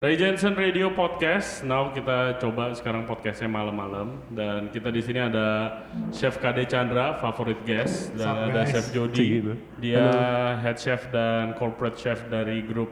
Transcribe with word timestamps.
Ray 0.00 0.16
Jensen 0.16 0.56
Radio 0.56 0.88
Podcast. 0.96 1.60
Now 1.60 1.92
kita 1.92 2.40
coba 2.40 2.72
sekarang 2.72 3.04
podcastnya 3.04 3.52
malam-malam 3.52 4.16
dan 4.32 4.72
kita 4.72 4.88
di 4.88 5.04
sini 5.04 5.20
ada 5.20 5.76
Chef 6.08 6.40
Kade 6.40 6.64
Chandra, 6.64 7.20
favorit 7.20 7.60
guest 7.68 8.08
dan 8.16 8.32
Sup, 8.32 8.48
ada 8.48 8.64
guys? 8.64 8.72
Chef 8.72 8.86
Jody. 8.96 9.44
Gitu. 9.44 9.52
Dia 9.76 10.08
head 10.56 10.80
chef 10.80 11.12
dan 11.12 11.52
corporate 11.52 12.00
chef 12.00 12.16
dari 12.32 12.64
grup 12.64 12.88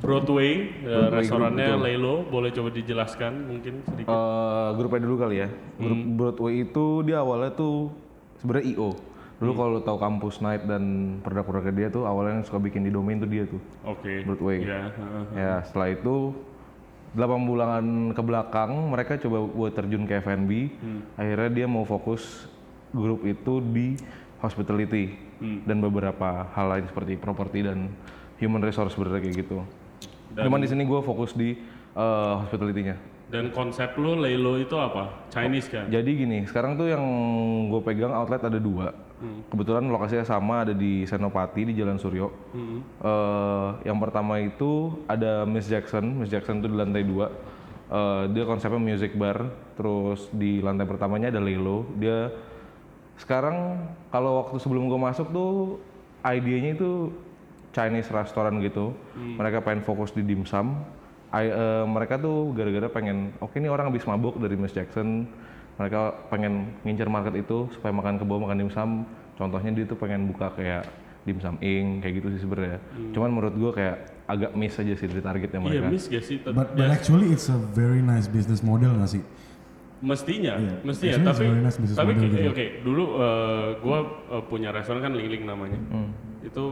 Broadway, 0.00 0.72
eh, 0.80 0.88
Broadway 0.88 1.28
restorannya 1.28 1.68
Group. 1.76 1.84
Lelo. 1.92 2.14
Boleh 2.24 2.50
coba 2.56 2.72
dijelaskan 2.72 3.32
mungkin 3.44 3.84
sedikit? 3.84 4.08
Eh, 4.08 4.68
grupnya 4.80 5.00
dulu 5.04 5.16
kali 5.20 5.36
ya. 5.44 5.48
Grup 5.76 6.00
Hmm. 6.00 6.16
Broadway 6.16 6.54
itu 6.64 6.86
dia 7.04 7.20
awalnya 7.20 7.52
tuh 7.52 7.92
sebenarnya 8.40 8.72
IO. 8.72 8.96
Dulu 9.34 9.50
Hmm. 9.50 9.58
kalau 9.58 9.70
lo 9.72 9.80
tahu 9.80 9.98
kampus 9.98 10.38
night 10.38 10.62
dan 10.62 10.82
produk-produknya 11.20 11.74
dia 11.74 11.88
tuh 11.88 12.04
awalnya 12.04 12.38
yang 12.38 12.46
suka 12.46 12.58
bikin 12.58 12.82
di 12.82 12.90
domain 12.90 13.16
tuh 13.16 13.26
dia 13.26 13.44
tuh. 13.44 13.58
Oke. 13.82 14.22
Broadway. 14.22 14.62
Ya, 14.62 14.88
heeh. 14.88 15.24
Ya 15.34 15.52
setelah 15.62 15.88
itu 15.90 16.14
8 17.12 17.42
bulan 17.42 17.84
ke 18.10 18.20
belakang 18.20 18.70
mereka 18.88 19.18
coba 19.18 19.38
buat 19.42 19.72
terjun 19.72 20.02
ke 20.02 20.18
F&B. 20.18 20.70
Hmm. 20.72 21.00
Akhirnya 21.14 21.50
dia 21.52 21.66
mau 21.66 21.82
fokus 21.82 22.46
grup 22.90 23.22
itu 23.22 23.58
di 23.60 23.98
hospitality 24.38 25.18
Hmm. 25.36 25.62
dan 25.62 25.78
beberapa 25.78 26.46
hal 26.48 26.66
lain 26.68 26.86
seperti 26.86 27.14
property 27.14 27.62
dan 27.62 27.90
human 28.36 28.60
resource 28.60 28.94
sebenarnya 28.94 29.18
kayak 29.20 29.36
gitu. 29.40 29.58
Dan- 30.30 30.46
Cuman 30.46 30.58
di 30.58 30.68
sini 30.68 30.82
gue 30.82 31.00
fokus 31.00 31.32
di 31.32 31.58
eh, 31.92 32.34
hospitality-nya. 32.40 32.98
Dan 33.24 33.50
konsep 33.50 33.94
lu 33.94 34.14
Lelo 34.14 34.58
itu 34.58 34.74
apa? 34.74 35.26
Chinese 35.28 35.66
kan? 35.68 35.86
Jadi 35.86 36.10
gini, 36.16 36.42
sekarang 36.42 36.74
tuh 36.74 36.86
yang 36.86 37.02
gue 37.68 37.78
pegang 37.80 38.10
outlet 38.10 38.42
ada 38.42 38.58
dua. 38.58 38.90
Kebetulan 39.48 39.84
lokasinya 39.88 40.26
sama 40.26 40.66
ada 40.66 40.72
di 40.72 41.04
Senopati 41.04 41.68
di 41.68 41.74
Jalan 41.74 41.96
Suryo. 41.96 42.28
Hmm. 42.52 42.78
Eh, 42.80 43.68
yang 43.88 43.98
pertama 43.98 44.38
itu 44.38 45.00
ada 45.06 45.44
Miss 45.44 45.66
Jackson. 45.66 46.20
Miss 46.20 46.30
Jackson 46.30 46.60
itu 46.60 46.68
di 46.68 46.76
lantai 46.76 47.02
dua. 47.02 47.30
Eh, 47.88 48.22
dia 48.32 48.44
konsepnya 48.44 48.80
music 48.80 49.14
bar. 49.14 49.44
Terus 49.74 50.28
di 50.30 50.58
lantai 50.60 50.86
pertamanya 50.86 51.28
ada 51.30 51.40
Lelo. 51.42 51.84
Dia 51.96 52.30
sekarang 53.14 53.78
kalau 54.10 54.42
waktu 54.42 54.58
sebelum 54.58 54.90
gue 54.90 54.98
masuk 54.98 55.30
tuh 55.30 55.78
idenya 56.24 56.74
itu 56.74 57.14
Chinese 57.70 58.10
restoran 58.10 58.58
gitu. 58.58 58.94
Mereka 59.14 59.62
pengen 59.62 59.82
fokus 59.82 60.10
di 60.10 60.22
dimsum. 60.22 60.78
I- 61.34 61.50
eh, 61.50 61.84
mereka 61.84 62.14
tuh 62.14 62.54
gara-gara 62.54 62.86
pengen, 62.86 63.34
oke 63.42 63.58
ini 63.58 63.66
orang 63.66 63.90
habis 63.90 64.06
mabuk 64.06 64.38
dari 64.38 64.54
Miss 64.54 64.70
Jackson. 64.70 65.26
Mereka 65.74 66.00
pengen 66.30 66.70
ngincer 66.82 67.10
market 67.10 67.34
itu 67.34 67.66
supaya 67.74 67.90
makan 67.90 68.14
ke 68.16 68.24
bawah 68.24 68.46
makan 68.46 68.58
dimsum. 68.62 68.90
Contohnya 69.34 69.70
dia 69.74 69.84
tuh 69.84 69.98
pengen 69.98 70.30
buka 70.30 70.54
kayak 70.54 70.86
dimsum 71.24 71.58
ing 71.58 71.98
kayak 71.98 72.22
gitu 72.22 72.28
sih 72.30 72.40
sebenarnya. 72.40 72.78
Cuman 73.10 73.30
menurut 73.32 73.54
gue 73.54 73.70
kayak 73.74 73.96
agak 74.24 74.50
miss 74.54 74.78
aja 74.78 74.94
sih 74.94 75.06
dari 75.08 75.18
targetnya 75.20 75.58
Iya, 75.58 75.66
mereka. 75.66 75.86
miss 75.90 76.06
gak 76.06 76.22
sih? 76.22 76.36
Tet- 76.38 76.54
But, 76.54 76.68
ya, 76.72 76.78
but 76.78 76.88
actually 76.92 77.26
it's 77.28 77.48
a 77.48 77.58
very 77.74 77.98
nice 78.00 78.30
business 78.30 78.62
model 78.62 78.94
nggak 78.94 79.10
sih? 79.10 79.22
Mestinya, 79.98 80.60
Iya. 80.60 80.74
mestinya. 80.84 81.16
Actually, 81.16 81.24
Tapi, 81.24 81.40
it's 81.40 81.48
very 81.48 81.62
nice 81.64 81.78
business 81.80 81.98
tapi 81.98 82.12
model 82.12 82.22
oke, 82.22 82.36
gitu. 82.36 82.50
oke, 82.52 82.66
dulu 82.84 83.04
eh, 83.18 83.68
gua 83.80 83.98
eh, 84.30 84.42
punya 84.46 84.68
restoran 84.70 85.00
kan 85.00 85.12
Ling 85.12 85.28
Ling 85.28 85.44
namanya. 85.44 85.78
Hmm. 85.90 86.10
Itu 86.44 86.64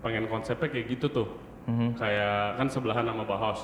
pengen 0.00 0.28
konsepnya 0.28 0.68
kayak 0.68 0.86
gitu 0.88 1.06
tuh. 1.10 1.28
Hmm. 1.60 1.92
Kayak 1.94 2.56
kan 2.56 2.66
sebelahan 2.66 3.04
sama 3.04 3.22
Bahaus. 3.22 3.60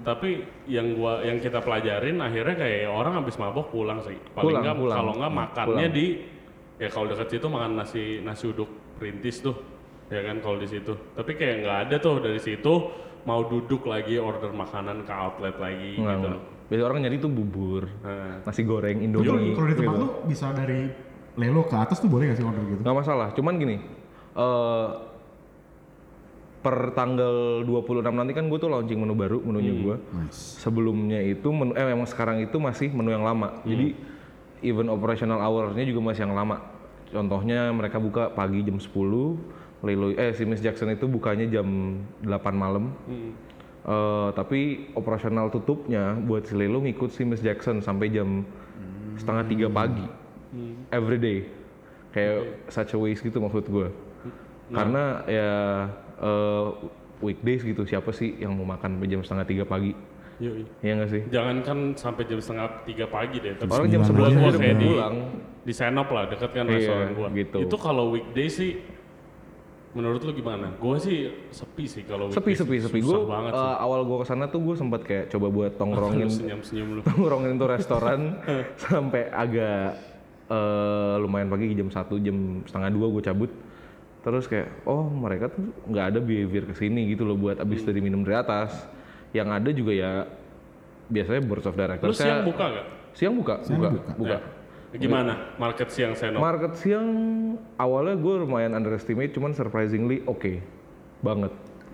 Tapi 0.00 0.28
yang 0.64 0.94
gua 0.94 1.20
yang 1.20 1.36
kita 1.38 1.58
pelajarin 1.60 2.16
akhirnya 2.18 2.56
kayak 2.56 2.88
orang 2.88 3.18
habis 3.18 3.36
mabok 3.36 3.68
pulang 3.68 4.00
sih. 4.00 4.16
Paling 4.32 4.62
nggak 4.62 4.76
pulang. 4.76 4.96
kalau 4.96 5.12
nggak 5.14 5.32
makannya 5.34 5.88
Pulang. 5.88 5.92
di 5.92 6.06
ya 6.74 6.88
kalau 6.88 7.06
dekat 7.06 7.28
situ 7.30 7.46
makan 7.46 7.72
nasi 7.76 8.04
nasi 8.20 8.44
uduk 8.48 8.70
perintis 8.96 9.40
tuh. 9.40 9.56
Ya 10.08 10.22
kan 10.22 10.38
kalau 10.40 10.56
di 10.56 10.68
situ. 10.68 10.94
Tapi 11.12 11.32
kayak 11.34 11.56
nggak 11.60 11.78
ada 11.84 11.96
tuh 11.98 12.18
dari 12.18 12.38
situ 12.38 12.72
mau 13.24 13.40
duduk 13.42 13.82
lagi 13.84 14.16
order 14.16 14.52
makanan 14.52 15.02
ke 15.02 15.12
outlet 15.12 15.56
lagi 15.56 15.96
Enggak, 15.96 16.14
gitu. 16.14 16.28
enggak. 16.28 16.42
Biasanya 16.64 16.86
orang 16.86 16.98
nyari 17.02 17.16
tuh 17.18 17.28
bubur, 17.28 17.82
Nah, 18.00 18.40
nasi 18.40 18.62
goreng, 18.62 18.96
Itu 18.98 19.20
indomie. 19.20 19.52
kalau 19.52 19.64
di 19.64 19.74
tempat 19.74 19.92
gitu. 19.92 20.00
lu 20.00 20.08
bisa 20.24 20.46
dari 20.50 20.80
Lelo 21.34 21.62
ke 21.62 21.74
atas 21.74 21.98
tuh 21.98 22.06
boleh 22.06 22.28
nggak 22.28 22.38
sih 22.38 22.46
order 22.46 22.62
gitu? 22.64 22.80
nggak 22.80 22.94
masalah 22.94 23.28
cuman 23.32 23.54
gini 23.56 23.76
eh 24.34 24.86
per 26.64 26.96
tanggal 26.96 27.60
26 27.60 28.08
nanti 28.08 28.32
kan 28.32 28.48
gue 28.48 28.56
tuh 28.56 28.72
launching 28.72 28.96
menu 28.96 29.12
baru 29.12 29.36
menunya 29.44 29.76
gue 29.76 29.96
Nice. 30.16 30.64
sebelumnya 30.64 31.20
itu 31.20 31.52
menu 31.52 31.76
eh 31.76 31.84
memang 31.84 32.08
sekarang 32.08 32.40
itu 32.40 32.56
masih 32.56 32.88
menu 32.88 33.12
yang 33.12 33.20
lama. 33.20 33.60
Jadi 33.68 33.92
even 34.64 34.88
operational 34.88 35.44
hour-nya 35.44 35.84
juga 35.84 36.00
masih 36.00 36.24
yang 36.24 36.32
lama. 36.32 36.64
Contohnya 37.12 37.68
mereka 37.68 38.00
buka 38.00 38.32
pagi 38.32 38.64
jam 38.64 38.80
10 38.80 38.96
Lelo 39.84 40.16
eh 40.16 40.32
si 40.32 40.48
Miss 40.48 40.64
Jackson 40.64 40.88
itu 40.88 41.04
bukanya 41.04 41.44
jam 41.44 42.00
8 42.24 42.32
malam. 42.56 42.96
Eh, 43.84 44.28
tapi 44.32 44.88
operasional 44.96 45.52
tutupnya 45.52 46.16
buat 46.16 46.48
si 46.48 46.56
Lelo 46.56 46.80
ngikut 46.80 47.12
si 47.12 47.28
Miss 47.28 47.44
Jackson 47.44 47.84
sampai 47.84 48.08
jam 48.08 48.40
setengah 49.20 49.44
tiga 49.44 49.68
pagi. 49.68 50.08
Every 50.88 51.20
day. 51.20 51.38
Kayak 52.08 52.64
such 52.72 52.96
a 52.96 52.98
waste 52.98 53.20
gitu 53.20 53.36
maksud 53.36 53.68
gue 53.68 53.88
karena 54.72 55.20
ya 55.28 55.50
eh, 56.16 56.66
weekdays 57.20 57.62
gitu 57.62 57.82
siapa 57.84 58.10
sih 58.10 58.36
yang 58.36 58.52
mau 58.52 58.66
makan 58.68 59.00
jam 59.04 59.22
setengah 59.22 59.46
tiga 59.46 59.64
pagi 59.64 59.92
yoi. 60.36 60.66
Iya 60.82 60.92
nggak 60.98 61.10
sih 61.10 61.22
Jangan 61.30 61.56
kan 61.62 61.78
sampai 61.94 62.22
jam 62.26 62.42
setengah 62.42 62.66
tiga 62.82 63.06
pagi 63.06 63.38
deh. 63.38 63.54
Tapi 63.54 63.70
orang 63.70 63.88
jam 63.88 64.02
sebelas 64.02 64.30
gua 64.34 64.48
udah 64.50 64.60
kayak 64.60 64.76
di, 64.76 64.86
pulang 64.86 65.16
di 65.62 65.72
Senop 65.72 66.08
lah, 66.10 66.24
deket 66.26 66.50
kan 66.50 66.64
Iya, 66.66 66.74
restoran 66.74 67.08
gua. 67.14 67.28
gitu. 67.32 67.58
Itu 67.64 67.76
kalau 67.78 68.04
weekday 68.10 68.48
sih, 68.50 68.70
menurut 69.94 70.20
lu 70.20 70.34
gimana? 70.34 70.74
Gua 70.76 70.98
sih 70.98 71.30
sepi 71.54 71.86
sih 71.86 72.02
kalau 72.02 72.26
sepi 72.28 72.50
weekday 72.50 72.66
sepi 72.66 72.76
sepi 72.82 72.98
gue 73.00 73.18
banget 73.24 73.52
sih. 73.54 73.74
awal 73.78 74.00
gue 74.02 74.16
ke 74.20 74.26
sana 74.26 74.44
tuh 74.50 74.60
gue 74.60 74.74
sempat 74.74 75.00
kayak 75.06 75.30
coba 75.30 75.46
buat 75.48 75.72
tongkrongin 75.80 76.28
Senyum-senyum 76.28 76.88
lu. 76.98 77.00
tongkrongin 77.06 77.52
tuh 77.54 77.68
restoran 77.70 78.20
sampai 78.82 79.30
agak 79.30 79.94
eh, 80.50 81.14
lumayan 81.22 81.46
pagi 81.46 81.72
jam 81.72 81.88
satu 81.88 82.18
jam 82.18 82.34
setengah 82.66 82.90
dua 82.90 83.06
gue 83.08 83.22
cabut 83.22 83.50
terus 84.24 84.44
kayak 84.44 84.72
oh 84.82 85.04
mereka 85.04 85.46
tuh 85.46 85.60
nggak 85.84 86.04
ada 86.08 86.18
behavior 86.18 86.64
ke 86.64 86.74
sini 86.74 87.06
gitu 87.06 87.22
loh 87.22 87.36
buat 87.36 87.60
abis 87.60 87.84
dari 87.84 88.00
minum 88.00 88.24
dari 88.24 88.34
atas 88.34 88.72
yang 89.30 89.48
ada 89.48 89.68
juga 89.68 89.92
ya 89.92 90.24
biasanya 91.06 91.42
board 91.42 91.60
of 91.62 91.74
directors 91.74 92.08
Lu 92.08 92.16
siang 92.16 92.40
buka 92.42 92.64
gak? 92.72 92.86
siang 93.12 93.34
buka 93.34 93.54
buka 93.60 93.88
buka. 93.92 94.12
buka 94.16 94.38
Ya. 94.94 95.02
Gimana 95.02 95.32
market 95.56 95.90
siang 95.90 96.14
Senop? 96.14 96.38
market 96.38 96.72
siang 96.74 97.06
awalnya 97.76 98.14
gue 98.14 98.34
lumayan 98.40 98.72
underestimate 98.72 99.30
cuman 99.30 99.50
surprisingly 99.50 100.22
oke 100.24 100.62
banget 101.20 101.50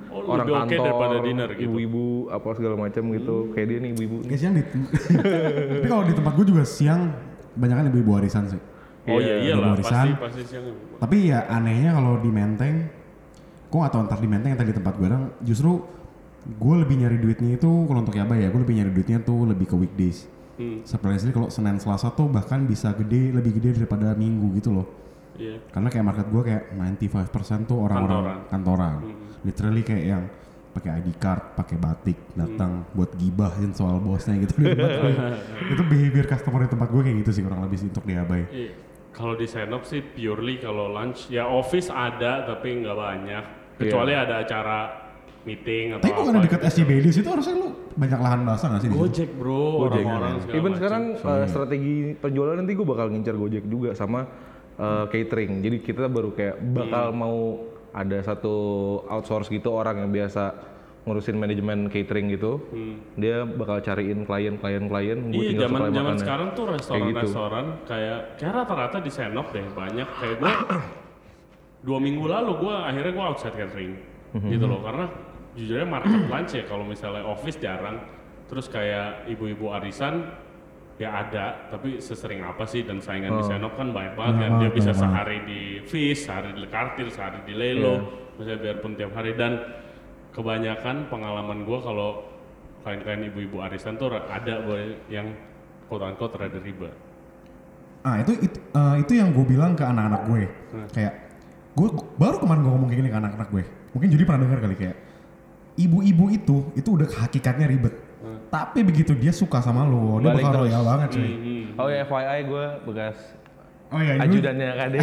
Oh, 0.07 0.27
orang 0.27 0.43
lebih 0.43 0.55
kantor 0.75 0.83
daripada 0.83 1.17
dinner 1.23 1.49
gitu. 1.51 1.65
ibu-ibu 1.65 2.05
apa 2.29 2.49
segala 2.53 2.75
macam 2.75 3.03
gitu 3.11 3.37
kayak 3.53 3.67
dia 3.69 3.79
nih 3.79 3.91
ibu-ibu. 3.95 4.17
Kayak 4.25 4.41
siang 4.41 4.55
di 4.55 4.63
Tapi 5.77 5.87
kalau 5.87 6.03
di 6.03 6.13
tempat 6.13 6.33
gue 6.35 6.47
juga 6.47 6.65
siang 6.65 7.15
banyak 7.53 7.77
kan 7.77 7.87
ibu-ibu 7.87 8.11
warisan 8.11 8.45
sih. 8.49 8.59
Oh 9.09 9.19
iya 9.19 9.35
Iya, 9.41 9.55
ada 9.57 9.81
pasti 9.81 10.11
pasti 10.17 10.43
siang. 10.45 10.67
Tapi 11.01 11.17
ya 11.33 11.49
anehnya 11.49 11.97
kalau 11.97 12.21
di 12.21 12.29
Menteng, 12.29 12.75
gue 13.71 13.79
gak 13.81 13.93
tau 13.93 14.03
entar 14.05 14.19
di 14.21 14.29
Menteng 14.29 14.53
atau 14.53 14.67
di 14.67 14.75
tempat 14.75 14.95
gue 14.99 15.09
dong, 15.09 15.25
justru 15.41 15.81
gue 16.41 16.75
lebih 16.81 16.97
nyari 17.01 17.17
duitnya 17.21 17.57
itu 17.57 17.71
kalau 17.85 18.01
untuk 18.01 18.17
Yaba 18.17 18.35
ya, 18.37 18.49
gue 18.49 18.61
lebih 18.61 18.77
nyari 18.81 18.91
duitnya 18.93 19.19
tuh 19.21 19.45
lebih 19.49 19.69
ke 19.69 19.77
weekdays. 19.77 20.25
Hmm, 20.61 20.85
Surprisingly 20.85 21.33
kalau 21.33 21.49
Senin 21.49 21.81
Selasa 21.81 22.13
tuh 22.13 22.29
bahkan 22.29 22.69
bisa 22.69 22.93
gede, 22.93 23.33
lebih 23.33 23.57
gede 23.57 23.81
daripada 23.81 24.13
Minggu 24.13 24.53
gitu 24.61 24.77
loh. 24.77 24.87
iya. 25.41 25.57
Karena 25.73 25.89
kayak 25.89 26.05
market 26.05 26.27
gue 26.29 26.43
kayak 26.45 26.63
95% 26.77 27.65
tuh 27.65 27.79
orang-orang 27.81 28.45
kantoran. 28.53 28.97
Literally 29.41 29.81
kayak 29.81 30.05
yang 30.05 30.23
pakai 30.71 31.01
ID 31.01 31.09
card, 31.17 31.57
pakai 31.57 31.77
batik, 31.81 32.19
datang 32.37 32.85
buat 32.93 33.17
gibahin 33.17 33.73
soal 33.73 33.99
bosnya 33.99 34.37
gitu. 34.39 34.61
di 34.61 34.69
tempat 34.71 35.01
gue. 35.01 35.13
itu 35.73 35.83
behavior 35.89 36.27
customer 36.29 36.69
di 36.69 36.71
tempat 36.71 36.89
gue 36.93 37.03
kayak 37.03 37.17
gitu 37.25 37.31
sih 37.33 37.43
kurang 37.43 37.65
lebih 37.65 37.77
sih 37.81 37.89
untuk 37.89 38.05
diabai. 38.05 38.45
Iya. 38.53 38.71
Kalau 39.11 39.35
di 39.35 39.47
Senop 39.47 39.83
sih 39.83 40.01
purely 40.01 40.63
kalau 40.63 40.87
lunch 40.91 41.29
ya 41.29 41.47
office 41.51 41.91
ada 41.91 42.47
tapi 42.47 42.79
nggak 42.83 42.97
banyak. 42.97 43.45
Kecuali 43.81 44.13
ada 44.13 44.45
acara 44.45 44.79
meeting 45.43 45.97
atau 45.97 46.05
Tapi 46.05 46.13
apa. 46.13 46.21
bukan 46.21 46.35
dekat 46.45 46.61
gitu. 46.61 46.71
SCB 46.85 46.91
di 47.01 47.11
situ 47.17 47.29
harusnya 47.33 47.55
lu 47.57 47.69
banyak 47.97 48.21
lahan 48.21 48.41
basah 48.45 48.67
gak 48.77 48.81
sih? 48.85 48.89
Gojek 48.93 49.31
bro, 49.41 49.89
orang-orang 49.89 50.37
segala 50.45 50.57
Even 50.57 50.63
macam. 50.63 50.77
sekarang 50.77 51.03
uh, 51.17 51.47
strategi 51.49 51.95
penjualan 52.13 52.57
nanti 52.61 52.73
gue 52.77 52.87
bakal 52.87 53.07
ngincar 53.09 53.35
Gojek 53.41 53.65
juga 53.67 53.97
sama 53.97 54.29
uh, 54.77 55.05
catering. 55.09 55.65
Jadi 55.65 55.77
kita 55.81 56.13
baru 56.13 56.37
kayak 56.37 56.61
bakal 56.77 57.17
mau 57.17 57.39
ada 57.91 58.23
satu 58.23 58.55
outsource 59.11 59.51
gitu 59.51 59.75
orang 59.75 60.05
yang 60.07 60.11
biasa 60.13 60.70
ngurusin 61.01 61.33
manajemen 61.35 61.89
catering 61.89 62.29
gitu. 62.29 62.61
Dia 63.17 63.43
bakal 63.43 63.81
cariin 63.81 64.23
klien-klien 64.23 64.85
klien 64.85 65.19
gue 65.27 65.33
Iya, 65.35 65.49
tinggal 65.57 65.69
zaman 65.69 65.81
zaman 65.91 66.17
sekarang 66.17 66.49
tuh 66.53 66.65
gitu. 66.65 66.75
restoran-restoran 66.77 67.65
kayak 67.85 68.19
kayak 68.37 68.53
rata-rata 68.55 68.99
di 69.01 69.11
Senop 69.11 69.49
deh 69.51 69.65
banyak 69.67 70.09
kayak 70.21 70.37
gue 70.39 70.53
dua 71.87 71.99
minggu 71.99 72.25
lalu 72.25 72.53
gue 72.61 72.75
akhirnya 72.77 73.13
gue 73.13 73.25
outside 73.25 73.57
catering 73.57 73.95
Mhm. 74.31 74.47
gitu 74.47 74.65
loh 74.69 74.79
karena 74.79 75.11
jujurnya 75.59 75.87
market 75.89 76.23
lunch 76.29 76.53
ya 76.55 76.63
kalau 76.63 76.85
misalnya 76.85 77.25
office 77.25 77.59
jarang 77.59 77.99
terus 78.47 78.69
kayak 78.69 79.27
ibu-ibu 79.27 79.73
arisan 79.73 80.23
ya 80.95 81.25
ada 81.25 81.67
tapi 81.67 81.97
sesering 81.99 82.39
apa 82.41 82.63
sih 82.63 82.85
dan 82.85 83.01
saingan 83.01 83.35
Oh. 83.35 83.39
di 83.41 83.45
Senop 83.49 83.73
kan 83.75 83.89
banyak 83.89 84.15
banget 84.15 84.35
kan 84.37 84.39
Banyak 84.39 84.53
dia 84.53 84.61
banget, 84.61 84.77
bisa 84.77 84.91
banyak 84.93 85.01
sehari 85.03 85.39
di 85.43 85.61
Fish, 85.83 86.21
sehari 86.23 86.53
di 86.53 86.63
Kartil, 86.69 87.09
sehari 87.09 87.41
di 87.43 87.55
Lelo, 87.57 87.89
Iya. 87.89 88.01
misalnya 88.37 88.59
biarpun 88.61 88.93
tiap 88.95 89.13
hari 89.13 89.33
dan 89.33 89.53
kebanyakan 90.31 91.11
pengalaman 91.11 91.67
gue 91.67 91.79
kalau 91.83 92.25
klien-klien 92.87 93.29
ibu-ibu 93.29 93.61
arisan 93.61 94.01
tuh 94.01 94.15
ada 94.17 94.65
boy 94.65 94.97
yang 95.13 95.35
quote 95.91 96.05
unquote 96.07 96.35
rada 96.39 96.59
riba. 96.63 96.91
Ah 98.01 98.17
itu 98.25 98.33
itu, 98.41 98.59
eh, 98.73 98.97
itu 99.05 99.13
yang 99.21 99.37
gue 99.37 99.45
bilang 99.45 99.77
ke 99.77 99.85
anak-anak 99.85 100.23
gue. 100.31 100.43
Kayak 100.97 101.15
gue 101.77 101.89
baru 102.17 102.37
kemarin 102.41 102.61
gue 102.65 102.73
ngomong 102.73 102.89
kayak 102.89 103.01
gini 103.05 103.11
ke 103.13 103.19
anak-anak 103.19 103.49
gue. 103.53 103.65
Mungkin 103.93 104.09
jadi 104.09 104.23
pernah 104.25 104.41
dengar 104.47 104.59
kali 104.65 104.77
kayak 104.79 104.97
ibu-ibu 105.77 106.25
itu 106.33 106.57
itu 106.79 106.89
udah 106.89 107.09
hakikatnya 107.11 107.67
ribet. 107.69 107.95
Tapi 108.51 108.83
begitu 108.83 109.15
dia 109.15 109.31
suka 109.31 109.63
sama 109.63 109.87
lo, 109.87 110.19
dia 110.19 110.35
bakal 110.35 110.51
terus. 110.51 110.63
royal 110.67 110.83
banget 110.83 111.09
cuy. 111.15 111.23
Hmm. 111.23 111.65
Oh 111.79 111.89
ya 111.89 112.03
FYI 112.03 112.39
gue 112.51 112.65
bekas 112.83 113.17
Oh 113.91 113.99
iya, 113.99 114.23
ajudannya 114.23 114.71
KD. 114.79 114.95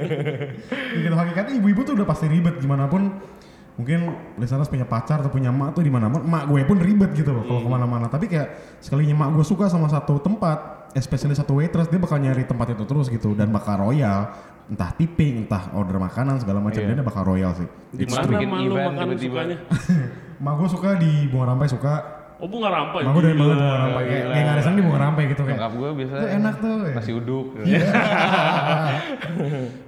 begitu 0.96 1.14
hakikatnya 1.20 1.54
ibu-ibu 1.60 1.80
tuh 1.84 1.94
udah 2.00 2.06
pasti 2.08 2.24
ribet 2.32 2.56
gimana 2.64 2.88
pun. 2.88 3.12
Mungkin 3.78 4.00
listeners 4.36 4.66
punya 4.66 4.82
pacar 4.82 5.22
atau 5.22 5.30
punya 5.30 5.54
emak 5.54 5.70
tuh 5.70 5.86
di 5.86 5.90
mana 5.94 6.10
pun, 6.10 6.26
emak 6.26 6.50
gue 6.50 6.66
pun 6.66 6.78
ribet 6.82 7.14
gitu 7.14 7.30
loh 7.30 7.46
kalau 7.46 7.62
ke 7.62 7.70
mana-mana. 7.70 8.10
Tapi 8.10 8.26
kayak 8.26 8.78
sekalinya 8.82 9.14
emak 9.14 9.38
gue 9.38 9.46
suka 9.46 9.70
sama 9.70 9.86
satu 9.86 10.18
tempat, 10.18 10.90
especially 10.98 11.38
satu 11.38 11.62
waitress, 11.62 11.86
dia 11.86 12.02
bakal 12.02 12.18
nyari 12.18 12.42
tempat 12.42 12.74
itu 12.74 12.82
terus 12.82 13.06
gitu 13.06 13.38
dan 13.38 13.54
bakal 13.54 13.78
royal. 13.78 14.34
Entah 14.68 14.92
tipping, 14.92 15.46
entah 15.46 15.72
order 15.72 15.96
makanan 15.96 16.42
segala 16.42 16.60
macam, 16.60 16.82
Iya. 16.82 16.92
dia 16.92 17.06
bakal 17.06 17.22
royal 17.24 17.54
sih. 17.56 17.64
Di 17.94 18.04
mana 18.04 18.26
bikin 18.28 18.48
event 18.52 18.84
makan 18.92 19.06
tiba-tiba. 19.14 19.22
sukanya? 19.24 19.56
Emak 20.42 20.54
gue 20.58 20.68
suka 20.68 20.90
di 20.98 21.10
bunga 21.30 21.44
rampai 21.54 21.68
suka. 21.70 21.94
Oh 22.38 22.46
bunga 22.46 22.70
rampai. 22.70 23.02
Gue 23.04 23.18
dari 23.20 23.34
Gila. 23.34 23.44
bunga 23.44 23.56
rampai 23.76 24.02
kayak 24.04 24.24
kayak 24.24 24.44
ngarisan 24.46 24.72
di 24.72 24.82
bunga 24.82 25.00
rampai 25.00 25.22
gitu 25.26 25.42
kayak. 25.42 25.58
Nyokap 25.58 25.72
gue 25.74 25.88
biasa 25.92 26.12
Itu 26.14 26.26
enak 26.30 26.54
tuh. 26.56 26.74
ya. 26.78 26.94
nasi 26.94 27.10
uduk. 27.12 27.46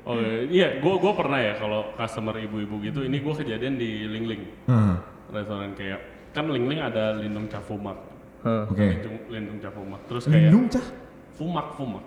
Oh 0.02 0.16
iya, 0.48 0.68
gue 0.76 0.94
gua 0.96 1.12
pernah 1.14 1.38
ya 1.38 1.54
kalau 1.54 1.94
customer 1.94 2.34
ibu-ibu 2.36 2.82
gitu, 2.82 3.00
ini 3.00 3.16
gue 3.16 3.34
kejadian 3.36 3.74
di 3.76 4.04
Ling 4.04 4.26
Ling 4.26 4.42
Hmm, 4.66 4.98
restoran 5.28 5.70
kayak 5.72 6.00
kan 6.30 6.46
Ling 6.46 6.66
Ling 6.66 6.80
ada 6.80 7.14
lindung 7.14 7.46
cafumak, 7.46 7.94
Hah. 8.42 8.66
Oke. 8.66 8.82
lindung, 8.90 9.16
lindung 9.28 9.58
cafumak, 9.60 10.00
terus 10.04 10.26
kayak 10.26 10.50
Lindung 10.50 10.66
cah. 10.68 10.86
fumak 11.32 11.66
fumak, 11.72 12.02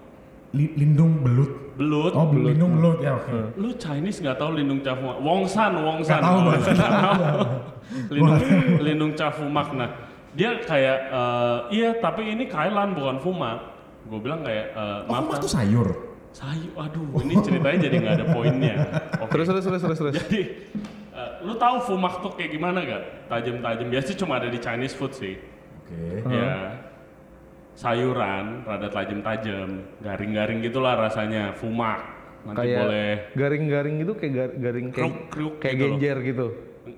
Li- 0.52 0.76
lindung 0.76 1.24
belut. 1.24 1.52
belut. 1.74 2.12
Oh, 2.12 2.28
lindung 2.30 2.78
belut 2.78 3.00
ya 3.00 3.16
oke. 3.16 3.56
Lu 3.56 3.72
Chinese 3.74 4.20
nggak 4.20 4.38
tahu 4.38 4.52
lindung 4.54 4.80
cafumak? 4.80 5.18
Wongsan, 5.18 5.72
Wongsan. 5.76 6.14
Nggak 6.14 6.22
tahu, 6.22 6.38
Oh, 6.38 6.44
Bang. 6.44 6.60
nggak 6.60 6.76
tahu. 6.78 7.42
lindung, 8.12 8.42
lindung 8.84 9.12
cafumak. 9.16 9.68
Nah, 9.72 9.90
dia 10.34 10.50
kayak 10.60 10.98
eh, 11.08 11.58
iya 11.72 11.90
tapi 11.96 12.26
ini 12.28 12.46
Kailan 12.46 12.94
bukan 12.94 13.18
fumak. 13.20 13.60
Gue 14.04 14.20
bilang 14.20 14.42
kayak 14.42 14.66
eh, 14.72 15.00
Oh, 15.06 15.14
maaf 15.14 15.38
tuh 15.38 15.48
sayur. 15.48 15.90
Sayur, 16.34 16.74
aduh, 16.76 17.22
ini 17.22 17.38
ceritanya 17.40 17.78
jadi 17.80 17.96
nggak 17.96 18.16
ada 18.16 18.26
poinnya. 18.30 18.76
Oke. 19.24 19.30
Terus 19.32 19.48
terus 19.48 19.64
terus 19.64 19.82
terus 19.82 19.98
terus. 20.00 20.14
Jadi, 20.18 20.42
eh, 21.14 21.32
lu 21.42 21.54
tahu 21.56 21.78
fumak 21.84 22.20
tuh 22.20 22.34
kayak 22.34 22.52
gimana 22.52 22.82
gak? 22.82 23.30
Tajam-tajam. 23.30 23.86
Biasanya 23.88 24.18
cuma 24.18 24.34
ada 24.38 24.50
di 24.50 24.58
Chinese 24.58 24.94
food 24.94 25.14
sih. 25.14 25.38
Oke. 25.38 26.26
Ya. 26.28 26.82
Sayuran, 27.74 28.62
rada 28.64 28.86
tajam-tajam, 28.88 29.70
garing-garing 30.00 30.62
gitulah 30.62 30.94
rasanya. 30.96 31.54
Fumak. 31.54 32.02
Nanti 32.44 32.60
Kayak 32.70 32.80
boleh. 32.82 33.12
garing-garing 33.34 33.96
gitu 33.98 34.14
kayak 34.14 34.34
gar- 34.36 34.56
garing 34.60 34.88
kayak 34.90 35.00
Kriuk-kriuk 35.00 35.54
kayak 35.58 35.74
gitu 35.74 35.82
loh. 35.82 35.90
genjer 35.96 36.18
gitu. 36.22 36.48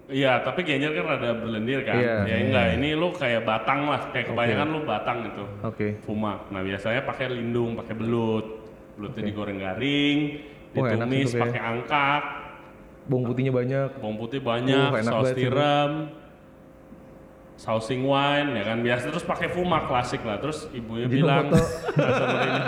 Iya, 0.06 0.46
tapi 0.46 0.62
genjer 0.62 0.94
kan 0.94 1.18
rada 1.18 1.34
berlendir 1.34 1.82
kan. 1.82 1.98
Iya. 1.98 2.30
Ya 2.30 2.36
enggak, 2.38 2.66
ini 2.78 2.94
lu 2.94 3.10
kayak 3.10 3.42
batang 3.42 3.90
lah. 3.90 4.14
Kayak 4.14 4.30
kebanyakan 4.30 4.68
lu 4.70 4.80
batang 4.86 5.18
gitu. 5.26 5.44
Oke. 5.66 5.88
Fumak. 6.06 6.46
Nah 6.54 6.62
biasanya 6.62 7.02
pakai 7.02 7.34
lindung, 7.34 7.74
pakai 7.74 7.96
belut. 7.98 8.46
Belutnya 8.96 9.22
digoreng 9.28 9.60
garing, 9.60 10.20
Oh, 10.76 10.88
ditumis 10.88 11.32
itu 11.32 11.40
pakai 11.40 11.60
angkak. 11.60 12.24
Bawang 13.06 13.26
putihnya 13.28 13.52
banyak. 13.52 13.90
bawang 14.00 14.18
putih 14.18 14.40
banyak, 14.40 14.90
Uh, 14.90 15.04
saus 15.04 15.30
banget 15.30 15.36
sih, 15.36 15.42
tiram, 15.46 15.92
sausing 17.56 18.04
wine, 18.04 18.52
ya 18.52 18.64
kan 18.66 18.80
biasa 18.80 19.10
terus 19.10 19.24
pakai 19.24 19.48
fumak 19.48 19.88
klasik 19.88 20.20
lah. 20.22 20.38
Terus 20.38 20.68
ibunya 20.72 21.08
Jadi 21.08 21.16
bilang, 21.16 21.46
ini 21.56 22.60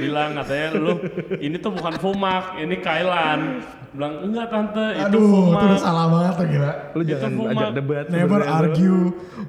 bilang 0.00 0.30
katanya 0.34 0.68
lu 0.74 0.94
ini 1.38 1.56
tuh 1.58 1.70
bukan 1.70 1.94
fumak, 1.98 2.56
ini 2.56 2.80
Kailan. 2.80 3.60
Bilang 3.94 4.26
enggak 4.26 4.50
tante, 4.50 4.86
itu 4.90 5.04
Aduh, 5.06 5.20
itu 5.20 5.28
fumak. 5.30 5.62
udah 5.62 5.78
salah 5.78 6.06
banget 6.08 6.32
tuh 6.34 6.46
gila. 6.50 6.72
Lu 6.90 7.00
Itu 7.00 7.06
jangan 7.06 7.30
fumak. 7.30 7.52
ajak 7.54 7.70
debat. 7.72 8.04
Never 8.08 8.40
argue 8.42 8.98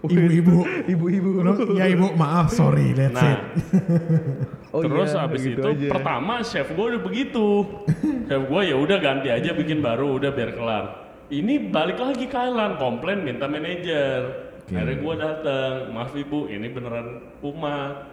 ibu-ibu. 0.06 0.58
Ibu-ibu. 0.94 1.30
Lu, 1.40 1.52
ya 1.74 1.86
ibu, 1.88 2.06
maaf, 2.14 2.48
sorry, 2.50 2.92
that's 2.92 3.16
Nah, 3.16 3.26
it. 3.26 3.40
Oh 4.76 4.84
terus 4.84 5.16
iya, 5.16 5.24
abis 5.24 5.40
gitu 5.40 5.56
itu 5.56 5.70
aja. 5.72 5.88
pertama 5.88 6.44
chef 6.44 6.68
gue 6.68 6.86
udah 6.86 7.00
begitu. 7.00 7.64
chef 8.28 8.44
gue 8.44 8.62
ya 8.62 8.76
udah 8.76 8.98
ganti 9.00 9.32
aja 9.32 9.56
bikin 9.56 9.80
baru, 9.80 10.20
udah 10.20 10.30
biar 10.30 10.52
kelar. 10.52 10.86
Ini 11.26 11.72
balik 11.72 11.96
lagi 11.96 12.28
Kailan 12.28 12.76
komplain 12.76 13.24
minta 13.24 13.48
manajer. 13.48 14.45
Oke. 14.66 14.74
Akhirnya 14.74 14.98
gue 14.98 15.14
datang, 15.16 15.74
maaf 15.94 16.12
ibu, 16.12 16.50
ini 16.50 16.66
beneran 16.68 17.22
Puma. 17.38 18.10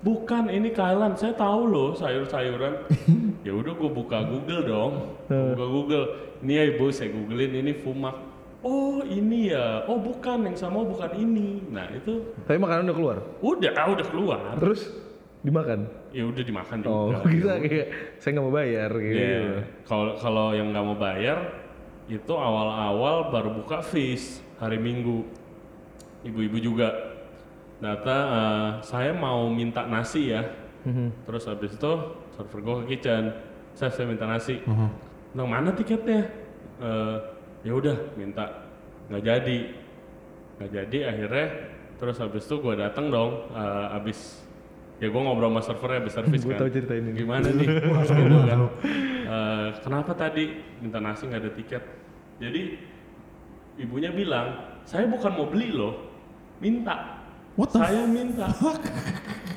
Bukan, 0.00 0.48
ini 0.48 0.72
Kailan. 0.72 1.12
Saya 1.12 1.36
tahu 1.36 1.68
loh 1.68 1.92
sayur-sayuran. 1.92 2.88
ya 3.46 3.52
udah 3.52 3.68
gue 3.70 3.90
buka 3.92 4.24
Google 4.24 4.64
dong. 4.64 4.92
Gua 5.28 5.52
buka 5.52 5.66
Google. 5.68 6.04
Ini 6.40 6.52
ya 6.56 6.64
ibu, 6.72 6.88
saya 6.88 7.12
googlein 7.12 7.52
ini 7.52 7.76
Fumak. 7.76 8.16
Oh 8.60 9.04
ini 9.04 9.52
ya, 9.52 9.84
oh 9.84 9.96
bukan 9.96 10.44
yang 10.44 10.56
sama 10.56 10.80
bukan 10.80 11.12
ini. 11.16 11.64
Nah 11.68 11.84
itu 11.90 12.32
Tapi 12.44 12.56
makanan 12.56 12.88
udah 12.88 12.96
keluar. 12.96 13.16
udah, 13.40 13.70
ah, 13.72 13.88
udah 13.88 14.06
keluar. 14.08 14.40
Terus 14.56 14.80
dimakan. 15.40 15.88
Ya 16.12 16.24
udah 16.24 16.44
dimakan 16.44 16.76
Oh, 16.84 17.08
juga. 17.08 17.24
kita 17.32 17.54
kayak 17.56 17.86
saya 18.16 18.30
nggak 18.36 18.44
mau 18.44 18.52
bayar 18.52 18.90
kayak 18.92 19.12
Iya. 19.12 19.20
gitu. 19.20 19.52
Kalau 19.84 20.12
kalau 20.16 20.46
yang 20.52 20.72
nggak 20.72 20.84
mau 20.84 20.96
bayar 20.96 21.38
itu 22.04 22.32
awal-awal 22.32 23.28
baru 23.28 23.50
buka 23.52 23.80
fees 23.80 24.40
hari 24.56 24.76
Minggu. 24.76 25.24
Ibu-ibu 26.22 26.56
juga 26.60 26.88
data 27.80 28.16
eh, 28.28 28.70
saya 28.84 29.12
mau 29.12 29.48
minta 29.48 29.84
nasi 29.84 30.30
ya. 30.30 30.44
Mhm. 30.84 31.24
Terus 31.24 31.44
habis 31.44 31.72
itu 31.72 31.92
server 32.32 32.60
gue 32.60 32.74
ke 32.80 32.96
kitchen. 32.96 33.32
Saya 33.72 33.90
saya 33.90 34.06
minta 34.06 34.24
nasi. 34.24 34.60
Mhm. 34.64 34.88
Bilang 35.32 35.48
mana 35.48 35.70
tiketnya? 35.72 36.28
Eh, 36.80 37.16
ya 37.60 37.72
udah 37.76 37.96
minta 38.16 38.68
nggak 39.12 39.20
jadi 39.20 39.58
nggak 40.56 40.70
jadi 40.70 40.98
akhirnya 41.12 41.46
terus 42.00 42.16
habis 42.16 42.48
itu 42.48 42.56
gue 42.56 42.72
datang 42.72 43.12
dong 43.12 43.52
eh, 43.52 43.86
habis 43.92 44.40
ya 44.96 45.12
gue 45.12 45.20
ngobrol 45.20 45.52
sama 45.52 45.60
servernya 45.60 45.98
habis 46.00 46.14
servis 46.20 46.40
Gue 46.40 46.56
kan 46.56 46.60
tahu 46.64 46.70
cerita 46.72 46.94
ini. 46.96 47.10
gimana 47.12 47.52
nih 47.52 47.66
gitu 47.76 47.88
kan 47.92 48.60
Eh, 49.30 49.68
kenapa 49.84 50.10
tadi 50.16 50.56
minta 50.80 50.98
nasi 50.98 51.28
nggak 51.28 51.38
ada 51.38 51.52
tiket 51.52 51.84
jadi 52.40 52.62
ibunya 53.78 54.10
bilang 54.10 54.58
saya 54.82 55.04
bukan 55.06 55.30
mau 55.30 55.46
beli 55.46 55.70
loh 55.70 56.09
minta 56.60 57.24
What 57.58 57.74
the 57.74 57.82
saya 57.82 58.04
minta 58.06 58.46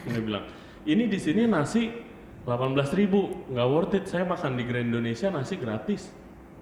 dia 0.03 0.21
bilang 0.23 0.43
ini 0.83 1.07
di 1.07 1.19
sini 1.19 1.47
nasi 1.47 1.87
18.000 2.43 2.99
ribu 2.99 3.47
nggak 3.47 3.67
worth 3.69 3.95
it 3.95 4.05
saya 4.09 4.27
makan 4.27 4.59
di 4.59 4.63
Grand 4.67 4.91
Indonesia 4.91 5.31
nasi 5.31 5.55
gratis 5.55 6.11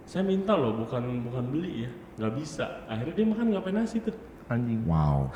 saya 0.05 0.21
minta 0.21 0.53
loh 0.53 0.77
bukan 0.77 1.25
bukan 1.25 1.43
beli 1.49 1.87
ya 1.87 1.91
nggak 2.21 2.33
bisa 2.37 2.85
akhirnya 2.85 3.13
dia 3.17 3.25
makan 3.25 3.45
nggak 3.49 3.63
pakai 3.65 3.77
nasi 3.77 3.97
tuh 4.03 4.17
Anjing. 4.51 4.83
Wow. 4.83 5.31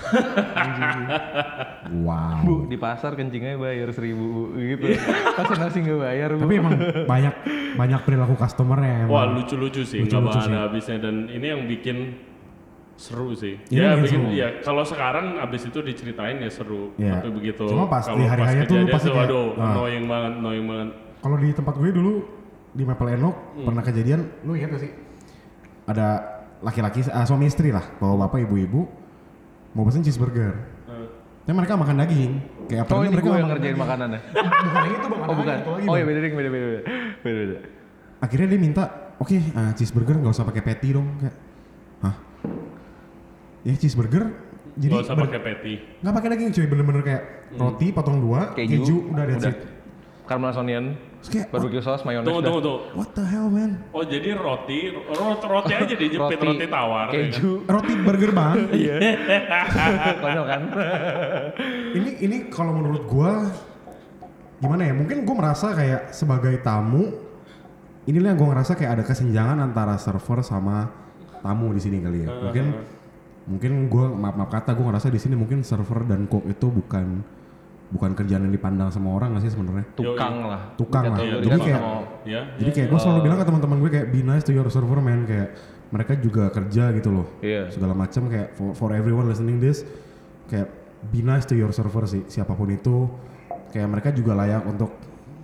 wow. 2.04 2.36
Bu, 2.44 2.68
di 2.68 2.76
pasar 2.76 3.16
kencingnya 3.16 3.56
bayar 3.56 3.96
seribu 3.96 4.52
gitu. 4.60 4.92
Pas 5.40 5.48
nasi 5.56 5.88
nggak 5.88 6.00
bayar, 6.04 6.30
Bu. 6.36 6.44
Tapi 6.44 6.56
emang 6.60 6.76
banyak 7.08 7.36
banyak 7.80 8.02
perilaku 8.04 8.36
customer 8.36 8.76
ya 8.84 9.08
emang. 9.08 9.16
Wah 9.16 9.26
lucu-lucu 9.32 9.88
sih, 9.88 10.04
nggak 10.04 10.20
Lucu-lucu 10.20 10.36
bakal 10.36 10.44
sih. 10.44 10.52
ada 10.52 10.60
habisnya 10.68 10.98
dan 11.00 11.16
ini 11.32 11.46
yang 11.48 11.64
bikin 11.64 11.98
seru 12.96 13.32
sih. 13.32 13.60
Ini 13.68 13.76
ya 13.78 13.92
bikin 13.98 14.20
seru. 14.22 14.32
ya 14.32 14.48
kalau 14.60 14.82
sekarang 14.82 15.36
abis 15.38 15.68
itu 15.68 15.80
diceritain 15.80 16.38
ya 16.38 16.48
seru, 16.48 16.96
Iya. 16.96 17.20
tapi 17.20 17.30
begitu 17.30 17.68
Cuma 17.68 17.86
pas 17.86 18.02
di 18.02 18.10
tuh 18.10 18.16
lu 18.16 18.24
kejadian 18.26 18.86
pasti 18.90 19.10
kayak, 19.10 19.20
waduh, 19.22 19.48
ah. 19.54 19.66
annoying 19.70 20.06
banget, 20.06 20.32
annoying 20.38 20.66
banget. 20.66 20.90
Kalau 21.18 21.36
di 21.36 21.50
tempat 21.52 21.74
gue 21.76 21.90
dulu 21.92 22.14
di 22.72 22.84
Maple 22.84 23.10
Enok 23.12 23.36
Hmm. 23.54 23.66
pernah 23.66 23.82
kejadian, 23.82 24.20
lu 24.42 24.52
ingat 24.54 24.70
gak 24.72 24.82
sih? 24.82 24.92
Ada 25.86 26.08
laki-laki, 26.60 27.04
ah, 27.08 27.24
suami 27.24 27.46
istri 27.46 27.70
lah, 27.70 27.84
bawa 27.96 28.26
bapak 28.26 28.42
ibu-ibu 28.42 28.88
mau 29.72 29.84
pesen 29.84 30.02
cheeseburger. 30.02 30.56
Eh, 30.88 31.08
Tapi 31.42 31.54
mereka 31.54 31.76
makan 31.76 32.00
daging. 32.00 32.32
Kayak 32.66 32.82
Oh 32.82 32.86
apalagi 32.90 33.04
ini 33.04 33.14
mereka 33.14 33.22
gue 33.22 33.30
yang 33.30 33.38
makan 33.38 33.52
ngerjain 33.52 33.68
daging. 33.68 33.84
makanannya. 33.84 34.20
Bukan 34.66 34.84
itu 34.88 35.06
bang, 35.06 35.22
Oh 35.22 35.36
bukan. 35.36 35.56
lagi, 35.60 35.86
Oh 35.86 35.94
iya 35.94 36.06
beda 36.06 36.20
beda 36.22 36.32
beda 36.32 36.50
beda. 36.66 36.82
Beda. 37.22 37.58
Akhirnya 38.18 38.48
dia 38.48 38.58
minta, 38.58 38.84
oke 39.16 39.36
ah, 39.54 39.72
cheeseburger 39.72 40.16
nggak 40.16 40.32
usah 40.32 40.44
pakai 40.44 40.64
patty 40.64 40.90
dong. 40.92 41.08
Kayak? 41.20 41.36
Ya 43.66 43.74
cheeseburger 43.74 44.30
jadi 44.76 44.92
Gak 44.92 45.08
usah 45.08 45.16
pakai 45.16 45.40
patty. 45.40 45.74
nggak 46.04 46.14
pakai 46.20 46.30
daging 46.36 46.52
cuy, 46.52 46.66
bener-bener 46.68 47.02
kayak 47.08 47.24
roti 47.56 47.88
potong 47.96 48.20
dua, 48.20 48.52
keju, 48.52 48.84
Keju, 48.84 48.96
udah 49.16 49.24
that's 49.24 49.48
udah. 49.48 49.54
it. 49.56 49.58
Caramelized 50.26 50.60
onion, 50.60 50.86
kayak, 51.22 51.48
barbecue 51.54 51.80
sauce, 51.86 52.02
mayones. 52.04 52.26
Tunggu, 52.28 52.42
tunggu, 52.44 52.60
tunggu. 52.60 52.98
what 52.98 53.10
the 53.16 53.24
hell 53.24 53.48
man? 53.48 53.80
Oh 53.96 54.04
jadi 54.04 54.36
roti, 54.36 54.92
roti, 54.92 55.46
roti 55.48 55.72
aja 55.72 55.96
dijepit 55.96 56.40
roti, 56.44 56.66
tawar. 56.68 57.08
ya 57.08 57.14
kan? 57.14 57.30
keju. 57.32 57.52
Roti 57.64 57.94
burger 58.04 58.32
bang. 58.36 58.56
Iya. 58.84 58.96
Konyol 60.26 60.46
kan? 60.50 60.62
ini 62.02 62.10
ini 62.20 62.38
kalau 62.52 62.76
menurut 62.76 63.08
gua 63.08 63.48
gimana 64.60 64.82
ya? 64.92 64.94
Mungkin 64.98 65.24
gua 65.24 65.36
merasa 65.40 65.72
kayak 65.72 66.12
sebagai 66.12 66.60
tamu 66.60 67.16
inilah 68.04 68.36
yang 68.36 68.40
gua 68.44 68.60
ngerasa 68.60 68.76
kayak 68.76 68.92
ada 69.00 69.04
kesenjangan 69.08 69.62
antara 69.62 69.96
server 69.96 70.44
sama 70.44 70.92
tamu 71.40 71.72
di 71.72 71.80
sini 71.80 72.04
kali 72.04 72.28
ya. 72.28 72.34
Mungkin 72.50 72.66
mungkin 73.46 73.88
gue 73.88 74.06
maaf 74.10 74.36
maaf 74.36 74.50
kata 74.50 74.74
gue 74.74 74.82
ngerasa 74.82 75.08
di 75.08 75.22
sini 75.22 75.38
mungkin 75.38 75.62
server 75.62 76.02
dan 76.04 76.26
cook 76.26 76.46
itu 76.46 76.66
bukan 76.66 77.22
bukan 77.86 78.18
kerjaan 78.18 78.50
yang 78.50 78.54
dipandang 78.54 78.90
sama 78.90 79.14
orang 79.14 79.38
gak 79.38 79.46
sih 79.46 79.54
sebenarnya? 79.54 79.86
Tukang 79.94 80.50
lah. 80.50 80.74
Tukang 80.74 81.06
lah. 81.06 81.18
Dikategorikan 81.22 81.46
Jadi 81.46 81.60
kayak- 81.62 81.84
Ya, 82.26 82.42
jadi 82.58 82.70
kayak 82.74 82.88
gue 82.90 83.00
selalu 83.00 83.20
bilang 83.22 83.38
ke 83.38 83.46
teman-teman 83.46 83.78
gue 83.78 83.92
kayak 83.94 84.08
be 84.10 84.20
nice 84.20 84.42
to 84.42 84.52
your 84.52 84.66
server 84.68 84.98
man. 84.98 85.30
Kayak 85.30 85.54
mereka 85.94 86.18
juga 86.18 86.50
kerja 86.50 86.90
gitu 86.92 87.10
loh. 87.14 87.28
Iya. 87.40 87.70
segala 87.70 87.94
macam 87.94 88.26
kayak 88.26 88.58
for, 88.58 88.74
for 88.74 88.90
everyone 88.92 89.30
listening 89.30 89.62
this 89.62 89.86
kayak 90.50 90.66
be 91.14 91.22
nice 91.22 91.46
to 91.46 91.54
your 91.54 91.70
server 91.70 92.10
sih. 92.10 92.26
Siapa 92.26 92.58
pun 92.58 92.74
itu 92.74 93.06
kayak 93.70 93.86
mereka 93.86 94.10
juga 94.10 94.34
layak 94.34 94.66
untuk 94.66 94.90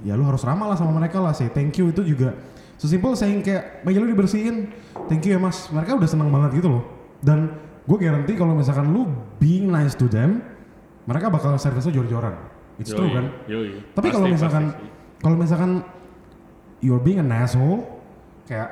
ya 0.01 0.17
lu 0.17 0.25
harus 0.25 0.41
ramah 0.41 0.65
lah 0.65 0.77
sama 0.81 0.97
mereka 0.97 1.21
lah 1.21 1.37
sih 1.37 1.53
thank 1.53 1.77
you. 1.77 1.93
Itu 1.93 2.01
juga 2.01 2.33
sesimpel 2.75 3.13
saying 3.13 3.45
kayak 3.45 3.85
meja 3.85 4.01
lu 4.01 4.09
dibersihin. 4.09 4.73
Thank 5.05 5.29
you 5.29 5.37
ya 5.37 5.39
mas. 5.39 5.69
Mereka 5.69 5.93
udah 5.93 6.09
senang 6.09 6.33
banget 6.33 6.57
gitu 6.57 6.73
loh. 6.73 6.83
Dan 7.21 7.53
gue 7.81 7.97
garanti 7.97 8.33
kalau 8.33 8.53
misalkan 8.53 8.89
lu 8.89 9.09
being 9.37 9.67
nice 9.67 9.93
to 9.93 10.05
them 10.05 10.41
mereka 11.03 11.27
bakal 11.27 11.57
service 11.57 11.89
lu 11.89 11.97
jor-joran. 11.97 12.37
It's 12.77 12.89
true 12.89 13.09
Yoi, 13.09 13.15
kan? 13.15 13.25
yoi. 13.45 13.69
tapi 13.93 14.07
kalau 14.09 14.27
misalkan 14.27 14.73
kalau 15.17 15.35
misalkan 15.37 15.71
you're 16.79 17.01
being 17.01 17.17
an 17.17 17.29
asshole 17.29 17.85
kayak 18.45 18.69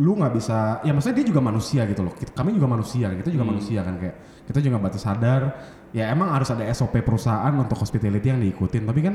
lu 0.00 0.16
nggak 0.16 0.32
bisa 0.32 0.80
ya 0.82 0.90
maksudnya 0.90 1.20
dia 1.20 1.26
juga 1.28 1.42
manusia 1.44 1.84
gitu 1.84 2.02
loh. 2.02 2.14
Kami 2.16 2.56
juga 2.56 2.66
manusia 2.66 3.12
kita 3.12 3.28
Hmm. 3.28 3.36
juga 3.36 3.44
manusia 3.44 3.80
kan 3.82 3.94
kayak 3.98 4.16
kita 4.48 4.58
juga 4.58 4.76
batas 4.80 5.02
sadar. 5.02 5.42
Ya 5.92 6.08
emang 6.08 6.32
harus 6.32 6.48
ada 6.48 6.64
SOP 6.72 7.04
perusahaan 7.04 7.52
untuk 7.52 7.76
hospitality 7.76 8.32
yang 8.32 8.40
diikutin. 8.40 8.88
Tapi 8.88 9.00
kan 9.04 9.14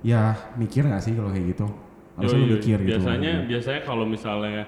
ya 0.00 0.32
mikir 0.56 0.88
nggak 0.88 1.02
sih 1.04 1.12
kalau 1.12 1.28
kayak 1.28 1.52
gitu? 1.52 1.66
Harusnya 2.16 2.40
yoi. 2.40 2.50
mikir 2.56 2.78
gitu. 2.80 2.96
Biasanya 2.96 3.32
biasanya 3.44 3.80
kalau 3.84 4.04
misalnya 4.08 4.64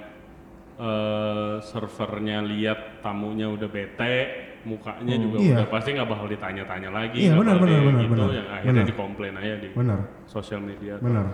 eh 0.83 1.55
servernya 1.63 2.43
lihat 2.43 2.99
tamunya 2.99 3.47
udah 3.47 3.69
bete 3.69 4.15
mukanya 4.63 5.15
juga 5.15 5.37
Iya. 5.39 5.55
udah 5.57 5.67
pasti 5.69 5.89
nggak 5.95 6.09
bakal 6.09 6.27
ditanya-tanya 6.27 6.91
lagi 6.91 7.19
Iya, 7.23 7.35
benar, 7.35 7.57
benar, 7.57 7.71
di- 7.73 7.87
benar, 7.87 8.01
gitu 8.01 8.13
benar. 8.15 8.31
yang 8.33 8.49
akhirnya 8.49 8.75
Benar. 8.75 8.91
dikomplain 8.91 9.35
aja 9.37 9.55
di 9.59 9.69
bener 9.71 9.99
sosial 10.27 10.61
media 10.61 10.95
bener 10.99 11.25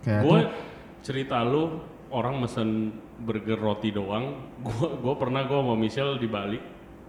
kayak 0.00 0.20
gue 0.20 0.38
itu 0.38 0.48
cerita 1.00 1.36
lu 1.44 1.62
orang 2.08 2.34
mesen 2.38 2.68
burger 3.16 3.56
roti 3.56 3.90
doang. 3.90 4.38
Gue 4.66 4.88
gue 4.96 5.14
pernah 5.14 5.44
gue 5.44 5.54
sama 5.54 5.74
Michelle 5.74 6.16
di 6.16 6.26
Bali 6.26 6.58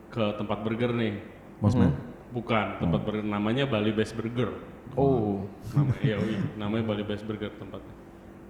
ke 0.08 0.34
tempat 0.36 0.62
burger 0.62 0.92
nih. 0.92 1.14
Bosman? 1.58 1.94
Bukan 2.30 2.78
tempat 2.78 3.02
burger 3.02 3.22
namanya 3.22 3.64
Bali 3.66 3.90
Best 3.90 4.14
Burger. 4.14 4.50
Oh. 4.94 5.46
nama 5.72 5.92
iya, 6.00 6.16
iya, 6.18 6.40
namanya 6.56 6.84
Bali 6.86 7.04
Best 7.04 7.24
Burger 7.24 7.50
tempatnya 7.52 7.94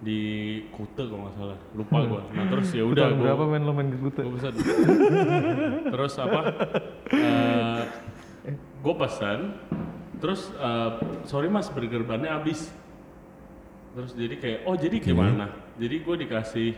di 0.00 0.20
Kute 0.74 1.08
kalau 1.08 1.24
nggak 1.26 1.34
salah. 1.40 1.58
Lupa 1.72 1.96
gue 2.04 2.22
nah 2.36 2.44
terus 2.52 2.68
ya 2.76 2.84
udah 2.84 3.06
gue 3.16 3.24
berapa 3.24 3.44
main 3.48 3.62
lo 3.64 3.72
main 3.72 3.88
ke 3.88 3.98
Kuta? 4.00 4.20
gue 4.24 4.34
pesan 4.36 4.54
terus 5.92 6.14
apa? 6.20 6.40
Eh 7.12 7.82
gue 8.56 8.94
pesan. 8.94 9.38
Terus 10.16 10.48
eh, 10.56 10.90
sorry 11.28 11.48
mas 11.48 11.68
burger 11.68 12.04
bannya 12.04 12.32
habis. 12.32 12.72
Terus 13.96 14.12
jadi 14.12 14.34
kayak 14.36 14.58
oh 14.68 14.76
jadi 14.76 14.96
gimana? 15.00 15.48
jadi 15.76 15.96
gue 16.00 16.16
dikasih 16.24 16.68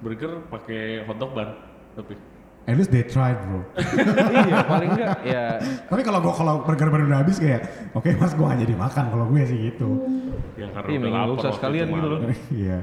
burger 0.00 0.44
pakai 0.48 1.04
hotdog 1.08 1.32
ban 1.32 1.56
tapi 1.96 2.16
at 2.64 2.74
least 2.74 2.88
they 2.88 3.04
tried 3.04 3.36
bro 3.44 3.60
iya, 4.32 4.64
paling 4.64 4.88
enggak 4.92 5.16
ya 5.22 5.44
tapi 5.84 6.00
kalau 6.00 6.18
gua 6.20 6.32
kalau 6.32 6.54
burger 6.64 6.88
baru 6.88 7.04
udah 7.06 7.20
habis 7.20 7.36
kayak 7.36 7.60
oke 7.92 8.08
mas 8.16 8.32
gua 8.32 8.52
nggak 8.52 8.60
jadi 8.64 8.74
makan 8.74 9.04
kalau 9.08 9.24
gue 9.28 9.42
sih 9.44 9.58
gitu 9.68 9.88
ya 10.54 10.68
karena 10.72 10.88
Iya, 10.88 10.98
udah 10.98 11.12
lapar 11.12 11.52
sekalian 11.52 11.86
itu 11.86 11.94
gitu 11.94 12.08
loh. 12.08 12.20
iya 12.62 12.78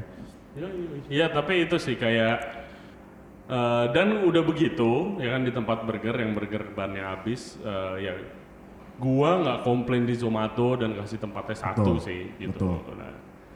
Iya, 1.08 1.32
tapi 1.32 1.64
itu 1.64 1.80
sih 1.80 1.96
kayak 1.96 2.36
eh, 3.48 3.86
dan 3.90 4.22
udah 4.22 4.44
begitu 4.44 5.16
ya 5.18 5.32
kan 5.32 5.42
di 5.42 5.52
tempat 5.52 5.88
burger 5.88 6.12
yang 6.14 6.36
burger 6.36 6.76
bannya 6.76 7.08
habis 7.08 7.56
eh, 7.58 7.96
ya 8.04 8.14
gua 9.00 9.40
nggak 9.40 9.60
komplain 9.64 10.04
di 10.04 10.14
Zomato 10.14 10.76
dan 10.76 10.94
kasih 10.94 11.18
tempatnya 11.18 11.56
satu 11.58 11.96
Betul, 11.98 12.04
sih 12.04 12.22
gitu. 12.38 12.52
betul. 12.54 12.94
Nah, 13.00 13.14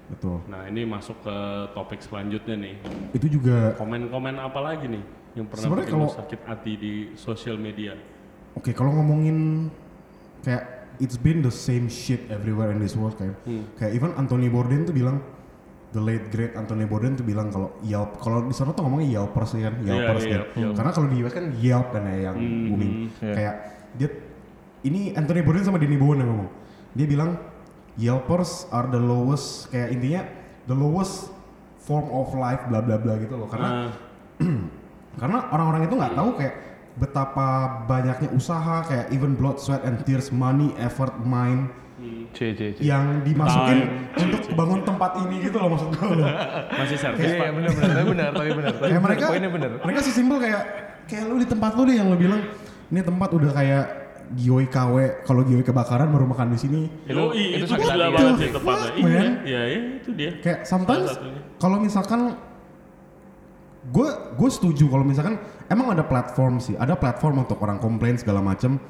betul 0.07 0.37
nah, 0.47 0.61
ini 0.65 0.87
masuk 0.87 1.19
ke 1.19 1.37
topik 1.73 1.99
selanjutnya 1.99 2.55
nih. 2.55 2.75
itu 3.13 3.27
juga 3.35 3.75
Komen-komen 3.75 4.39
apa 4.39 4.59
lagi 4.63 4.87
nih 4.87 5.03
yang 5.35 5.45
pernah 5.45 5.63
Sebenarnya 5.67 5.89
kalau- 5.89 6.11
sakit 6.11 6.41
hati 6.43 6.71
di 6.75 6.93
sosial 7.13 7.55
media? 7.55 7.93
Oke, 8.55 8.71
kalau 8.71 8.91
ngomongin 8.93 9.67
kayak 10.41 10.63
it's 10.97 11.15
been 11.15 11.43
the 11.43 11.51
same 11.51 11.91
shit 11.91 12.23
everywhere 12.29 12.71
in 12.71 12.79
this 12.79 12.95
world 12.95 13.13
kayak 13.13 13.35
Hmm. 13.43 13.67
kayak 13.75 13.91
even 13.93 14.15
Anthony 14.15 14.47
Bourdain 14.47 14.87
tuh 14.87 14.95
bilang 14.95 15.19
the 15.91 15.99
late 15.99 16.27
great 16.29 16.55
Anthony 16.55 16.87
Bourdain 16.87 17.13
tuh 17.13 17.23
bilang 17.23 17.51
kalau 17.51 17.75
Yelp 17.81 18.15
kalau 18.17 18.43
di 18.43 18.55
sana 18.55 18.71
tuh 18.71 18.83
ngomongnya 18.83 19.19
Yelpers 19.19 19.51
ya 19.53 19.67
kan 19.67 19.75
Yelpers 19.81 20.23
iya, 20.23 20.27
kan 20.27 20.31
Yelp, 20.31 20.49
Yelp. 20.55 20.73
karena 20.75 20.91
kalau 20.91 21.07
di 21.09 21.15
US 21.19 21.33
kan 21.33 21.45
Yelp 21.53 21.87
kan 21.89 22.03
ya 22.05 22.17
yang 22.25 22.35
Hmm, 22.35 22.63
booming 22.65 22.93
iya. 23.17 23.33
kayak 23.33 23.55
dia 23.93 24.09
ini 24.81 25.01
Anthony 25.11 25.41
Bourdain 25.41 25.63
sama 25.63 25.75
Denny 25.75 25.95
Bowen 25.95 26.17
yang 26.17 26.29
ngomong 26.31 26.49
dia 26.93 27.05
bilang 27.05 27.31
Yelpers 27.95 28.67
are 28.69 28.87
the 28.87 28.99
lowest 29.01 29.67
kayak 29.67 29.91
intinya 29.91 30.21
the 30.63 30.75
lowest 30.75 31.27
form 31.77 32.07
of 32.07 32.31
life 32.33 32.63
bla 32.65 32.79
bla 32.79 32.95
bla 32.95 33.15
gitu 33.17 33.35
loh 33.35 33.47
karena 33.47 33.67
Nah, 33.67 33.91
karena 35.15 35.37
orang-orang 35.49 35.81
itu 35.83 35.95
nggak 35.95 36.13
tahu 36.13 36.29
kayak 36.35 36.55
betapa 36.95 37.47
banyaknya 37.85 38.29
usaha 38.31 38.79
kayak 38.81 39.11
even 39.11 39.35
blood 39.35 39.57
sweat 39.57 39.83
and 39.83 39.99
tears 40.03 40.31
money 40.31 40.71
effort 40.77 41.11
mind 41.21 41.67
C 42.31 42.51
C 42.51 42.75
C. 42.75 42.79
yang 42.81 43.19
dimasukin 43.21 43.87
untuk 44.13 44.51
bangun 44.53 44.83
tempat 44.83 45.11
ini 45.21 45.39
gitu 45.41 45.57
loh 45.57 45.71
maksud 45.71 45.89
gue 45.91 46.09
loh 46.13 46.27
masih 46.69 46.95
servis 46.95 47.23
Iya, 47.25 47.35
pak. 47.35 47.45
iya 47.45 47.51
benar 47.51 47.71
benar, 47.71 47.89
tapi 47.89 48.07
benar, 48.07 48.29
tapi 48.31 48.49
benar. 48.51 48.73
Tapi 48.73 48.83
kayak 48.85 49.03
mereka 49.03 49.25
poinnya 49.27 49.49
benar. 49.49 49.69
mereka 49.79 49.99
sesimpel 50.01 50.37
kayak 50.37 50.63
kayak 51.05 51.23
lu 51.25 51.35
di 51.35 51.47
tempat 51.47 51.71
lu 51.73 51.81
deh 51.83 51.95
yang 51.95 52.07
lu 52.07 52.17
bilang 52.17 52.41
ini 52.85 52.99
tempat 52.99 53.29
udah 53.31 53.51
kayak 53.51 53.85
Gioi 54.35 54.65
KW 54.65 54.95
kalau 55.21 55.41
Gioi 55.43 55.61
kebakaran 55.61 56.09
baru 56.09 56.25
makan 56.25 56.47
di 56.49 56.59
sini 56.59 56.81
Yo, 57.05 57.29
itu, 57.31 57.61
itu 57.61 57.61
itu 57.61 57.65
sakit 57.69 57.87
hati. 57.87 58.09
banget 58.09 58.19
Itu 58.27 58.41
sih 58.41 58.51
tempatnya. 58.51 58.89
Iya, 58.95 59.21
iya, 59.45 59.61
iya, 59.65 59.79
itu 59.95 60.09
dia. 60.11 60.31
kayak 60.41 60.59
sometimes 60.63 61.09
kalau 61.55 61.77
misalkan 61.77 62.19
gue 63.85 64.07
gue 64.33 64.49
setuju 64.49 64.89
kalau 64.89 65.05
misalkan 65.05 65.37
emang 65.67 65.93
ada 65.93 66.01
platform 66.01 66.57
sih 66.57 66.73
ada 66.73 66.97
platform 66.97 67.45
untuk 67.45 67.61
orang 67.61 67.77
komplain 67.77 68.17
segala 68.17 68.41
macem 68.41 68.81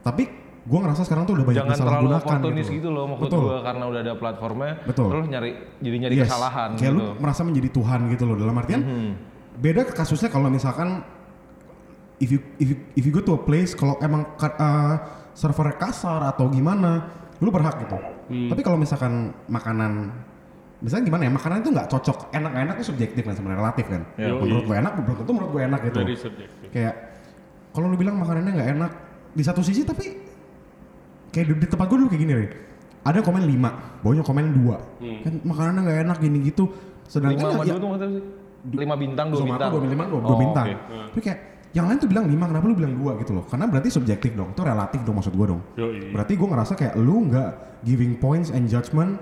tapi 0.00 0.30
gue 0.66 0.78
ngerasa 0.78 1.02
sekarang 1.02 1.26
tuh 1.26 1.38
udah 1.38 1.46
banyak 1.46 1.62
Jangan 1.62 1.78
terlalu 1.78 1.86
disalahgunakan 2.10 2.26
oportunis 2.26 2.66
gitu 2.66 2.88
loh 2.90 3.04
maksud 3.06 3.26
Betul. 3.30 3.42
gua 3.42 3.58
karena 3.62 3.84
udah 3.86 4.00
ada 4.02 4.14
platformnya. 4.18 4.72
Betul. 4.82 5.08
Terus 5.14 5.26
nyari 5.30 5.50
jadi 5.78 5.96
nyari 6.02 6.14
Yes. 6.18 6.26
kesalahan 6.26 6.68
kayak 6.74 6.90
gitu. 6.90 6.98
lu 6.98 7.04
merasa 7.22 7.40
menjadi 7.46 7.68
Tuhan 7.70 8.00
gitu 8.10 8.24
loh 8.26 8.36
dalam 8.36 8.54
artian 8.56 8.82
Hmm. 8.82 9.12
beda 9.56 9.80
kasusnya 9.86 10.26
kalau 10.26 10.50
misalkan 10.50 11.06
if 12.18 12.34
you 12.34 12.42
if 12.58 12.66
you 12.66 12.76
if 12.94 13.02
you 13.06 13.12
go 13.14 13.22
to 13.22 13.34
a 13.34 13.40
place 13.40 13.78
kalau 13.78 13.94
emang 14.02 14.26
uh, 14.36 14.94
servernya 15.38 15.78
kasar 15.78 16.20
atau 16.26 16.50
gimana 16.50 17.14
lu 17.38 17.50
berhak 17.50 17.86
gitu 17.86 17.98
Hmm. 18.26 18.50
tapi 18.50 18.58
kalau 18.60 18.74
misalkan 18.74 19.30
makanan 19.46 20.10
misalnya 20.78 21.04
gimana 21.04 21.22
ya 21.22 21.32
makanan 21.32 21.56
itu 21.58 21.70
nggak 21.70 21.88
cocok 21.88 22.18
enak 22.30 22.50
nggak 22.50 22.64
enak 22.64 22.74
itu 22.76 22.86
subjektif 22.86 23.22
kan 23.22 23.32
sebenarnya 23.32 23.60
relatif 23.60 23.86
kan 23.86 24.02
Ya. 24.14 24.28
menurut 24.30 24.64
gue 24.64 24.76
enak 24.76 24.92
belum 24.94 25.06
tentu 25.16 25.32
menurut 25.32 25.50
gue 25.50 25.62
enak 25.64 25.80
gitu 25.82 25.98
Dari 25.98 26.14
subjektif. 26.14 26.68
kayak 26.70 26.94
kalau 27.70 27.86
lu 27.86 27.96
bilang 27.96 28.16
makanannya 28.16 28.52
nggak 28.52 28.68
enak 28.74 28.92
di 29.32 29.42
satu 29.42 29.60
sisi 29.60 29.82
tapi 29.82 30.04
kayak 31.30 31.46
di, 31.46 31.54
di 31.56 31.66
tempat 31.66 31.86
gue 31.86 31.96
dulu 31.96 32.08
kayak 32.08 32.22
gini 32.22 32.32
Ray. 32.34 32.48
ada 33.02 33.18
komen 33.20 33.42
5 33.42 34.02
bawahnya 34.02 34.22
komen 34.22 34.44
2 34.54 35.00
Hmm. 35.00 35.18
kan 35.22 35.32
makanannya 35.44 35.80
nggak 35.82 35.98
enak 36.02 36.16
gini 36.18 36.38
gitu 36.44 36.64
sedangkan 37.04 37.38
Lima 37.46 37.62
ya, 37.62 37.70
dua 37.70 37.78
tuh 37.78 37.88
maksudnya? 37.88 38.22
Lima 38.66 38.94
bintang, 38.98 39.26
dua 39.30 39.40
bintang. 39.40 39.70
dua 39.70 39.80
bintang 39.80 39.98
dua, 40.02 40.18
Oh, 40.18 40.26
dua 40.26 40.38
bintang 40.38 40.66
oke. 40.66 41.06
tapi 41.08 41.20
kayak 41.22 41.40
yang 41.70 41.86
lain 41.86 41.98
tuh 41.98 42.08
bilang 42.08 42.24
5 42.26 42.50
kenapa 42.50 42.64
lu 42.64 42.74
bilang 42.74 42.94
2 42.94 43.20
gitu 43.20 43.32
loh 43.32 43.44
karena 43.44 43.64
berarti 43.64 43.88
subjektif 43.90 44.30
dong 44.32 44.50
itu 44.50 44.60
relatif 44.60 45.00
dong 45.00 45.16
maksud 45.16 45.32
gue 45.32 45.46
dong 45.46 45.60
Yoi. 45.74 46.10
berarti 46.10 46.32
gue 46.34 46.46
ngerasa 46.46 46.72
kayak 46.74 46.94
lu 46.96 47.28
nggak 47.28 47.50
giving 47.82 48.12
points 48.14 48.48
and 48.48 48.66
judgment 48.66 49.16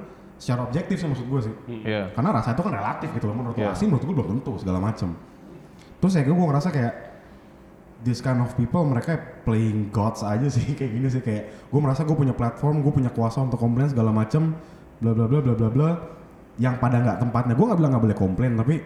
secara 0.44 0.60
objektif 0.62 0.96
sih 0.98 1.08
maksud 1.08 1.24
gue 1.24 1.40
sih 1.42 1.54
Iya. 1.82 2.12
karena 2.12 2.30
rasa 2.34 2.52
itu 2.52 2.60
kan 2.60 2.72
relatif 2.74 3.08
gitu 3.10 3.24
loh 3.24 3.34
menurut 3.34 3.56
Iya. 3.56 3.64
yeah. 3.64 3.72
asing 3.72 3.88
menurut 3.88 4.04
gue 4.04 4.14
belum 4.14 4.28
tentu 4.34 4.52
segala 4.60 4.78
macem 4.78 5.16
terus 5.96 6.12
ya 6.12 6.22
gue 6.22 6.36
ngerasa 6.36 6.68
kayak 6.68 6.92
this 7.98 8.20
kind 8.20 8.36
of 8.38 8.52
people 8.52 8.84
mereka 8.84 9.16
playing 9.42 9.88
gods 9.88 10.20
aja 10.20 10.44
sih 10.46 10.72
kayak 10.78 10.92
gini 10.92 11.08
sih 11.08 11.18
kayak 11.18 11.48
gue 11.64 11.80
merasa 11.80 12.04
gue 12.04 12.12
punya 12.12 12.32
platform 12.32 12.78
gue 12.78 12.92
punya 12.92 13.08
kuasa 13.08 13.40
untuk 13.40 13.56
komplain 13.56 13.88
segala 13.88 14.12
macem 14.12 14.52
bla 14.94 15.10
bla 15.10 15.24
bla 15.24 15.40
bla 15.40 15.54
bla 15.54 15.70
bla 15.70 15.90
yang 16.54 16.76
pada 16.76 17.00
nggak 17.00 17.18
tempatnya 17.18 17.52
gue 17.52 17.64
nggak 17.64 17.78
bilang 17.78 17.90
nggak 17.90 18.04
boleh 18.04 18.18
komplain 18.18 18.52
tapi 18.54 18.76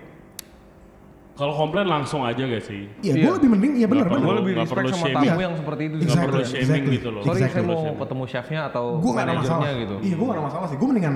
Kalau 1.34 1.54
komplain 1.54 1.86
langsung 1.86 2.26
aja 2.26 2.42
gak 2.42 2.58
sih? 2.60 2.90
ya 2.98 3.14
Iya. 3.14 3.22
gue 3.22 3.32
lebih 3.38 3.48
mending 3.48 3.72
iya 3.76 3.86
benar 3.86 4.10
Nggak 4.10 4.18
Gue 4.18 4.26
benar 4.26 4.38
lebih 4.42 4.52
respect 4.58 4.74
perlu 4.74 4.90
sama 4.90 4.98
shaming. 4.98 5.14
tamu 5.14 5.22
Iya. 5.30 5.38
yang 5.38 5.54
seperti 5.54 5.82
itu. 5.84 5.94
Nggak 5.94 6.02
Exactly, 6.02 6.26
perlu 6.26 6.42
shaming 6.42 6.58
exactly. 6.66 6.96
gitu 6.98 7.08
loh. 7.08 7.22
Sorry, 7.22 7.38
Exactly. 7.38 7.62
saya 7.62 7.70
mau 7.70 7.94
ketemu 7.94 8.24
chefnya 8.26 8.60
atau 8.66 8.84
gak 8.90 8.98
masalah 8.98 9.22
manajernya 9.38 9.72
gitu. 9.78 9.94
iya 10.02 10.14
gue 10.18 10.26
gak 10.26 10.34
ada 10.34 10.42
masalah 10.42 10.66
sih 10.66 10.76
gue 10.76 10.88
mendingan 10.90 11.14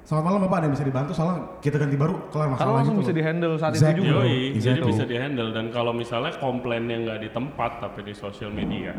selamat 0.00 0.24
malam 0.26 0.40
bapak 0.42 0.56
ada 0.58 0.64
yang 0.66 0.74
bisa 0.74 0.86
dibantu 0.86 1.12
salah 1.14 1.34
kita 1.60 1.76
ganti 1.78 1.94
baru 1.94 2.14
kelar 2.28 2.48
masalah 2.48 2.58
Karena 2.58 2.74
langsung 2.82 2.94
gitu 2.98 3.02
bisa 3.02 3.12
loh. 3.12 3.18
di 3.18 3.22
handle 3.22 3.54
saat 3.56 3.72
Exactly. 3.72 3.94
itu 3.94 4.08
juga. 4.08 4.20
Yoi, 4.20 4.34
Exactly. 4.50 4.64
jadi 4.66 4.80
bisa 4.90 5.04
dihandle 5.06 5.50
dan 5.52 5.66
kalau 5.70 5.92
misalnya 5.92 6.32
komplainnya 6.36 6.96
nggak 6.98 7.18
di 7.20 7.28
tempat 7.30 7.70
tapi 7.78 8.00
di 8.02 8.14
sosial 8.14 8.50
media, 8.50 8.92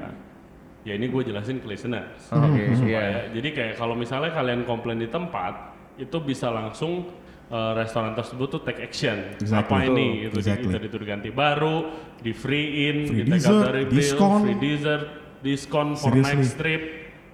ya 0.82 0.94
ini 0.96 1.06
gue 1.06 1.22
jelasin 1.24 1.60
ke 1.60 1.68
listeners. 1.68 2.32
Oke, 2.32 2.64
supaya 2.74 3.02
iya. 3.04 3.22
jadi 3.34 3.50
kayak 3.52 3.74
kalau 3.76 3.94
misalnya 3.94 4.32
kalian 4.32 4.64
komplain 4.64 4.98
di 4.98 5.10
tempat 5.10 5.54
itu 6.00 6.18
bisa 6.20 6.48
langsung 6.48 7.12
eh, 7.52 7.72
restoran 7.76 8.16
tersebut 8.16 8.48
tuh 8.48 8.62
take 8.64 8.80
action. 8.80 9.36
Exactly. 9.36 9.68
Apa 9.68 9.78
ini? 9.84 10.32
Itu, 10.32 10.40
Exactly. 10.40 10.72
itu 10.72 10.96
diganti 10.96 11.30
baru, 11.30 11.92
di 12.18 12.32
free 12.32 12.88
in, 12.88 12.98
Free 13.06 13.22
out 13.22 13.36
dessert, 13.36 13.64
dari 13.68 13.84
bill, 13.84 14.00
diskon. 14.00 14.40
free 14.48 14.58
dessert, 14.58 15.04
diskon 15.44 15.88
for 16.00 16.16
Seriously. 16.16 16.40
next 16.40 16.54
trip, 16.56 16.82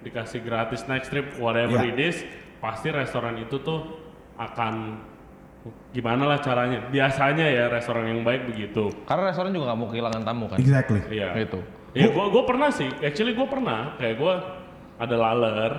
dikasih 0.02 0.40
gratis 0.42 0.82
next 0.90 1.08
trip, 1.08 1.38
whatever 1.38 1.78
Yeah. 1.78 1.94
it 1.94 1.98
is, 2.02 2.16
pasti 2.58 2.88
restoran 2.90 3.38
itu 3.38 3.58
tuh 3.60 3.80
akan 4.34 4.98
gimana 5.90 6.24
lah 6.24 6.38
caranya. 6.38 6.86
Biasanya 6.88 7.46
ya 7.46 7.64
restoran 7.68 8.06
yang 8.08 8.20
baik 8.22 8.48
begitu. 8.48 8.88
Karena 9.04 9.30
restoran 9.30 9.50
juga 9.50 9.72
nggak 9.72 9.78
mau 9.78 9.88
kehilangan 9.88 10.22
tamu 10.22 10.44
kan. 10.48 10.58
Exactly. 10.58 11.00
Iya. 11.10 11.34
Gitu. 11.38 11.60
Ya 11.94 12.06
gua 12.10 12.30
gua 12.30 12.42
pernah 12.44 12.70
sih. 12.70 12.88
Actually 13.00 13.34
gua 13.34 13.46
pernah 13.46 13.94
kayak 13.96 14.16
gua 14.16 14.34
ada 14.98 15.14
laler 15.14 15.72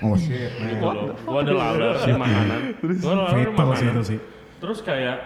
Oh 0.00 0.16
shit. 0.16 0.50
gitu 0.56 0.80
loh. 0.82 1.12
Gua 1.22 1.44
ada 1.44 1.52
laler 1.52 1.94
di 2.00 2.12
makanan. 2.14 2.60
Gua 3.02 3.12
ada 3.12 3.22
laler 3.28 3.44
di 3.44 3.52
Fatal 3.52 3.74
sih 3.74 3.86
makanan. 3.86 3.92
itu 3.92 4.02
sih. 4.04 4.18
Terus 4.56 4.78
kayak 4.80 5.18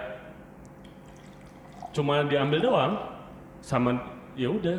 cuma 1.90 2.22
diambil 2.22 2.60
doang 2.62 2.92
sama 3.60 3.98
ya 4.34 4.46
udah 4.48 4.78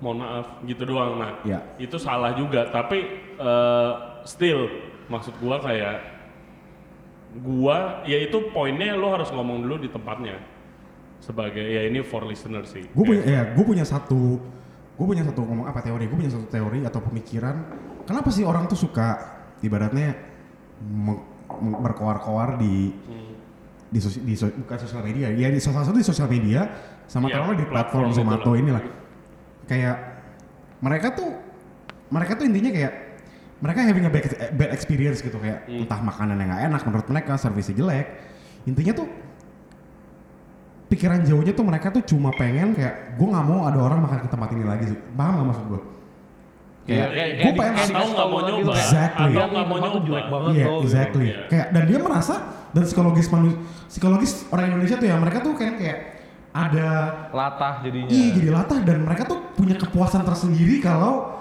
mohon 0.00 0.22
maaf 0.22 0.46
gitu 0.64 0.82
doang 0.86 1.18
nah 1.18 1.32
Ya. 1.44 1.60
itu 1.76 2.00
salah 2.00 2.32
juga 2.32 2.70
tapi 2.70 3.04
eh, 3.36 3.90
still 4.24 4.64
maksud 5.08 5.34
gua 5.38 5.56
kayak 5.58 5.96
gua 7.38 8.00
ya 8.04 8.18
itu 8.20 8.38
poinnya 8.50 8.92
lo 8.92 9.12
harus 9.12 9.28
ngomong 9.28 9.60
dulu 9.60 9.76
di 9.78 9.88
tempatnya 9.88 10.40
sebagai 11.18 11.60
ya 11.60 11.84
ini 11.84 12.00
for 12.00 12.24
listener 12.24 12.64
sih 12.64 12.86
Gue 12.94 13.04
punya 13.04 13.22
ya, 13.26 13.42
gue 13.50 13.64
punya 13.66 13.82
satu, 13.82 14.38
gue 14.94 15.02
punya 15.04 15.26
satu 15.26 15.42
ngomong 15.42 15.66
apa 15.66 15.82
teori? 15.82 16.06
Gue 16.06 16.14
punya 16.14 16.30
satu 16.30 16.46
teori 16.46 16.86
atau 16.86 17.02
pemikiran. 17.02 17.56
Kenapa 18.06 18.30
sih 18.30 18.46
orang 18.46 18.64
tuh 18.64 18.78
suka 18.78 19.18
ibaratnya 19.58 20.14
berkoar-koar 21.58 22.56
di 22.56 22.94
di, 23.88 23.98
sosi- 23.98 24.20
di 24.20 24.36
so- 24.36 24.52
bukan 24.52 24.78
sosial 24.78 25.00
media, 25.02 25.32
ya 25.32 25.48
di 25.48 25.58
salah 25.58 25.82
satu 25.82 25.96
di 25.96 26.04
sosial 26.04 26.28
media 26.28 26.68
sama 27.08 27.26
Iya, 27.26 27.40
taruhlah 27.40 27.56
di 27.56 27.66
platform 27.66 28.08
Zomato 28.12 28.52
lah. 28.52 28.60
inilah. 28.60 28.82
Kayak 29.64 29.96
mereka 30.78 31.16
tuh 31.16 31.30
mereka 32.12 32.36
tuh 32.36 32.44
intinya 32.46 32.70
kayak 32.70 32.92
mereka 33.58 33.78
having 33.82 34.06
a 34.06 34.10
bad, 34.10 34.24
bad 34.54 34.70
experience 34.70 35.18
gitu 35.18 35.34
kayak 35.34 35.66
entah 35.66 35.98
makanan 35.98 36.36
yang 36.36 36.48
nggak 36.48 36.62
enak 36.68 36.82
menurut 36.84 37.06
mereka, 37.06 37.32
servisnya 37.34 37.74
jelek. 37.74 38.06
Intinya 38.64 38.92
tuh 38.94 39.08
pikiran 40.88 41.20
jauhnya 41.20 41.52
tuh 41.52 41.64
mereka 41.66 41.90
tuh 41.90 42.02
cuma 42.02 42.32
pengen 42.32 42.72
kayak 42.72 43.18
gue 43.18 43.26
nggak 43.26 43.44
mau 43.44 43.66
ada 43.66 43.78
orang 43.78 44.00
makan 44.00 44.18
ke 44.24 44.28
tempat 44.28 44.48
ini 44.54 44.64
lagi. 44.64 44.84
Paham 45.12 45.32
nggak 45.36 45.46
maksud 45.46 45.64
gue? 45.68 45.80
Kayak 46.88 47.08
kayak 47.12 47.30
gue 47.36 47.52
pengen 47.52 47.72
kayak 47.74 47.74
dikasih 47.84 47.92
nggak 47.92 48.16
tahu 48.16 48.28
mau 48.28 48.40
nyoba 48.40 48.72
Exactly. 48.72 49.24
atau 49.28 49.28
"Iya, 49.36 49.44
nggak 49.52 49.66
mau 49.68 49.76
nyoba 49.76 49.98
jelek 50.00 50.26
banget 50.26 50.50
Iya, 50.54 50.64
loh." 50.64 50.80
exactly. 50.80 51.26
Iya. 51.28 51.38
Kayak 51.46 51.66
dan 51.70 51.82
dia 51.84 51.98
merasa 52.00 52.34
dan 52.68 52.82
psikologis 52.84 53.26
manu, 53.28 53.48
psikologis 53.86 54.32
orang 54.48 54.64
Indonesia 54.72 54.96
tuh 54.96 55.06
ya 55.06 55.16
mereka 55.16 55.38
tuh 55.40 55.52
kayak 55.52 55.74
kayak 55.76 55.98
ada 56.48 56.88
Latah 57.30 57.74
jadinya. 57.84 58.08
iya 58.08 58.28
jadi 58.32 58.48
latah 58.50 58.78
dan 58.80 59.04
mereka 59.04 59.28
tuh 59.28 59.38
punya 59.52 59.76
kepuasan 59.76 60.24
tersendiri 60.24 60.80
kalau 60.80 61.37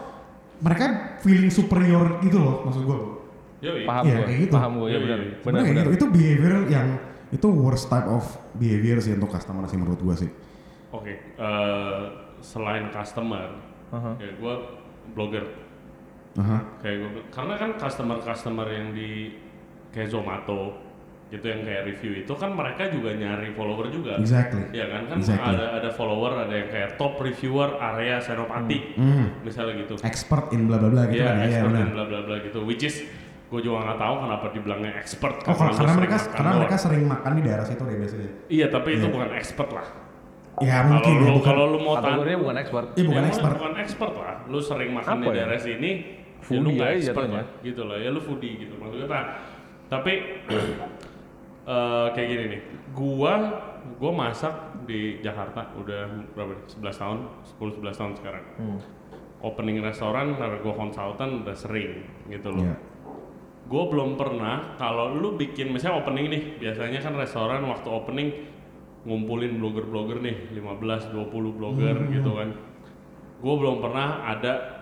mereka 0.59 0.85
feeling 1.21 1.49
superior 1.49 2.17
gitu 2.19 2.37
loh 2.37 2.65
maksud 2.65 2.83
gue. 2.83 2.97
Yoi. 3.57 3.83
Paham 3.83 4.03
Iya, 4.05 4.13
gue, 4.13 4.25
kayak 4.25 4.39
gitu. 4.45 4.53
paham 4.53 4.71
gue 4.77 4.87
ya 4.87 4.99
benar. 5.01 5.19
iya. 5.19 5.35
Benar 5.41 5.61
gitu. 5.65 5.89
Itu 5.93 6.05
behavior 6.09 6.55
yang 6.67 6.87
itu 7.27 7.47
worst 7.49 7.85
type 7.87 8.07
of 8.07 8.23
behavior 8.53 8.97
sih 8.97 9.13
untuk 9.13 9.29
customer 9.29 9.65
sih 9.65 9.75
menurut 9.75 9.99
gue 9.99 10.15
sih. 10.17 10.29
Oke, 10.89 11.13
eh, 11.35 12.03
selain 12.39 12.87
customer, 12.89 13.59
Aha. 13.91 14.15
ya 14.17 14.31
gue 14.31 14.53
blogger. 15.11 15.45
Aha. 16.37 16.57
Kayak 16.79 16.95
gue, 17.01 17.09
karena 17.27 17.53
kan 17.57 17.71
customer-customer 17.75 18.67
yang 18.69 18.87
di 18.93 19.35
kayak 19.89 20.07
Zomato, 20.07 20.77
gitu 21.27 21.43
yang 21.43 21.60
kayak 21.62 21.84
review 21.86 22.12
itu 22.17 22.34
kan 22.34 22.51
mereka 22.51 22.88
juga 22.88 23.12
nyari 23.12 23.51
follower 23.51 23.91
juga. 23.91 24.15
Exactly. 24.15 24.63
Ya 24.72 24.88
kan, 24.88 25.01
kan 25.05 25.17
Exactly. 25.19 25.53
ada 25.53 25.65
ada 25.75 25.89
follower, 25.91 26.31
ada 26.39 26.53
yang 26.53 26.69
kayak 26.69 26.96
top 26.96 27.19
reviewer 27.19 27.75
area 27.75 28.15
Senopati, 28.17 28.96
Hmm. 28.96 29.43
misalnya 29.43 29.75
gitu. 29.77 30.00
Expert 30.01 30.51
in 30.51 30.65
bla 30.65 30.77
bla 30.77 30.88
bla 30.88 31.03
gitu 31.05 31.19
Iya, 31.19 31.27
kan. 31.27 31.36
Iya 31.36 31.46
expert 31.46 31.67
benar. 31.67 31.81
dan 31.81 31.89
bla 31.91 32.05
bla 32.05 32.19
bla 32.24 32.36
gitu. 32.39 32.60
Which 32.63 32.81
is 32.81 33.03
gue 33.48 33.59
juga 33.59 33.79
nggak 33.81 33.96
tahu 33.98 34.16
kenapa 34.22 34.46
dibilangnya 34.51 34.92
expert 34.96 35.35
Oh, 35.42 35.51
lu 35.51 35.55
karena 35.57 35.72
sering 35.74 35.96
mereka 35.96 36.18
karena 36.29 36.48
doang. 36.48 36.59
mereka 36.59 36.75
sering 36.77 37.03
makan 37.05 37.31
di 37.33 37.42
daerah 37.44 37.66
situ 37.66 37.81
deh 37.81 37.98
biasanya. 37.98 38.29
Iya, 38.48 38.66
tapi 38.70 38.90
itu 38.94 39.05
Iya. 39.05 39.13
bukan 39.13 39.29
expert 39.33 39.70
lah. 39.72 39.87
Ya 40.57 40.74
Kalau 40.74 40.90
mungkin 40.90 41.11
ya 41.13 41.20
lu 41.22 41.31
bukan. 41.37 41.46
kalau 41.46 41.63
lu 41.70 41.77
mau 41.77 41.94
Kategorinya 41.98 42.40
bukan 42.42 42.55
expert. 42.57 42.85
Iya 42.96 43.05
bukan 43.05 43.22
Ya, 43.22 43.29
expert. 43.29 43.53
Bukan 43.53 43.74
expert 43.77 44.13
lah. 44.16 44.35
Lu 44.48 44.59
sering 44.59 44.92
makan 44.92 45.11
Apa 45.13 45.22
di 45.22 45.27
ya? 45.27 45.35
daerah 45.37 45.59
sini, 45.59 45.90
ya 45.92 46.07
lu 46.24 46.42
Foodie 46.42 46.72
nggak 46.74 46.87
aja 46.87 46.98
expert 46.98 47.27
lah. 47.29 47.46
Gitu 47.61 47.81
lah. 47.83 47.98
Ya 47.98 48.09
lu 48.09 48.20
foodie 48.20 48.53
gitu 48.57 48.74
maksudnya. 48.75 49.07
Nah, 49.07 49.24
tapi 49.87 50.13
eh, 51.68 52.08
kayak 52.16 52.27
gini 52.32 52.44
nih. 52.56 52.62
Gua 52.96 53.34
gua 54.00 54.12
masak 54.16 54.88
di 54.88 55.20
Jakarta 55.20 55.75
udah 55.75 56.08
berapa? 56.32 56.56
nih? 56.56 56.66
11 56.80 57.01
tahun, 57.03 57.20
10 57.60 57.84
11 57.84 58.00
tahun 58.00 58.14
sekarang. 58.16 58.46
Hmm. 58.58 58.80
Opening 59.44 59.84
restoran 59.84 60.34
karena 60.40 60.58
gua 60.64 60.74
konsultan 60.74 61.44
udah 61.44 61.56
sering 61.56 62.08
gitu 62.32 62.50
loh. 62.56 62.64
Iya. 62.64 62.75
Gue 63.68 63.84
belum 63.92 64.16
pernah 64.16 64.80
kalau 64.80 65.12
lu 65.12 65.36
bikin 65.36 65.75
misalnya 65.75 66.00
opening 66.00 66.32
nih, 66.32 66.44
biasanya 66.56 67.03
kan 67.03 67.12
restoran 67.20 67.68
waktu 67.68 67.88
opening 67.92 68.30
ngumpulin 69.03 69.60
blogger-blogger 69.60 70.24
nih, 70.24 70.56
15 70.56 71.12
20 71.12 71.51
blogger 71.51 71.96
gitu 72.16 72.32
kan. 72.32 72.56
Gue 73.44 73.53
belum 73.60 73.84
pernah 73.84 74.24
ada 74.24 74.77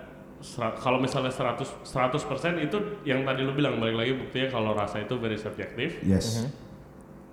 kalau 0.78 1.02
misalnya 1.02 1.34
100 1.34 1.82
100% 1.82 2.62
itu 2.62 2.78
yang 3.08 3.26
tadi 3.26 3.42
lu 3.42 3.58
bilang 3.58 3.82
balik 3.82 3.98
lagi 3.98 4.14
buktinya 4.14 4.48
kalau 4.54 4.72
rasa 4.78 5.02
itu 5.02 5.18
very 5.18 5.40
subjektif. 5.40 5.98
Yes. 6.06 6.46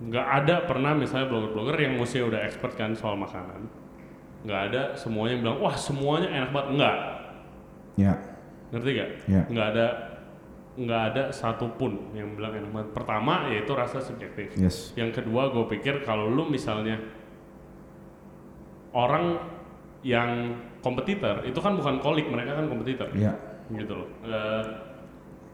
Nggak 0.03 0.27
ada 0.43 0.55
pernah 0.67 0.91
misalnya 0.91 1.31
blogger-blogger 1.31 1.77
yang 1.79 1.95
mesti 1.95 2.19
udah 2.19 2.43
expert 2.43 2.75
kan 2.75 2.91
soal 2.91 3.15
makanan. 3.15 3.71
Nggak 4.43 4.61
ada 4.71 4.81
semuanya 4.99 5.31
yang 5.39 5.41
bilang, 5.47 5.59
wah 5.63 5.75
semuanya 5.79 6.27
enak 6.27 6.51
banget. 6.51 6.71
Enggak. 6.75 6.97
Ya. 7.95 8.13
Ngerti 8.75 8.89
gak? 8.99 9.09
Iya. 9.31 9.41
Nggak 9.47 9.67
ada 9.75 9.87
nggak 10.73 11.01
ada 11.13 11.23
satupun 11.29 12.11
yang 12.17 12.33
bilang 12.35 12.51
enak 12.57 12.71
banget. 12.73 12.89
Pertama 12.91 13.47
yaitu 13.53 13.71
rasa 13.77 14.01
subjektif. 14.03 14.57
Yes. 14.59 14.91
Yang 14.97 15.21
kedua 15.23 15.53
gue 15.53 15.63
pikir 15.71 16.01
kalau 16.03 16.27
lu 16.27 16.49
misalnya 16.49 16.97
orang 18.93 19.39
yang 20.03 20.59
kompetitor 20.83 21.47
itu 21.47 21.55
kan 21.63 21.79
bukan 21.79 22.03
kolik 22.03 22.27
mereka 22.27 22.59
kan 22.59 22.67
kompetitor 22.67 23.07
Iya. 23.15 23.33
gitu 23.71 23.93
loh. 24.03 24.09
Eh, 24.27 24.63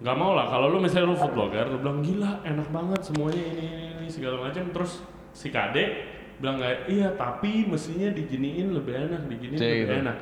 nggak 0.02 0.16
mau 0.18 0.34
lah 0.34 0.48
kalau 0.50 0.72
lu 0.72 0.80
misalnya 0.82 1.12
lu 1.12 1.16
food 1.20 1.36
blogger 1.36 1.68
lu 1.70 1.78
bilang 1.84 2.00
gila 2.02 2.40
enak 2.48 2.68
banget 2.72 3.02
semuanya 3.04 3.44
ini, 3.44 3.66
ini 3.68 3.89
segala 4.10 4.42
macam 4.42 4.64
terus 4.70 5.00
si 5.32 5.48
kade 5.48 6.04
bilang 6.38 6.58
kayak 6.58 6.80
iya 6.88 7.08
tapi 7.14 7.64
mestinya 7.64 8.10
diginiin 8.10 8.72
lebih 8.72 8.94
enak 8.98 9.22
diginiin 9.28 9.56
Cek 9.56 9.68
lebih 9.68 9.84
gitu. 9.86 9.94
enak 10.02 10.18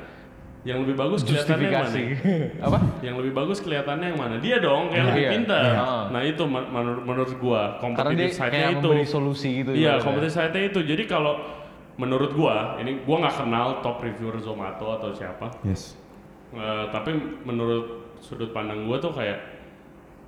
yang 0.66 0.84
lebih 0.84 0.96
bagus 0.96 1.22
kelihatannya 1.24 1.64
yang 1.64 1.80
mana 1.80 2.00
Apa? 2.68 2.78
yang 3.00 3.16
lebih 3.16 3.34
bagus 3.34 3.58
kelihatannya 3.60 4.08
yang 4.10 4.20
mana 4.20 4.36
dia 4.38 4.58
dong 4.58 4.90
kayak 4.90 4.98
Iya. 4.98 5.08
lebih 5.08 5.24
Iya. 5.24 5.32
pintar 5.32 5.62
Iya. 5.64 5.86
nah 6.10 6.22
itu 6.22 6.44
men- 6.44 6.70
menurut 6.70 7.04
menurut 7.04 7.32
gua 7.38 7.62
kompetitif 7.78 8.30
side-nya 8.34 8.68
itu 8.74 8.84
memberi 8.84 9.06
solusi 9.08 9.50
gitu. 9.62 9.72
iya 9.72 9.98
kompetitif 9.98 10.34
side-nya 10.34 10.64
itu 10.68 10.80
jadi 10.84 11.04
kalau 11.06 11.34
menurut 11.96 12.32
gua 12.32 12.76
ini 12.78 13.00
gua 13.02 13.24
nggak 13.24 13.36
kenal 13.38 13.68
top 13.80 13.98
reviewer 14.00 14.36
Zomato 14.38 14.92
atau 14.92 15.10
siapa 15.12 15.48
Yes. 15.64 15.96
Eh, 16.50 16.86
tapi 16.90 17.14
menurut 17.44 17.86
sudut 18.18 18.50
pandang 18.50 18.84
gua 18.84 18.98
tuh 18.98 19.14
kayak 19.14 19.38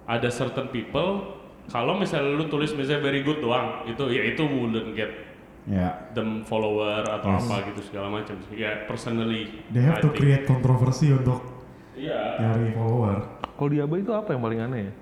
ada 0.06 0.30
certain 0.30 0.70
people 0.70 1.36
kalau 1.70 1.96
misalnya 1.96 2.34
lu 2.34 2.46
tulis 2.46 2.74
misalnya 2.74 3.02
very 3.02 3.22
good 3.22 3.40
doang 3.40 3.86
itu 3.86 4.04
ya 4.10 4.22
itu 4.28 4.44
wouldn't 4.44 4.94
get 4.94 5.10
Ya. 5.70 6.10
them 6.18 6.42
follower 6.42 7.06
atau 7.06 7.30
Yes. 7.30 7.46
apa 7.46 7.56
gitu 7.70 7.82
segala 7.86 8.10
macam 8.10 8.34
ya 8.50 8.90
personally 8.90 9.54
They 9.70 9.86
have 9.86 10.02
I 10.02 10.04
to 10.04 10.10
think. 10.10 10.18
create 10.18 10.44
kontroversi 10.44 11.14
untuk 11.14 11.46
iya 11.94 12.42
nyari 12.42 12.74
follower. 12.74 13.18
Kalau 13.54 13.70
di 13.70 13.78
itu 13.78 14.10
apa 14.10 14.30
yang 14.34 14.42
paling 14.42 14.60
aneh 14.62 14.82
ya? 14.82 14.94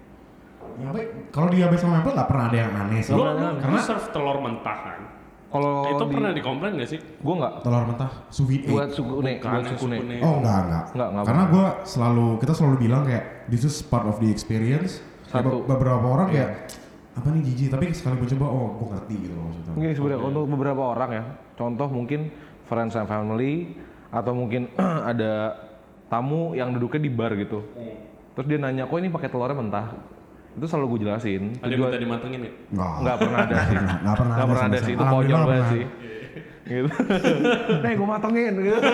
Ya, 0.78 0.90
kalau 1.32 1.48
di 1.48 1.64
sama 1.80 2.04
Apple 2.04 2.12
nggak 2.12 2.28
pernah 2.28 2.46
ada 2.52 2.58
yang 2.60 2.74
aneh 2.76 3.00
sih. 3.00 3.16
lu, 3.16 3.24
Karena 3.58 3.80
serve 3.80 4.08
telur 4.12 4.38
mentah 4.44 4.78
kan 4.78 5.00
Kalau 5.48 5.74
itu 5.88 6.04
di, 6.04 6.14
pernah 6.20 6.32
dikomplain 6.36 6.72
gak 6.76 6.90
sih 6.92 7.00
Gue 7.00 7.36
nggak. 7.40 7.54
telur 7.64 7.84
mentah 7.88 8.12
sous 8.28 8.44
vide 8.44 8.68
egg. 8.68 8.74
Buat 8.76 8.90
sukune, 8.92 9.32
Bukan, 9.40 9.52
buat 9.56 9.66
sukune. 9.72 9.98
sukune. 10.04 10.16
Oh 10.20 10.34
enggak 10.44 10.60
enggak. 10.68 10.84
Enggak, 10.92 11.08
enggak 11.16 11.24
Karena 11.24 11.44
gue 11.48 11.66
selalu 11.88 12.28
kita 12.38 12.54
selalu 12.54 12.76
bilang 12.78 13.02
kayak 13.08 13.24
this 13.48 13.64
is 13.64 13.80
part 13.80 14.04
of 14.04 14.20
the 14.20 14.28
experience. 14.28 15.00
Satu. 15.28 15.62
be- 15.62 15.66
beberapa 15.68 16.06
orang 16.06 16.28
kayak 16.30 16.50
apa 17.14 17.28
nih 17.34 17.42
jijik 17.44 17.68
tapi 17.74 17.90
sekali 17.90 18.16
gue 18.18 18.30
coba 18.38 18.46
oh 18.46 18.68
gue 18.76 18.88
ngerti 18.94 19.14
gitu 19.20 19.34
loh 19.34 19.44
maksudnya. 19.46 19.72
Mungkin 19.74 19.90
sebenarnya 19.92 20.22
untuk 20.24 20.44
beberapa 20.48 20.82
orang 20.88 21.10
ya, 21.12 21.24
contoh 21.54 21.88
mungkin 21.90 22.20
friends 22.64 22.94
and 22.94 23.06
family 23.06 23.74
atau 24.08 24.32
mungkin 24.32 24.70
ada 25.12 25.58
tamu 26.08 26.54
yang 26.54 26.72
duduknya 26.72 27.02
di 27.02 27.12
bar 27.12 27.34
gitu. 27.34 27.66
Terus 28.32 28.46
dia 28.46 28.58
nanya, 28.58 28.86
kok 28.86 28.96
ini 28.96 29.10
pakai 29.10 29.28
telurnya 29.28 29.58
mentah? 29.58 29.88
Itu 30.54 30.66
selalu 30.66 30.86
gue 30.94 31.00
jelasin. 31.04 31.58
ada 31.58 31.68
yang 31.68 31.82
minta 31.84 31.98
dimatengin 31.98 32.40
ya 32.40 32.52
Enggak. 32.72 32.94
Nggak 33.02 33.18
pernah 33.20 33.40
ada 33.40 33.56
sih. 33.60 33.78
Nggak, 33.82 33.98
nggak 33.98 34.16
pernah 34.16 34.34
Nggak 34.34 34.46
ada 34.46 34.54
pernah 34.54 34.68
ada 34.68 34.80
sih, 34.80 34.94
itu 34.94 35.04
konyol 35.04 35.42
banget 35.44 35.66
sih. 35.68 35.84
gitu. 36.68 36.90
Nih 37.84 37.94
gue 37.94 38.08
matengin 38.08 38.54
gitu. 38.60 38.78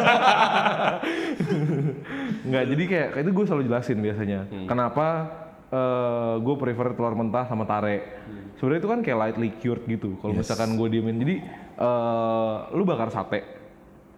Nggak, 2.43 2.63
jadi 2.67 2.84
kayak 2.86 3.08
itu 3.17 3.32
gue 3.32 3.46
selalu 3.46 3.63
jelasin 3.67 3.98
biasanya. 4.00 4.39
Hmm. 4.48 4.67
Kenapa 4.67 5.08
eh 5.73 6.33
gue 6.38 6.55
prefer 6.55 6.93
telur 6.93 7.13
mentah 7.13 7.45
sama 7.45 7.65
tare. 7.65 8.21
Sebenarnya 8.55 8.79
itu 8.79 8.89
kan 8.89 8.99
kayak 9.01 9.17
lightly 9.19 9.49
cured 9.57 9.83
gitu. 9.86 10.15
Kalau 10.19 10.33
misalkan 10.36 10.77
gue 10.77 10.88
diemin, 10.88 11.17
jadi 11.17 11.36
eh 11.75 12.55
lu 12.71 12.83
bakar 12.83 13.09
sate. 13.09 13.41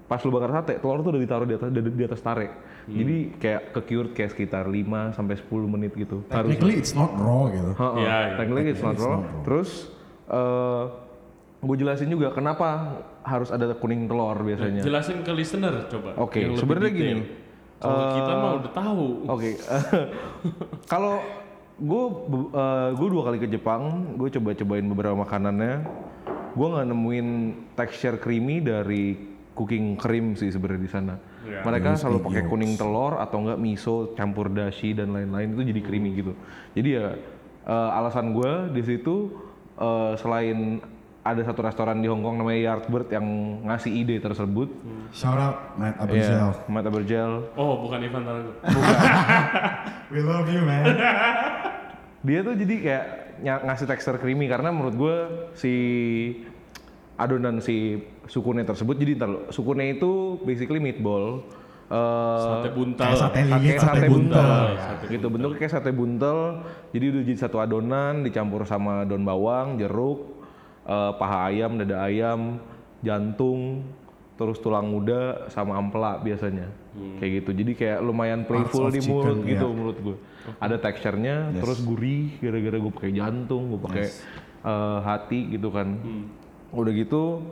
Pas 0.06 0.20
lu 0.20 0.30
bakar 0.30 0.52
sate, 0.54 0.78
telur 0.78 1.00
tuh 1.00 1.10
udah 1.10 1.22
ditaruh 1.22 1.46
di 1.46 1.56
atas 1.56 1.70
di, 1.70 1.80
di 1.82 2.04
atas 2.04 2.20
tare. 2.20 2.48
Jadi 2.86 3.34
kayak 3.36 3.74
ke 3.74 3.82
cured 3.84 4.12
kayak 4.12 4.30
sekitar 4.30 4.68
5 4.68 4.78
sampai 5.12 5.36
10 5.36 5.50
menit 5.66 5.96
gitu. 5.96 6.22
Harus. 6.28 6.54
Technically 6.54 6.76
it's 6.76 6.94
not 6.94 7.16
raw 7.16 7.50
gitu. 7.50 7.72
Heeh, 7.74 7.98
Iya, 7.98 8.14
iya. 8.22 8.36
technically 8.38 8.70
it's 8.70 8.84
not 8.84 8.94
Technically 8.94 8.94
it's 8.94 9.02
raw. 9.02 9.16
not 9.16 9.26
raw. 9.26 9.42
Terus 9.42 9.70
eh 10.28 10.84
gue 11.66 11.76
jelasin 11.76 12.08
juga 12.08 12.30
kenapa 12.30 12.68
harus 13.24 13.50
ada 13.50 13.66
kuning 13.74 14.06
telur 14.06 14.38
biasanya. 14.38 14.84
Jelasin 14.84 15.24
ke 15.24 15.32
listener 15.32 15.90
coba. 15.90 16.14
Oke, 16.20 16.44
lebih 16.44 16.60
sebenarnya 16.60 16.92
gini. 16.92 17.24
Kalau 17.76 18.02
kita 18.14 18.30
Eh, 18.30 18.38
mah 18.38 18.52
udah 18.56 18.72
tahu. 18.72 19.08
Oke, 19.28 19.52
kalau 20.92 21.20
gue 21.76 22.04
gue 22.96 23.10
dua 23.12 23.24
kali 23.32 23.38
ke 23.44 23.48
Jepang, 23.52 24.16
gue 24.16 24.32
coba 24.40 24.56
cobain 24.56 24.88
beberapa 24.88 25.16
makanannya, 25.20 25.84
gue 26.56 26.68
nggak 26.72 26.88
nemuin 26.88 27.28
texture 27.76 28.16
creamy 28.16 28.64
dari 28.64 29.36
cooking 29.56 29.96
cream 30.00 30.36
sih 30.36 30.52
sebenarnya 30.52 30.84
di 30.84 30.92
sana. 30.92 31.16
Iya. 31.46 31.62
Mereka 31.64 32.00
selalu 32.00 32.20
pakai 32.26 32.44
kuning 32.48 32.76
telur 32.76 33.20
atau 33.20 33.44
enggak 33.44 33.60
miso 33.60 34.12
campur 34.16 34.52
dashi 34.52 34.92
dan 34.96 35.16
lain-lain 35.16 35.56
itu 35.56 35.64
jadi 35.76 35.82
creamy 35.84 36.10
gitu. 36.20 36.34
Jadi 36.76 36.90
ya 36.96 37.08
eh, 37.68 37.90
alasan 38.00 38.36
gue 38.36 38.52
di 38.76 38.82
situ 38.84 39.32
eh, 39.80 40.14
selain 40.20 40.80
ada 41.26 41.42
satu 41.42 41.60
restoran 41.60 41.98
di 41.98 42.06
Hong 42.06 42.22
Kong 42.22 42.38
namanya 42.38 42.62
Yardbird 42.72 43.10
yang 43.10 43.26
ngasih 43.66 43.92
ide 43.92 44.16
tersebut, 44.20 44.70
Shout 45.10 45.34
out 45.34 45.74
Matt 45.74 45.98
Abergel. 45.98 46.22
ya, 46.30 46.54
Matt 46.66 46.86
Abergel, 46.86 47.32
Oh, 47.56 47.82
bukan 47.82 47.98
Ivan 48.00 48.22
Tarago. 48.22 48.52
We 50.12 50.22
love 50.22 50.46
you 50.46 50.62
man. 50.62 50.86
dia 52.22 52.40
tuh 52.40 52.54
jadi 52.54 52.76
kayak 52.80 53.06
ny- 53.40 53.64
ngasih 53.64 53.86
tekstur 53.86 54.16
creamy 54.16 54.46
karena 54.46 54.70
menurut 54.70 54.94
gue 54.94 55.16
si 55.54 55.74
adonan 57.16 57.58
si 57.58 57.98
sukune 58.26 58.62
tersebut 58.62 58.94
jadi 58.94 59.12
ntar 59.16 59.32
sukune 59.50 59.88
itu 59.92 60.38
basically 60.42 60.78
meatball 60.78 61.42
eh, 61.86 62.42
Sate 62.44 62.70
buntal. 62.72 63.06
Kayak 63.08 63.20
sate 63.20 63.40
lilit, 63.42 63.76
sate 63.76 63.80
sate 63.80 64.08
buntal. 64.08 64.42
buntal, 64.42 64.66
Sate 64.76 65.04
gitu 65.08 65.28
bentuknya 65.28 65.58
kayak 65.58 65.72
sate 65.72 65.92
buntal 65.92 66.38
jadi 66.92 67.06
udah 67.08 67.22
jadi 67.24 67.40
satu 67.40 67.58
adonan 67.58 68.14
dicampur 68.22 68.62
sama 68.64 69.06
daun 69.06 69.24
bawang 69.24 69.78
jeruk 69.78 70.35
eh, 70.86 71.12
paha 71.18 71.52
ayam 71.52 71.82
dada 71.82 72.06
ayam 72.06 72.62
jantung 73.02 73.86
terus 74.36 74.60
tulang 74.60 74.92
muda 74.92 75.48
sama 75.52 75.80
ampela 75.80 76.20
biasanya. 76.20 76.68
Kayak 77.20 77.32
gitu. 77.44 77.52
Jadi 77.52 77.72
kayak 77.76 78.00
lumayan 78.04 78.48
playful 78.48 78.88
di 78.88 79.04
chicken, 79.04 79.12
mulut 79.12 79.40
gitu 79.44 79.68
iya. 79.68 79.76
menurut 79.76 79.98
gue 80.00 80.18
ada 80.62 80.78
teksturnya 80.78 81.36
terus 81.58 81.82
gurih 81.82 82.38
gara-gara 82.38 82.78
gue 82.78 82.94
pakai 82.94 83.12
jantung 83.12 83.74
gue 83.76 83.80
pakai 83.84 84.06
eh, 84.64 85.00
hati 85.04 85.40
gitu 85.56 85.72
kan. 85.72 86.00
Udah 86.72 86.94
gitu 86.96 87.44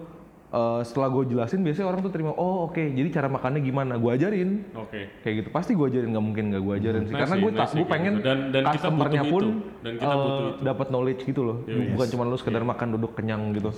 eh, 0.53 0.81
setelah 0.85 1.09
gue 1.09 1.23
jelasin 1.27 1.59
biasanya 1.59 1.87
orang 1.89 1.99
tuh 1.99 2.13
terima 2.13 2.31
oh 2.31 2.69
oke 2.69 2.77
jadi 2.79 3.09
cara 3.09 3.27
makannya 3.27 3.59
gimana? 3.59 3.97
Gue 3.97 4.13
ajarin. 4.13 4.61
Oke. 4.77 5.09
kayak 5.19 5.35
gitu. 5.41 5.49
Pasti 5.49 5.73
gue 5.73 5.85
ajarin 5.89 6.13
nggak 6.13 6.25
mungkin 6.25 6.43
nggak 6.53 6.61
gue 6.61 6.73
ajarin 6.77 7.01
sih. 7.03 7.13
Nice 7.13 7.21
karena 7.25 7.35
sih, 7.35 7.41
gue 7.41 7.51
tak 7.51 7.67
sih 7.67 7.77
gue 7.81 7.87
pengen 7.89 8.13
gitu. 8.13 8.25
Dan- 8.25 8.45
dan 8.53 8.63
kita 8.63 8.73
customernya 8.77 9.21
pun 9.25 9.41
itu. 9.41 9.49
Dan 9.81 9.93
kita 9.97 10.05
eh, 10.07 10.19
butuh 10.19 10.45
itu. 10.45 10.61
dapat 10.63 10.87
knowledge 10.87 11.21
gitu 11.25 11.41
loh. 11.41 11.57
Bukan 11.65 12.07
cuma 12.07 12.23
lu 12.23 12.37
sekedar 12.37 12.63
makan 12.63 12.87
duduk 12.93 13.11
kenyang 13.17 13.49
gitu. 13.51 13.71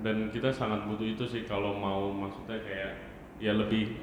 Dan 0.00 0.30
kita 0.30 0.48
sangat 0.54 0.86
butuh 0.86 1.04
itu 1.04 1.24
sih 1.26 1.42
kalau 1.42 1.74
mau 1.74 2.08
maksudnya 2.08 2.62
kayak 2.62 2.90
ya 3.42 3.50
lebih 3.50 3.98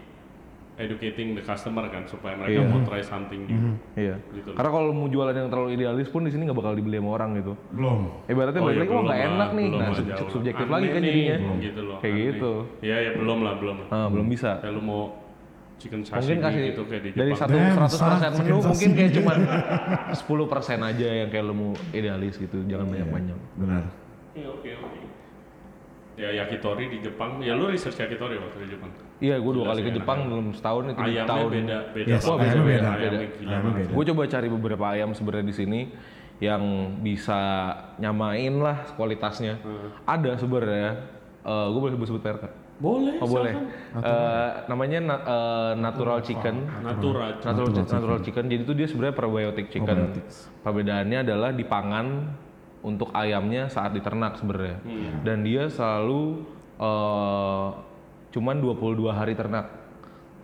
educating 0.73 1.33
the 1.33 1.41
customer 1.41 1.83
kan 1.85 2.03
supaya 2.03 2.33
mereka 2.33 2.57
Iya. 2.57 2.65
mau 2.65 2.79
try 2.81 3.01
something 3.01 3.43
new. 3.43 3.75
iya 3.93 4.15
Gitu. 4.31 4.49
karena 4.51 4.69
kalau 4.69 4.89
mau 4.89 5.05
jualan 5.05 5.31
yang 5.31 5.47
terlalu 5.47 5.69
idealis 5.73 6.07
pun 6.07 6.21
di 6.21 6.31
sini 6.31 6.43
nggak 6.43 6.57
bakal 6.57 6.73
dibeli 6.73 6.95
sama 6.95 7.11
orang 7.11 7.29
gitu 7.35 7.53
Belum. 7.69 7.99
ibaratnya 8.25 8.57
Oh, 8.57 8.65
balik 8.65 8.73
iya, 8.73 8.81
lagi 8.81 8.91
belum 8.91 9.03
nggak 9.03 9.21
enak 9.27 9.49
nih 9.51 9.65
belum 9.67 9.77
nah 9.77 9.89
sub- 9.89 10.07
jauh. 10.07 10.17
sub- 10.17 10.31
subjektif 10.31 10.63
Aneh 10.63 10.73
lagi 10.73 10.87
kan 10.87 10.95
nih, 10.95 11.07
jadinya 11.07 11.35
gitu 11.59 11.81
loh. 11.83 11.97
kayak 11.99 12.13
aneh. 12.13 12.25
gitu 12.25 12.51
Iya 12.81 12.95
ya 12.97 13.11
belum 13.13 13.39
lah 13.41 13.53
belum. 13.57 13.75
lah. 13.77 13.87
Ah, 13.91 14.07
belum 14.07 14.27
bisa 14.27 14.51
Kayak 14.57 14.73
lu 14.73 14.81
mau 14.81 15.01
chicken 15.77 15.99
mungkin 15.99 16.13
sashimi 16.13 16.37
kasih 16.39 16.61
gitu 16.67 16.81
kayak 16.85 17.01
di 17.01 17.09
dari 17.11 17.31
Jepang. 17.31 17.41
satu 17.41 17.57
Damn, 17.57 17.73
100 17.75 17.89
son, 17.91 18.05
persen 18.07 18.31
menu 18.37 18.55
mungkin 18.63 18.89
kayak 18.95 19.11
cuman 19.11 19.37
10 20.21 20.45
persen 20.47 20.79
aja 20.79 21.07
yang 21.15 21.29
kayak 21.29 21.43
lu 21.43 21.53
mau 21.53 21.71
idealis 21.91 22.35
gitu 22.37 22.57
jangan 22.63 22.85
banyak 22.87 23.07
banyak 23.07 23.37
Benar. 23.55 23.83
Iya, 24.31 24.47
Oke 24.47 24.69
oke. 24.73 25.00
Ya 26.21 26.29
yakitori 26.37 26.85
di 26.85 26.97
Jepang. 27.01 27.41
Ya 27.41 27.57
lu 27.57 27.65
research 27.65 27.97
yakitori 27.97 28.37
waktu 28.37 28.57
di 28.61 28.77
Jepang. 28.77 28.91
iya 29.17 29.37
gue 29.37 29.51
dua 29.53 29.65
kali 29.69 29.81
ke 29.81 29.91
Jepang 29.93 30.17
ya. 30.17 30.25
belum 30.29 30.45
setahun 30.53 30.83
itu 30.87 30.97
Ayamnya 30.97 31.25
tahun 31.25 31.49
beda 31.51 31.77
beda 31.93 32.09
Yes, 32.09 32.23
ayamnya 32.25 32.61
beda. 32.61 32.89
Beda. 32.89 33.17
beda. 33.61 33.91
Gue 33.93 34.03
coba 34.09 34.21
cari 34.25 34.47
beberapa 34.49 34.85
ayam 34.87 35.09
sebenarnya 35.13 35.45
di 35.45 35.55
sini 35.55 35.79
yang 36.41 36.63
bisa 37.01 37.41
nyamain 37.97 38.53
lah 38.57 38.77
kualitasnya. 38.93 39.61
Ada 40.05 40.37
sebenarnya. 40.37 40.89
gue 41.41 41.79
boleh 41.79 41.97
sebut 42.01 42.21
merek? 42.21 42.53
Boleh. 42.81 43.13
Oh 43.21 43.29
boleh. 43.29 43.53
Eh, 43.93 44.49
namanya 44.65 44.99
na- 44.99 45.21
eh, 45.21 45.71
natural 45.77 46.25
chicken. 46.25 46.65
Natural. 46.81 47.37
Natural, 47.37 47.85
natural, 47.85 48.19
chicken. 48.25 48.49
Jadi 48.49 48.61
itu 48.65 48.73
dia 48.73 48.89
sebenarnya 48.89 49.13
probiotic 49.13 49.69
chicken. 49.69 50.17
Perbedaannya 50.65 51.21
adalah 51.21 51.53
di 51.53 51.61
pangan 51.61 52.25
untuk 52.81 53.13
ayamnya 53.13 53.69
saat 53.69 53.93
diternak 53.93 54.37
sebenarnya. 54.37 54.81
Dan 55.21 55.45
dia 55.45 55.69
selalu 55.69 56.45
eh, 56.81 57.67
cuman 58.31 58.55
22 58.57 59.11
hari 59.13 59.33
ternak 59.37 59.69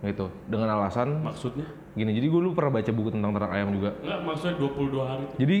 gitu. 0.02 0.30
Dengan 0.46 0.78
alasan 0.78 1.26
Maksudnya? 1.26 1.66
gini. 1.98 2.14
Jadi 2.14 2.26
gue 2.30 2.40
dulu 2.40 2.54
pernah 2.54 2.78
baca 2.78 2.90
buku 2.94 3.10
tentang 3.10 3.32
ternak 3.34 3.50
ayam 3.50 3.68
juga. 3.74 3.90
Enggak, 3.98 4.20
maksudnya 4.22 4.54
22 4.62 5.10
hari 5.10 5.22
itu. 5.26 5.34
Jadi 5.42 5.56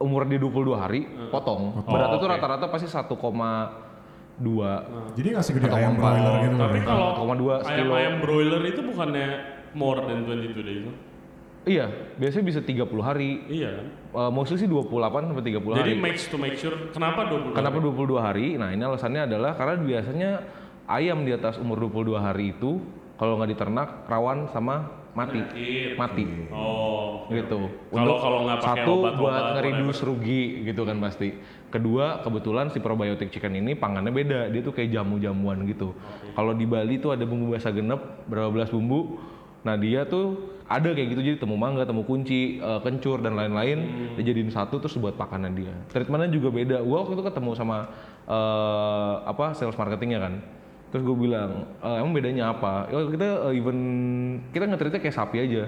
umur 0.00 0.24
dia 0.24 0.38
22 0.40 0.80
hari 0.80 1.00
potong. 1.28 1.84
Beratnya 1.84 2.16
tuh 2.16 2.28
oke. 2.28 2.34
rata-rata 2.40 2.66
pasti 2.72 2.88
1,2 2.88 3.12
Jadi 5.12 5.26
nggak 5.36 5.44
segede 5.44 5.68
ayam 5.68 6.00
broiler 6.00 6.34
gitu. 6.48 6.56
Tapi 6.56 6.78
loh. 6.80 7.12
kalau 7.12 7.60
1,2 7.60 7.68
ayam 7.68 7.88
ayam 7.92 8.14
broiler 8.24 8.62
itu 8.64 8.80
bukannya 8.80 9.28
more 9.76 10.00
than 10.08 10.24
22 10.24 10.64
days? 10.64 10.88
Iya, 11.68 11.92
biasanya 12.16 12.44
bisa 12.46 12.60
30 12.64 12.88
hari. 13.04 13.44
Iya? 13.44 13.84
Uh, 14.16 14.32
mostly 14.32 14.56
sih 14.56 14.64
28 14.64 15.28
sampai 15.28 15.44
30 15.44 15.60
Jadi 15.60 15.92
hari. 15.92 15.92
makes 16.00 16.24
to 16.32 16.40
make 16.40 16.56
sure 16.56 16.72
kenapa 16.90 17.28
22? 17.28 17.52
Kenapa 17.52 17.76
22 17.78 18.16
hari? 18.16 18.46
Nah, 18.56 18.72
ini 18.72 18.80
alasannya 18.80 19.28
adalah 19.28 19.52
karena 19.60 19.76
biasanya 19.76 20.30
ayam 20.88 21.22
di 21.22 21.36
atas 21.36 21.60
umur 21.60 21.84
22 21.84 22.16
hari 22.16 22.56
itu 22.56 22.80
kalau 23.20 23.36
nggak 23.36 23.50
diternak 23.52 23.88
rawan 24.08 24.48
sama 24.48 24.88
mati. 25.12 25.44
Penyakit. 25.44 26.00
Mati. 26.00 26.24
Oh. 26.48 27.28
oke, 27.28 27.34
Gitu. 27.36 27.60
Kalau 27.92 28.16
kalau 28.18 28.38
nggak 28.48 28.58
pakai 28.64 28.80
satu 28.80 28.92
obat 28.96 29.14
buat 29.20 29.44
ngeridus 29.58 30.00
rugi 30.00 30.42
gitu 30.64 30.82
kan 30.88 30.96
pasti. 31.02 31.36
Kedua, 31.70 32.24
kebetulan 32.24 32.72
si 32.74 32.82
probiotic 32.82 33.30
chicken 33.30 33.54
ini 33.54 33.78
pangannya 33.78 34.10
beda. 34.10 34.40
Dia 34.50 34.60
tuh 34.64 34.74
kayak 34.74 34.90
jamu-jamuan 34.90 35.62
gitu. 35.68 35.94
Kalau 36.34 36.56
di 36.56 36.66
Bali 36.66 36.98
tuh 36.98 37.14
ada 37.14 37.22
bumbu 37.22 37.54
bahasa 37.54 37.70
genep, 37.70 38.26
berapa 38.26 38.50
belas 38.50 38.72
bumbu. 38.72 39.20
Nah, 39.60 39.76
dia 39.76 40.08
tuh 40.08 40.56
ada 40.64 40.94
kayak 40.96 41.12
gitu 41.12 41.20
jadi 41.20 41.36
temu 41.36 41.58
mangga, 41.58 41.84
temu 41.84 42.06
kunci, 42.06 42.56
eh, 42.62 42.80
kencur 42.80 43.20
dan 43.20 43.36
lain-lain 43.36 43.78
dijadiin 44.16 44.48
satu 44.48 44.80
terus 44.80 44.96
buat 44.96 45.18
makanan 45.20 45.52
dia. 45.52 45.74
Treatmentnya 45.92 46.32
juga 46.32 46.48
beda. 46.48 46.76
Gua 46.80 47.04
waktu 47.04 47.18
itu 47.20 47.24
ketemu 47.26 47.50
sama 47.58 47.78
eh, 48.30 49.14
apa 49.26 49.52
sales 49.52 49.76
marketingnya 49.76 50.20
kan. 50.22 50.34
Terus 50.90 51.02
gue 51.06 51.16
bilang, 51.18 51.70
"Eh, 51.82 51.96
emang 52.02 52.10
bedanya 52.14 52.50
apa? 52.50 52.90
Ya, 52.90 52.98
kita 53.06 53.26
eh, 53.50 53.58
even 53.58 53.78
kita 54.50 54.66
nge-treatnya 54.66 55.00
kayak 55.02 55.16
sapi 55.16 55.36
aja. 55.38 55.66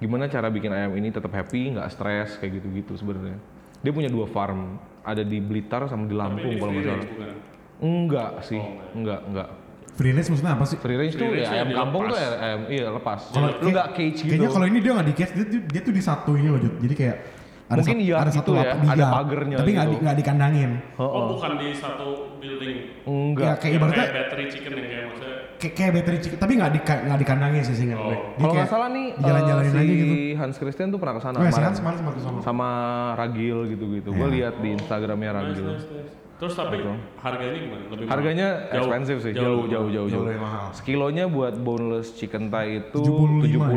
Gimana 0.00 0.28
cara 0.28 0.48
bikin 0.52 0.72
ayam 0.72 0.92
ini 0.96 1.08
tetap 1.08 1.32
happy, 1.32 1.74
nggak 1.76 1.88
stres 1.92 2.36
kayak 2.40 2.60
gitu-gitu 2.60 2.96
sebenarnya. 2.96 3.40
Dia 3.84 3.92
punya 3.92 4.08
dua 4.08 4.24
farm, 4.28 4.76
ada 5.04 5.20
di 5.20 5.40
Blitar 5.40 5.84
sama 5.88 6.08
di 6.08 6.16
Lampung 6.16 6.56
kalau 6.56 6.72
nggak 6.72 6.86
salah. 6.88 7.08
Enggak 7.80 8.30
sih, 8.44 8.62
enggak, 8.96 9.20
enggak. 9.28 9.48
Free 9.94 10.10
range 10.10 10.26
maksudnya 10.26 10.52
apa 10.58 10.64
sih? 10.66 10.76
Free 10.82 10.98
range 10.98 11.14
tuh 11.14 11.26
ya 11.30 11.46
ya 11.46 11.48
ayam 11.62 11.68
kampung 11.70 12.02
tuh 12.10 12.18
ya, 12.18 12.28
ayam, 12.34 12.60
iya 12.66 12.86
lepas. 12.90 13.30
Kalau 13.30 13.48
Lu 13.62 13.68
nggak 13.70 13.88
cage 13.94 14.18
gitu. 14.26 14.30
Kayaknya 14.34 14.50
kalau 14.50 14.66
ini 14.66 14.78
dia 14.82 14.92
nggak 14.98 15.06
di 15.06 15.14
cage, 15.14 15.32
dia, 15.38 15.46
dia, 15.62 15.80
tuh 15.86 15.94
di 15.94 16.02
satu 16.02 16.30
ini 16.34 16.48
loh. 16.50 16.60
Jadi 16.60 16.94
kayak 16.98 17.16
ada 17.64 17.80
Mungkin 17.80 17.96
satu, 17.96 18.10
yard 18.10 18.20
ada 18.20 18.32
satu 18.34 18.50
gitu 18.52 18.60
ya, 18.60 18.72
ada 18.92 19.04
pagernya 19.08 19.56
tapi 19.56 19.70
nggak 19.72 19.86
gitu. 19.88 19.94
di, 19.96 20.04
nggak 20.04 20.16
dikandangin. 20.20 20.70
Oh, 21.00 21.22
bukan 21.32 21.50
di 21.56 21.68
satu 21.72 22.06
building. 22.36 22.76
Enggak. 23.08 23.46
Ya, 23.46 23.52
kayak 23.56 23.72
ibaratnya 23.78 24.04
kayak 24.04 24.14
battery 24.18 24.44
chicken 24.52 24.70
yang 24.74 24.84
kayak 24.84 25.04
maksudnya 25.08 25.36
kayak, 25.56 25.74
kayak 25.78 25.92
battery 25.96 26.18
chicken, 26.20 26.38
tapi 26.42 26.52
nggak 26.58 26.70
di 26.74 26.80
nggak 26.84 27.18
dikandangin 27.24 27.62
sih 27.64 27.74
gue. 27.78 27.86
Dia 27.88 27.96
Oh. 27.96 28.02
Kalau 28.04 28.18
kayak 28.36 28.52
nggak 28.52 28.68
salah 28.68 28.88
nih, 28.90 29.06
dijalan-jalanin 29.16 29.70
eh, 29.70 29.78
aja 29.78 29.86
si 29.86 29.94
gitu. 29.96 30.14
Hans 30.42 30.56
Christian 30.60 30.88
tuh 30.92 30.98
pernah 31.00 31.14
ke 31.16 31.22
sana 31.22 31.36
Oh, 31.38 31.44
ya, 31.46 31.52
sama 32.42 32.68
Ragil 33.16 33.58
gitu-gitu. 33.72 34.08
Gue 34.10 34.28
Iya. 34.28 34.34
lihat 34.34 34.54
di 34.58 34.68
Instagramnya 34.74 35.30
Ragil. 35.32 35.66
Nice, 35.70 35.86
nice. 35.88 36.23
Terus 36.34 36.52
tapi 36.52 36.82
harganya 37.22 37.56
gimana? 37.56 37.82
Lebih 37.88 38.04
mahal? 38.04 38.12
Harganya 38.18 38.48
Jauh. 38.66 38.76
expensive 38.82 39.18
sih, 39.22 39.32
Jauh, 39.32 39.64
jauh 39.64 39.88
jauh 39.88 40.08
jauh 40.10 40.26
Jauh 40.26 40.36
mahal. 40.36 40.66
Sekilonya 40.74 41.24
buat 41.26 41.54
boneless 41.56 42.10
chicken 42.12 42.50
thigh 42.50 42.82
itu 42.82 43.00
75 43.00 43.70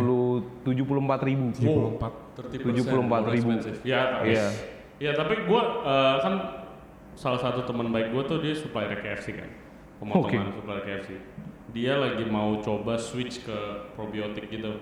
70 0.66 0.66
74 0.66 1.22
ribu. 1.24 1.46
Wow, 1.64 2.02
74 2.34 3.34
ribu. 3.34 3.50
Ya, 3.82 4.02
tapi, 4.12 4.34
Iya. 4.34 4.48
ya 4.98 5.12
tapi 5.14 5.46
gue 5.46 5.62
kan 6.18 6.34
salah 7.14 7.38
satu 7.38 7.62
teman 7.64 7.90
baik 7.90 8.10
gue 8.10 8.24
tuh 8.26 8.38
dia 8.40 8.54
supplier 8.54 8.94
KFC 8.96 9.34
kan, 9.34 9.50
pemotongan 9.98 10.54
supplier 10.54 10.84
KFC. 10.84 11.10
dia 11.68 11.94
lagi 11.94 12.26
mau 12.26 12.58
coba 12.58 12.98
switch 12.98 13.44
ke 13.44 13.58
probiotik 13.94 14.50
gitu. 14.50 14.82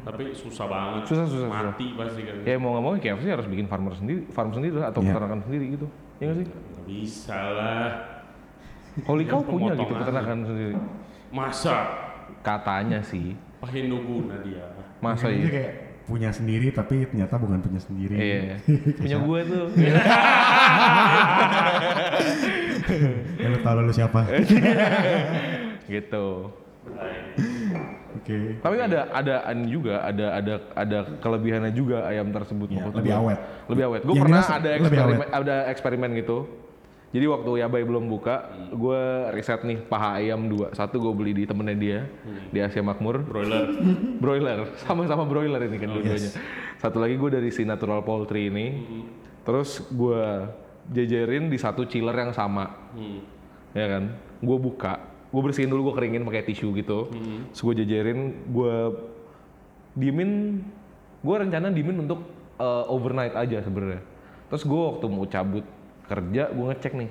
Tapi 0.00 0.32
susah 0.32 0.64
banget. 0.64 1.02
Susah, 1.04 1.26
susah, 1.28 1.48
Mati 1.50 1.92
pasti 1.92 2.24
kan. 2.24 2.40
Ya 2.42 2.56
mau 2.56 2.72
nggak 2.72 2.82
mau 2.82 2.92
KFC 2.96 3.26
harus 3.28 3.44
bikin 3.44 3.68
farmer 3.68 3.92
sendiri, 3.92 4.24
farm 4.30 4.48
sendiri 4.48 4.80
atau 4.80 5.00
Iya. 5.02 5.12
peternakan 5.12 5.40
sendiri 5.44 5.76
gitu. 5.76 5.86
Ya 6.16 6.30
nggak 6.30 6.38
sih? 6.40 6.46
Bisa 6.86 7.38
lah. 7.38 7.88
Holy 9.08 9.24
cow 9.24 9.40
Iya, 9.40 9.48
punya 9.48 9.72
gitu 9.72 9.92
peternakan 9.96 10.38
sendiri. 10.44 10.74
Masa? 11.32 11.76
Katanya 12.44 13.00
sih. 13.00 13.32
Pakai 13.62 13.88
guna 13.88 14.36
dia. 14.44 14.66
Masa 15.00 15.32
iya? 15.32 15.48
kayak 15.48 15.72
punya 16.02 16.28
sendiri 16.34 16.68
tapi 16.74 17.06
ternyata 17.08 17.38
bukan 17.40 17.62
punya 17.62 17.80
sendiri. 17.80 18.14
Iya. 18.18 18.56
punya 19.00 19.18
gue 19.22 19.40
tuh. 19.48 19.66
Ya, 23.40 23.48
lu 23.48 23.58
tahu 23.64 23.88
lu 23.88 23.92
siapa? 23.94 24.20
gitu. 25.94 26.52
Oke. 28.12 28.38
Tapi 28.60 28.76
ada 28.78 29.08
ada 29.10 29.34
an 29.48 29.64
juga 29.66 30.04
ada 30.04 30.26
ada 30.36 30.54
ada 30.76 30.98
kelebihannya 31.18 31.72
juga 31.72 32.04
ayam 32.06 32.28
tersebut 32.30 32.68
maksud 32.68 32.94
lebih 33.00 33.12
gua. 33.16 33.20
awet. 33.24 33.38
Lebih 33.70 33.84
awet. 33.88 34.02
Gue 34.04 34.16
pernah 34.20 34.44
ada 34.44 34.70
eksperimen 34.76 35.26
ada 35.32 35.54
eksperimen 35.72 36.10
gitu. 36.20 36.38
Jadi 37.12 37.28
waktu 37.28 37.60
Yabai 37.60 37.84
belum 37.84 38.08
buka, 38.08 38.48
gue 38.72 39.02
riset 39.36 39.60
nih 39.68 39.84
paha 39.84 40.16
ayam 40.16 40.48
dua. 40.48 40.72
Satu 40.72 40.96
gue 40.96 41.12
beli 41.12 41.32
di 41.36 41.44
temennya 41.44 41.76
dia 41.76 41.98
di 42.48 42.56
Asia 42.56 42.80
Makmur. 42.80 43.20
Broiler. 43.20 43.68
broiler, 44.24 44.58
sama-sama 44.80 45.28
broiler 45.28 45.60
ini 45.68 45.76
kan 45.76 45.92
dua-duanya. 45.92 46.32
Satu 46.80 47.04
lagi 47.04 47.20
gue 47.20 47.28
dari 47.28 47.52
si 47.52 47.68
Natural 47.68 48.00
Poultry 48.00 48.48
ini. 48.48 48.66
Terus 49.44 49.84
gue 49.92 50.48
jejerin 50.90 51.46
di 51.46 51.58
satu 51.60 51.86
chiller 51.86 52.16
yang 52.16 52.32
sama 52.34 52.66
Hmm. 52.92 53.24
ya 53.72 53.86
kan 53.88 54.04
gue 54.42 54.58
buka 54.60 55.00
gue 55.32 55.40
bersihin 55.40 55.72
dulu 55.72 55.88
gue 55.88 55.94
keringin 55.96 56.28
pakai 56.28 56.44
tisu 56.44 56.76
gitu 56.76 57.08
terus 57.08 57.60
gue 57.64 57.74
jajarin 57.80 58.36
gue 58.52 58.74
diemin 59.96 60.60
gue 61.24 61.34
rencana 61.38 61.72
diemin 61.72 62.04
untuk 62.04 62.20
uh, 62.60 62.84
overnight 62.92 63.32
aja 63.32 63.64
sebenarnya 63.64 64.04
terus 64.52 64.66
gue 64.66 64.76
waktu 64.76 65.06
mau 65.08 65.24
cabut 65.24 65.64
kerja 66.12 66.52
gue 66.52 66.66
ngecek 66.68 66.92
nih. 66.92 67.10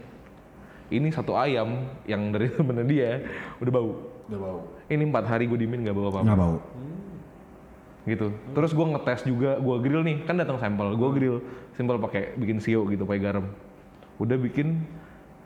Ini 0.92 1.08
satu 1.10 1.34
ayam 1.34 1.90
yang 2.06 2.30
dari 2.30 2.52
temennya 2.56 2.86
dia 2.86 3.12
udah 3.58 3.72
bau. 3.74 3.92
Udah 4.30 4.40
bau. 4.40 4.60
ini 4.88 5.04
empat 5.08 5.26
hari 5.28 5.50
gue 5.50 5.58
diemin 5.58 5.82
nggak 5.82 5.96
bau 5.98 6.14
apa-apa. 6.14 6.26
Nggak 6.30 6.40
bau. 6.40 6.58
gitu. 8.02 8.28
Terus 8.58 8.72
gue 8.74 8.86
ngetes 8.94 9.22
juga 9.26 9.58
gue 9.58 9.76
grill 9.82 10.04
nih. 10.06 10.18
Kan 10.30 10.38
datang 10.38 10.62
sampel 10.62 10.94
gue 10.94 11.10
grill. 11.18 11.38
Simpel 11.74 11.98
pakai 11.98 12.38
bikin 12.38 12.62
sio 12.62 12.86
gitu 12.86 13.04
pakai 13.10 13.22
garam. 13.22 13.46
Udah 14.22 14.38
bikin 14.38 14.84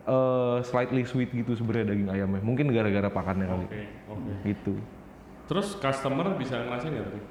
eh, 0.04 0.58
slightly 0.68 1.08
sweet 1.08 1.32
gitu 1.32 1.56
sebenarnya 1.56 1.96
daging 1.96 2.10
ayamnya. 2.12 2.42
Mungkin 2.44 2.70
gara-gara 2.76 3.08
pakannya 3.08 3.46
kali. 3.48 3.66
Oke, 3.70 3.82
oke. 4.12 4.32
gitu. 4.44 4.74
Terus 5.46 5.78
customer 5.78 6.34
bisa 6.36 6.58
ngerasain 6.58 6.90
nggak 6.90 7.08
tuh? 7.14 7.24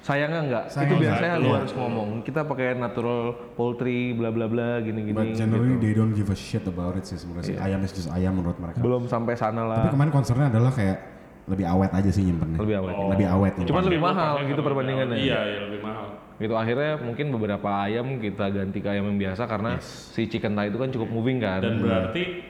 Sayangnya 0.00 0.40
enggak 0.42 0.64
Sayang 0.66 0.86
itu 0.86 0.94
enggak, 0.94 1.04
biasanya 1.12 1.34
lu 1.36 1.46
iya. 1.46 1.56
harus 1.56 1.72
ngomong 1.72 2.08
kita 2.20 2.40
pakai 2.42 2.72
natural 2.74 3.20
poultry 3.52 4.12
bla 4.12 4.28
bla 4.28 4.46
bla 4.46 4.80
gini 4.80 5.00
gini 5.04 5.12
But 5.14 5.36
generally 5.36 5.76
they 5.76 5.92
don't 5.92 6.12
give 6.12 6.26
a 6.26 6.38
shit 6.38 6.64
about 6.64 6.94
it 6.94 7.04
sih 7.04 7.16
sebenarnya. 7.16 7.46
sih. 7.46 7.56
Ayam 7.56 7.80
is 7.80 7.92
just 7.92 8.08
ayam 8.08 8.32
menurut 8.32 8.56
mereka. 8.56 8.78
belum 8.78 9.04
sampai 9.06 9.34
sana 9.34 9.62
Tapi 9.62 9.70
lah 9.82 9.92
kemarin 9.92 10.08
concernnya 10.10 10.48
adalah 10.48 10.70
kayak 10.70 10.98
lebih 11.46 11.66
awet 11.66 11.90
aja 11.90 12.08
sih 12.08 12.22
nyimpennya. 12.22 12.58
lebih 12.58 12.76
awet 12.78 12.94
Lebih 13.10 13.26
awet 13.28 13.52
nih. 13.54 13.66
Cuman 13.66 13.82
lebih 13.84 14.00
mahal 14.00 14.34
gitu 14.42 14.60
perbandingannya. 14.60 15.16
Iya, 15.16 15.38
iya 15.46 15.60
lebih 15.66 15.80
mahal. 15.80 16.06
gitu 16.38 16.54
akhirnya 16.54 16.96
mungkin 16.96 17.26
beberapa 17.30 17.68
ayam 17.84 18.16
kita 18.16 18.48
ganti 18.48 18.78
ke 18.78 18.88
ayam 18.88 19.04
yang 19.06 19.20
biasa 19.20 19.44
karena 19.44 19.76
si 19.76 20.24
chicken 20.24 20.56
thigh 20.56 20.68
itu 20.68 20.78
kan 20.78 20.88
cukup 20.88 21.08
moving 21.10 21.36
kan 21.36 21.60
Dan 21.60 21.76
berarti 21.78 22.40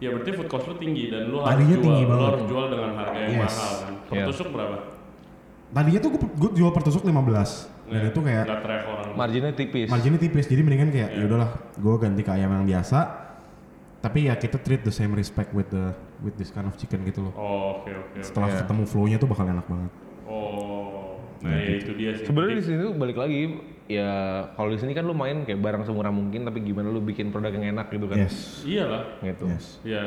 ya 0.00 0.08
berarti 0.08 0.30
food 0.32 0.48
cost 0.48 0.64
lu 0.64 0.74
tinggi 0.74 1.12
dan 1.12 1.28
lu 1.28 1.38
harus 1.38 1.52
Tadinya 1.52 1.76
jual, 1.76 1.84
tinggi 1.84 2.02
lu 2.02 2.08
banget. 2.08 2.24
harus 2.26 2.42
jual 2.46 2.64
dengan 2.66 2.90
harga 2.94 3.18
yang 3.18 3.32
Yes. 3.36 3.44
mahal 3.44 3.72
kan. 3.76 3.92
Per 4.00 4.14
Iya. 4.16 4.24
tusuk 4.26 4.48
berapa? 4.48 4.76
Tadinya 5.74 5.98
tuh 5.98 6.10
gue 6.14 6.50
jual 6.54 6.70
per 6.70 6.82
tusuk 6.82 7.02
15 7.02 7.10
dan 7.84 8.00
itu 8.06 8.16
kayak 8.18 8.46
marginnya 9.12 9.52
tipis 9.52 9.86
marginnya 9.86 10.16
tipis 10.16 10.46
jadi 10.46 10.62
mendingan 10.62 10.88
kayak 10.88 11.10
Iya. 11.10 11.20
ya 11.20 11.24
udahlah 11.26 11.50
gue 11.74 11.94
ganti 11.98 12.22
ke 12.22 12.30
ayam 12.30 12.50
yang 12.52 12.64
biasa 12.64 12.98
tapi 14.00 14.24
ya 14.24 14.34
kita 14.34 14.56
treat 14.56 14.80
the 14.80 14.90
same 14.90 15.12
respect 15.12 15.50
with 15.50 15.68
the 15.68 15.92
with 16.20 16.32
this 16.34 16.48
kind 16.48 16.64
of 16.64 16.72
chicken 16.74 17.02
gitu 17.02 17.20
loh 17.20 17.32
Oh, 17.34 17.44
oke 17.76 17.90
oke. 17.90 18.14
oke. 18.14 18.22
setelah 18.22 18.48
Iya. 18.48 18.58
ketemu 18.62 18.82
flow-nya 18.84 19.16
tuh 19.16 19.26
bakal 19.26 19.44
enak 19.46 19.66
banget 19.66 19.92
Oh, 20.24 21.20
nah 21.38 21.52
ya 21.52 21.76
itu 21.76 21.92
dia 21.92 22.14
sih. 22.14 22.24
Sebenarnya 22.24 22.56
di 22.56 22.64
sini 22.64 22.78
tuh 22.80 22.94
balik 22.94 23.18
lagi 23.18 23.40
ya 23.84 24.08
kalau 24.50 24.70
di 24.70 24.78
sini 24.78 24.92
kan 24.92 25.04
lu 25.04 25.12
main 25.12 25.42
kayak 25.42 25.60
barang 25.60 25.84
semurah 25.84 26.08
mungkin 26.08 26.40
tapi 26.42 26.62
gimana 26.62 26.88
lu 26.88 26.98
bikin 26.98 27.28
produk 27.28 27.52
yang 27.52 27.74
enak 27.74 27.90
gitu 27.90 28.06
kan. 28.06 28.16
yes 28.16 28.64
iyalah. 28.64 29.20
Gitu. 29.20 29.44
yes 29.44 29.66
Ya 29.82 30.04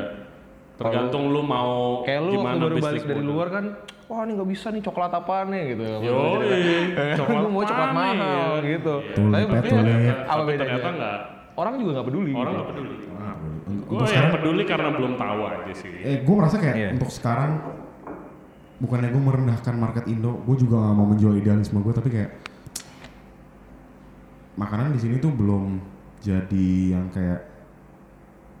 tergantung 0.78 1.28
lu 1.28 1.42
mau 1.42 2.00
Kayak 2.02 2.20
lu 2.20 2.30
waktu 2.30 2.38
gimana 2.38 2.58
baru 2.60 2.74
bisnis 2.76 2.86
balik 2.86 3.02
dari 3.04 3.18
model. 3.18 3.28
luar 3.28 3.48
kan, 3.50 3.64
wah 4.06 4.20
ini 4.20 4.32
nggak 4.32 4.48
bisa 4.48 4.66
nih 4.68 4.80
coklat 4.80 5.12
apaan 5.12 5.46
nih 5.48 5.62
gitu. 5.68 5.84
Yo, 6.00 6.18
coklat 7.16 7.42
mau 7.50 7.62
coklat 7.62 7.90
mahal 7.92 8.18
gitu. 8.62 8.94
Tulip, 9.10 9.34
Tapi 9.34 9.42
ya, 9.42 9.48
mungkin 9.50 9.72
tulip. 9.74 9.98
apa 9.98 10.30
Tapi 10.30 10.46
bedanya? 10.46 10.60
ternyata 10.62 10.88
nggak. 10.92 11.18
Orang 11.52 11.74
juga 11.76 11.90
nggak 11.92 12.06
peduli. 12.06 12.30
Orang 12.32 12.46
gitu. 12.46 12.54
nggak 12.56 12.70
peduli. 12.70 12.94
untuk, 13.68 13.84
Gue 13.84 13.98
yang 13.98 14.08
sekarang 14.08 14.32
peduli 14.32 14.62
karena 14.64 14.88
belum 14.90 15.12
tahu 15.14 15.40
aja 15.44 15.72
sih. 15.74 15.92
eh 16.00 16.16
gue 16.18 16.34
merasa 16.34 16.56
kayak 16.56 16.74
Iya. 16.74 16.88
untuk 16.94 17.10
sekarang 17.10 17.50
bukannya 18.78 19.10
gue 19.10 19.22
merendahkan 19.24 19.74
market 19.74 20.04
Indo 20.06 20.38
gue 20.40 20.56
juga 20.56 20.78
gak 20.80 20.94
mau 20.94 21.04
menjual 21.04 21.34
idealisme 21.34 21.76
gue 21.78 21.90
tapi 21.90 22.08
kayak 22.08 22.30
makanan 24.56 24.90
di 24.90 25.00
sini 25.00 25.14
tuh 25.18 25.30
belum 25.30 25.82
jadi 26.18 26.68
yang 26.90 27.10
kayak 27.10 27.40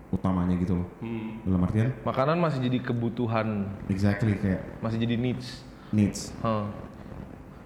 utamanya 0.08 0.56
gitu 0.56 0.80
loh. 0.80 0.88
Hmm. 1.04 1.44
dalam 1.44 1.60
artian? 1.64 1.92
Makanan 2.02 2.36
masih 2.40 2.60
jadi 2.64 2.78
kebutuhan, 2.80 3.68
exactly 3.88 4.34
kayak 4.36 4.64
masih 4.80 4.98
jadi 5.04 5.16
needs. 5.16 5.62
needs. 5.92 6.32
Hah. 6.40 6.68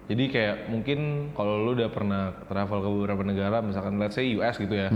Jadi 0.03 0.27
kayak 0.27 0.67
mungkin 0.67 1.31
kalau 1.31 1.63
lu 1.63 1.79
udah 1.79 1.87
pernah 1.87 2.35
travel 2.51 2.83
ke 2.83 2.89
beberapa 2.91 3.23
negara, 3.23 3.63
misalkan 3.63 3.95
let's 3.95 4.19
say 4.19 4.27
US 4.35 4.59
gitu 4.59 4.75
ya, 4.75 4.91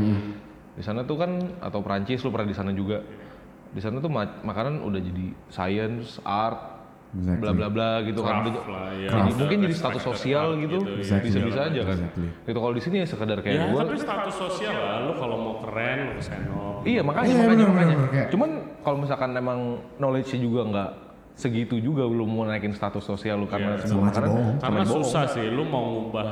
di 0.75 0.83
sana 0.83 1.07
tuh 1.07 1.15
kan 1.15 1.31
atau 1.63 1.79
Prancis 1.79 2.19
lu 2.21 2.29
pernah 2.29 2.51
di 2.51 2.57
sana 2.57 2.75
juga, 2.75 2.99
di 3.71 3.79
sana 3.79 4.03
tuh 4.03 4.11
ma- 4.11 4.43
makanan 4.43 4.83
udah 4.83 4.99
jadi 4.99 5.31
science, 5.47 6.19
art, 6.27 6.76
Exactly. 7.07 7.39
bla 7.39 7.51
bla 7.55 7.67
bla 7.71 7.89
gitu 8.03 8.19
kan. 8.19 8.43
Craft 8.43 8.47
Udah- 8.51 8.67
lah, 8.67 8.87
ya. 8.93 9.09
jadi 9.09 9.21
Ada 9.23 9.37
mungkin 9.39 9.57
jadi 9.63 9.75
status 9.75 10.03
sosial 10.03 10.45
gitu, 10.57 10.77
gitu, 10.77 10.91
Exactly. 10.99 11.27
bisa-bisa 11.31 11.59
aja 11.63 11.81
kan. 11.81 11.97
Exactly. 11.97 12.27
Gitu 12.43 12.59
kalau 12.59 12.73
di 12.75 12.83
sini 12.83 12.95
ya 12.99 13.07
sekedar 13.07 13.37
kayak 13.39 13.55
Ya, 13.55 13.65
gua, 13.71 13.81
tapi 13.81 13.97
status 13.97 14.35
sosial 14.35 14.75
lah. 14.75 14.97
Lu 15.07 15.13
kalau 15.15 15.35
mau 15.39 15.55
keren, 15.63 15.97
lu 16.11 16.21
iya 16.83 17.01
makanya 17.01 17.27
Iya, 17.27 17.39
makanya 17.41 17.47
bener, 17.47 17.67
makanya. 17.69 17.95
bener, 18.11 18.27
Cuman 18.27 18.49
kalau 18.81 18.97
misalkan 18.99 19.29
emang 19.33 19.59
knowledge-nya 19.97 20.39
juga 20.39 20.61
nggak 20.67 20.89
segitu 21.37 21.75
juga 21.77 22.03
lu 22.03 22.25
mau 22.25 22.43
naikin 22.43 22.73
status 22.73 23.03
sosial 23.03 23.39
lu 23.39 23.47
karena 23.47 23.77
Iya, 23.77 23.87
sama 23.87 24.09
aja 24.09 24.19
makanan, 24.19 24.29
bohong. 24.29 24.57
Karena 24.59 24.81
bohong. 24.83 25.03
susah 25.05 25.23
sih, 25.29 25.45
lu 25.47 25.63
mau 25.63 25.85
ngubah 25.87 26.27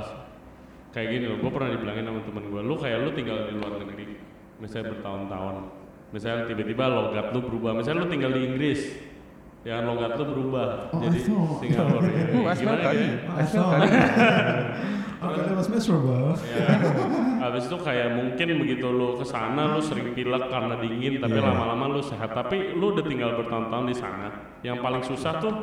kayak 0.91 1.07
gini 1.09 1.25
loh. 1.29 1.37
Gue 1.39 1.51
pernah 1.51 1.69
dibilangin 1.71 2.03
sama 2.03 2.19
temen 2.19 2.43
gue, 2.49 2.61
lu 2.61 2.75
kayak 2.75 2.97
lu 2.99 3.09
tinggal 3.13 3.37
di 3.47 3.53
luar 3.55 3.73
negeri, 3.79 4.05
misalnya 4.57 4.85
bertahun-tahun, 4.97 5.55
misalnya 6.11 6.43
tiba-tiba 6.45 6.83
logat 6.89 7.25
lu 7.31 7.39
berubah, 7.41 7.71
misalnya 7.75 7.99
lu 8.01 8.09
tinggal 8.09 8.31
di 8.31 8.41
Inggris, 8.43 8.79
ya 9.65 9.81
logat 9.81 10.13
lu 10.13 10.23
berubah, 10.29 10.93
Oh, 10.93 11.01
jadi. 11.01 11.17
Singapura. 11.25 12.05
ya. 12.05 12.23
Hmm, 12.29 12.45
I 12.45 12.53
smell 12.53 12.77
Gimana 12.77 12.83
curry. 12.85 13.01
ya? 13.01 13.13
I 13.33 13.43
smell 13.43 13.67
curry. 13.67 13.89
Okay, 15.15 15.41
that 15.41 15.57
was 15.57 15.67
miserable. 15.67 16.37
Ya, 16.37 16.65
habis 17.41 17.65
itu 17.65 17.77
kayak 17.79 18.13
mungkin 18.13 18.47
begitu 18.59 18.85
lu 18.85 19.17
ke 19.17 19.25
sana 19.25 19.73
lu 19.73 19.81
sering 19.81 20.13
pilek 20.13 20.43
karena 20.45 20.77
dingin 20.77 21.17
tapi 21.17 21.33
Iya. 21.35 21.45
lama-lama 21.45 21.85
lu 21.89 22.01
sehat 22.01 22.29
tapi 22.29 22.73
lu 22.73 22.93
udah 22.93 23.01
tinggal 23.01 23.33
bertahun-tahun 23.35 23.85
di 23.85 23.95
sana 23.95 24.27
yang 24.61 24.77
paling 24.79 25.01
susah 25.01 25.39
tuh 25.39 25.53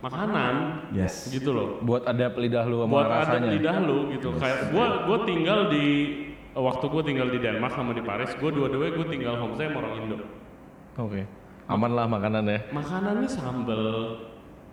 makanan 0.00 0.88
Yes. 0.90 1.28
gitu 1.28 1.52
loh 1.52 1.68
buat 1.80 2.02
ada 2.02 2.32
lidah 2.32 2.64
lu 2.64 2.80
sama 2.80 2.88
buat 2.90 3.04
ada 3.04 3.16
rasanya. 3.20 3.50
lidah 3.50 3.76
lu 3.82 3.98
gitu 4.10 4.28
kayak 4.34 4.72
gua 4.72 5.04
gua 5.04 5.18
tinggal 5.22 5.68
di 5.68 5.86
waktu 6.50 6.84
gua 6.86 7.02
tinggal 7.02 7.28
di 7.28 7.38
Denmark 7.38 7.72
sama 7.74 7.92
di 7.92 8.00
Paris 8.00 8.32
gua 8.36 8.48
dua-duanya 8.48 8.92
gua 8.94 9.06
tinggal 9.06 9.34
homestay 9.36 9.68
sama 9.68 9.78
orang 9.80 9.92
Indo 9.98 10.16
Oke. 10.96 11.20
Aman 11.70 11.94
lah 11.94 12.06
makanan 12.10 12.50
ya. 12.50 12.58
makanannya 12.74 13.30
sambel 13.30 13.82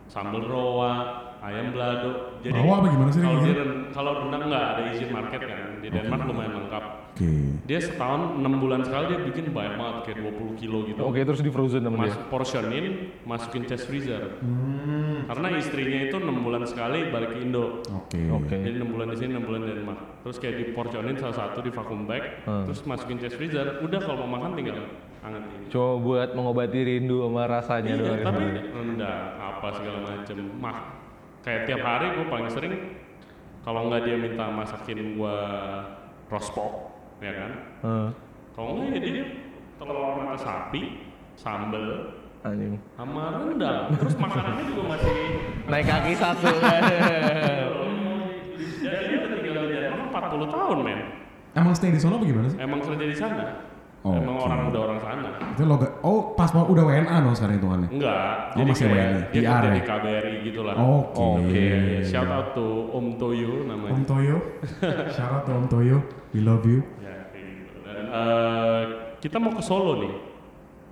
sambel 0.10 0.42
roa 0.50 0.94
ayam 1.40 1.66
balado 1.70 2.12
jadi 2.40 2.56
Roa 2.56 2.76
apa 2.76 2.88
gimana 2.90 3.10
sih, 3.10 3.22
kalau 3.22 3.40
di 3.40 3.52
kalau 3.90 4.12
rendang 4.20 4.44
nggak 4.46 4.66
ada 4.68 4.82
Asian 4.88 5.12
market 5.12 5.42
kan 5.42 5.60
di 5.78 5.88
Denmark 5.88 6.22
lumayan 6.24 6.54
lengkap 6.58 6.84
Oke. 7.12 7.34
dia 7.64 7.80
setahun 7.80 8.38
enam 8.38 8.54
bulan 8.58 8.82
sekali 8.82 9.06
dia 9.08 9.20
bikin 9.24 9.50
banyak 9.50 9.74
banget 9.74 9.98
kayak 10.04 10.18
20 10.38 10.54
kilo 10.56 10.78
gitu 10.86 11.00
Oke, 11.02 11.20
terus 11.20 11.40
di 11.40 11.50
frozen 11.50 11.82
sama 11.82 11.98
Mas 12.00 12.12
dia. 12.12 12.26
portionin 12.28 12.86
masukin 13.24 13.64
chest 13.64 13.86
freezer 13.86 14.38
Hmm. 14.38 15.26
karena 15.26 15.48
istrinya 15.56 16.00
itu 16.04 16.16
enam 16.16 16.38
bulan 16.40 16.64
sekali 16.64 17.08
balik 17.08 17.32
ke 17.32 17.40
Indo 17.40 17.82
Oke. 17.88 18.22
Oke. 18.30 18.56
jadi 18.56 18.76
enam 18.76 18.92
bulan 18.92 19.08
di 19.10 19.18
sini 19.18 19.32
enam 19.34 19.44
bulan 19.44 19.62
di 19.62 19.72
Denmark 19.72 20.00
terus 20.22 20.38
kayak 20.38 20.56
diportionin 20.60 21.16
salah 21.16 21.38
satu 21.38 21.60
di 21.60 21.70
vacuum 21.70 22.06
bag 22.06 22.24
Hmm. 22.44 22.64
terus 22.64 22.82
masukin 22.84 23.18
chest 23.18 23.36
freezer 23.36 23.80
udah 23.80 24.00
kalau 24.00 24.24
mau 24.24 24.38
makan 24.38 24.54
tinggal 24.54 24.78
hangat 25.20 25.44
ini 25.52 25.66
Coba 25.68 25.94
buat 26.00 26.30
mengobati 26.32 26.80
rindu 26.80 27.20
sama 27.22 27.44
rasanya 27.46 27.92
iya, 27.92 28.00
doang. 28.00 28.22
tapi 28.24 28.44
rendang 28.70 29.26
apa 29.38 29.68
segala 29.74 30.00
macem 30.06 30.38
mah 30.56 30.78
kayak 31.48 31.64
tiap 31.64 31.80
hari 31.80 32.12
gue 32.12 32.26
paling 32.28 32.52
sering 32.52 32.76
kalau 33.64 33.88
nggak 33.88 34.04
dia 34.04 34.20
minta 34.20 34.52
masakin 34.52 35.16
gua 35.16 35.36
roast 36.28 36.52
pork 36.52 36.92
ya 37.24 37.32
kan 37.32 37.52
Heeh. 37.88 38.10
kalau 38.52 38.70
nggak 38.76 39.00
ya 39.00 39.00
dia 39.00 39.26
telur 39.80 40.20
mata 40.20 40.36
sapi 40.36 41.08
sambel 41.40 42.20
anjing 42.44 42.80
sama 42.96 43.44
rendang. 43.44 43.92
Terus 43.98 44.16
makanannya 44.20 44.64
juga 44.72 44.84
masih 44.96 45.16
naik 45.68 45.86
kaki 45.90 46.12
satu 46.16 46.48
jadi 48.84 49.04
dia 49.04 49.20
udah 49.26 49.40
tinggal 49.42 49.64
di 49.68 49.76
Jerman 49.76 50.08
40 50.14 50.56
tahun 50.56 50.78
men. 50.86 51.00
Emang 51.58 51.74
stay 51.74 51.90
di 51.92 52.00
Solo 52.00 52.22
apa 52.22 52.26
gimana 52.30 52.48
sih? 52.48 52.58
Emang 52.62 52.80
kerja 52.80 53.06
di 53.10 53.18
sana. 53.18 53.46
Oh, 54.08 54.16
Emang 54.16 54.38
orang 54.40 54.60
udah 54.72 54.82
orang 54.88 55.00
sana. 55.04 55.30
Itu 55.52 55.64
lo 55.68 55.76
oh 56.08 56.32
pas 56.32 56.48
udah 56.56 56.84
WNA 56.88 57.16
dong 57.28 57.36
sekarang 57.36 57.56
hitungannya. 57.60 57.90
Enggak, 57.92 58.36
Oh, 58.40 58.56
jadi 58.56 58.70
masih 58.72 58.86
kayak 58.88 59.10
dia 59.12 59.42
PR 59.44 59.52
kerja 59.52 59.68
ya? 59.68 59.76
di 59.76 59.82
KBRI 59.84 60.36
gitu 60.48 60.62
lah. 60.64 60.74
Oke. 60.80 61.20
Oke. 61.20 61.66
Iya, 61.68 62.00
Shout 62.08 62.32
out 62.32 62.48
to 62.56 62.66
Om 62.96 63.08
Toyo 63.20 63.52
namanya. 63.68 63.92
Om 63.92 64.02
Toyo. 64.08 64.38
Shout 65.12 65.32
out 65.36 65.44
to 65.44 65.52
Om 65.52 65.66
Toyo. 65.68 65.98
We 66.32 66.40
love 66.40 66.64
you. 66.64 66.80
Ya, 67.04 67.28
kayak 67.36 67.48
gitu. 67.60 67.76
Dan 67.84 68.06
eh, 68.08 68.82
kita 69.20 69.36
mau 69.44 69.52
ke 69.52 69.64
Solo 69.64 69.94
nih. 70.00 70.14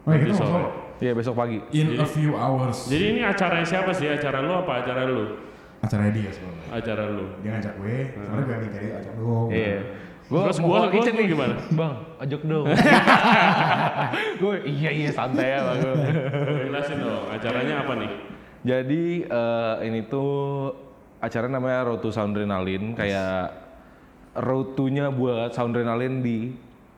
Oh 0.03 0.11
iya, 0.11 0.19
kita 0.19 0.33
mau. 0.35 0.43
Solo. 0.43 0.69
iya 0.95 1.11
besok 1.11 1.35
pagi 1.35 1.59
In 1.75 1.99
a 1.99 2.07
few 2.07 2.35
hours. 2.35 2.87
Jadi 2.91 3.03
ini 3.15 3.21
acaranya 3.23 3.67
siapa 3.67 3.91
sih? 3.95 4.11
Acara 4.11 4.43
lu 4.43 4.51
apa 4.51 4.83
acara 4.83 5.07
lu? 5.07 5.39
Acaranya 5.79 6.11
dia 6.11 6.31
sebenarnya. 6.35 6.67
Acara 6.71 7.03
lu. 7.11 7.25
Dia 7.43 7.49
ngajak 7.55 7.73
gue, 7.79 7.95
soalnya 8.11 8.43
gue 8.43 8.57
minta 8.59 8.77
dia 8.79 8.93
ajak 8.99 9.13
dong. 9.15 9.47
iya 9.51 9.79
gua 10.25 10.41
Terus 10.43 10.57
call 10.57 10.67
gua- 10.67 10.89
kitchen 10.89 11.13
gua 11.13 11.19
nih 11.19 11.27
gimana? 11.27 11.55
bang 11.69 11.93
ajak 12.17 12.41
dong 12.43 12.65
gue 14.41 14.55
iya 14.65 14.89
iya 14.91 15.09
santai 15.09 15.47
ya 15.47 15.59
bang 15.63 15.77
Jelasin 16.65 16.97
dong, 16.99 17.23
acaranya 17.29 17.75
apa 17.79 17.93
nih? 17.95 18.09
Jadi 18.61 19.03
eh, 19.23 19.75
ini 19.83 19.99
tuh 20.03 20.31
acara 21.17 21.45
namanya 21.47 21.85
Road 21.85 22.01
to 22.01 22.09
Soundrenalin 22.09 22.93
kayak 22.93 23.53
road 24.35 24.73
to-nya 24.73 25.07
buat 25.09 25.53
Soundrenalin 25.53 26.19
di 26.19 26.51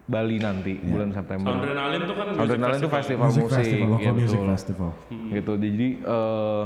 Bali 0.03 0.39
nanti 0.39 0.79
bulan 0.79 1.11
September. 1.11 1.51
Soundrenalin 1.51 2.01
tuh 2.01 2.15
kan 2.15 2.27
Soundrenalin 2.33 2.79
itu 2.79 2.89
festival 2.89 3.25
Music 3.27 3.43
musik, 3.43 3.57
festival, 3.59 3.97
ya, 3.99 4.11
music 4.11 4.39
festival. 4.41 4.89
gitu. 5.29 5.53
Jadi 5.53 5.87
eh, 5.99 6.65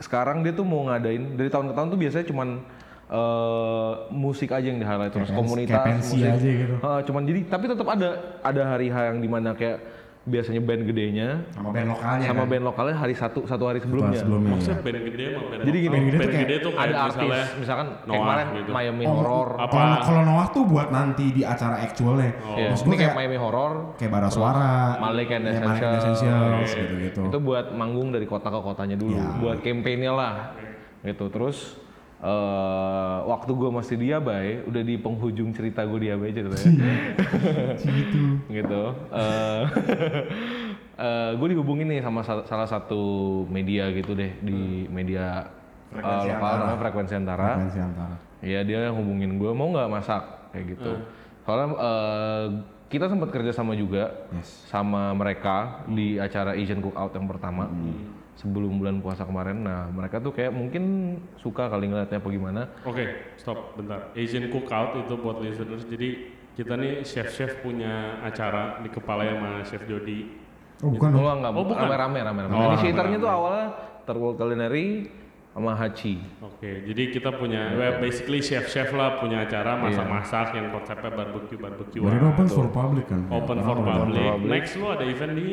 sekarang 0.00 0.40
dia 0.40 0.50
tuh 0.50 0.64
mau 0.64 0.88
ngadain 0.88 1.36
dari 1.36 1.46
tahun 1.46 1.68
ke 1.68 1.74
tahun 1.74 1.88
tuh 1.88 1.98
biasanya 1.98 2.26
cuman 2.26 2.48
eh, 3.10 3.92
musik 4.08 4.48
aja 4.48 4.62
yang 4.64 4.78
di 4.78 4.86
highlight 4.86 5.10
terus 5.10 5.30
komunitas 5.30 6.06
musik. 6.06 6.22
aja 6.24 6.38
gitu. 6.56 6.74
Eh, 6.76 7.00
cuman 7.04 7.22
jadi 7.24 7.40
tapi 7.44 7.64
tetap 7.66 7.86
ada 7.86 8.08
ada 8.40 8.62
hari 8.68 8.86
H 8.88 8.96
yang 9.06 9.18
di 9.18 9.26
mana 9.26 9.52
kayak 9.52 9.78
biasanya 10.20 10.60
band 10.60 10.84
gedenya 10.84 11.42
Sama 11.48 11.72
band 11.72 11.88
lokalnya 11.88 12.28
sama 12.28 12.44
kan. 12.44 12.50
band 12.52 12.62
lokalnya 12.62 12.92
hari 12.94 13.14
satu 13.16 13.40
satu 13.42 13.64
hari 13.64 13.80
sebelumnya. 13.80 14.20
sebelumnya. 14.20 14.52
Maksudnya 14.52 14.78
band 14.78 15.00
gede 15.02 15.24
sama 15.26 15.46
band 15.48 15.60
Jadi 15.64 15.78
gini, 15.80 15.90
band 15.90 16.04
gede 16.04 16.18
band 16.20 16.34
gede 16.36 16.54
tuh 16.60 16.70
kayak 16.70 16.84
ada 16.84 16.96
artis 17.00 17.16
misalnya 17.16 17.46
misalkan 17.56 17.86
kayak 17.88 18.06
Noah 18.06 18.20
kemarin 18.20 18.46
gitu. 18.52 18.70
Miami 18.70 19.04
Oh, 19.04 19.14
Horror 19.16 19.48
Apa? 19.56 19.72
Kalau 19.72 19.96
kalau 20.04 20.22
Noah 20.22 20.46
tuh 20.52 20.62
buat 20.68 20.88
nanti 20.92 21.24
di 21.32 21.42
acara 21.42 21.76
actualnya. 21.80 22.30
ya. 22.52 22.68
Maksud 22.68 22.84
ini 22.84 22.86
gue 22.86 22.94
kayak 22.94 23.00
kayak 23.00 23.16
Miami 23.18 23.38
Horror 23.40 23.72
kayak 23.96 24.12
bara 24.12 24.28
suara, 24.30 24.70
Malik 25.00 25.28
and 25.30 25.42
ya, 25.42 25.50
Malik 25.56 25.82
and 25.82 25.96
Essentials. 25.96 25.96
Essentials 25.96 26.70
gitu-gitu. 26.78 27.20
itu 27.26 27.38
buat 27.40 27.66
manggung 27.72 28.08
dari 28.12 28.26
kota 28.28 28.48
ke 28.48 28.60
kotanya 28.60 28.94
dulu 28.94 29.16
Ya. 29.16 29.26
buat 29.34 29.58
campaignnya 29.58 30.12
lah 30.12 30.32
gitu 31.02 31.26
terus 31.26 31.80
eh 32.20 33.16
waktu 33.24 33.48
gue 33.50 33.70
masih 33.70 33.96
di 33.96 34.08
Abai 34.10 34.60
udah 34.62 34.82
di 34.82 34.94
penghujung 34.94 35.50
cerita 35.50 35.80
gue 35.82 35.98
di 35.98 36.08
Abai 36.08 36.30
ceritanya 36.30 36.68
gitu. 37.80 38.20
gitu 38.46 38.82
eh 40.94 41.30
gue 41.32 41.48
dihubungin 41.48 41.88
nih 41.88 42.00
sama 42.00 42.20
sa- 42.20 42.44
salah 42.44 42.68
satu 42.68 43.00
media 43.46 43.88
gitu 43.90 44.12
deh 44.12 44.36
di 44.38 44.84
media 44.86 45.48
eh, 45.90 45.96
Frekuensi 45.96 46.28
lokal 46.28 46.36
Antara. 46.44 46.60
namanya 46.60 46.78
frekuensi 46.78 47.14
antara 47.14 47.48
Frekuensi 47.50 47.80
antara. 47.80 48.14
Iya 48.40 48.60
dia 48.62 48.78
yang 48.84 48.96
hubungin 48.96 49.36
gue 49.36 49.50
mau 49.50 49.68
nggak 49.68 49.88
masak 49.90 50.22
kayak 50.50 50.64
gitu. 50.70 50.92
Soalnya 51.42 51.66
eh, 51.74 52.46
kita 52.86 53.06
sempat 53.06 53.30
kerja 53.30 53.50
sama 53.50 53.72
juga 53.72 54.12
Yes. 54.30 54.66
sama 54.66 55.10
mereka 55.12 55.82
di 55.86 56.16
acara 56.16 56.52
Asian 56.52 56.78
Cookout 56.78 57.12
yang 57.12 57.26
pertama 57.26 57.64
sebelum 58.40 58.80
bulan 58.80 59.04
puasa 59.04 59.28
kemarin. 59.28 59.60
Nah 59.60 59.92
mereka 59.92 60.16
tuh 60.16 60.32
kayak 60.32 60.48
mungkin 60.50 60.82
suka 61.36 61.68
kali 61.68 61.92
ngeliatnya 61.92 62.16
apa 62.16 62.28
gimana. 62.32 62.62
Oke, 62.88 63.36
stop 63.36 63.76
bentar. 63.76 64.08
Asian 64.16 64.48
Cookout 64.48 64.96
itu 64.96 65.14
buat 65.20 65.44
listeners. 65.44 65.84
Jadi 65.84 66.08
kita 66.56 66.74
nih 66.74 67.04
chef-chef 67.04 67.60
punya 67.60 68.16
acara 68.24 68.80
di 68.80 68.88
kepala 68.88 69.28
sama 69.28 69.60
Chef 69.62 69.84
Jody. 69.84 70.40
Oh 70.80 70.88
bukan 70.88 71.12
Oh 71.12 71.28
enggak, 71.36 71.52
Oh, 71.52 71.64
bukan. 71.68 71.84
rame-rame 71.84 72.18
rame-rame. 72.24 72.52
Oh, 72.56 72.72
rame-rame. 72.72 73.20
tuh 73.20 73.28
awalnya 73.30 73.66
Terwal 74.08 74.32
Culinary 74.32 74.86
sama 75.50 75.74
Hachi. 75.74 76.22
Oke, 76.38 76.86
jadi 76.86 77.10
kita 77.10 77.34
punya, 77.34 77.74
well, 77.74 77.98
basically 77.98 78.38
chef-chef 78.38 78.94
lah 78.94 79.18
punya 79.18 79.42
acara 79.42 79.74
masak-masak 79.82 80.54
yang 80.54 80.70
konsepnya 80.70 81.10
barbecue-barbecue. 81.10 81.98
Baru 81.98 82.16
itu 82.16 82.26
open 82.30 82.46
for 82.46 82.66
public 82.70 83.06
kan. 83.10 83.26
Open 83.26 83.58
for 83.58 83.78
public. 83.82 84.22
public. 84.22 84.46
Next 84.46 84.78
lu 84.78 84.86
ada 84.86 85.02
event 85.02 85.34
di 85.34 85.48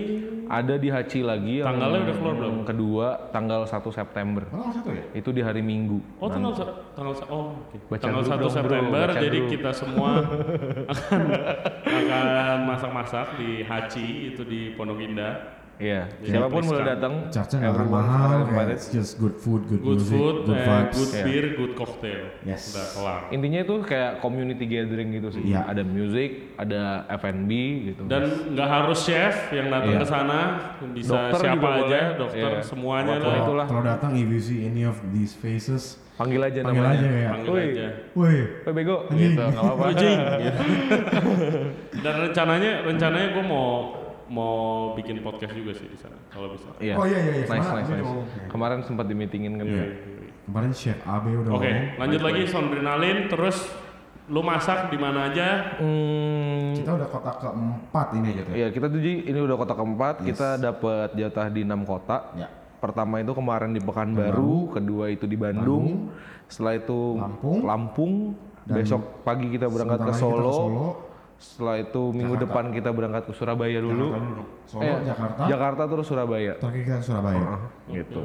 Ada 0.48 0.80
di 0.80 0.88
Hachi 0.88 1.28
lagi 1.28 1.60
Tanggalnya 1.60 2.08
udah 2.08 2.16
keluar 2.16 2.36
belum? 2.40 2.56
Kedua 2.64 3.08
tanggal 3.36 3.68
1 3.68 3.84
September. 3.92 4.48
Oh 4.54 4.72
satu 4.72 4.96
ya? 4.96 5.04
Itu 5.12 5.36
di 5.36 5.42
hari 5.44 5.60
Minggu. 5.66 6.00
Oh 6.22 6.30
tanggal 6.32 6.56
tanggal 6.96 7.14
oh 7.28 7.58
oke. 7.68 7.98
Tanggal 8.00 8.22
dulu 8.24 8.32
1 8.32 8.38
dong, 8.38 8.48
bro, 8.48 8.56
September 8.56 9.06
jadi 9.18 9.40
dulu. 9.44 9.52
kita 9.52 9.72
semua 9.76 10.24
akan 12.00 12.26
akan 12.30 12.60
masak-masak 12.64 13.28
di 13.42 13.66
Hachi 13.66 14.32
itu 14.32 14.46
di 14.46 14.72
Pondok 14.78 15.02
Indah. 15.04 15.57
Iya. 15.78 16.10
Jadi 16.20 16.34
Siapa 16.34 16.48
pun 16.50 16.63
boleh 16.63 16.80
come. 16.80 16.90
datang. 16.90 17.13
Charge-nya 17.30 17.56
nggak 17.56 17.70
akan 17.70 17.78
Everyone 17.78 18.06
mahal, 18.50 18.68
it's 18.68 18.88
just 18.90 19.16
good 19.16 19.36
food, 19.36 19.62
good, 19.66 19.80
Good 19.80 20.02
music, 20.02 20.12
food, 20.12 20.36
good 20.44 20.52
and 20.52 20.66
vibes. 20.66 20.92
good 20.92 21.12
Iya. 21.12 21.24
beer, 21.24 21.46
good 21.54 21.74
cocktail. 21.74 22.22
Yes. 22.42 22.62
Udah 22.68 22.86
kelar. 22.92 23.20
Intinya 23.30 23.60
itu 23.62 23.74
kayak 23.82 24.12
community 24.18 24.66
gathering 24.66 25.08
gitu 25.13 25.28
sih. 25.30 25.42
Iya. 25.46 25.63
Ada 25.63 25.82
music, 25.82 26.30
ada 26.56 27.06
F&B 27.13 27.50
gitu. 27.88 28.02
Dan 28.04 28.22
nggak 28.52 28.68
harus 28.68 28.98
chef 29.00 29.52
yang 29.52 29.70
datang 29.70 29.94
Iya. 29.94 30.02
ke 30.02 30.08
sana, 30.08 30.40
bisa 30.92 31.12
Dokter 31.13 31.40
siapa 31.40 31.54
juga 31.54 31.70
aja, 31.70 31.78
boleh. 31.78 32.04
dokter 32.18 32.52
Iya. 32.52 32.63
semuanya 32.63 33.13
lah. 33.13 33.30
itu. 33.30 33.40
itulah. 33.40 33.66
Kalau 33.66 33.82
datang 33.82 34.12
if 34.13 34.28
you 34.28 34.40
see 34.40 34.63
any 34.63 34.82
of 34.82 34.96
these 35.12 35.32
faces, 35.32 35.96
panggil 36.18 36.42
aja 36.42 36.60
panggil 36.60 36.82
namanya. 36.82 36.98
aja 36.98 37.08
kayak, 37.08 37.32
Panggil 37.32 37.52
Woi. 37.54 37.70
aja. 37.70 37.88
woi, 38.12 38.38
Woi 38.66 38.74
bego 38.74 38.96
gitu, 39.13 39.38
enggak 39.38 39.62
apa-apa. 39.62 39.86
Dan 42.04 42.13
rencananya 42.24 42.72
rencananya 42.84 43.28
gue 43.32 43.44
mau 43.46 43.68
mau 44.28 44.92
bikin 44.94 45.20
podcast 45.20 45.56
juga 45.56 45.72
sih 45.74 45.88
di 45.88 45.98
sana 45.98 46.18
kalau 46.28 46.52
bisa. 46.52 46.68
Iya. 46.78 46.96
Oh, 47.00 47.06
iya, 47.08 47.20
iya, 47.20 47.34
iya. 47.40 47.46
Nice, 47.46 47.50
Kemarin 47.50 47.74
nice, 47.74 47.90
nice. 47.90 48.04
ngomong. 48.04 48.26
Kemarin 48.52 48.80
sempat 48.84 49.06
di 49.08 49.16
meetingin 49.16 49.54
kan. 49.56 49.66
Iya. 49.68 49.86
kemarin 50.48 50.72
Chef 50.72 50.96
Abe 51.04 51.36
udah 51.36 51.52
Oke, 51.60 51.68
ngomong. 51.68 52.00
lanjut 52.00 52.22
lagi 52.24 52.42
soundrenalin 52.48 53.18
terus 53.28 53.68
lu 54.28 54.40
masak 54.44 54.92
di 54.92 54.98
mana 55.00 55.32
aja? 55.32 55.76
Hmm, 55.80 56.76
Kita 56.76 56.96
udah 56.96 57.08
kota 57.08 57.32
keempat 57.40 58.08
ini 58.16 58.28
aja 58.32 58.42
tuh. 58.44 58.54
Iya, 58.56 58.68
kita 58.72 58.86
tuh 58.88 59.00
ini 59.04 59.40
udah 59.40 59.56
kota 59.56 59.74
keempat, 59.76 60.16
kita 60.24 60.48
dapat 60.56 61.16
jatah 61.16 61.48
di 61.48 61.63
enam 61.63 61.84
kota. 61.84 62.32
Ya. 62.36 62.48
Pertama 62.78 63.20
itu 63.20 63.32
kemarin 63.34 63.72
di 63.72 63.82
Pekanbaru, 63.82 64.76
kedua 64.76 65.10
itu 65.10 65.26
di 65.26 65.34
Bandung, 65.34 66.12
setelah 66.46 66.78
itu 66.78 67.18
Lampung. 67.18 67.58
Lampung, 67.66 68.13
besok 68.68 69.24
pagi 69.24 69.48
kita 69.50 69.66
berangkat 69.72 70.00
ke 70.06 70.13
Solo, 70.13 70.32
kita 70.32 70.44
ke 70.44 70.52
Solo. 70.54 70.88
Setelah 71.38 71.78
itu 71.78 72.02
minggu 72.10 72.34
Jakarta. 72.34 72.45
depan 72.50 72.65
kita 72.71 72.89
berangkat 72.89 73.23
ke 73.26 73.34
Surabaya 73.34 73.78
dulu, 73.78 74.08
Jakarta 74.10 74.26
dulu. 74.26 74.43
Solo, 74.67 74.84
Eh, 74.84 75.00
Jakarta, 75.00 75.41
Jakarta 75.47 75.82
terus 75.88 76.06
Surabaya, 76.06 76.54
terakhir 76.58 76.82
kita 76.84 76.97
ke 76.97 77.06
Surabaya. 77.06 77.45
gitu. 77.88 78.21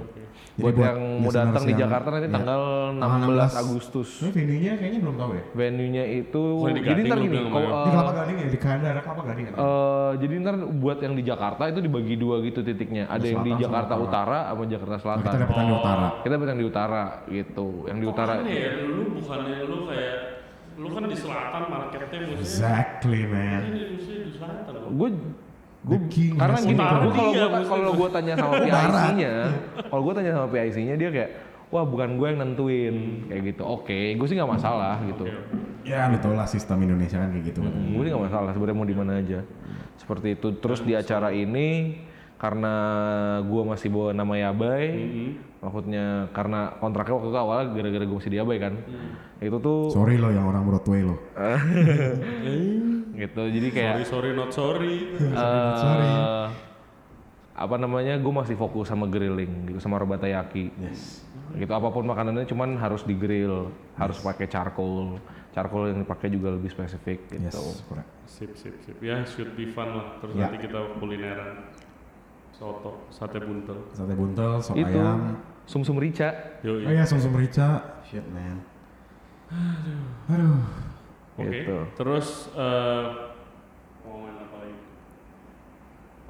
Jadi 0.52 0.58
Buat, 0.58 0.74
buat 0.74 0.84
yang 0.84 1.00
mau 1.16 1.30
datang 1.30 1.62
di 1.62 1.70
yang- 1.70 1.82
Jakarta 1.82 2.08
nanti 2.10 2.26
ya. 2.26 2.34
tanggal 2.34 2.62
Tanggal 2.92 3.20
16 3.22 3.52
Agustus. 3.54 4.08
Ini 4.18 4.30
venue-nya 4.32 4.72
kayaknya 4.74 5.00
belum 5.00 5.16
tahu 5.16 5.30
ya. 5.32 5.42
Venue-nya 5.54 6.04
itu, 6.10 6.42
Bukan 6.58 6.72
di 6.72 6.80
jadi 6.82 7.00
ntar 7.02 7.18
gini, 7.18 7.36
kalau, 7.38 7.46
sama 7.46 7.60
Di 7.62 7.62
eh, 7.62 7.92
Kelapa 7.92 8.12
Gading 8.12 8.36
ya, 8.36 8.46
di 8.48 8.58
daerah 8.58 9.02
Kelapa 9.02 9.22
Gading 9.22 9.44
ya. 9.44 9.52
Eh, 9.54 10.10
jadi 10.18 10.34
ntar 10.38 10.54
buat 10.74 10.98
yang 10.98 11.14
di 11.14 11.22
Jakarta 11.22 11.62
itu 11.68 11.80
dibagi 11.80 12.14
dua 12.16 12.36
gitu 12.40 12.60
titiknya. 12.60 13.04
Ada 13.06 13.24
yang 13.24 13.40
di 13.40 13.52
Jakarta 13.54 13.94
utara. 13.94 14.10
Utara 14.12 14.38
sama 14.50 14.64
Jakarta 14.66 14.92
Nah, 14.92 15.00
Selatan. 15.00 15.24
kita 15.24 15.38
dapetan 15.38 15.64
di 15.64 15.74
utara. 15.74 16.06
Kita 16.18 16.32
dapat 16.32 16.48
yang 16.48 16.58
di 16.58 16.66
utara 16.66 17.02
gitu. 17.28 17.68
Yang 17.86 17.98
di 17.98 18.06
utara. 18.08 18.32
Aneh 18.34 18.56
ya, 18.56 18.70
lu 18.82 19.02
bukannya 19.14 19.58
lu 19.62 19.78
kayak 19.86 20.16
lu 20.78 20.88
kan 20.92 21.02
di 21.04 21.16
selatan 21.16 21.62
marketnya 21.68 22.18
musuhnya 22.24 22.40
Exactly 22.40 23.20
man. 23.28 23.60
ini 23.68 23.80
musuhnya 23.96 24.20
di 24.24 24.32
selatan. 24.36 24.72
loh. 24.76 24.90
Gue 25.82 25.98
king 26.06 26.38
karena 26.38 26.58
gini, 26.62 26.78
kalau 26.78 27.10
gua 27.10 27.46
maksudnya. 27.50 27.66
kalau 27.66 27.90
gua 27.98 28.08
tanya 28.14 28.32
sama 28.38 28.54
PIC-nya, 28.62 29.34
kalau 29.90 30.02
gua 30.06 30.14
tanya 30.14 30.30
sama 30.30 30.46
PIC-nya 30.54 30.94
dia 30.94 31.10
kayak 31.10 31.30
wah 31.72 31.82
bukan 31.88 32.20
gue 32.20 32.26
yang 32.28 32.38
nentuin 32.38 32.96
kayak 33.26 33.42
gitu. 33.50 33.62
Oke, 33.64 34.12
gue 34.14 34.26
sih 34.28 34.36
nggak 34.36 34.52
masalah 34.60 35.00
gitu. 35.08 35.24
Ya 35.82 36.06
lu 36.12 36.20
tau 36.20 36.36
lah 36.36 36.44
sistem 36.46 36.84
Indonesia 36.84 37.16
kan 37.16 37.32
kayak 37.32 37.44
gitu 37.50 37.64
kan. 37.64 37.72
Gue 37.72 38.02
sih 38.06 38.10
nggak 38.12 38.24
masalah 38.28 38.50
sebenarnya 38.52 38.76
mau 38.76 38.86
di 38.86 38.94
mana 38.94 39.12
aja. 39.18 39.40
Seperti 39.96 40.36
itu. 40.36 40.52
Terus 40.60 40.84
di 40.84 40.92
acara 40.92 41.32
ini 41.32 41.96
karena 42.36 42.74
gue 43.42 43.62
masih 43.64 43.88
bawa 43.88 44.12
nama 44.12 44.34
Yabai, 44.36 44.86
maksudnya 45.62 46.26
karena 46.34 46.74
kontraknya 46.76 47.14
waktu 47.14 47.28
itu 47.30 47.38
awalnya 47.38 47.66
gara-gara 47.70 48.02
gue 48.02 48.16
masih 48.18 48.32
di 48.34 48.38
Yabai 48.42 48.58
kan, 48.58 48.74
itu 49.38 49.56
tuh 49.56 49.94
Sorry 49.94 50.18
lo 50.18 50.28
yang 50.28 50.50
orang 50.50 50.66
Broadway 50.66 51.06
lo. 51.06 51.16
gitu. 53.14 53.42
Jadi 53.46 53.68
kayak 53.70 54.02
Sorry 54.02 54.06
sorry 54.06 54.30
not 54.34 54.50
sorry. 54.50 54.94
eh, 55.22 56.46
apa 57.52 57.76
namanya 57.78 58.18
gue 58.18 58.32
masih 58.32 58.56
fokus 58.56 58.90
sama 58.90 59.06
grilling 59.06 59.70
gitu 59.70 59.78
sama 59.78 60.02
robatayaki. 60.02 60.74
Yes. 60.82 61.22
Gitu 61.54 61.68
apa 61.68 61.88
pun 61.88 62.08
makanannya 62.08 62.48
cuman 62.48 62.80
harus 62.80 63.04
di 63.04 63.14
grill, 63.14 63.70
harus 63.94 64.18
pakai 64.18 64.48
charcoal. 64.48 65.20
Charcoal 65.52 65.92
yang 65.92 66.00
dipakai 66.00 66.32
juga 66.32 66.48
lebih 66.48 66.72
spesifik 66.72 67.28
gitu. 67.28 67.44
Yes, 67.60 67.84
correct. 67.84 68.08
Sip 68.24 68.56
sip 68.56 68.72
sip. 68.82 68.96
Ya 68.98 69.20
should 69.28 69.52
be 69.52 69.68
fun 69.68 69.92
lah. 69.92 70.16
Terus 70.18 70.32
Ya. 70.32 70.48
nanti 70.48 70.64
kita 70.64 70.80
kulineran. 70.96 71.68
Soto, 72.62 73.10
sate 73.10 73.42
buntel. 73.42 73.90
sate 73.90 74.14
buntel, 74.14 74.62
sop 74.62 74.78
itu 74.78 74.94
ayam. 75.02 75.34
sumsum 75.66 75.98
rica. 75.98 76.30
Yoi. 76.62 76.86
Oh 76.86 76.92
iya, 76.94 77.02
sum-sum 77.02 77.34
rica. 77.34 77.98
Shit, 78.06 78.22
man. 78.30 78.62
Aduh. 80.30 80.62
Oke. 81.34 81.50
Gitu. 81.50 81.76
Terus 81.98 82.54
eh 82.54 83.06
mau 84.06 84.22
main 84.22 84.38
apa 84.38 84.56
lagi? 84.62 84.76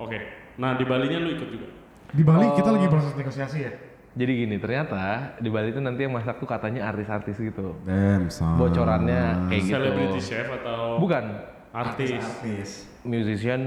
Oke. 0.01 0.19
Nah 0.57 0.73
di 0.81 0.85
Balinya 0.89 1.21
lu 1.21 1.37
ikut 1.37 1.49
juga. 1.53 1.69
Di 2.13 2.23
Bali 2.25 2.49
kita 2.57 2.69
Oh. 2.73 2.75
lagi 2.81 2.89
proses 2.89 3.13
negosiasi 3.13 3.59
ya? 3.61 3.73
Jadi 4.13 4.33
gini, 4.45 4.57
ternyata 4.57 5.37
di 5.37 5.49
Bali 5.49 5.69
itu 5.69 5.81
nanti 5.81 6.05
yang 6.05 6.13
masak 6.13 6.37
tuh 6.37 6.49
katanya 6.49 6.89
artis-artis 6.89 7.37
gitu. 7.37 7.77
Damn, 7.85 8.29
son. 8.29 8.57
Bocorannya 8.57 9.53
kayak 9.53 9.63
gitu. 9.65 9.77
Celebrity 9.77 10.21
chef 10.21 10.49
atau 10.49 10.97
Bukan, 10.97 11.25
artis? 11.73 12.21
Artis. 12.21 12.69
musician 13.03 13.61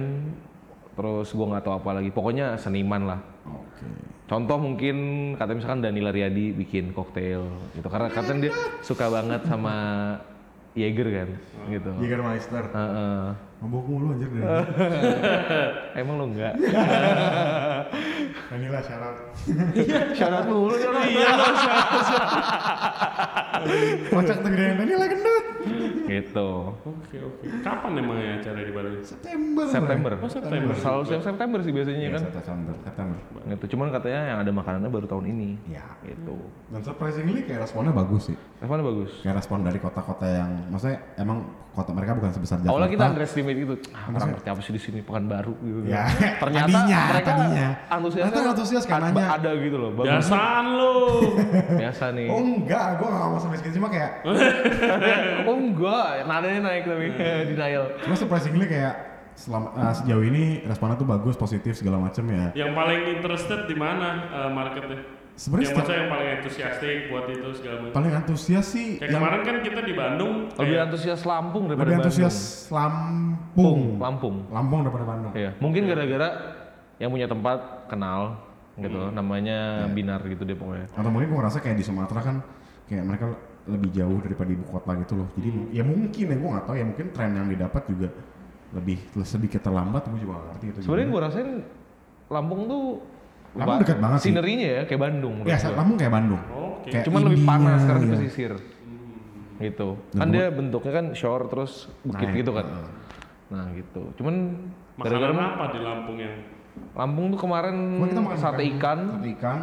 terus 0.95 1.27
gua 1.35 1.45
nggak 1.55 1.63
tahu 1.67 1.75
apa 1.79 1.89
lagi. 2.01 2.09
Pokoknya 2.09 2.55
seniman 2.55 3.03
lah. 3.05 3.19
Oke. 3.45 3.87
Contoh 4.25 4.57
mungkin 4.57 4.95
katanya 5.37 5.57
misalkan 5.61 5.81
Danila 5.85 6.09
Riyadi 6.09 6.49
bikin 6.57 6.97
koktail 6.97 7.45
gitu 7.77 7.87
karena 7.93 8.09
katanya 8.09 8.49
dia 8.49 8.53
suka 8.81 9.05
banget 9.05 9.45
sama 9.45 9.75
Jaeger 10.75 11.07
kan 11.07 11.29
gitu. 11.71 11.91
Jägermeister. 12.03 12.63
Heeh. 12.67 13.23
Mabok 13.63 13.87
mulu 13.87 14.11
anjir 14.11 14.27
dari. 14.27 14.43
Emang 16.03 16.19
lo 16.19 16.25
enggak? 16.27 16.53
Inilah 18.59 18.83
syarat. 18.83 19.15
Syarat 20.11 20.43
mulu 20.51 20.75
kan? 20.83 20.91
Iya 21.07 21.31
lo 21.31 21.47
Kocak 24.11 24.37
tuh 24.43 24.51
Danila 24.51 25.05
gendut. 25.07 25.24
Gitu. 26.15 26.49
Oke 26.81 27.17
oke. 27.17 27.45
Kapan 27.59 27.91
emangnya 27.95 28.31
acara 28.37 28.59
di 28.59 28.71
Bali? 28.71 28.99
September. 29.01 29.65
September. 29.65 30.11
Oh 30.15 30.29
September. 30.29 30.73
Selalu 30.73 31.01
setiap 31.03 31.23
September 31.25 31.59
sih 31.59 31.71
biasanya 31.71 31.99
Iya, 31.99 32.09
kan. 32.09 32.21
September. 32.31 32.73
September. 32.79 33.17
Gitu. 33.45 33.63
Cuman 33.71 33.87
katanya 33.89 34.21
yang 34.25 34.39
ada 34.39 34.51
makanannya 34.51 34.89
baru 34.89 35.05
tahun 35.05 35.25
ini. 35.27 35.49
Ya. 35.67 35.85
Gitu. 36.01 36.35
Dan 36.69 36.81
surprisingly 36.81 37.43
kayak 37.43 37.63
responnya 37.63 37.91
bagus 37.91 38.29
sih. 38.29 38.37
Responnya 38.57 38.85
bagus. 38.85 39.11
Kayak 39.19 39.35
respon 39.37 39.57
dari 39.61 39.77
kota-kota 39.77 40.25
yang, 40.25 40.51
maksudnya 40.69 40.97
emang 41.15 41.43
kota 41.71 41.91
mereka 41.91 42.15
bukan 42.15 42.31
sebesar 42.31 42.55
Jakarta. 42.57 42.71
Awalnya 42.71 42.89
kita 42.89 43.03
underestimate 43.05 43.57
gitu. 43.59 43.73
Ah, 43.91 44.07
orang 44.07 44.31
ngerti 44.31 44.47
apa 44.47 44.61
sih 44.63 44.71
di 44.71 44.79
sini 44.79 44.99
Pekanbaru 45.03 45.53
gitu. 45.59 45.79
Ya, 45.85 46.07
Ternyata 46.41 46.71
tadinya, 46.71 47.01
mereka 47.11 47.27
tadinya. 47.27 47.67
antusiasnya 47.89 48.31
Ternyata 48.31 48.51
antusias 48.55 48.83
kan 48.85 48.99
ada, 49.01 49.11
nanya. 49.11 49.27
ada 49.35 49.49
gitu 49.59 49.75
loh. 49.75 49.91
Bagus. 49.91 50.07
Biasaan 50.07 50.65
lo. 50.71 50.95
Biasa 51.75 52.03
nih. 52.11 52.27
Oh 52.31 52.39
enggak, 52.39 52.85
gue 52.95 53.05
gak 53.05 53.21
ngomong 53.21 53.41
sampai 53.41 53.57
segitu 53.59 53.75
cuma 53.75 53.89
kayak 53.91 54.11
oh 55.47 55.55
enggak, 55.57 56.04
nadanya 56.23 56.61
naik 56.63 56.83
tapi 56.83 57.05
denial. 57.49 57.85
Cuma 57.99 58.15
surprisingly 58.15 58.65
kayak 58.65 58.95
selama, 59.33 59.67
eh, 59.75 59.93
sejauh 59.93 60.23
ini 60.23 60.43
responnya 60.63 60.95
tuh 60.95 61.05
bagus, 61.05 61.35
positif 61.35 61.75
segala 61.75 61.99
macem 61.99 62.23
ya. 62.25 62.55
Yang 62.55 62.71
paling 62.71 63.01
interested 63.11 63.59
di 63.65 63.75
mana 63.75 64.07
eh, 64.27 64.49
marketnya? 64.49 64.99
Sebenarnya 65.35 65.67
yang 65.67 65.83
yang 65.99 66.07
paling 66.07 66.27
entusiastik 66.39 66.97
buat 67.11 67.27
itu 67.27 67.49
segala 67.53 67.75
macam. 67.83 67.91
Paling 67.93 68.13
antusias 68.15 68.65
sih 68.65 68.95
Kayak 68.95 69.03
yang 69.03 69.19
kemarin 69.19 69.41
kan 69.43 69.55
kita 69.59 69.81
di 69.83 69.91
Bandung. 69.93 70.35
Lebih 70.47 70.55
kayak- 70.71 70.85
antusias 70.87 71.21
Lampung 71.23 71.63
daripada 71.67 71.83
lebih 71.83 71.95
Bandung. 71.99 72.07
antusias 72.07 72.37
Lampung. 72.71 73.79
Lampung. 73.99 74.35
Lampung 74.47 74.79
daripada 74.81 75.05
Bandung. 75.05 75.31
Iya, 75.33 75.51
mungkin 75.59 75.81
gara-gara 75.85 76.29
yang 76.95 77.11
punya 77.11 77.27
tempat 77.27 77.59
kenal 77.85 78.39
gitu, 78.75 78.95
Hmm. 79.01 79.11
namanya 79.11 79.83
Iya. 79.83 79.91
Binar 79.91 80.19
gitu 80.23 80.43
deh 80.43 80.55
pokoknya. 80.55 80.87
Atau 80.89 81.09
mungkin 81.09 81.27
gue 81.27 81.37
ngerasa 81.37 81.59
kayak 81.59 81.75
di 81.75 81.83
Sumatera 81.83 82.21
kan 82.21 82.35
kayak 82.87 83.03
mereka 83.03 83.25
lebih 83.65 83.89
jauh 83.97 84.19
daripada 84.21 84.49
ibu 84.53 84.65
kota 84.69 84.91
gitu 85.01 85.13
loh. 85.17 85.27
Jadi 85.33 85.49
ya 85.73 85.83
mungkin 85.85 86.25
ya 86.29 86.37
gue 86.37 86.49
nggak 86.53 86.65
tahu 86.69 86.75
ya 86.77 86.85
mungkin 86.85 87.05
tren 87.09 87.31
yang 87.33 87.47
didapat 87.49 87.83
juga 87.89 88.07
lebih 88.75 88.97
sedikit 89.23 89.61
terlambat 89.63 90.05
gue 90.11 90.19
juga 90.21 90.33
gak 90.37 90.45
ngerti 90.53 90.65
itu. 90.69 90.79
Sebenarnya 90.85 91.07
gue 91.09 91.21
rasain 91.21 91.49
Lampung 92.25 92.61
tuh 92.65 92.83
Lampung 93.55 93.79
dekat 93.81 93.97
banget 94.03 94.19
sih. 94.21 94.29
Sinerinya 94.33 94.67
ya 94.67 94.81
kayak 94.85 95.01
Bandung 95.01 95.35
ya 95.47 95.57
gua. 95.57 95.75
Lampung 95.79 95.97
kayak 95.97 96.13
Bandung. 96.13 96.41
Oke. 96.51 96.89
Kayak 96.91 97.03
Cuman 97.07 97.21
lebih 97.25 97.41
panas 97.47 97.79
karena 97.87 98.01
di 98.01 98.05
iya. 98.05 98.15
pesisir. 98.19 98.53
Gitu. 99.55 99.87
Dan 100.11 100.19
Kan 100.19 100.27
dia 100.35 100.45
bentuknya 100.51 100.93
kan 100.93 101.05
shore 101.15 101.45
terus 101.47 101.87
bukit 102.03 102.27
Naik, 102.27 102.39
gitu 102.43 102.51
kan. 102.51 102.65
heeh. 102.67 102.89
Nah 103.55 103.65
gitu. 103.73 104.01
Cuman 104.19 104.35
Makanan 104.95 105.35
apa 105.39 105.65
di 105.75 105.79
Lampung 105.79 106.17
yang 106.19 106.35
Lampung 106.91 107.25
tuh 107.31 107.39
kemarin 107.39 107.75
Cuma 107.97 108.07
kita 108.11 108.21
makan 108.21 108.39
sate 108.39 108.63
ikan, 108.75 108.99
Sate 109.15 109.29
ikan. 109.39 109.59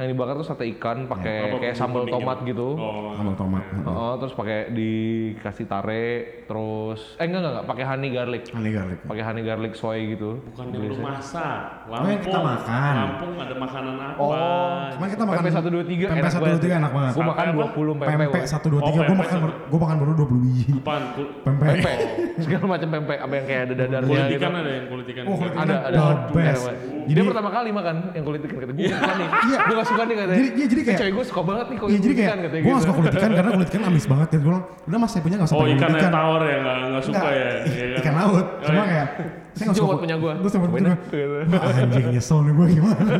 Yang 0.00 0.10
dibakar 0.10 0.34
tuh 0.34 0.46
sate 0.46 0.64
ikan 0.74 1.04
pakai 1.04 1.36
apa 1.46 1.56
kayak 1.60 1.76
sambal 1.76 2.04
tomat 2.04 2.40
gitu. 2.42 2.72
Oh. 2.72 3.12
Sambal 3.12 3.36
tomat. 3.36 3.62
Oh, 3.84 4.16
terus 4.16 4.32
pakai 4.32 4.72
dikasih 4.72 5.66
tare, 5.66 6.06
terus 6.44 7.16
eh 7.16 7.24
enggak 7.24 7.40
enggak, 7.40 7.52
enggak 7.52 7.66
pakai 7.68 7.84
honey 7.84 8.08
garlic. 8.08 8.44
Honey 8.48 8.72
garlic. 8.72 8.98
Pakai 9.04 9.22
honey 9.22 9.42
garlic 9.44 9.72
soy 9.76 10.16
gitu. 10.16 10.40
Bukan 10.50 10.72
yang 10.72 10.88
lu 10.88 10.96
masak. 10.98 11.60
Oh, 11.86 12.08
yang 12.08 12.22
kita 12.22 12.40
makan. 12.40 12.94
Lampung 12.96 13.32
ada 13.36 13.54
makanan 13.54 13.94
apa? 14.00 14.16
Oh, 14.16 14.80
Kemarin 14.90 15.10
kita 15.10 15.24
makan 15.24 15.38
Pempek 15.40 15.52
123 15.52 16.08
pempek 16.10 16.20
enak 16.20 16.32
123 16.32 16.80
enak 16.80 16.92
banget. 16.92 17.12
Gue 17.12 17.24
makan 17.24 17.44
Apa? 17.44 17.54
20 17.60 18.00
pempek. 18.00 18.08
Pempek 18.08 18.28
woy. 18.30 18.40
1 18.40 18.56
2 18.64 18.80
3 18.80 18.80
Oh, 18.80 18.90
gue 18.90 19.04
pempek 19.04 19.18
makan 19.20 19.38
gue 19.70 19.78
makan 19.80 19.96
baru 20.00 20.12
20 20.16 20.44
biji. 20.44 20.64
Apaan? 20.74 21.02
Pempek. 21.44 21.68
Pempek. 21.76 21.98
Segala 22.44 22.64
macam 22.66 22.88
pempek, 22.88 23.18
apa 23.20 23.32
yang 23.36 23.46
kayak 23.46 23.60
ada 23.60 23.74
dadarnya 23.76 24.08
Kulit 24.08 24.24
gitu. 24.32 24.40
ikan 24.40 24.52
ada 24.56 24.70
yang 24.70 24.86
kulit 24.88 25.06
ikan. 25.12 25.22
Oh, 25.28 25.36
kulit. 25.36 25.52
Ada, 25.52 25.74
ada. 25.84 25.98
Jadi- 26.30 27.10
Dia 27.10 27.24
pertama 27.26 27.50
kali 27.50 27.68
makan 27.74 27.96
yang 28.14 28.24
kulit 28.24 28.40
ikan 28.40 28.56
kata 28.56 28.72
nih. 28.72 28.86
Iya. 28.86 29.58
Gue 29.60 29.74
gak 29.76 29.88
suka 29.90 30.02
nih 30.02 30.16
katanya. 30.16 30.38
Jadi- 30.38 30.52
iya, 30.52 30.66
jadi 30.66 30.82
kayak- 30.82 30.98
Cewek 31.00 31.12
gue 31.12 31.24
suka 31.26 31.42
banget 31.42 31.66
nih 31.66 31.78
kulit 31.78 31.90
Iya 31.90 31.98
jadi 32.00 32.14
kayak 32.14 32.26
ikan 32.26 32.38
katanya 32.40 32.50
gue 32.52 32.62
gak 32.62 32.70
gitu. 32.70 32.82
suka 32.82 32.94
kulit 32.94 33.12
ikan 33.12 33.30
karena 33.32 33.50
kulit 33.50 33.68
ikan 33.68 33.82
amis 33.84 34.06
banget 34.06 34.28
ya 34.28 34.38
gue 34.38 34.46
bilang 34.46 34.64
udah 34.80 34.98
mas 34.98 35.10
saya 35.10 35.22
punya 35.22 35.36
gak 35.36 35.46
usah 35.46 35.56
Oh 35.56 35.66
ikan 35.68 35.90
yang 35.92 36.12
tawar 36.12 36.42
ya 36.42 36.56
nggak 36.56 36.76
nggak 36.86 37.04
suka 37.04 37.28
ya. 37.28 37.48
Iya 37.60 37.84
kan? 37.90 37.98
ikan 38.00 38.14
laut 38.16 38.46
Oh, 38.46 38.62
cuma 38.62 38.72
iya. 38.72 38.86
kayak 38.86 39.06
saya 39.50 39.64
gak 39.66 39.76
suka 39.76 39.94
punya 39.98 40.16
gua. 40.16 40.32
terus 40.36 40.50
sama 40.50 40.64
Cobain 40.64 40.74
punya. 40.76 40.94
Gitu. 41.04 41.36
Wah, 41.50 41.72
anjing 41.76 42.06
nyesel 42.08 42.38
nih 42.40 42.52
gue 42.52 42.66
gimana 42.70 43.02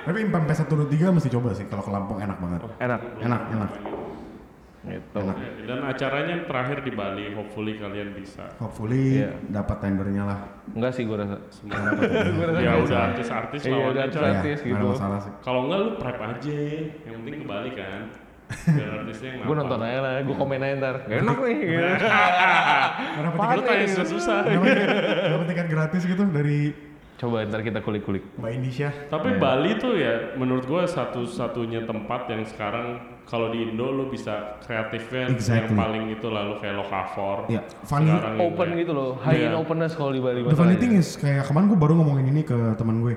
tapi 0.00 0.18
pempek 0.26 0.56
satu 0.56 0.72
dua 0.74 0.88
tiga 0.88 1.06
mesti 1.08 1.28
coba 1.28 1.52
sih 1.52 1.66
kalau 1.66 1.82
ke 1.82 1.90
Lampung 1.90 2.18
enak 2.18 2.36
banget 2.36 2.60
Enak. 2.78 3.00
enak 3.20 3.40
enak 3.52 3.70
Gitu. 4.80 5.20
Ya, 5.20 5.34
Dan 5.66 5.84
acaranya 5.84 6.32
yang 6.32 6.44
terakhir 6.44 6.80
di 6.80 6.90
Bali, 6.90 7.24
hopefully 7.30 7.76
kalian 7.76 8.16
bisa. 8.16 8.48
hopefully 8.56 9.20
Iya. 9.20 9.36
dapat 9.50 9.76
tendernya 9.78 10.24
lah 10.24 10.40
Enggak 10.70 10.96
sih 10.96 11.04
gue 11.04 11.16
rasa. 11.20 11.36
ya 12.58 12.72
udah 12.78 13.00
artis-artis 13.12 13.60
Iya, 13.62 13.72
lawan 13.74 13.90
udah 13.90 14.02
aja. 14.02 14.08
artis. 14.08 14.24
Gratis 14.40 14.58
nggak 14.58 14.72
ada 14.72 14.80
gitu. 14.80 14.88
masalah 14.90 15.18
sih 15.20 15.32
Kalau 15.40 15.60
enggak 15.64 15.78
lu 15.78 15.90
prep 15.96 16.18
aja, 16.18 16.56
yang 17.02 17.14
penting 17.18 17.36
ke 17.36 17.46
Bali 17.46 17.70
kan. 17.72 18.02
Biar 18.50 18.90
artisnya 18.98 19.28
yang 19.30 19.40
Gue 19.44 19.54
nonton 19.54 19.78
aja 19.78 19.98
lah, 20.00 20.12
gue 20.18 20.34
komen 20.34 20.58
aja 20.58 20.74
ntar. 20.76 20.96
Gak 21.04 21.18
enak 21.20 21.38
nih. 21.38 21.56
gitu. 21.60 21.80
Lu 23.20 23.28
tiket 23.30 23.62
tanya 23.62 23.86
susah-susah. 23.86 24.38
dapat 25.28 25.46
tiket 25.46 25.66
gratis 25.68 26.02
gitu 26.04 26.22
dari 26.26 26.58
Coba 27.14 27.44
ntar 27.44 27.60
kita 27.60 27.78
kulik-kulik. 27.78 28.24
Mbak 28.34 28.48
Indonesia 28.50 28.88
Tapi 29.06 29.36
Bali 29.36 29.76
tuh 29.76 29.92
ya 29.92 30.32
menurut 30.34 30.64
gua 30.64 30.88
satu-satunya 30.88 31.84
tempat 31.84 32.26
yang 32.26 32.42
sekarang 32.42 32.96
kalau 33.30 33.46
di 33.48 33.62
Indo 33.62 33.86
lu 33.88 34.10
bisa 34.10 34.58
kreatifnya 34.58 35.30
Exactly. 35.30 35.70
yang 35.70 35.78
paling 35.78 36.04
itu 36.10 36.26
lalu 36.26 36.58
kayak 36.58 36.74
Lokavor. 36.76 37.46
Iya, 37.46 37.62
funny. 37.86 38.10
Sekarang 38.10 38.34
Open 38.42 38.68
juga. 38.68 38.80
gitu 38.82 38.92
loh, 38.92 39.10
high 39.22 39.38
in 39.38 39.54
Iya. 39.54 39.62
openness 39.62 39.92
kalau 39.94 40.10
di 40.10 40.18
Bali 40.18 40.42
The 40.42 40.58
funny 40.58 40.76
thing 40.76 40.98
is 40.98 41.14
kayak 41.14 41.46
kemarin 41.46 41.70
gue 41.70 41.78
baru 41.78 41.94
ngomongin 41.94 42.26
ini 42.26 42.42
ke 42.42 42.74
teman 42.74 42.98
gue. 43.00 43.14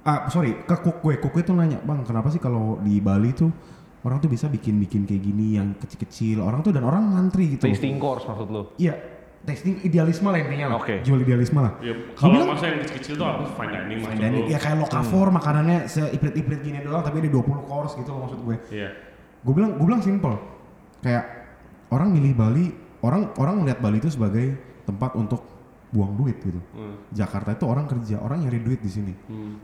Ah 0.00 0.28
sorry 0.28 0.64
ke 0.64 0.76
cook 0.80 1.00
gue, 1.00 1.20
cook 1.20 1.32
gue 1.32 1.44
tuh 1.44 1.52
nanya 1.52 1.76
bang 1.78 2.00
kenapa 2.02 2.28
sih 2.28 2.36
kalau 2.36 2.80
di 2.80 3.00
Bali 3.00 3.32
tuh 3.32 3.52
orang 4.00 4.20
tuh 4.20 4.28
bisa 4.28 4.48
bikin-bikin 4.48 5.04
kayak 5.04 5.22
gini 5.22 5.56
yang 5.56 5.72
kecil-kecil 5.76 6.40
orang 6.40 6.60
tuh 6.60 6.72
dan 6.72 6.84
orang 6.84 7.12
ngantri 7.12 7.56
gitu. 7.56 7.64
Tasting 7.64 7.96
course 7.96 8.24
maksud 8.24 8.48
lo. 8.48 8.76
Iya, 8.76 8.96
tasting 9.44 9.80
idealisme 9.80 10.28
lah 10.28 10.40
intinya 10.40 10.72
lah. 10.72 10.76
Oke. 10.76 11.00
Jual 11.00 11.20
idealisme 11.20 11.56
lah. 11.56 11.72
Ya, 11.80 11.92
kalau 12.12 12.44
masa 12.44 12.68
yang 12.68 12.80
kecil-kecil 12.80 13.16
tuh 13.16 13.24
apa 13.24 13.44
fine 13.56 13.72
dining 13.72 13.98
Fine 14.04 14.20
dining, 14.20 14.44
ya 14.48 14.56
kayak 14.56 14.76
lokavor 14.80 15.28
makanannya 15.32 15.84
seiprit-iprit 15.84 16.60
gini 16.60 16.80
doang 16.80 17.00
tapi 17.00 17.20
ada 17.20 17.28
20 17.28 17.64
course 17.64 17.92
gitu 17.96 18.08
loh 18.12 18.20
maksud 18.24 18.40
gue. 18.40 18.56
Iya. 18.72 18.88
Gue 19.44 19.52
bilang 19.52 19.76
gue 19.76 19.84
bilang 19.84 20.00
simple. 20.00 20.36
Kayak 20.98 21.24
orang 21.88 22.08
milih 22.10 22.32
Bali, 22.32 22.66
orang 23.00 23.30
orang 23.36 23.60
melihat 23.60 23.78
Bali 23.78 23.98
itu 23.98 24.08
sebagai 24.08 24.56
tempat 24.82 25.14
untuk 25.14 25.44
buang 25.88 26.12
duit 26.14 26.40
gitu. 26.40 26.58
Hmm. 26.72 26.96
Jakarta 27.08 27.52
itu 27.52 27.64
orang 27.64 27.84
kerja, 27.84 28.18
orang 28.18 28.42
nyari 28.42 28.58
duit 28.58 28.80
di 28.80 28.90
sini. 28.90 29.14
Hmm. 29.28 29.56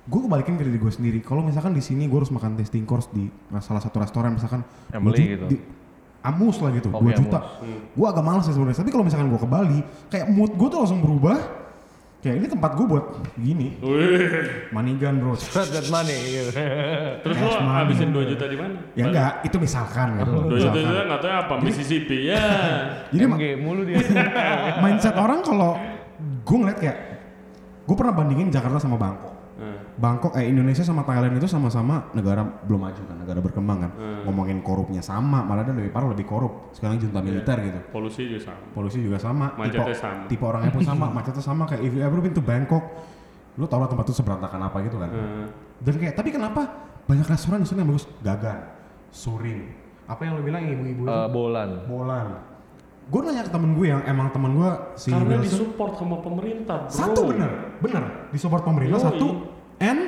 gue 0.00 0.16
kebalikin 0.18 0.56
ke 0.56 0.64
diri 0.64 0.74
gue 0.74 0.90
sendiri 0.90 1.18
kalau 1.20 1.38
misalkan 1.38 1.70
di 1.70 1.78
sini 1.78 2.08
gue 2.08 2.18
harus 2.18 2.32
makan 2.32 2.56
tasting 2.56 2.82
course 2.82 3.06
di 3.12 3.30
salah 3.60 3.78
satu 3.78 4.00
restoran 4.00 4.34
misalkan 4.34 4.64
Yang 4.88 4.96
dua 4.96 5.06
beli 5.06 5.20
ju- 5.20 5.28
gitu. 5.28 5.46
di- 5.46 5.62
amus 6.20 6.56
lah 6.58 6.70
gitu 6.72 6.88
Oke, 6.90 7.04
2 7.06 7.20
juta 7.20 7.38
amus. 7.38 7.94
gue 7.94 8.06
agak 8.08 8.24
males 8.24 8.42
sih 8.42 8.50
sebenarnya 8.50 8.80
tapi 8.80 8.90
kalau 8.90 9.04
misalkan 9.06 9.28
gue 9.28 9.38
ke 9.38 9.46
Bali 9.46 9.78
kayak 10.08 10.26
mood 10.28 10.50
gue 10.50 10.66
tuh 10.66 10.78
langsung 10.82 10.98
berubah 10.98 11.36
kayak 12.20 12.36
ini 12.36 12.46
tempat 12.46 12.76
gue 12.76 12.84
buat 12.84 13.04
gini 13.34 13.80
Wih. 13.80 14.68
money 14.76 14.92
gun 15.00 15.24
bro 15.24 15.32
Spread 15.40 15.72
that 15.72 15.88
money 15.88 16.12
gitu. 16.12 16.52
Terus 17.24 17.36
money. 17.40 17.72
habisin 17.72 18.12
2 18.12 18.30
juta 18.36 18.44
di 18.44 18.56
mana? 18.60 18.76
ya 18.92 19.08
enggak 19.08 19.32
itu 19.40 19.56
misalkan 19.56 20.20
gitu 20.20 20.28
2 20.28 20.36
juta 20.36 20.52
misalkan. 20.52 20.84
juta 20.84 21.02
nggak 21.08 21.20
tahu 21.24 21.32
apa 21.32 21.54
Mississippi 21.64 22.18
ya. 22.28 22.44
jadi 23.16 23.24
MG 23.24 23.44
mulu 23.56 23.88
dia. 23.88 24.04
mindset 24.84 25.16
orang 25.16 25.40
kalau 25.40 25.80
gue 26.20 26.56
ngeliat 26.60 26.76
kayak 26.76 26.98
gue 27.88 27.96
pernah 27.96 28.12
bandingin 28.12 28.52
Jakarta 28.52 28.76
sama 28.76 29.00
Bangkok 29.00 29.39
Bangkok 30.00 30.32
eh 30.32 30.48
Indonesia 30.48 30.80
sama 30.80 31.04
Thailand 31.04 31.36
itu 31.36 31.44
sama-sama 31.44 32.08
negara 32.16 32.40
belum 32.64 32.80
maju 32.80 33.02
kan, 33.04 33.16
negara 33.20 33.38
berkembang 33.44 33.78
kan. 33.84 33.90
Ngomongin 34.24 34.64
korupnya 34.64 35.04
sama, 35.04 35.44
malah 35.44 35.60
dia 35.60 35.76
lebih 35.76 35.92
parah 35.92 36.08
lebih 36.08 36.24
korup. 36.24 36.72
Sekarang 36.72 36.96
junta 36.96 37.20
militer 37.20 37.60
gitu. 37.60 37.80
polusi 37.92 38.24
juga 38.24 38.48
sama. 38.48 38.64
Polusi 38.72 38.98
juga 39.04 39.18
sama, 39.20 39.46
Macetnya 39.60 39.84
tipe, 39.84 39.92
sama. 39.92 40.22
tipe 40.24 40.44
orangnya 40.48 40.72
pun 40.72 40.80
sama, 40.80 41.06
macetnya 41.20 41.44
sama 41.44 41.62
kayak 41.68 41.84
if 41.84 41.92
you 41.92 42.00
ever 42.00 42.16
been 42.16 42.32
to 42.32 42.40
Bangkok, 42.40 42.80
lu 43.60 43.68
tau 43.68 43.76
lah 43.76 43.92
tempat 43.92 44.08
itu 44.08 44.16
seberantakan 44.16 44.60
apa 44.64 44.76
gitu 44.88 44.96
kan. 44.96 45.10
Hmm. 45.12 45.46
Dan 45.84 45.94
kayak 46.00 46.16
tapi 46.16 46.32
kenapa 46.32 46.60
banyak 47.04 47.28
restoran 47.28 47.60
di 47.60 47.68
sana 47.68 47.84
yang 47.84 47.92
bagus? 47.92 48.08
Gagan, 48.24 48.58
Suring. 49.12 49.68
Apa 50.08 50.24
yang 50.24 50.40
lu 50.40 50.42
bilang 50.42 50.64
ibu-ibu 50.64 51.04
itu? 51.04 51.12
Eh, 51.12 51.28
bolan. 51.28 51.70
Bolan. 51.84 52.26
Gue 53.10 53.20
nanya 53.26 53.42
ke 53.42 53.50
temen 53.50 53.74
gue 53.74 53.86
yang 53.90 54.00
emang 54.06 54.30
temen 54.30 54.54
gue 54.54 54.70
si 54.94 55.10
Karena 55.10 55.34
Wilson. 55.36 55.44
disupport 55.44 55.92
sama 55.98 56.16
pemerintah, 56.22 56.86
bro. 56.86 56.94
Satu 56.94 57.20
bener, 57.26 57.50
bener. 57.82 58.04
Disupport 58.30 58.62
pemerintah 58.62 58.96
Yoi. 58.96 59.06
satu. 59.12 59.28
And 59.80 60.00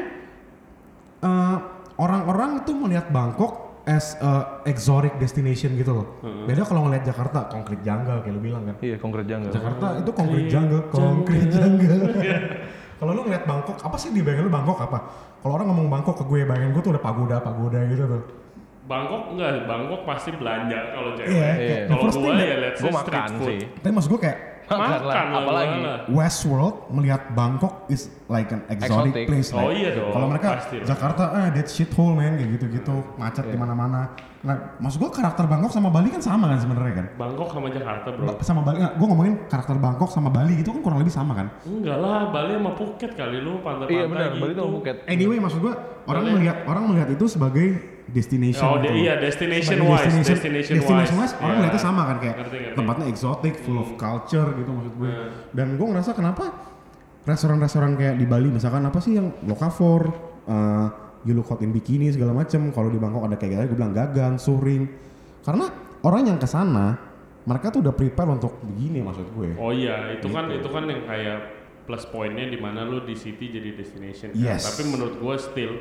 eh, 1.18 1.56
orang-orang 1.96 2.60
itu 2.60 2.72
melihat 2.72 3.08
Bangkok 3.08 3.72
as 3.82 4.14
a 4.22 4.62
exotic 4.62 5.18
destination 5.18 5.74
gitu 5.74 5.90
loh. 5.90 6.06
Beda 6.46 6.62
kalau 6.62 6.86
ngeliat 6.86 7.02
Jakarta, 7.02 7.50
konkret 7.50 7.82
jungle 7.82 8.22
kayak 8.22 8.34
lu 8.34 8.40
bilang 8.40 8.62
kan. 8.62 8.78
Iya, 8.78 8.96
konkret 8.96 9.26
jungle. 9.26 9.50
Jakarta 9.50 9.98
itu 9.98 10.10
konkret 10.14 10.46
jungle, 10.46 10.82
konkret 10.86 11.50
jungle. 11.50 11.98
kalau 13.02 13.10
lu 13.10 13.20
ngeliat 13.26 13.42
Bangkok, 13.42 13.82
apa 13.82 13.96
sih 13.98 14.14
di 14.14 14.22
bayangan 14.22 14.46
lu 14.46 14.52
Bangkok 14.54 14.78
apa? 14.78 14.98
Kalau 15.42 15.58
orang 15.58 15.66
ngomong 15.74 15.88
Bangkok 15.90 16.22
ke 16.22 16.24
gue, 16.30 16.46
bayangan 16.46 16.70
gue 16.70 16.82
tuh 16.82 16.92
udah 16.94 17.02
pagoda-pagoda 17.02 17.80
gitu 17.90 18.04
tuh. 18.06 18.22
Bangkok 18.82 19.22
enggak, 19.34 19.66
Bangkok 19.66 20.00
pasti 20.06 20.30
belanja 20.34 20.78
kalau 20.94 21.10
cewek. 21.18 21.30
Iya, 21.30 21.42
Iya. 21.42 21.50
kayak 21.58 21.82
the 21.82 21.94
Kalau 21.96 22.30
that 22.34 22.46
ya 22.46 22.56
let's 22.58 22.78
say 22.78 22.86
Gue 22.86 22.92
street 22.92 23.14
makan 23.14 23.30
food. 23.34 23.46
sih. 23.50 23.60
tapi 23.78 23.92
maksud 23.94 24.10
gue 24.10 24.20
kayak 24.22 24.38
Makan 24.74 25.00
lah, 25.02 25.14
apalagi. 25.34 25.78
Westworld 26.08 26.76
melihat 26.90 27.22
Bangkok 27.32 27.74
is 27.86 28.06
like 28.26 28.48
an 28.48 28.62
exotic, 28.66 29.12
Exotic. 29.12 29.24
place. 29.26 29.48
Oh 29.50 29.68
like, 29.68 29.76
iya 29.76 29.90
dong, 29.92 30.10
Kalau 30.10 30.26
mereka 30.26 30.48
pasti. 30.56 30.76
Jakarta, 30.80 31.22
ah 31.30 31.48
that 31.48 31.66
shithole 31.66 32.12
man 32.12 32.36
kayak 32.36 32.50
gitu-gitu, 32.56 32.96
macet 33.14 33.44
di 33.44 33.56
mana-mana. 33.56 34.12
Nah, 34.42 34.74
maksud 34.76 34.98
gua 34.98 35.06
karakter 35.08 35.46
Bangkok 35.46 35.70
sama 35.70 35.86
Bali 35.86 36.10
kan 36.10 36.18
sama 36.18 36.50
kan 36.50 36.58
sebenarnya 36.58 36.94
kan? 36.98 37.06
Bangkok 37.14 37.48
sama 37.48 37.70
Jakarta, 37.70 38.08
bro. 38.10 38.24
Ba- 38.26 38.38
Sama 38.42 38.60
Bali, 38.60 38.76
nggak, 38.82 38.92
gua 38.98 39.06
ngomongin 39.06 39.34
karakter 39.46 39.76
Bangkok 39.78 40.10
sama 40.10 40.28
Bali 40.28 40.54
itu 40.58 40.68
kan 40.68 40.80
kurang 40.82 40.98
lebih 40.98 41.14
sama 41.14 41.32
kan? 41.32 41.46
Enggak 41.62 41.98
lah, 41.98 42.20
Bali 42.28 42.52
sama 42.58 42.72
Phuket 42.74 43.12
kali 43.14 43.38
lu 43.38 43.62
pantai-pantai 43.62 43.94
Iya 43.94 44.04
benar, 44.10 44.28
gitu. 44.34 44.42
Bali 44.42 44.52
tuh 44.52 44.66
Phuket. 44.74 44.96
Anyway, 45.06 45.38
maksud 45.38 45.60
gua 45.62 45.74
orang 46.02 46.22
Boleh. 46.26 46.34
melihat 46.34 46.56
orang 46.66 46.84
melihat 46.90 47.08
itu 47.10 47.24
sebagai 47.30 47.66
destination. 48.09 48.64
Oh, 48.64 48.76
gitu. 48.78 48.92
iya, 48.92 49.14
destination 49.16 49.78
Sebagai 49.78 49.86
wise, 49.88 50.03
destination, 50.03 50.34
destination 50.34 50.74
destination 50.76 51.16
wise. 51.16 51.30
wise, 51.30 51.34
orang 51.36 51.46
Iya. 51.46 51.59
melihatnya 51.61 51.82
sama 51.82 52.03
kan 52.05 52.16
kayak 52.18 52.36
Ngerti, 52.36 52.57
ngerti. 52.59 52.76
tempatnya 52.76 53.07
exotic, 53.07 53.55
full 53.59 53.78
of 53.78 53.88
culture 53.94 54.48
gitu 54.53 54.70
maksud 54.70 54.92
gue. 54.96 55.09
Hmm. 55.09 55.28
Dan 55.50 55.66
gue 55.76 55.86
ngerasa 55.86 56.11
kenapa 56.12 56.44
restoran-restoran 57.22 57.94
kayak 57.94 58.14
di 58.16 58.26
Bali 58.26 58.48
misalkan 58.48 58.82
apa 58.82 58.98
sih 58.98 59.14
yang 59.14 59.30
Lokavor, 59.42 60.03
uh, 60.44 60.86
You 61.22 61.32
Look 61.32 61.46
Hot 61.48 61.62
in 61.62 61.70
Bikini 61.70 62.11
segala 62.11 62.34
macem. 62.34 62.70
Kalau 62.70 62.88
di 62.88 62.98
Bangkok 62.98 63.22
ada 63.24 63.36
kayak 63.36 63.50
gitu, 63.57 63.62
gue 63.68 63.78
bilang 63.78 63.94
Gagan, 63.94 64.36
Suring. 64.36 64.82
Karena 65.40 65.70
orang 66.03 66.22
yang 66.26 66.38
ke 66.38 66.46
sana 66.46 66.98
mereka 67.42 67.70
tuh 67.70 67.80
udah 67.80 67.94
prepare 67.94 68.26
untuk 68.28 68.59
begini 68.61 68.98
maksud 69.00 69.26
gue. 69.32 69.55
Oh 69.57 69.70
iya, 69.70 70.11
itu 70.12 70.26
kan 70.26 70.46
Gitu. 70.46 70.62
itu 70.62 70.68
kan 70.68 70.84
yang 70.84 71.03
kayak 71.03 71.38
plus 71.82 72.07
poinnya 72.07 72.46
di 72.46 72.55
mana 72.57 72.82
lu 72.82 73.03
di 73.03 73.14
city 73.14 73.50
jadi 73.50 73.74
destination. 73.74 74.30
kan. 74.30 74.38
Yes. 74.38 74.62
Tapi 74.64 74.86
menurut 74.88 75.18
gua 75.18 75.34
still 75.34 75.78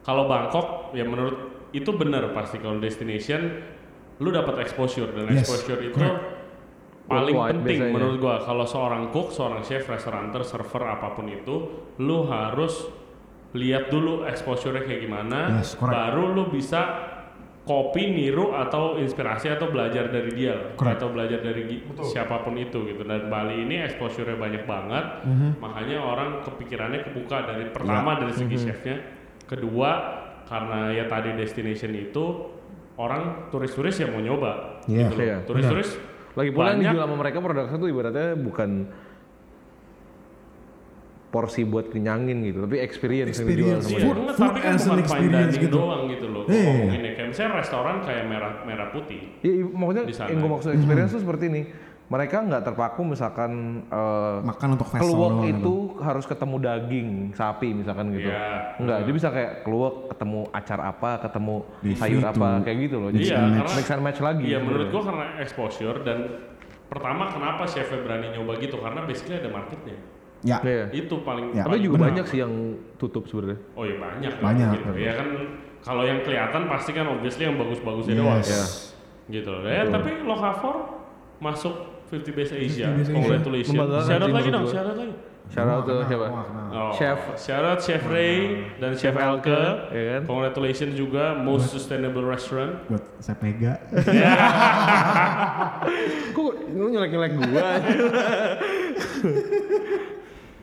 kalau 0.00 0.24
Bangkok 0.24 0.66
ya 0.90 1.02
menurut 1.02 1.36
itu 1.70 1.90
benar 1.92 2.30
pasti 2.30 2.56
kalau 2.56 2.76
destination 2.76 3.62
lu 4.18 4.28
dapat 4.28 4.60
exposure 4.60 5.08
dan 5.08 5.28
Yes, 5.28 5.44
exposure 5.44 5.80
itu 5.82 5.96
correct. 5.96 6.20
paling 7.06 7.32
Worldwide 7.32 7.54
penting 7.56 7.78
biasanya. 7.80 7.94
menurut 7.94 8.16
gua 8.18 8.36
kalau 8.38 8.64
seorang 8.64 9.08
cook, 9.08 9.28
seorang 9.30 9.60
chef, 9.60 9.82
restauranter, 9.84 10.42
server 10.42 10.82
apa 10.84 11.08
pun 11.10 11.26
itu 11.26 11.56
lu 11.98 12.24
harus 12.24 12.86
lihat 13.52 13.88
dulu 13.88 14.22
exposure-nya 14.24 14.82
kayak 14.82 15.00
gimana 15.00 15.58
Yes, 15.58 15.74
correct. 15.74 15.90
baru 15.92 16.24
lu 16.32 16.44
bisa 16.48 16.80
copy, 17.60 18.10
niru 18.10 18.50
atau 18.52 18.96
inspirasi 18.96 19.46
atau 19.48 19.68
belajar 19.68 20.06
dari 20.06 20.32
dia 20.32 20.74
Correct. 20.74 20.96
atau 20.96 21.08
belajar 21.08 21.38
dari 21.38 21.62
gi- 21.64 21.82
siapa 22.04 22.40
pun 22.40 22.56
itu 22.56 22.82
gitu 22.84 23.02
dan 23.02 23.26
Bali 23.26 23.62
ini 23.62 23.78
exposure-nya 23.80 24.34
banyak 24.34 24.64
banget 24.64 25.04
Mhm. 25.22 25.60
makanya 25.60 25.98
orang 25.98 26.28
kepikirannya 26.42 27.04
kebuka 27.04 27.44
dari 27.44 27.68
pertama 27.68 28.16
dari 28.16 28.32
segi 28.32 28.54
Mhm. 28.54 28.64
chefnya 28.64 28.96
kedua 29.50 29.90
karena 30.46 30.90
ya 30.90 31.04
tadi 31.04 31.34
destination 31.34 31.90
itu 31.92 32.24
orang 32.94 33.50
turis-turis 33.50 33.98
yang 33.98 34.14
mau 34.14 34.22
nyoba 34.22 34.82
Iya. 34.86 35.04
gitu 35.04 35.14
loh. 35.14 35.24
Iya, 35.26 35.36
turis-turis 35.44 35.90
Lagi 36.30 36.50
pula 36.54 36.70
yang 36.70 36.80
dijual 36.86 37.04
sama 37.04 37.16
mereka 37.18 37.42
produknya 37.42 37.74
tuh 37.74 37.88
ibaratnya 37.90 38.28
bukan 38.38 38.70
porsi 41.30 41.62
buat 41.62 41.86
kenyangin 41.86 42.42
gitu, 42.42 42.66
tapi 42.66 42.76
experience, 42.78 43.38
yang 43.38 43.46
dijual 43.46 43.78
Experience. 43.78 43.84
sama 43.84 43.94
Iya, 43.94 44.02
Food- 44.02 44.18
food 44.26 44.38
tapi 44.40 44.58
kan 44.58 44.66
as 44.68 44.82
an 44.82 44.82
bukan 44.82 44.90
fine 44.90 45.00
experience 45.00 45.34
dining 45.48 45.62
gitu. 45.62 45.76
doang 45.78 46.02
gitu 46.06 46.26
loh. 46.26 46.42
Gua 46.42 46.50
Iya. 46.50 46.66
ngomongin 46.66 47.00
ya, 47.00 47.10
kayak 47.14 47.28
misalnya 47.30 47.52
restoran 47.56 47.96
kayak 48.02 48.24
merah 48.26 48.52
merah 48.64 48.88
putih. 48.90 49.20
Iya, 49.40 49.52
iya, 49.52 49.64
maksudnya 49.64 50.02
yang 50.26 50.38
gue 50.40 50.50
maksud 50.50 50.70
experience 50.72 51.10
tuh 51.10 51.22
seperti 51.22 51.44
ini. 51.46 51.62
Mereka 52.10 52.42
nggak 52.42 52.66
terpaku 52.66 53.06
misalkan 53.06 53.50
eh, 53.86 54.36
Makan 54.42 54.68
untuk 54.74 54.90
keluak 54.90 55.30
doang 55.30 55.46
itu 55.46 55.74
harus 56.02 56.26
ketemu 56.26 56.56
daging 56.58 57.08
sapi 57.32 57.70
misalkan 57.70 58.10
gitu. 58.10 58.26
Iya. 58.26 58.74
Enggak, 58.76 58.98
dia 59.06 59.14
bisa 59.14 59.28
kayak 59.30 59.52
keluak 59.62 60.10
ketemu 60.10 60.40
acar 60.50 60.78
apa, 60.82 61.10
ketemu 61.22 61.54
Di 61.78 61.92
sayur 61.94 62.18
situ. 62.20 62.32
apa 62.34 62.48
kayak 62.66 62.78
gitu 62.82 62.96
loh. 62.98 63.10
Jadi 63.14 63.24
Iya, 63.24 63.38
and 63.38 63.54
karena 63.54 63.72
mix 63.72 63.86
and 63.88 64.02
match 64.02 64.18
lagi. 64.18 64.42
Iya, 64.42 64.58
menurut 64.58 64.90
sebenarnya. 64.90 64.90
gua 64.92 65.02
karena 65.06 65.26
exposure 65.38 65.98
dan 66.02 66.18
pertama 66.90 67.22
kenapa 67.30 67.62
chefnya 67.64 67.98
berani 68.02 68.26
nyoba 68.34 68.52
gitu 68.58 68.76
karena 68.76 69.00
basically 69.06 69.38
ada 69.38 69.48
marketnya. 69.48 69.96
Ya. 70.42 70.58
Iya. 70.66 70.84
Itu 70.90 71.22
paling 71.22 71.54
Ya. 71.54 71.62
Tapi 71.62 71.78
juga 71.78 71.94
benar. 71.94 72.06
banyak 72.10 72.24
sih 72.26 72.38
yang 72.42 72.52
tutup 72.98 73.30
sebenarnya. 73.30 73.62
Oh 73.78 73.86
iya 73.86 73.96
banyak 73.96 74.32
Banyak. 74.42 74.68
gitu. 74.74 74.90
Ya 74.98 75.12
kan 75.14 75.28
kalau 75.78 76.02
yang 76.02 76.26
kelihatan 76.26 76.66
pasti 76.66 76.90
kan 76.90 77.06
obviously 77.06 77.46
yang 77.46 77.54
bagus-bagusnya 77.54 78.18
doang. 78.18 78.42
Yes. 78.42 78.98
Gitu 79.30 79.46
loh. 79.46 79.62
Ya, 79.62 79.86
tapi 79.86 80.26
Lokavor 80.26 80.98
masuk 81.38 81.99
50 82.10 82.32
Best 82.34 82.52
Asia. 82.52 82.86
50 82.90 82.98
Best 82.98 83.10
Asia. 83.10 83.16
Congratulations. 83.16 83.72
Membanggakan 83.72 84.04
Shout 84.04 84.20
out 84.20 84.30
lagi 84.30 84.48
menurut 84.50 84.52
dong, 84.52 84.66
shout 84.68 84.86
out 84.86 84.98
lagi. 84.98 85.14
Shout 85.50 85.66
out 85.66 85.82
Wah, 85.82 86.06
siapa? 86.06 86.26
Oh, 86.70 86.92
Chef. 86.94 87.18
shout 87.34 87.64
out 87.66 87.80
Chef 87.82 88.02
Ray 88.06 88.62
dan 88.78 88.94
Chef 88.94 89.14
Elke. 89.14 89.62
ya 89.90 90.02
kan? 90.14 90.20
Congratulations 90.26 90.94
juga 90.94 91.34
most 91.34 91.70
sustainable 91.70 92.22
restaurant. 92.22 92.78
Buat 92.86 93.02
saya 93.18 93.34
pega. 93.34 93.74
Kok 96.36 96.52
lu 96.70 96.86
nyelek-nyelek 96.94 97.32
gua? 97.34 97.66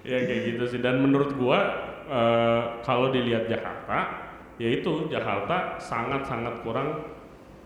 ya 0.08 0.18
kayak 0.24 0.42
gitu 0.56 0.64
sih 0.72 0.80
dan 0.80 1.04
menurut 1.04 1.36
gua 1.36 1.60
eh, 2.08 2.62
kalau 2.88 3.12
dilihat 3.12 3.52
Jakarta 3.52 4.24
ya 4.56 4.72
itu 4.72 5.12
Jakarta 5.12 5.76
sangat-sangat 5.78 6.64
kurang 6.64 7.12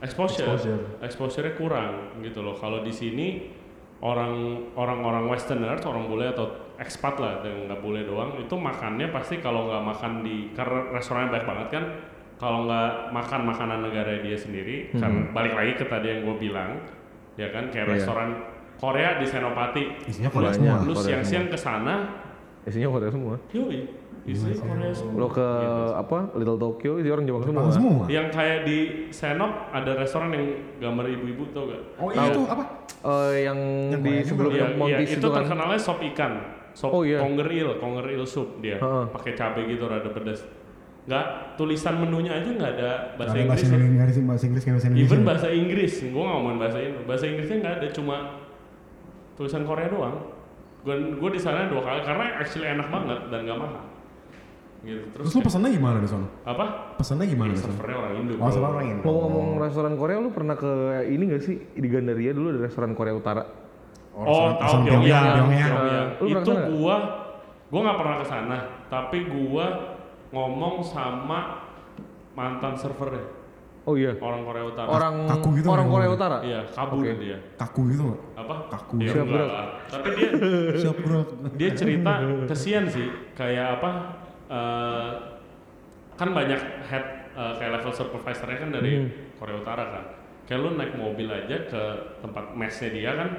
exposure 0.01 0.49
Exposure. 0.49 0.81
exposure-nya 1.05 1.53
kurang 1.53 2.17
gitu 2.25 2.41
loh 2.41 2.57
kalau 2.57 2.81
di 2.81 2.89
sini 2.89 3.53
orang 4.01 4.33
orang-orang 4.73 5.29
westerners 5.29 5.85
orang 5.85 6.09
bule 6.09 6.25
atau 6.27 6.49
expat 6.75 7.15
lah 7.15 7.39
dan 7.39 7.69
nggak 7.69 7.79
boleh 7.79 8.01
doang 8.03 8.33
itu 8.35 8.51
makannya 8.51 9.13
pasti 9.13 9.37
kalau 9.37 9.69
nggak 9.69 9.83
makan 9.85 10.11
di 10.21 10.49
karena 10.51 10.89
restorannya 10.91 11.29
banyak 11.29 11.45
banget 11.45 11.67
kan 11.69 11.83
kalau 12.41 12.65
nggak 12.65 12.89
makan 13.13 13.41
makanan 13.45 13.79
negara 13.85 14.17
dia 14.19 14.33
sendiri 14.33 14.89
karena 14.91 15.29
balik 15.29 15.53
lagi 15.53 15.73
ke 15.77 15.85
tadi 15.85 16.07
yang 16.09 16.21
gue 16.25 16.37
bilang 16.39 16.81
ya 17.37 17.47
kan 17.49 17.69
kayak 17.69 17.85
Iya. 17.85 17.93
restoran 17.95 18.29
Korea 18.75 19.21
di 19.21 19.29
Senopati 19.29 19.83
Isinya 20.09 20.33
Korea 20.33 20.49
Banyak. 20.49 20.57
semua. 20.73 20.87
lu 20.89 20.93
siang-siang 20.97 21.45
ke 21.47 21.55
sana 21.55 21.95
Isinya 22.61 22.89
Korea 22.89 23.09
semua. 23.09 23.37
Yoi, 23.53 23.85
isi 24.21 24.53
Korea 24.53 24.93
semua. 24.93 25.17
Lo 25.17 25.27
ke 25.27 25.47
apa 25.91 26.29
Little 26.33 26.55
Tokyo 26.55 27.01
isi 27.01 27.09
orang 27.09 27.25
Jepang 27.25 27.43
semua. 27.43 27.63
Semua. 27.69 28.03
Yang 28.05 28.27
kayak 28.31 28.59
di 28.63 28.77
Senop 29.09 29.51
ada 29.69 29.91
restoran 29.93 30.29
yang 30.29 30.45
gambar 30.77 31.05
ibu-ibu 31.09 31.43
tau 31.49 31.65
gak? 31.67 31.81
Oh 31.97 32.09
iya 32.09 32.29
itu 32.29 32.41
apa? 32.45 32.63
Eh, 33.01 33.49
yang, 33.49 33.59
Yang 33.89 34.01
di 34.01 34.13
sebelum 34.21 34.51
yang 34.53 34.71
iya, 34.85 34.97
itu 35.01 35.17
itu 35.17 35.27
kan. 35.27 35.41
terkenalnya 35.41 35.79
sop 35.81 35.99
ikan. 36.13 36.33
Sop 36.71 36.93
Oh, 36.93 37.01
iya. 37.01 37.17
konger 37.19 37.49
il, 37.49 37.69
konger 37.81 38.05
il 38.13 38.23
soup 38.23 38.61
dia. 38.61 38.77
Heeh. 38.77 39.05
Pakai 39.09 39.33
cabai 39.33 39.65
gitu 39.67 39.89
rada 39.89 40.07
pedas. 40.07 40.45
Nggak, 41.01 41.25
tulisan 41.57 41.97
menunya 41.97 42.29
aja 42.31 42.45
nggak 42.45 42.71
ada 42.77 42.91
bahasa 43.17 43.33
Ada 43.33 43.41
Inggris. 43.41 43.59
bahasa 43.59 43.65
ya. 43.65 43.81
Inggris, 43.81 44.15
ada 44.15 44.21
bahasa 44.23 44.45
Inggris, 44.45 44.63
bahasa 44.63 44.85
Indonesia. 44.85 45.01
Even 45.03 45.21
bahasa 45.25 45.47
Inggris, 45.49 45.93
gue 45.99 46.13
nggak 46.13 46.35
ngomongin 46.37 46.59
bahasa 46.61 46.77
Inggris. 46.79 47.03
Bahasa 47.09 47.25
Inggrisnya 47.25 47.57
nggak 47.59 47.75
ada, 47.75 47.87
cuma 47.89 48.15
tulisan 49.33 49.63
Korea 49.65 49.87
doang. 49.89 50.15
Gue 50.81 50.95
gue 51.11 51.29
di 51.31 51.41
sana 51.41 51.65
dua 51.67 51.81
kali 51.81 52.01
karena 52.01 52.25
actually 52.37 52.69
enak 52.69 52.87
banget 52.87 53.19
dan 53.27 53.39
nggak 53.43 53.57
mahal. 53.57 53.81
Gitu. 54.81 54.97
Terus, 55.13 55.29
Terus 55.29 55.31
lu 55.35 55.41
pesannya 55.45 55.69
gimana 55.71 55.97
di 55.97 56.09
sana? 56.09 56.25
apa? 56.41 56.65
Pesannya 56.97 57.25
gimana 57.25 57.53
di 57.53 57.59
sana? 57.59 57.69
Servernya 57.71 57.97
orang 57.99 58.13
Indo. 58.17 58.33
Oh, 58.35 58.49
sama 58.49 58.67
orang 58.71 58.85
Indo. 58.87 59.03
Ngomong-ngomong 59.03 59.49
restoran 59.61 59.93
Korea, 59.93 60.17
lu 60.17 60.29
pernah 60.31 60.55
ke 60.55 60.71
ini 61.07 61.23
gak 61.27 61.43
sih 61.43 61.55
di 61.71 61.87
Gandaria 61.87 62.31
dulu 62.33 62.47
ada 62.49 62.59
restoran 62.61 62.91
Korea 62.91 63.13
Utara? 63.13 63.43
Oh, 64.11 64.25
restoran- 64.25 64.57
tahu 64.57 64.75
Pyongyang. 64.83 65.25
Itu 66.19 66.51
gua 66.73 66.95
gua 67.69 67.79
nggak 67.79 67.97
pernah 67.97 68.15
ke 68.17 68.25
sana, 68.25 68.57
tapi 68.87 69.17
gua 69.23 69.65
ngomong 70.29 70.81
sama 70.81 71.39
mantan 72.31 72.73
servernya 72.73 73.27
Oh 73.81 73.93
iya. 73.93 74.13
orang 74.17 74.41
Korea 74.43 74.63
Utara. 74.63 74.87
Orang 74.87 75.15
Kaku 75.25 75.47
gitu 75.57 75.67
orang 75.67 75.87
Korea 75.87 76.05
ngomong? 76.05 76.19
Utara. 76.19 76.37
Iya, 76.41 76.61
kabur 76.69 77.01
Oke. 77.01 77.17
dia. 77.17 77.37
Kaku 77.55 77.81
gitu 77.89 78.01
nggak? 78.03 78.21
Apa? 78.37 78.55
Kaku. 78.69 78.93
Ya, 78.95 79.09
Siap, 79.09 79.25
enggak 79.25 79.41
bro. 79.41 79.47
Tapi 79.89 80.07
dia 80.13 80.29
Siap 80.81 80.97
bro. 80.97 81.21
dia 81.51 81.69
cerita 81.71 82.11
kesian 82.45 82.83
sih, 82.87 83.07
kayak 83.33 83.67
apa? 83.77 83.89
Eh, 84.51 85.09
kan 86.13 86.29
banyak 86.29 86.59
head 86.83 87.05
eh, 87.31 87.53
kayak 87.55 87.71
level 87.73 87.93
supervisornya 87.93 88.57
kan 88.59 88.69
dari 88.69 88.91
Hmm. 88.97 89.09
Korea 89.35 89.57
Utara 89.57 89.85
kan. 89.89 90.05
Kayak 90.43 90.59
lu 90.59 90.69
naik 90.75 90.93
mobil 90.93 91.27
aja 91.27 91.57
ke 91.63 91.81
tempat 92.19 92.51
mesnya 92.53 92.89
dia 92.89 93.11
kan 93.15 93.29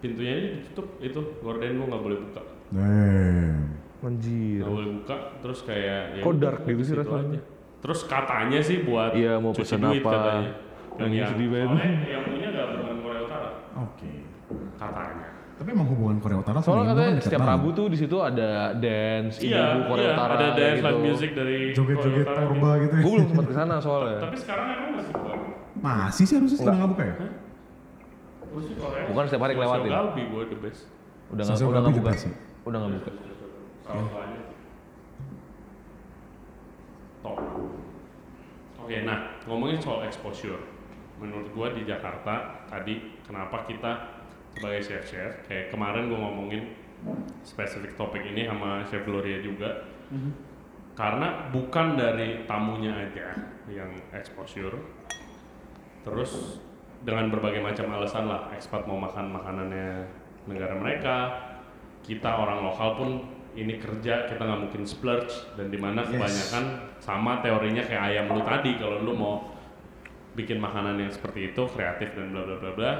pintunya 0.00 0.32
ini 0.34 0.48
ditutup 0.58 0.96
itu 0.98 1.20
gorden 1.38 1.76
lu 1.76 1.84
nggak 1.86 2.02
boleh 2.02 2.18
buka. 2.22 2.42
Damn. 2.70 3.76
Anjir. 4.00 4.60
nggak 4.60 4.68
boleh 4.70 4.90
buka 5.00 5.16
terus 5.40 5.64
kayak 5.64 6.02
ya 6.12 6.20
Kok 6.20 6.36
dark 6.36 6.60
gitu 6.62 6.82
sih 6.82 6.92
situ 6.92 7.00
rasanya? 7.00 7.40
terus 7.80 8.00
katanya 8.04 8.60
sih 8.60 8.80
buat 8.80 9.12
Iya, 9.12 9.40
mau 9.40 9.56
duit 9.56 9.64
apa, 9.64 10.12
katanya 10.12 10.50
yang 10.94 11.08
yang 11.10 11.30
soalnya 11.32 11.88
yang 12.04 12.22
punya 12.22 12.48
nggak 12.52 12.66
berhubungan 12.68 12.98
Korea 13.00 13.20
Utara 13.24 13.50
Oke. 13.80 14.12
katanya 14.76 15.28
Tapi 15.54 15.68
emang 15.70 15.86
hubungan 15.86 16.18
Korea 16.18 16.38
Utara 16.42 16.58
sama 16.58 16.66
Soalnya 16.66 16.82
Indo 16.82 16.90
katanya 16.90 17.06
kan 17.06 17.14
deket 17.14 17.26
setiap 17.30 17.40
banget. 17.40 17.54
Rabu 17.54 17.68
tuh 17.70 17.86
di 17.86 17.96
situ 17.98 18.16
ada 18.18 18.50
dance, 18.74 19.34
iya 19.38 19.62
ibu 19.70 19.80
Korea 19.86 20.02
iya 20.02 20.12
Utara 20.18 20.32
ada 20.34 20.48
dance 20.58 20.74
gitu. 20.74 20.86
live 20.90 21.02
music 21.06 21.30
dari 21.38 21.58
Joget-joget 21.70 22.26
Korea 22.26 22.34
Utara 22.34 22.42
purba 22.50 22.70
gitu. 22.82 22.94
Gue 22.98 23.10
belum 23.14 23.26
sempat 23.30 23.46
ke 23.46 23.54
sana 23.54 23.74
soalnya. 23.78 24.18
tapi 24.26 24.36
sekarang 24.42 24.66
emang 24.74 24.90
masih 24.98 25.12
buka 25.14 25.32
Masih 25.78 26.24
sih 26.26 26.34
harusnya 26.34 26.58
sudah 26.58 26.74
nggak 26.74 26.90
buka 26.90 27.02
ya? 27.06 27.14
Gue 28.54 28.62
Bukan 29.10 29.22
setiap 29.30 29.42
hari 29.46 29.54
kelewatin. 29.54 29.82
Sosio 29.86 29.94
Galbi 29.94 30.22
gue 30.26 30.42
the 30.50 30.58
best 30.58 30.80
Udah 31.30 31.42
nggak 31.46 31.56
Sosok 31.58 31.66
udah 31.70 31.80
nggak 31.80 31.94
the 31.94 32.02
buka. 32.02 32.10
best 32.10 32.22
sih. 32.26 32.34
Udah 32.66 32.78
nggak 32.82 32.92
buka. 32.98 33.10
Salah 33.84 34.06
banyak. 34.10 34.44
Top. 37.24 37.38
Oke, 38.84 38.96
nah 39.00 39.18
ngomongin 39.48 39.80
soal 39.80 40.04
exposure, 40.04 40.60
menurut 41.16 41.48
gua 41.56 41.72
di 41.72 41.88
Jakarta 41.88 42.68
tadi 42.68 43.16
kenapa 43.24 43.64
kita 43.64 44.13
sebagai 44.54 44.82
chef-chef, 44.82 45.44
kayak 45.50 45.74
kemarin 45.74 46.06
gua 46.08 46.30
ngomongin 46.30 46.74
spesifik 47.44 47.98
topik 47.98 48.24
ini 48.24 48.48
sama 48.48 48.86
Chef 48.88 49.04
Gloria 49.04 49.42
juga, 49.44 49.84
karena 50.94 51.50
bukan 51.50 51.98
dari 51.98 52.46
tamunya 52.48 52.94
aja 52.94 53.34
yang 53.68 53.92
exposure, 54.14 54.78
terus 56.06 56.62
dengan 57.04 57.28
berbagai 57.28 57.60
macam 57.60 57.92
alasan 57.92 58.24
lah, 58.30 58.48
ekspat 58.56 58.88
mau 58.88 58.96
makan 58.96 59.36
makanannya 59.36 60.08
negara 60.48 60.74
mereka, 60.78 61.16
kita 62.00 62.30
orang 62.30 62.64
lokal 62.64 62.90
pun 62.96 63.10
ini 63.54 63.78
kerja 63.78 64.26
kita 64.26 64.42
nggak 64.42 64.60
mungkin 64.66 64.82
splurge 64.82 65.54
dan 65.54 65.70
di 65.70 65.78
mana 65.78 66.02
kebanyakan 66.02 66.90
sama 66.98 67.38
teorinya 67.38 67.86
kayak 67.86 68.02
ayam 68.10 68.26
lu 68.34 68.42
tadi 68.42 68.74
kalau 68.82 68.98
lu 68.98 69.14
mau 69.14 69.54
bikin 70.34 70.58
makanan 70.58 70.98
yang 70.98 71.12
seperti 71.14 71.54
itu 71.54 71.62
kreatif 71.70 72.18
dan 72.18 72.34
bla 72.34 72.42
bla 72.42 72.56
bla 72.58 72.72
bla 72.74 72.92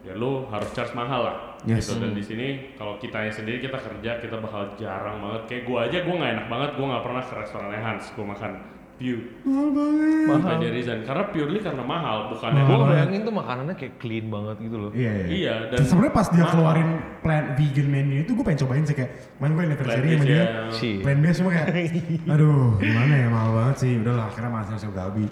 ya 0.00 0.12
lu 0.12 0.48
harus 0.48 0.70
charge 0.70 0.92
mahal 0.92 1.20
lah 1.22 1.36
Yes. 1.60 1.84
gitu 1.84 2.00
dan 2.00 2.12
di 2.12 2.24
sini 2.24 2.46
kalau 2.72 2.96
kita 2.96 3.20
yang 3.20 3.34
sendiri 3.34 3.60
kita 3.60 3.76
kerja 3.76 4.16
kita 4.16 4.36
bakal 4.36 4.72
jarang 4.74 5.20
banget 5.20 5.42
kayak 5.44 5.62
gua 5.64 5.84
aja 5.84 6.00
gua 6.00 6.14
nggak 6.16 6.32
enak 6.34 6.46
banget 6.48 6.70
gua 6.72 6.86
nggak 6.88 7.04
pernah 7.04 7.22
ke 7.22 7.34
restoran 7.36 7.68
Hans 7.74 8.04
gua 8.10 8.26
makan 8.26 8.52
view 8.96 9.16
Mahal 9.42 9.68
banget. 9.70 10.24
mahal 10.26 10.56
dari 10.56 10.72
Rizan 10.74 11.00
karena 11.02 11.24
purely 11.26 11.56
karena 11.58 11.80
mahal 11.80 12.28
bukan 12.28 12.48
Gue 12.52 12.64
emang 12.66 12.84
bayangin 12.86 13.20
tuh 13.22 13.32
makanannya 13.32 13.74
kayak 13.74 13.94
clean 13.96 14.28
banget 14.28 14.56
gitu 14.60 14.76
loh. 14.76 14.90
Iya, 14.92 15.12
iya. 15.16 15.24
iya 15.26 15.54
dan 15.68 15.78
Sebenarnya 15.80 16.12
pas 16.12 16.28
dia 16.28 16.36
mahal. 16.38 16.52
keluarin 16.52 16.88
plan 17.20 17.44
vegan 17.56 17.88
menu 17.88 18.16
itu 18.18 18.30
gue 18.30 18.44
pengen 18.44 18.60
cobain 18.60 18.84
sih 18.84 18.92
kayak 18.94 19.12
main 19.40 19.52
gue 19.52 19.64
anniversary 19.64 20.08
sama 20.10 20.24
dia. 20.24 20.36
ya. 20.36 20.48
Si. 20.68 20.90
Plan 21.00 21.16
base 21.16 21.36
cuma 21.40 21.50
kayak 21.50 21.76
aduh 22.32 22.76
gimana 22.76 23.14
ya 23.14 23.28
mahal 23.28 23.50
banget 23.54 23.76
sih. 23.78 23.92
Udahlah 23.96 24.24
akhirnya 24.28 24.50
masih 24.50 24.70
Sosok 24.76 24.92
Gabi. 24.92 25.24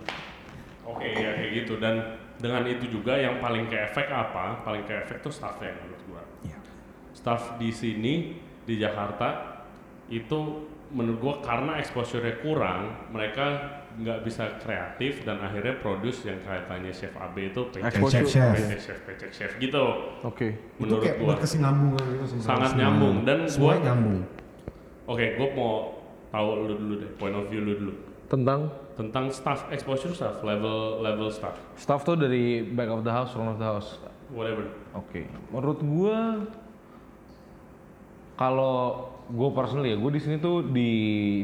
Oke 0.82 1.08
ya 1.10 1.30
kayak 1.34 1.50
gitu 1.54 1.72
dan 1.76 1.94
dengan 2.38 2.62
itu 2.64 2.86
juga 2.88 3.18
yang 3.18 3.38
paling 3.38 3.66
ke 3.66 3.76
efek 3.76 4.06
apa? 4.08 4.62
Paling 4.62 4.86
ke 4.86 4.94
efek 4.94 5.18
tuh 5.20 5.30
staffnya 5.30 5.74
menurut 5.74 6.02
gua. 6.06 6.22
Iya. 6.46 6.58
Staff 7.10 7.58
di 7.58 7.70
sini 7.70 8.14
di 8.62 8.78
Jakarta 8.78 9.58
itu 10.06 10.64
menurut 10.88 11.18
gua 11.20 11.34
karena 11.42 11.76
exposure-nya 11.76 12.40
kurang, 12.40 13.10
mereka 13.12 13.76
nggak 13.98 14.22
bisa 14.22 14.46
kreatif 14.62 15.26
dan 15.26 15.42
akhirnya 15.42 15.74
produce 15.82 16.22
yang 16.22 16.38
kaitannya 16.40 16.94
chef 16.94 17.10
AB 17.12 17.50
itu 17.50 17.60
pecek. 17.74 17.98
Chef, 18.06 18.24
chef. 18.30 18.54
pecek 18.54 18.78
chef 18.78 18.98
pecek 19.02 19.30
chef 19.34 19.50
gitu 19.58 19.84
Oke. 20.22 20.54
Itu 20.54 20.86
menurut 20.86 21.02
kayak 21.02 21.16
gua. 21.18 21.26
buat 21.26 21.38
kesinambungan 21.42 22.04
gitu 22.06 22.24
sebenarnya. 22.30 22.46
Sangat 22.46 22.68
semuanya. 22.70 22.78
nyambung. 22.86 23.16
Dan 23.26 23.38
semua 23.50 23.66
gua- 23.74 23.82
nyambung. 23.82 24.18
Oke, 25.08 25.26
gua 25.34 25.48
mau 25.52 25.72
tahu 26.28 26.46
lu 26.62 26.74
dulu 26.78 26.94
deh, 27.00 27.10
point 27.18 27.34
of 27.34 27.44
view 27.48 27.60
lu 27.60 27.72
dulu 27.74 27.92
Tentang 28.28 28.60
tentang 28.98 29.30
staff 29.30 29.70
exposure 29.70 30.10
staff 30.10 30.42
level 30.42 30.98
level 30.98 31.30
staff 31.30 31.54
staff 31.78 32.02
tuh 32.02 32.18
dari 32.18 32.66
back 32.66 32.90
of 32.90 33.06
the 33.06 33.12
house, 33.14 33.30
front 33.30 33.54
of 33.54 33.58
the 33.62 33.68
house. 33.68 34.02
whatever. 34.28 34.66
Oke. 34.92 35.24
Menurut 35.54 35.80
gua 35.80 36.44
kalau 38.38 39.08
gue 39.28 39.48
personally 39.50 39.92
ya, 39.92 39.98
gue 39.98 40.12
di 40.14 40.20
sini 40.22 40.36
tuh 40.38 40.62
di 40.62 40.90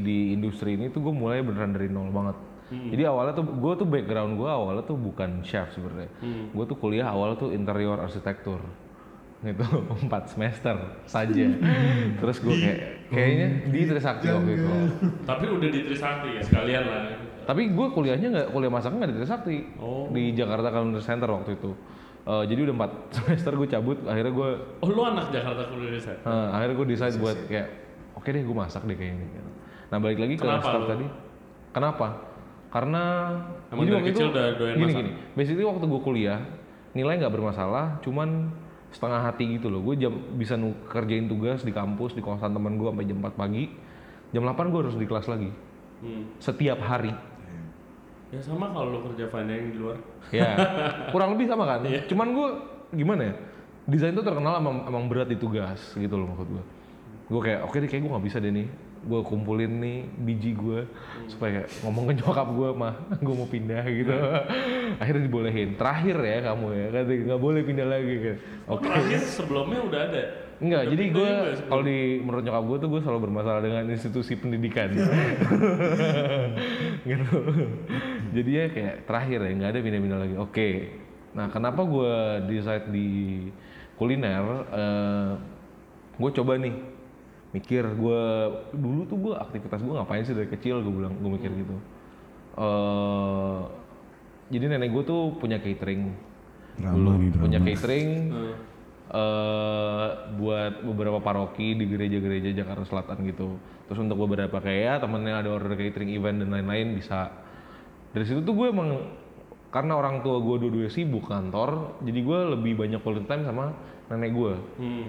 di 0.01 0.37
industri 0.37 0.79
ini 0.79 0.89
tuh 0.95 1.03
gue 1.03 1.15
mulai 1.15 1.43
beneran 1.43 1.75
dari 1.75 1.91
nol 1.91 2.11
banget. 2.11 2.37
Jadi 2.75 3.03
awalnya 3.07 3.39
tuh 3.39 3.47
gue 3.47 3.73
tuh 3.79 3.87
background 3.87 4.35
gue 4.35 4.51
awalnya 4.51 4.83
tuh 4.83 4.99
bukan 4.99 5.47
chef 5.47 5.71
sebenarnya. 5.75 6.11
Gue 6.51 6.65
tuh 6.67 6.75
kuliah 6.75 7.07
awalnya 7.07 7.39
tuh 7.39 7.51
interior 7.55 8.03
arsitektur 8.03 8.61
gitu 9.45 9.61
empat 10.09 10.33
semester 10.33 10.77
saja. 11.05 11.47
Terus 12.19 12.37
gue 12.41 12.55
kayak 12.57 12.79
kayaknya 13.13 13.49
di 13.69 13.81
Trisakti 13.85 14.27
waktu 14.33 14.51
itu. 14.59 14.73
Tapi 15.29 15.45
udah 15.53 15.69
di 15.69 15.81
Trisakti 15.85 16.29
ya 16.41 16.43
sekalian 16.43 16.85
lah. 16.89 17.03
Tapi 17.45 17.63
gue 17.69 17.87
kuliahnya 17.89 18.29
nggak 18.31 18.47
kuliah 18.51 18.69
masaknya 18.69 18.99
nggak 18.99 19.11
di 19.11 19.17
Trisakti 19.19 19.57
Oh. 19.77 20.09
di 20.09 20.33
Jakarta 20.33 20.69
Calendar 20.69 21.01
Center 21.01 21.29
waktu 21.29 21.55
itu. 21.55 21.71
Eh, 22.25 22.45
jadi 22.49 22.61
udah 22.65 22.75
empat 22.75 22.91
semester 23.17 23.53
gue 23.53 23.69
cabut, 23.69 23.99
akhirnya 24.03 24.33
gue 24.33 24.49
Oh 24.81 24.89
lu 24.89 25.03
anak 25.03 25.29
Jakarta 25.29 25.69
kuliah 25.69 25.93
Desa? 25.93 26.13
Nah, 26.23 26.57
akhirnya 26.57 26.75
gue 26.75 26.87
decide 26.89 27.17
buat 27.17 27.37
kayak 27.45 27.69
oke 28.15 28.27
deh 28.27 28.41
gue 28.41 28.57
masak 28.57 28.83
deh 28.85 28.97
kayaknya. 28.97 29.29
Nah 29.89 29.99
balik 29.99 30.19
lagi 30.19 30.35
ke 30.35 30.43
Kenapa 30.43 30.69
lu? 30.75 30.89
tadi. 30.89 31.07
Kenapa? 31.71 32.07
Karena 32.71 33.03
Emang 33.69 33.85
jadi 33.85 33.91
dari 33.91 33.99
waktu 34.01 34.11
kecil 34.11 34.27
udah 34.31 34.47
doyan 34.57 34.75
gini 34.75 34.85
masak? 34.85 34.99
gini. 34.99 35.11
Basically 35.33 35.65
waktu 35.65 35.85
gue 35.85 36.01
kuliah 36.01 36.41
nilai 36.91 37.15
nggak 37.19 37.31
bermasalah, 37.31 37.87
cuman 38.01 38.51
setengah 38.89 39.21
hati 39.23 39.45
gitu 39.53 39.67
loh. 39.69 39.83
Gue 39.83 39.95
jam 39.95 40.11
bisa 40.35 40.55
kerjain 40.89 41.27
tugas 41.27 41.61
di 41.61 41.71
kampus 41.71 42.15
di 42.15 42.23
kosan 42.23 42.51
temen 42.51 42.75
gue 42.75 42.89
sampai 42.89 43.05
jam 43.05 43.19
4 43.21 43.35
pagi. 43.35 43.65
Jam 44.31 44.43
8 44.43 44.71
gue 44.71 44.81
harus 44.81 44.95
di 44.95 45.05
kelas 45.05 45.27
lagi. 45.27 45.51
Hmm. 46.01 46.25
Setiap 46.39 46.79
hari. 46.81 47.15
Ya 48.35 48.43
sama 48.43 48.67
kalau 48.75 48.99
lu 48.99 49.01
kerja 49.07 49.31
finance 49.31 49.71
di 49.71 49.79
luar. 49.79 49.99
Ya, 50.35 50.51
kurang 51.15 51.39
lebih 51.39 51.47
sama 51.47 51.71
kan. 51.71 51.87
Iya. 51.87 52.03
Cuman 52.11 52.35
gue 52.35 52.49
gimana 52.99 53.31
ya? 53.31 53.35
Desain 53.87 54.11
tuh 54.11 54.27
terkenal 54.27 54.59
emang, 54.59 54.83
emang 54.91 55.07
berat 55.07 55.31
di 55.31 55.39
tugas 55.39 55.95
gitu 55.95 56.19
loh 56.19 56.35
maksud 56.35 56.49
gue. 56.51 56.65
Gue 57.31 57.41
kayak 57.47 57.61
oke 57.63 57.77
deh 57.79 57.87
kayak 57.87 58.03
gue 58.03 58.11
nggak 58.11 58.27
bisa 58.27 58.43
deh 58.43 58.51
nih. 58.51 58.67
Gue 59.05 59.21
kumpulin 59.23 59.71
nih 59.85 59.99
biji 60.19 60.57
gue 60.57 60.89
supaya 61.31 61.69
ngomong 61.85 62.11
ke 62.11 62.13
nyokap 62.25 62.49
gue 62.51 62.69
mah 62.75 62.95
gue 63.25 63.35
mau 63.39 63.47
pindah 63.47 63.85
gitu. 63.87 64.17
Akhirnya 65.03 65.23
dibolehin. 65.31 65.79
Terakhir 65.79 66.17
ya 66.19 66.39
kamu 66.51 66.67
ya 66.75 66.87
kan 66.91 67.05
nggak 67.07 67.41
boleh 67.41 67.63
pindah 67.63 67.87
lagi 67.87 68.15
kan. 68.19 68.37
Oke. 68.67 68.89
Terakhir 68.91 69.21
sebelumnya 69.31 69.79
udah 69.79 70.01
ada. 70.11 70.25
Enggak, 70.63 70.87
jadi 70.87 71.05
gue 71.11 71.31
kalau 71.67 71.83
di 71.83 72.23
menurut 72.23 72.43
nyokap 72.47 72.65
gue 72.65 72.79
tuh 72.79 72.89
gue 72.95 73.01
selalu 73.03 73.21
bermasalah 73.27 73.61
dengan 73.61 73.85
institusi 73.91 74.39
pendidikan. 74.39 74.87
gitu. 77.05 77.37
Jadi 78.35 78.51
ya 78.51 78.67
kayak 78.69 78.95
terakhir 79.07 79.39
ya 79.41 79.51
nggak 79.55 79.71
ada 79.71 79.81
pindah-pindah 79.81 80.21
lagi. 80.21 80.35
Oke. 80.37 80.69
Nah 81.33 81.47
kenapa 81.49 81.81
gue 81.83 82.15
decide 82.51 82.91
di 82.91 83.09
kuliner? 83.95 84.45
eh 84.69 85.33
gue 86.15 86.31
coba 86.31 86.59
nih 86.59 86.75
mikir 87.51 87.87
gue 87.87 88.23
dulu 88.75 89.07
tuh 89.07 89.19
gue 89.21 89.35
aktivitas 89.35 89.79
gue 89.79 89.95
ngapain 89.95 90.23
sih 90.23 90.35
dari 90.35 90.47
kecil 90.47 90.83
gue 90.83 90.91
bilang 90.91 91.15
gue 91.15 91.31
mikir 91.31 91.51
gitu. 91.55 91.77
eh 92.55 93.61
jadi 94.51 94.65
nenek 94.71 94.91
gue 94.91 95.03
tuh 95.03 95.35
punya 95.39 95.59
catering 95.59 96.15
Drama 96.75 96.95
dulu 96.95 97.11
nih, 97.19 97.29
drama. 97.31 97.43
punya 97.47 97.59
catering 97.63 98.09
Hmm. 98.31 98.55
eh 99.15 100.09
buat 100.35 100.73
beberapa 100.83 101.19
paroki 101.19 101.75
di 101.75 101.87
gereja-gereja 101.87 102.51
Jakarta 102.57 102.83
Selatan 102.83 103.23
gitu. 103.27 103.59
Terus 103.87 103.99
untuk 104.01 104.19
beberapa 104.19 104.59
kayak 104.59 104.83
ya 104.83 104.95
temennya 104.99 105.39
ada 105.39 105.51
order 105.51 105.75
catering 105.75 106.11
event 106.11 106.43
dan 106.43 106.51
lain-lain 106.51 106.99
bisa. 106.99 107.31
Dari 108.15 108.25
situ 108.25 108.41
tuh 108.47 108.55
gue 108.55 108.71
emang 108.71 108.89
karena 109.75 109.99
orang 109.99 110.23
tua 110.23 110.39
gue 110.39 110.55
dua-duanya 110.63 110.87
sibuk 110.87 111.27
kantor, 111.27 111.99
jadi 112.07 112.21
gue 112.23 112.39
lebih 112.55 112.79
banyak 112.79 113.03
quality 113.03 113.27
time 113.27 113.43
sama 113.43 113.75
nenek 114.07 114.31
gue. 114.31 114.53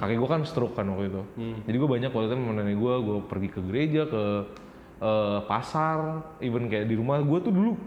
Kakek 0.01 0.17
gue 0.17 0.29
kan 0.29 0.41
stroke 0.41 0.73
kan 0.73 0.89
waktu 0.89 1.13
itu. 1.13 1.21
Jadi 1.69 1.75
gue 1.77 1.89
banyak 1.89 2.09
quality 2.09 2.33
time 2.33 2.41
sama 2.49 2.53
nenek 2.57 2.77
gue. 2.81 2.93
Gue 3.05 3.17
pergi 3.29 3.49
ke 3.53 3.61
gereja, 3.61 4.09
ke 4.09 4.23
eh, 5.05 5.39
pasar, 5.45 6.25
even 6.41 6.65
kayak 6.65 6.89
di 6.89 6.97
rumah 6.97 7.21
gue 7.21 7.39
tuh 7.45 7.53
dulu 7.53 7.77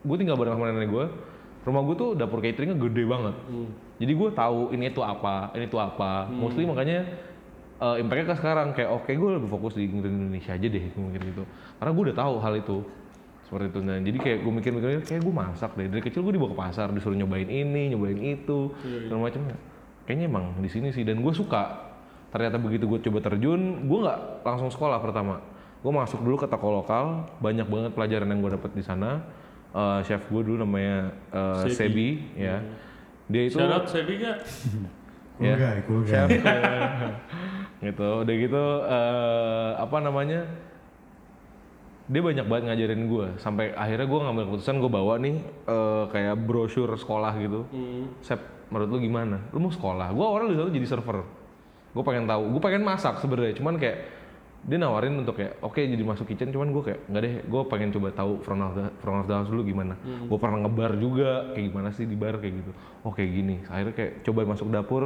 gue 0.00 0.16
tinggal 0.20 0.36
bareng 0.36 0.60
sama 0.60 0.76
nenek 0.76 0.92
gue. 0.92 1.04
Rumah 1.60 1.82
gue 1.88 1.94
tuh 1.96 2.10
dapur 2.16 2.44
cateringnya 2.44 2.76
gede 2.76 3.04
banget. 3.08 3.36
Jadi 4.00 4.12
gue 4.12 4.28
tahu 4.32 4.60
ini 4.76 4.92
tuh 4.92 5.04
apa, 5.08 5.56
ini 5.56 5.68
tuh 5.72 5.80
apa. 5.80 6.28
Mostly 6.28 6.68
makanya 6.68 7.08
uh, 7.80 7.96
impactnya 7.96 8.32
ke 8.32 8.34
sekarang 8.36 8.76
kayak 8.76 8.92
oke 8.92 9.08
gue 9.08 9.30
lebih 9.40 9.48
fokus 9.48 9.72
di 9.72 9.88
Indonesia 9.88 10.52
aja 10.52 10.66
deh 10.68 10.84
mikir 10.92 11.32
gitu. 11.32 11.44
Karena 11.80 11.90
gue 11.96 12.02
udah 12.12 12.16
tahu 12.16 12.34
hal 12.44 12.54
itu 12.60 12.76
seperti 13.50 13.66
itu. 13.74 13.80
Nah, 13.82 13.98
jadi 13.98 14.18
kayak 14.22 14.38
gue 14.46 14.52
mikir-mikir 14.62 14.88
kayak 15.02 15.22
gue 15.26 15.34
masak 15.34 15.74
deh. 15.74 15.90
Dari 15.90 16.02
kecil 16.06 16.22
gue 16.22 16.38
dibawa 16.38 16.54
ke 16.54 16.58
pasar, 16.62 16.94
disuruh 16.94 17.18
nyobain 17.18 17.50
ini, 17.50 17.90
nyobain 17.90 18.14
itu, 18.14 18.70
segala 18.78 19.26
macam. 19.26 19.42
Kayaknya 20.06 20.26
emang 20.30 20.44
di 20.62 20.70
sini 20.70 20.94
sih 20.94 21.02
dan 21.02 21.18
gue 21.18 21.34
suka. 21.34 21.90
Ternyata 22.30 22.62
begitu 22.62 22.86
gue 22.86 23.02
coba 23.02 23.18
terjun, 23.26 23.90
gue 23.90 23.98
nggak 24.06 24.46
langsung 24.46 24.70
sekolah 24.70 25.02
pertama. 25.02 25.42
Gue 25.82 25.90
masuk 25.90 26.22
dulu 26.22 26.38
ke 26.38 26.46
toko 26.46 26.78
lokal, 26.78 27.26
banyak 27.42 27.66
banget 27.66 27.90
pelajaran 27.90 28.30
yang 28.30 28.38
gue 28.38 28.54
dapet 28.54 28.70
di 28.70 28.86
sana. 28.86 29.18
Uh, 29.74 29.98
chef 30.06 30.22
gue 30.30 30.42
dulu 30.46 30.62
namanya 30.62 31.10
uh, 31.34 31.66
Sebi. 31.66 31.74
Sebi, 31.74 32.08
ya. 32.38 32.62
Dia 33.26 33.42
itu 33.50 33.58
Shout 33.58 33.74
out 33.74 33.86
Sebi 33.90 34.14
gak? 34.22 34.38
Ya. 35.40 35.56
Cool 35.56 35.64
guy, 35.64 35.78
cool 35.88 36.02
guy. 36.04 36.12
chef 36.12 36.28
gitu 37.80 38.08
udah 38.20 38.34
gitu 38.36 38.64
eh, 38.84 39.70
apa 39.80 39.96
namanya 40.04 40.44
dia 42.10 42.22
banyak 42.26 42.46
banget 42.50 42.64
ngajarin 42.66 43.02
gue 43.06 43.26
sampai 43.38 43.70
akhirnya 43.70 44.06
gue 44.10 44.18
ngambil 44.18 44.44
keputusan 44.50 44.82
gue 44.82 44.90
bawa 44.90 45.14
nih 45.22 45.36
eh, 45.46 46.04
kayak 46.10 46.34
brosur 46.42 46.90
sekolah 46.98 47.32
gitu. 47.38 47.70
Sep 48.18 48.42
menurut 48.66 48.88
lu 48.90 48.98
gimana? 48.98 49.38
Lu 49.54 49.62
mau 49.62 49.70
sekolah? 49.70 50.10
Gue 50.10 50.24
awalnya 50.26 50.58
situ 50.58 50.74
jadi 50.74 50.86
server. 50.90 51.22
Gue 51.94 52.02
pengen 52.02 52.26
tahu. 52.26 52.50
Gue 52.58 52.62
pengen 52.62 52.82
masak 52.82 53.22
sebenarnya. 53.22 53.54
Cuman 53.54 53.78
kayak 53.78 54.18
dia 54.60 54.76
nawarin 54.76 55.22
untuk 55.22 55.38
kayak 55.38 55.62
oke 55.62 55.78
jadi 55.78 56.02
masuk 56.02 56.26
kitchen. 56.26 56.50
Cuman 56.50 56.74
gue 56.74 56.82
kayak 56.82 57.00
nggak 57.06 57.22
deh 57.22 57.34
gue 57.46 57.60
pengen 57.70 57.94
coba 57.94 58.08
tahu 58.10 58.32
front 58.42 58.62
of 58.66 58.72
the, 58.74 58.86
front 58.98 59.18
of 59.22 59.26
the 59.30 59.34
house 59.38 59.50
dulu 59.50 59.62
gimana. 59.62 59.94
Gue 60.26 60.38
pernah 60.42 60.66
ngebar 60.66 60.98
juga 60.98 61.54
kayak 61.54 61.64
gimana 61.70 61.88
sih 61.94 62.10
di 62.10 62.18
bar 62.18 62.42
kayak 62.42 62.54
gitu. 62.58 62.72
Oh 63.06 63.14
kayak 63.14 63.30
gini. 63.30 63.62
Akhirnya 63.70 63.94
kayak 63.94 64.12
coba 64.26 64.50
masuk 64.50 64.66
dapur. 64.74 65.02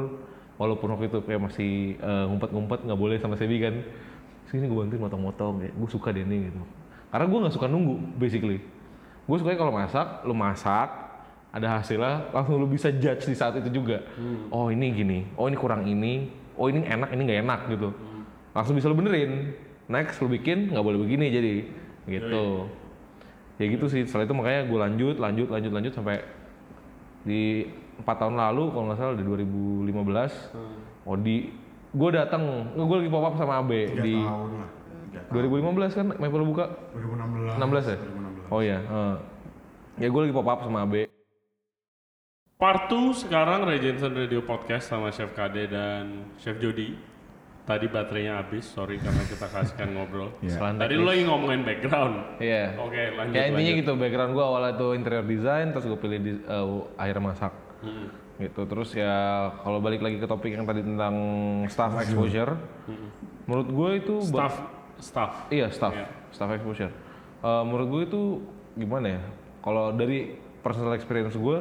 Walaupun 0.57 0.88
waktu 0.96 1.12
itu 1.12 1.20
kayak 1.20 1.52
masih 1.52 2.00
eh, 2.00 2.24
ngumpet-ngumpet 2.32 2.80
nggak 2.88 3.00
boleh 3.00 3.16
sama 3.20 3.36
Sebi 3.36 3.61
kan. 3.61 3.76
Sini 4.48 4.72
gue 4.72 4.76
bantuin 4.76 5.05
motong-motong 5.05 5.61
kayak 5.61 5.74
gue 5.76 5.88
suka 5.92 6.09
deh 6.09 6.24
nih 6.24 6.48
gitu 6.48 6.84
karena 7.14 7.30
gue 7.30 7.38
nggak 7.46 7.54
suka 7.54 7.70
nunggu 7.70 7.94
basically. 8.18 8.58
Gue 9.30 9.36
sukanya 9.38 9.58
kalau 9.62 9.70
masak 9.70 10.26
lu 10.26 10.34
masak 10.34 10.90
ada 11.54 11.78
hasilnya 11.78 12.34
langsung 12.34 12.58
lu 12.58 12.66
bisa 12.66 12.90
judge 12.90 13.30
di 13.30 13.38
saat 13.38 13.54
itu 13.54 13.70
juga. 13.70 14.02
Oh 14.50 14.66
ini 14.74 14.90
gini. 14.90 15.18
Oh 15.38 15.46
ini 15.46 15.54
kurang 15.54 15.86
ini. 15.86 16.26
Oh 16.58 16.66
ini 16.66 16.82
enak 16.82 17.14
ini 17.14 17.22
nggak 17.22 17.40
enak 17.46 17.60
gitu. 17.70 17.94
Langsung 18.50 18.74
bisa 18.74 18.90
lu 18.90 18.98
benerin. 18.98 19.54
Next 19.86 20.18
lu 20.18 20.26
bikin 20.26 20.74
nggak 20.74 20.82
boleh 20.82 20.98
begini 21.06 21.30
jadi. 21.30 21.54
Gitu. 22.10 22.44
Ya 23.62 23.64
gitu 23.70 23.86
sih. 23.86 24.02
Setelah 24.02 24.26
itu 24.26 24.34
makanya 24.34 24.66
gue 24.66 24.78
lanjut 24.82 25.16
lanjut 25.22 25.48
lanjut 25.54 25.70
lanjut 25.70 25.92
sampai 25.94 26.18
di 27.22 27.70
empat 28.02 28.26
tahun 28.26 28.34
lalu 28.34 28.74
kalau 28.74 28.84
nggak 28.90 28.98
salah 28.98 29.14
di 29.14 29.22
2015 29.22 31.06
oh 31.06 31.14
di 31.14 31.46
gue 31.94 32.10
datang 32.10 32.74
gue 32.74 32.96
lagi 32.98 33.06
pop 33.06 33.22
up 33.22 33.38
sama 33.38 33.62
Abe 33.62 33.86
di 34.02 34.18
tahun 34.18 34.50
lah. 34.58 34.70
2015 35.28 35.94
kan 35.94 36.06
Maple 36.14 36.44
buka 36.44 36.64
2016. 36.92 37.58
16 37.58 37.92
ya? 37.92 37.98
Oh 38.48 38.60
iya. 38.60 38.78
eh. 38.80 39.14
Ya 39.96 40.08
gue 40.08 40.20
lagi 40.20 40.34
pop 40.34 40.46
up 40.46 40.60
sama 40.60 40.82
Abe. 40.82 41.06
Part 42.54 42.86
2 42.86 43.14
sekarang 43.18 43.66
Regensen 43.66 44.14
Radio 44.14 44.40
Podcast 44.40 44.86
sama 44.86 45.10
Chef 45.10 45.30
KD 45.30 45.68
dan 45.68 46.04
Chef 46.36 46.56
Jody. 46.56 46.94
Tadi 47.64 47.88
baterainya 47.88 48.44
habis, 48.44 48.68
sorry 48.68 49.00
karena 49.00 49.24
kita 49.24 49.48
kasihkan 49.48 49.88
ngobrol. 49.90 50.36
Iya. 50.44 50.54
Selain 50.54 50.76
Tadi 50.76 50.94
lu 50.94 51.04
lagi 51.04 51.24
ngomongin 51.24 51.64
background. 51.64 52.14
Iya. 52.36 52.76
Oke, 52.76 53.02
lanjut. 53.10 53.32
Kayak 53.32 53.46
intinya 53.48 53.64
lanjut. 53.72 53.80
gitu 53.80 53.92
background 53.96 54.32
gue 54.32 54.44
awalnya 54.44 54.72
tuh 54.76 54.90
interior 54.92 55.24
design 55.24 55.66
terus 55.72 55.84
gue 55.84 55.96
pilih 55.96 56.18
di, 56.20 56.32
akhirnya 56.94 57.22
masak. 57.24 57.52
Hmm. 57.80 58.06
Gitu. 58.36 58.60
Terus 58.68 58.90
ya 58.92 59.14
kalau 59.62 59.78
balik 59.80 60.04
lagi 60.04 60.20
ke 60.20 60.26
topik 60.26 60.52
yang 60.52 60.68
tadi 60.68 60.84
tentang 60.84 61.14
staff 61.66 61.92
exposure. 61.96 62.52
Menurut 63.44 63.68
gue 63.68 63.90
itu 63.96 64.14
Hmm. 64.20 64.28
Staff, 64.28 64.54
staff. 65.05 65.52
Iya 65.52 65.68
staff, 65.68 65.92
Iya. 65.92 66.09
staff 66.32 66.50
exposure. 66.50 66.92
Eh, 67.40 67.62
menurut 67.62 67.86
gue 67.86 68.02
itu 68.07 68.22
gimana 68.74 69.20
ya? 69.20 69.22
Kalau 69.61 69.92
dari 69.92 70.32
personal 70.61 70.96
experience 70.96 71.36
gue, 71.36 71.59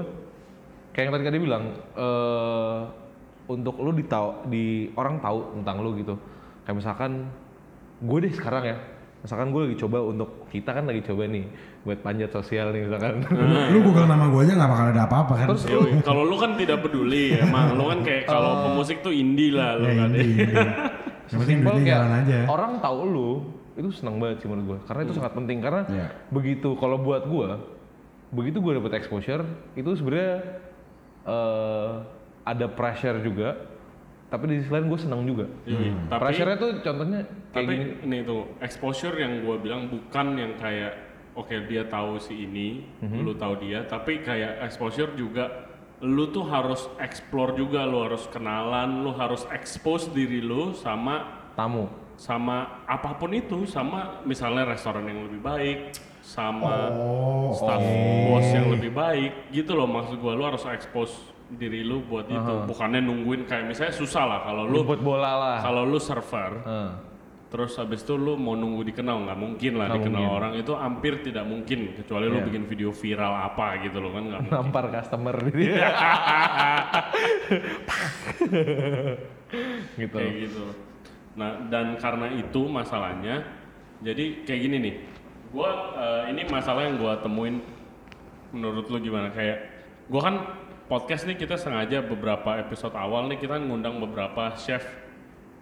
kayak 0.92 1.04
yang 1.04 1.14
tadi 1.14 1.26
tadi 1.28 1.38
bilang, 1.38 1.64
eh 1.94 2.80
untuk 3.44 3.76
lu 3.78 3.92
ditau, 3.92 4.48
di 4.48 4.88
orang 4.96 5.20
tahu 5.20 5.52
tentang 5.54 5.84
lu 5.84 6.00
gitu. 6.00 6.16
Kayak 6.64 6.78
misalkan 6.80 7.28
gue 8.00 8.18
deh 8.24 8.32
sekarang 8.32 8.64
ya, 8.64 8.78
misalkan 9.20 9.52
gue 9.52 9.62
lagi 9.68 9.78
coba 9.78 10.00
untuk 10.00 10.48
kita 10.48 10.72
kan 10.72 10.88
lagi 10.88 11.04
coba 11.04 11.28
nih 11.28 11.44
buat 11.84 12.00
panjat 12.00 12.32
sosial 12.32 12.72
nih 12.72 12.88
misalkan. 12.88 13.20
Lu 13.76 13.84
Google 13.84 14.08
nama 14.08 14.32
gue 14.32 14.40
aja 14.48 14.56
nggak 14.56 14.72
bakal 14.72 14.86
ada 14.96 15.04
apa-apa 15.04 15.34
kan? 15.36 15.48
Terus 15.52 15.64
Kalau 16.08 16.24
lu 16.24 16.40
kan 16.40 16.56
tidak 16.56 16.80
peduli, 16.80 17.36
emang 17.36 17.76
lu 17.76 17.92
kan 17.92 18.00
kayak 18.00 18.24
kalau 18.32 18.72
pemusik 18.72 19.04
tuh 19.04 19.12
indie 19.12 19.52
lah 19.52 19.76
lu 19.76 19.92
ya 19.92 19.96
kan. 20.00 20.12
Yang 21.34 21.40
penting 21.42 21.60
duitnya 21.60 21.74
kayak 21.80 21.90
jalan 21.92 22.12
aja. 22.16 22.38
Orang 22.46 22.72
tahu 22.80 23.00
lu 23.04 23.32
itu 23.74 23.90
senang 23.92 24.16
banget 24.18 24.38
sih 24.38 24.48
menurut 24.48 24.66
gue, 24.68 24.80
karena 24.86 25.02
itu 25.02 25.14
sangat 25.14 25.34
penting 25.34 25.58
karena 25.58 25.82
Iya. 25.88 26.08
begitu 26.30 26.70
kalau 26.76 26.98
buat 26.98 27.26
gue, 27.26 27.50
begitu 28.32 28.58
gue 28.60 28.78
dapet 28.78 28.94
exposure 28.96 29.42
itu 29.74 29.90
sebenarnya 29.92 30.62
eh, 31.24 31.92
ada 32.44 32.68
pressure 32.68 33.18
juga, 33.20 33.56
tapi 34.28 34.44
di 34.46 34.60
sisi 34.60 34.70
lain 34.70 34.86
gue 34.86 35.00
senang 35.00 35.24
juga. 35.24 35.48
Yoi, 35.64 35.90
Tapi 36.06 36.20
Pressure-nya 36.20 36.58
tuh 36.58 36.70
contohnya 36.82 37.20
kayak 37.50 37.56
tapi 37.56 37.74
gini. 37.74 37.94
ini 38.04 38.18
tuh 38.24 38.42
exposure 38.60 39.16
yang 39.16 39.40
gue 39.40 39.56
bilang 39.58 39.88
bukan 39.88 40.28
yang 40.36 40.54
kayak 40.54 40.94
oke 41.34 41.56
dia 41.66 41.88
tahu 41.88 42.20
si 42.20 42.44
ini, 42.44 42.84
Mhm. 43.00 43.24
lu 43.24 43.34
tahu 43.34 43.58
dia, 43.58 43.82
tapi 43.84 44.20
kayak 44.20 44.62
exposure 44.62 45.16
juga 45.16 45.63
lu 46.04 46.28
tuh 46.28 46.44
harus 46.44 46.92
explore 47.00 47.56
juga, 47.56 47.88
lu 47.88 48.04
harus 48.04 48.28
kenalan, 48.28 49.02
lu 49.02 49.16
harus 49.16 49.48
expose 49.50 50.12
diri 50.12 50.44
lu 50.44 50.76
sama 50.76 51.48
Tamu. 51.56 51.88
sama 52.14 52.84
apa 52.84 53.16
pun 53.16 53.32
itu, 53.32 53.64
sama 53.64 54.20
misalnya 54.24 54.68
restoran 54.70 55.08
yang 55.08 55.24
lebih 55.26 55.40
baik, 55.40 55.78
sama 56.20 56.92
Oh, 56.92 57.56
staff 57.56 57.80
bos 58.28 58.48
yang 58.52 58.68
lebih 58.70 58.92
baik, 58.92 59.32
gitu 59.50 59.74
loh 59.74 59.88
maksud 59.88 60.20
gua. 60.20 60.36
Lu 60.36 60.44
harus 60.44 60.68
expose 60.68 61.16
diri 61.50 61.82
lu 61.82 62.02
buat 62.02 62.28
itu, 62.28 62.54
bukannya 62.68 63.00
nungguin 63.00 63.46
kayak 63.46 63.70
misalnya 63.70 63.94
susah 63.94 64.24
lah 64.26 64.40
kalau 64.44 64.68
lu 64.68 64.84
Buat 64.84 65.00
bola 65.00 65.32
lah. 65.38 65.58
kalau 65.62 65.86
lu 65.86 66.00
server 66.02 66.52
Eh, 66.66 66.92
Terus 67.54 67.78
habis 67.78 68.02
itu 68.02 68.18
lu 68.18 68.34
mau 68.34 68.58
nunggu 68.58 68.82
dikenal 68.82 69.30
nggak 69.30 69.38
mungkin 69.38 69.78
lah 69.78 69.86
Nggak 69.86 69.98
dikenal 70.02 70.20
mungkin. 70.20 70.38
orang 70.42 70.52
itu 70.58 70.74
hampir 70.74 71.14
tidak 71.22 71.46
mungkin 71.46 71.80
kecuali 71.94 72.26
lu 72.26 72.42
Iya. 72.42 72.46
bikin 72.50 72.64
video 72.66 72.90
viral 72.90 73.34
apa 73.46 73.78
gitu 73.80 74.02
loh 74.02 74.10
kan 74.10 74.24
nggak 74.26 74.42
mungkin. 74.42 74.58
nampar 74.58 74.86
customer 74.90 75.36
gitu. 75.46 75.62
gitu. 79.98 80.18
kayak 80.18 80.34
gitu. 80.42 80.66
Nah 81.34 81.52
dan 81.70 81.98
karena 81.98 82.28
itu 82.34 82.62
masalahnya 82.66 83.46
jadi 84.02 84.44
kayak 84.44 84.62
gini 84.62 84.78
nih. 84.82 84.96
Gua 85.54 85.70
eh, 85.94 86.24
ini 86.34 86.42
masalah 86.50 86.90
yang 86.90 86.98
gua 86.98 87.22
temuin 87.22 87.62
menurut 88.50 88.90
lu 88.90 88.98
gimana 88.98 89.30
kayak 89.30 89.70
gua 90.10 90.22
kan 90.24 90.36
podcast 90.90 91.26
nih 91.26 91.38
kita 91.38 91.56
sengaja 91.56 92.02
beberapa 92.02 92.60
episode 92.60 92.94
awal 92.94 93.26
nih 93.26 93.38
kita 93.38 93.58
ngundang 93.58 93.98
beberapa 94.00 94.54
chef 94.58 94.84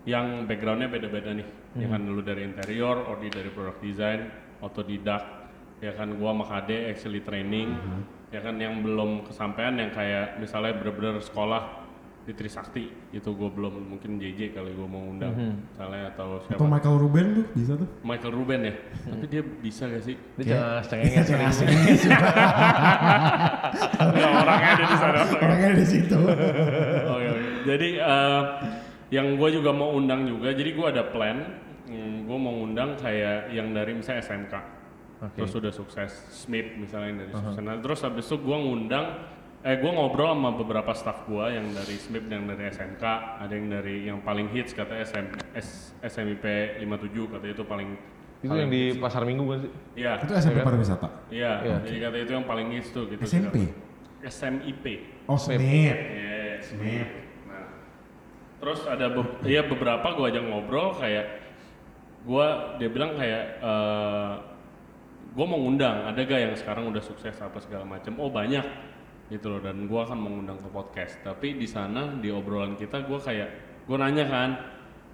yang 0.06 0.50
backgroundnya 0.50 0.90
beda-beda 0.90 1.32
nih. 1.38 1.48
Ya 1.78 1.88
kan 1.88 2.02
dulu 2.04 2.22
dari 2.26 2.42
interior, 2.44 3.06
Odi 3.14 3.30
dari 3.30 3.50
product 3.54 3.80
design, 3.86 4.28
otodidak 4.60 5.24
ya 5.82 5.94
kan 5.98 6.14
gua 6.18 6.34
sama 6.34 6.46
Kade 6.46 6.90
actually 6.94 7.22
training. 7.22 7.78
Ya 8.32 8.40
kan 8.40 8.56
yang 8.58 8.80
belum 8.80 9.28
kesampaian 9.28 9.76
yang 9.76 9.92
kayak 9.92 10.40
misalnya 10.40 10.78
bener-bener 10.78 11.20
sekolah 11.20 11.84
di 12.22 12.38
Trisakti 12.38 12.86
itu 13.18 13.30
gua 13.34 13.50
belum 13.50 13.98
mungkin 13.98 14.22
JJ 14.22 14.54
kali 14.54 14.78
gua 14.78 14.86
mau 14.86 15.04
undang 15.10 15.34
misalnya 15.74 16.14
atau 16.14 16.38
siapa. 16.46 16.58
Atau 16.62 16.70
Michael 16.70 16.98
Ruben 17.02 17.26
tuh 17.34 17.46
bisa 17.58 17.74
tuh. 17.78 17.90
Michael 18.06 18.34
Ruben 18.38 18.60
ya? 18.62 18.74
Tapi 19.10 19.26
dia 19.30 19.42
bisa 19.42 19.84
gak 19.90 20.04
sih? 20.06 20.16
Dia 20.38 20.46
jangan 20.82 20.84
cengenges 20.86 21.28
Nggak, 24.02 24.30
orangnya 24.34 24.70
ada 24.76 24.86
di 24.86 24.98
sana. 24.98 25.20
Orangnya 25.30 25.70
di 25.78 25.86
situ. 25.86 26.18
Oke, 26.18 27.26
oke. 27.34 27.42
Jadi 27.66 27.90
eh, 27.98 28.42
yang 29.12 29.36
gue 29.36 29.50
juga 29.52 29.76
mau 29.76 29.92
undang 29.94 30.24
juga. 30.26 30.56
Jadi 30.56 30.72
gue 30.72 30.88
ada 30.88 31.04
plan. 31.06 31.38
gue 31.92 32.40
mau 32.40 32.64
undang 32.64 32.96
kayak 32.96 33.52
yang 33.52 33.76
dari 33.76 33.92
misalnya 33.92 34.24
SMK. 34.24 34.54
Terus 35.36 35.52
udah 35.54 35.74
sukses. 35.76 36.12
SMIP 36.32 36.80
misalnya 36.80 37.08
yang 37.12 37.20
dari 37.28 37.32
sukses. 37.36 37.60
Nah, 37.60 37.76
terus 37.84 38.00
habis 38.02 38.26
itu 38.26 38.40
gue 38.40 38.58
ngundang. 38.58 39.06
Eh 39.62 39.78
gue 39.78 39.92
ngobrol 39.94 40.34
sama 40.34 40.56
beberapa 40.56 40.90
staff 40.96 41.28
gue 41.28 41.46
yang 41.52 41.68
dari 41.76 42.00
SMIP 42.00 42.32
dan 42.32 42.48
dari 42.48 42.72
SMK. 42.72 43.04
Ada 43.44 43.54
yang 43.54 43.68
dari 43.68 43.96
yang 44.08 44.20
paling 44.24 44.48
hits 44.56 44.72
katanya 44.72 45.04
SM, 45.06 45.26
S, 45.54 45.68
SMIP 46.02 46.42
57 46.82 47.34
katanya 47.36 47.54
itu 47.54 47.66
paling 47.68 47.90
itu 48.42 48.56
yang 48.58 48.74
di 48.74 48.98
pasar 48.98 49.22
minggu 49.22 49.46
kan 49.46 49.58
sih? 49.62 49.72
Iya, 50.02 50.18
Itu 50.26 50.34
SMP 50.34 50.66
pariwisata. 50.66 51.08
iya. 51.30 51.62
Iya. 51.62 51.78
Jadi 51.86 51.98
katanya 52.02 52.24
itu 52.26 52.34
yang 52.42 52.48
paling 52.50 52.68
hits 52.74 52.90
tuh 52.90 53.06
gitu. 53.06 53.22
SMP? 53.22 53.70
SMIP. 54.26 54.86
Oh, 55.30 55.38
Smith. 55.38 55.62
Yes. 55.62 56.74
Smith. 56.74 57.21
Terus 58.62 58.86
ada 58.86 59.10
be 59.10 59.26
ya 59.50 59.66
beberapa 59.66 60.06
gue 60.14 60.26
ajak 60.30 60.44
ngobrol 60.46 60.94
kayak 60.94 61.42
gue 62.22 62.48
dia 62.78 62.90
bilang 62.94 63.18
kayak 63.18 63.58
eh 63.58 64.34
gue 65.32 65.46
mau 65.48 65.58
ngundang 65.58 66.06
ada 66.06 66.20
gak 66.22 66.42
yang 66.44 66.54
sekarang 66.54 66.94
udah 66.94 67.02
sukses 67.02 67.34
apa 67.42 67.58
segala 67.58 67.90
macam 67.90 68.14
oh 68.22 68.30
banyak 68.30 68.62
gitu 69.34 69.50
loh 69.50 69.64
dan 69.66 69.90
gue 69.90 69.98
akan 69.98 70.20
mengundang 70.22 70.62
ke 70.62 70.70
podcast. 70.70 71.18
Tapi 71.26 71.58
di 71.58 71.66
sana 71.66 72.14
di 72.22 72.30
obrolan 72.30 72.78
kita 72.78 73.02
gue 73.02 73.18
kayak 73.18 73.50
gue 73.90 73.98
nanya 73.98 74.30
kan 74.30 74.50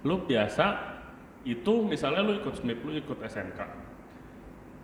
lu 0.04 0.28
biasa 0.28 0.66
itu 1.48 1.88
misalnya 1.88 2.20
lu 2.20 2.36
ikut 2.44 2.52
SMIP 2.52 2.84
lu 2.84 2.92
ikut 3.00 3.16
SMK 3.24 3.60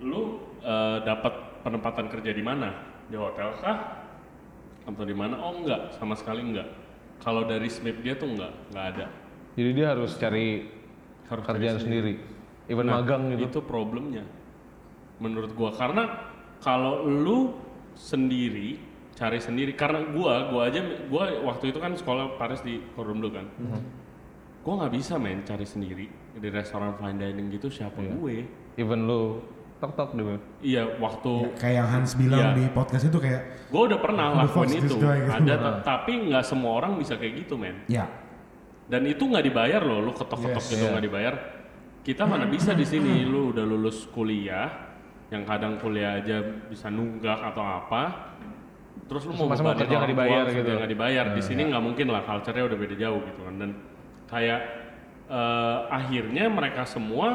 lu 0.08 0.40
eh, 0.64 0.98
dapat 1.04 1.60
penempatan 1.60 2.08
kerja 2.08 2.32
di 2.32 2.40
mana? 2.40 2.72
Di 3.12 3.20
hotel 3.20 3.52
kah? 3.60 4.08
Atau 4.88 5.04
di 5.04 5.12
mana? 5.12 5.36
Oh 5.36 5.52
enggak 5.60 5.92
sama 6.00 6.16
sekali 6.16 6.40
enggak 6.40 6.83
kalau 7.24 7.48
dari 7.48 7.66
SMIP 7.66 8.04
dia 8.04 8.14
tuh 8.14 8.28
enggak 8.28 8.52
enggak 8.70 8.86
ada. 8.94 9.06
Jadi 9.56 9.70
dia 9.72 9.86
harus 9.96 10.12
cari 10.14 10.68
harus 11.24 11.44
kerjaan 11.48 11.76
dari 11.80 11.84
sendiri. 11.88 12.14
Even 12.68 12.86
Nah, 12.88 13.00
magang 13.00 13.32
gitu. 13.32 13.48
itu 13.48 13.58
problemnya 13.64 14.24
menurut 15.18 15.56
gua. 15.56 15.72
Karena 15.72 16.04
kalau 16.60 17.08
lu 17.08 17.56
sendiri 17.96 18.76
cari 19.14 19.38
sendiri 19.38 19.72
karena 19.72 20.02
gua 20.10 20.50
gua 20.52 20.68
aja 20.68 20.80
gua 21.08 21.30
waktu 21.48 21.70
itu 21.72 21.78
kan 21.80 21.94
sekolah 21.96 22.36
Paris 22.36 22.60
di 22.60 22.82
Cordon 22.92 23.18
Bleu 23.24 23.32
kan. 23.32 23.48
Mhm. 23.58 23.82
gue 24.64 24.72
nggak 24.72 24.96
bisa 24.96 25.20
main 25.20 25.44
cari 25.44 25.68
sendiri. 25.68 26.08
Di 26.40 26.48
restoran 26.48 26.96
fine 26.96 27.20
dining 27.20 27.52
gitu 27.52 27.68
siapa 27.68 28.00
gue? 28.00 28.48
Even 28.80 29.04
lu 29.04 29.44
tok 29.84 29.92
tok 29.92 30.10
deh 30.16 30.40
iya 30.64 30.88
waktu 30.96 31.52
Kayak 31.60 31.76
yang 31.76 31.88
Hans 31.92 32.16
bilang 32.16 32.40
Iya. 32.40 32.56
di 32.56 32.64
podcast 32.72 33.04
itu 33.04 33.18
kayak 33.20 33.68
gue 33.68 33.82
udah 33.84 33.98
pernah 34.00 34.26
lakuin 34.40 34.80
itu. 34.80 34.96
guy. 34.96 35.20
Gitu. 35.20 35.36
ada 35.44 35.54
ta- 35.64 35.78
tapi 35.84 36.32
nggak 36.32 36.40
semua 36.42 36.72
orang 36.78 36.96
bisa 36.96 37.14
kayak 37.14 37.44
gitu 37.44 37.54
men. 37.54 37.84
Ya. 37.84 38.08
Dan 38.84 39.04
itu 39.04 39.20
nggak 39.20 39.44
dibayar 39.44 39.80
loh 39.80 40.00
lu 40.00 40.12
ketok-ketok 40.12 40.56
Yes, 40.56 40.72
gitu 40.72 40.84
iya. 40.84 40.92
nggak 40.96 41.04
dibayar. 41.04 41.34
Kita 42.00 42.22
mana 42.24 42.48
bisa 42.48 42.72
di 42.72 42.84
sini 42.84 43.20
lu 43.32 43.52
udah 43.52 43.64
lulus 43.64 44.08
kuliah 44.08 44.72
yang 45.28 45.44
kadang 45.44 45.76
kuliah 45.76 46.16
aja 46.16 46.40
bisa 46.68 46.88
nunggak 46.88 47.36
atau 47.52 47.64
apa 47.64 48.02
terus 49.04 49.26
lu 49.26 49.34
mau 49.34 49.50
Terus 49.50 49.58
masa 49.58 49.62
mau 49.62 49.72
bebanin 49.72 49.80
kerja 49.84 49.96
nggak 49.98 50.10
dibayar 50.16 50.44
gitu. 50.48 50.70
nggak 50.72 50.90
dibayar. 50.90 51.24
Di 51.32 51.42
sini 51.42 51.60
nggak 51.68 51.82
mungkin 51.82 52.06
lah 52.08 52.22
culture-nya 52.22 52.64
udah 52.64 52.78
beda 52.80 52.94
jauh 52.96 53.20
gitu 53.20 53.40
kan. 53.44 53.54
Dan 53.60 53.70
kayak 54.24 54.60
eh, 55.26 55.78
akhirnya 55.90 56.44
mereka 56.48 56.82
semua 56.84 57.28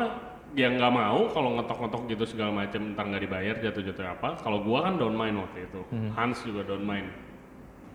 yang 0.58 0.82
nggak 0.82 0.94
mau 0.94 1.30
kalau 1.30 1.62
ngetok-ngetok 1.62 2.02
gitu 2.10 2.24
segala 2.26 2.66
macam 2.66 2.82
ntar 2.94 3.06
nggak 3.06 3.24
dibayar 3.24 3.56
jatuh-jatuh 3.62 4.06
apa. 4.10 4.30
Kalau 4.42 4.66
gua 4.66 4.90
kan 4.90 4.98
don't 4.98 5.14
mind 5.14 5.38
waktu 5.38 5.70
itu. 5.70 5.82
Hans 6.14 6.42
juga 6.42 6.66
don't 6.66 6.84
mind. 6.84 7.10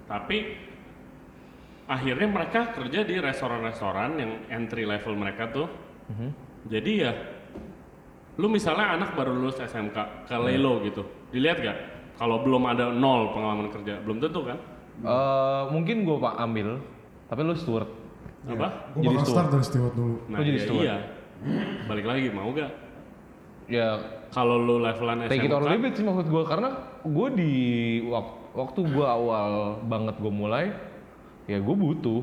Tapi 0.07 0.55
akhirnya 1.85 2.29
mereka 2.31 2.73
kerja 2.73 3.05
di 3.05 3.19
restoran-restoran 3.19 4.11
yang 4.17 4.33
entry 4.49 4.87
level 4.87 5.15
mereka 5.15 5.51
tuh. 5.51 5.67
Jadi 6.65 6.93
ya 7.03 7.13
lu 8.35 8.51
misalnya 8.51 8.99
anak 8.99 9.15
baru 9.15 9.31
lulus 9.31 9.59
SMK 9.59 10.27
ke 10.27 10.37
Lelo 10.37 10.83
gitu. 10.83 11.03
Dilihat 11.31 11.59
gak 11.61 11.79
kalau 12.15 12.43
belum 12.43 12.63
ada 12.67 12.91
nol 12.91 13.35
pengalaman 13.35 13.71
kerja 13.71 13.99
belum 14.03 14.19
tentu 14.19 14.47
kan? 14.47 14.59
Eh, 15.03 15.63
mungkin 15.75 16.07
gue 16.07 16.17
pak 16.19 16.35
ambil 16.39 16.79
tapi 17.27 17.41
lu 17.43 17.55
steward. 17.55 17.91
Apa? 18.47 18.95
Gue 18.95 19.03
Jadi 19.03 19.07
bakal 19.11 19.25
steward. 19.25 19.35
start 19.35 19.49
dari 19.51 19.65
steward 19.67 19.95
dulu. 19.95 20.15
nah 20.29 20.39
Oh, 20.39 20.45
jadi 20.45 20.59
ya 20.59 20.63
steward. 20.63 20.85
iya 20.85 20.97
balik 21.85 22.05
lagi 22.05 22.29
mau 22.29 22.49
gak 22.51 22.73
ya. 23.67 23.89
Kalau 24.29 24.59
lu 24.59 24.77
levelan 24.79 25.25
take 25.27 25.41
it 25.41 25.51
or 25.51 25.61
SMK 25.61 25.71
leave 25.71 25.85
it 25.85 25.95
sih 25.95 26.03
maksud 26.03 26.27
gue 26.27 26.43
karena 26.43 26.69
gue 27.01 27.29
di 27.33 27.53
wak- 28.05 28.53
waktu 28.53 28.81
gue 28.83 29.07
awal 29.07 29.51
banget 29.81 30.17
gue 30.17 30.33
mulai 30.33 30.75
ya 31.45 31.57
gue 31.57 31.77
butuh. 31.77 32.21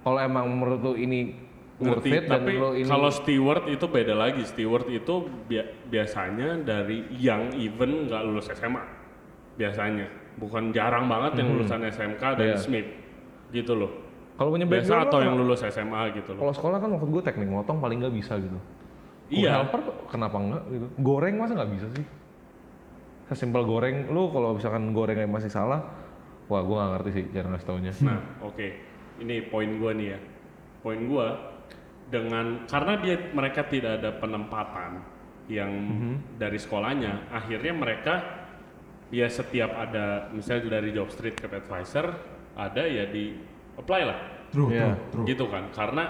Kalau 0.00 0.18
emang 0.18 0.44
menurut 0.46 0.80
lu 0.82 0.94
ini 0.94 1.40
worth 1.74 2.02
ngerti 2.02 2.10
it 2.10 2.24
dan 2.24 2.42
tapi 2.42 2.52
lu 2.54 2.70
ini 2.74 2.86
kalau 2.86 3.08
steward 3.08 3.64
itu 3.66 3.86
beda 3.86 4.12
lagi. 4.12 4.42
Steward 4.42 4.86
itu 4.88 5.14
bia- 5.46 5.72
biasanya 5.84 6.58
dari 6.58 7.08
yang 7.12 7.54
even 7.54 8.06
nggak 8.06 8.22
lulus 8.22 8.50
SMA 8.50 8.82
biasanya. 9.54 10.10
Bukan 10.34 10.70
jarang 10.70 11.06
banget 11.06 11.38
yang 11.38 11.54
lulusan 11.54 11.80
SMK 11.84 12.22
dan 12.34 12.46
Iya. 12.50 12.58
SMIP 12.58 12.86
gitu 13.50 13.78
loh 13.78 14.03
kalau 14.34 14.50
punya 14.50 14.66
biasa 14.66 14.82
background 14.84 15.04
atau 15.04 15.14
lo 15.14 15.20
yang 15.20 15.32
nggak- 15.32 15.46
lulus 15.46 15.60
SMA 15.64 16.02
gitu 16.12 16.30
loh 16.30 16.40
kalau 16.40 16.52
sekolah 16.52 16.76
kan 16.78 16.88
maksud 16.90 17.08
gue 17.08 17.22
teknik 17.22 17.48
motong 17.48 17.78
paling 17.78 17.98
nggak 17.98 18.14
bisa 18.14 18.34
gitu 18.36 18.58
Iya. 19.24 19.50
helper 19.58 19.80
kenapa 20.06 20.36
enggak 20.36 20.62
gitu 20.68 20.86
goreng 20.98 21.34
masa 21.34 21.52
nggak 21.54 21.72
bisa 21.72 21.86
sih 21.90 22.04
sesimpel 23.24 23.64
goreng 23.64 24.08
lu 24.08 24.28
kalau 24.28 24.52
misalkan 24.52 24.92
gorengnya 24.92 25.24
masih 25.24 25.48
salah 25.48 25.80
wah 26.44 26.60
gue 26.60 26.74
nggak 26.74 26.90
ngerti 26.92 27.10
sih 27.10 27.24
cara 27.30 27.46
ngasih 27.48 27.66
taunya 27.66 27.92
Nah, 28.02 28.20
oke. 28.42 28.68
Ini 29.14 29.46
poin 29.46 29.78
gua 29.78 29.94
nih 29.94 30.08
ya. 30.10 30.18
Poin 30.82 31.00
gua 31.06 31.54
dengan 32.04 32.66
karena 32.66 32.98
dia 32.98 33.16
mereka 33.30 33.64
tidak 33.64 33.96
ada 33.96 34.10
penempatan 34.12 35.00
yang 35.46 35.70
dari 36.34 36.58
sekolahnya, 36.58 37.30
akhirnya 37.30 37.72
mereka 37.72 38.14
ya 39.08 39.24
setiap 39.24 39.70
ada 39.72 40.28
misalnya 40.28 40.68
dari 40.74 40.90
job 40.90 41.08
street 41.08 41.38
ke 41.38 41.46
advisor 41.46 42.10
ada 42.52 42.82
ya 42.82 43.06
di 43.06 43.38
apply 43.76 44.02
lah 44.04 44.18
True, 44.50 44.70
Iya. 44.70 44.94
true, 45.10 45.22
true. 45.22 45.24
gitu 45.26 45.44
kan 45.50 45.66
karena 45.74 46.04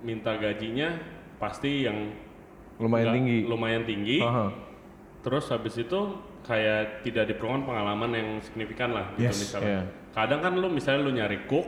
minta 0.00 0.38
gajinya 0.38 0.94
pasti 1.36 1.82
yang 1.82 2.14
lumayan 2.78 3.12
tinggi 3.12 3.38
lumayan 3.42 3.82
tinggi 3.82 4.18
Aha. 4.20 4.52
terus 5.20 5.50
habis 5.50 5.74
itu 5.74 6.00
kayak 6.46 7.02
tidak 7.02 7.26
diperlukan 7.26 7.66
pengalaman 7.66 8.10
yang 8.14 8.28
signifikan 8.38 8.94
lah 8.94 9.10
gitu 9.16 9.26
Yes, 9.26 9.42
misalnya 9.42 9.82
iya. 9.82 10.14
kadang 10.14 10.40
kan 10.40 10.52
lu 10.54 10.68
misalnya 10.70 11.00
lu 11.02 11.10
nyari 11.10 11.42
cook 11.44 11.66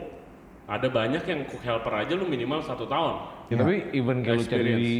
ada 0.69 0.87
banyak 0.87 1.23
yang 1.25 1.43
cook 1.45 1.59
helper 1.59 1.93
aja 1.97 2.13
lu 2.13 2.25
minimal 2.25 2.61
satu 2.61 2.85
tahun 2.85 3.15
Ya, 3.49 3.57
tapi 3.57 3.89
even 3.91 4.21
kalau 4.21 4.45
cari 4.45 4.71
di 4.77 4.91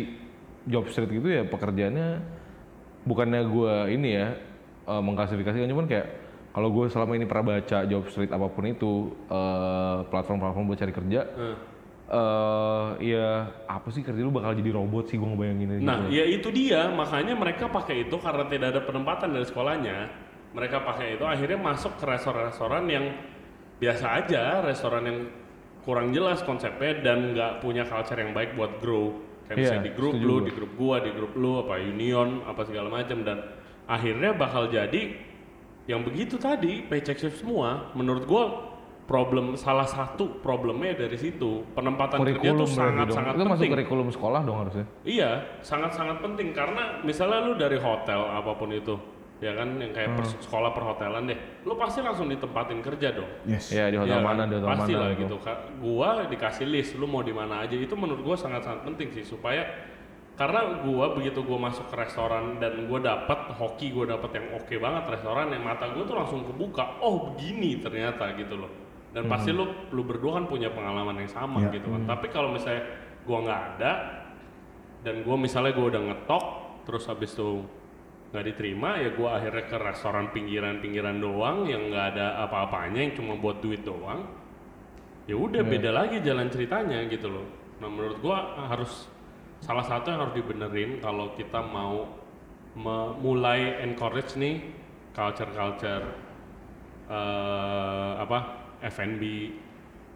job 0.65 0.89
street 0.89 1.13
gitu 1.13 1.29
ya 1.29 1.45
pekerjaannya 1.45 2.17
bukannya 3.05 3.41
gue 3.45 3.73
ini 3.93 4.09
ya 4.11 4.27
eh, 4.83 5.01
mengklasifikasikan 5.01 5.69
cuman 5.69 5.85
kayak 5.85 6.07
kalau 6.49 6.69
gue 6.69 6.85
selama 6.87 7.13
ini 7.13 7.23
pernah 7.23 7.55
baca 7.55 7.77
job 7.83 8.03
street 8.07 8.29
apa 8.29 8.47
pun 8.47 8.65
itu 8.65 8.91
eh, 9.25 9.97
platform-platform 10.05 10.65
buat 10.65 10.79
cari 10.79 10.93
kerja 10.93 11.21
Hmm. 11.29 11.55
eh 12.09 12.87
ya 13.05 13.27
apa 13.65 13.85
sih 13.89 14.01
kerja 14.01 14.17
lu 14.17 14.33
bakal 14.33 14.51
jadi 14.51 14.73
robot 14.73 15.05
sih 15.05 15.15
gue 15.15 15.25
ngebayanginnya 15.25 15.77
gitu. 15.77 15.85
nah 15.85 15.99
ya 16.09 16.25
itu 16.25 16.49
dia 16.49 16.89
makanya 16.89 17.37
mereka 17.37 17.69
pakai 17.69 18.09
itu 18.09 18.17
karena 18.17 18.49
tidak 18.49 18.67
ada 18.73 18.81
penempatan 18.81 19.29
dari 19.29 19.45
sekolahnya 19.45 19.97
mereka 20.49 20.81
pakai 20.81 21.13
itu 21.13 21.23
akhirnya 21.23 21.61
masuk 21.61 21.93
ke 21.95 22.05
restoran-restoran 22.05 22.89
yang 22.89 23.05
biasa 23.77 24.25
aja 24.25 24.65
restoran 24.65 25.05
yang 25.05 25.19
kurang 25.85 26.09
jelas 26.09 26.41
konsepnya 26.41 26.97
dan 26.99 27.31
nggak 27.31 27.61
punya 27.61 27.85
culture 27.85 28.17
yang 28.17 28.33
baik 28.33 28.57
buat 28.57 28.81
grow 28.81 29.13
kayak 29.45 29.53
Iya, 29.53 29.61
misalnya 29.61 29.85
di 29.85 29.93
grup 29.93 30.13
lu 30.17 30.33
gua. 30.33 30.41
di 30.41 30.51
grup 30.51 30.71
gua 30.73 30.95
di 30.97 31.11
grup 31.13 31.33
lu 31.37 31.51
apa 31.61 31.73
union 31.77 32.41
apa 32.43 32.61
segala 32.65 32.89
macam 32.89 33.21
dan 33.21 33.37
akhirnya 33.85 34.33
bakal 34.33 34.65
jadi 34.65 35.01
yang 35.89 36.05
begitu 36.05 36.37
tadi 36.37 36.85
paycheck 36.85 37.17
shift 37.17 37.41
semua 37.41 37.89
menurut 37.97 38.23
gua 38.23 38.43
problem 39.09 39.57
salah 39.57 39.89
satu 39.89 40.37
problemnya 40.37 40.93
dari 40.93 41.17
situ 41.17 41.65
penempatan 41.73 42.21
kerja 42.21 42.29
kurikulum 42.29 42.61
tuh 42.61 42.67
berarti 42.69 42.77
sangat 42.77 43.05
dong. 43.09 43.17
sangat 43.17 43.33
itu 43.33 43.41
masuk 43.41 43.49
penting 43.57 43.71
kurikulum 43.73 44.07
sekolah 44.13 44.39
dong 44.45 44.57
harusnya 44.61 44.85
Iya, 45.01 45.31
sangat-sangat 45.65 46.17
penting 46.21 46.53
karena 46.53 47.01
misalnya 47.01 47.41
lu 47.41 47.57
dari 47.57 47.81
hotel 47.81 48.21
apa 48.21 48.53
pun 48.53 48.69
itu, 48.69 48.93
ya 49.41 49.57
kan 49.57 49.81
yang 49.81 49.89
kayak 49.89 50.13
pers- 50.13 50.37
sekolah 50.45 50.77
perhotelan 50.77 51.25
deh, 51.25 51.39
lu 51.65 51.73
pasti 51.73 52.05
langsung 52.05 52.29
ditempatin 52.29 52.85
kerja 52.85 53.09
dong. 53.09 53.29
Yes. 53.49 53.73
ya 53.73 53.89
di 53.89 53.97
hotel 53.97 54.13
Iya 54.13 54.21
mana 54.21 54.45
kan? 54.45 54.45
di 54.45 54.55
hotel 54.61 54.69
pasti 54.69 54.93
mana 54.93 55.01
lah 55.01 55.09
gitu. 55.17 55.35
gitu. 55.41 55.53
Gua 55.81 56.09
dikasih 56.29 56.65
list, 56.69 56.91
lu 56.93 57.09
mau 57.09 57.25
di 57.25 57.33
mana 57.33 57.65
aja 57.65 57.73
itu 57.73 57.95
menurut 57.97 58.21
gua 58.21 58.37
sangat-sangat 58.37 58.85
penting 58.85 59.09
sih 59.09 59.25
supaya 59.25 59.65
karena 60.39 60.79
gua 60.87 61.11
begitu 61.11 61.43
gua 61.43 61.67
masuk 61.67 61.91
ke 61.91 61.99
restoran 61.99 62.63
dan 62.63 62.87
gua 62.87 63.03
dapat 63.03 63.51
hoki 63.59 63.91
gua 63.91 64.15
dapat 64.15 64.39
yang 64.39 64.55
oke 64.55 64.71
banget 64.71 65.03
restoran 65.11 65.51
yang 65.51 65.67
mata 65.67 65.91
gua 65.91 66.07
tuh 66.07 66.15
langsung 66.15 66.47
kebuka. 66.47 67.03
Oh 67.03 67.35
begini 67.35 67.83
ternyata 67.83 68.31
gitu 68.39 68.55
loh. 68.55 68.71
Dan 69.11 69.27
pasti 69.27 69.51
lu 69.51 69.67
lu 69.91 69.99
berdua 70.07 70.39
kan 70.39 70.47
punya 70.47 70.71
pengalaman 70.71 71.19
yang 71.19 71.27
sama 71.27 71.67
Ya. 71.67 71.75
gitu 71.75 71.91
kan. 71.91 72.07
Tapi 72.07 72.31
kalau 72.31 72.55
misalnya 72.55 72.87
gua 73.27 73.37
nggak 73.43 73.61
ada 73.75 73.91
dan 75.03 75.27
gua 75.27 75.35
misalnya 75.35 75.75
gua 75.75 75.85
udah 75.91 76.01
ngetok 76.07 76.45
terus 76.87 77.03
habis 77.11 77.35
itu 77.35 77.67
nggak 78.31 78.45
diterima 78.47 78.95
ya 78.95 79.11
gua 79.19 79.43
akhirnya 79.43 79.67
ke 79.67 79.75
restoran 79.75 80.31
pinggiran-pinggiran 80.31 81.19
doang 81.19 81.67
yang 81.67 81.91
nggak 81.91 82.15
ada 82.15 82.47
apa-apanya 82.47 83.11
yang 83.11 83.11
cuma 83.11 83.35
buat 83.35 83.59
duit 83.59 83.83
doang. 83.83 84.23
Ya 85.27 85.35
udah 85.35 85.67
beda 85.67 85.91
lagi 85.91 86.23
jalan 86.23 86.47
ceritanya 86.47 87.03
gitu 87.11 87.27
loh. 87.27 87.43
Nah 87.83 87.91
menurut 87.91 88.23
gua 88.23 88.55
harus 88.71 89.18
salah 89.59 89.83
satu 89.83 90.09
yang 90.09 90.19
harus 90.23 90.35
dibenerin 90.35 90.99
kalau 90.99 91.35
kita 91.35 91.59
mau 91.59 92.07
me- 92.73 93.13
mulai 93.19 93.83
encourage 93.83 94.35
nih 94.35 94.63
culture 95.11 95.51
culture 95.51 96.05
eh 97.09 98.11
apa 98.19 98.37
F&B 98.85 99.23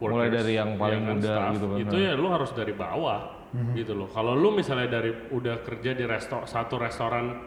Mulai 0.03 0.27
workers, 0.27 0.35
dari 0.35 0.53
yang 0.57 0.69
paling 0.75 0.99
ya 0.99 1.07
kan, 1.07 1.15
muda 1.15 1.31
staff, 1.31 1.51
gitu 1.55 1.65
kan. 1.69 1.77
itu 1.79 1.95
ya 1.95 2.11
lu 2.13 2.27
harus 2.27 2.51
dari 2.51 2.73
bawah 2.75 3.21
gitu 3.77 3.93
loh. 3.93 4.09
Kalau 4.09 4.33
lu 4.33 4.49
misalnya 4.49 4.89
dari 4.89 5.13
udah 5.29 5.61
kerja 5.61 5.93
di 5.93 6.03
resto 6.03 6.41
satu 6.43 6.81
restoran 6.81 7.37